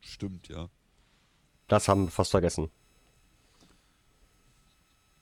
stimmt, 0.00 0.48
ja. 0.48 0.68
Das 1.68 1.86
haben 1.88 2.06
wir 2.06 2.10
fast 2.10 2.32
vergessen. 2.32 2.68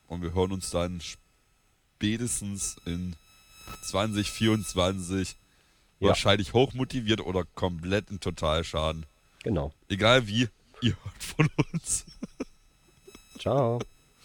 Und 0.07 0.23
wir 0.23 0.33
hören 0.33 0.53
uns 0.53 0.71
dann 0.71 1.01
spätestens 1.03 2.77
in 2.87 3.15
2024 3.83 5.37
Ja. 6.01 6.09
wahrscheinlich 6.09 6.53
hochmotiviert 6.53 7.21
oder 7.21 7.45
komplett 7.55 8.11
in 8.11 8.21
Totalschaden. 8.21 9.07
Genau. 9.43 9.73
Egal 9.89 10.27
wie, 10.27 10.49
ihr 10.81 10.97
hört 11.03 11.23
von 11.23 11.49
uns. 11.73 12.05
Ciao. 13.39 13.81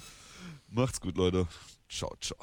Macht's 0.69 0.99
gut, 0.99 1.17
Leute. 1.17 1.47
Ciao, 1.89 2.15
ciao. 2.21 2.37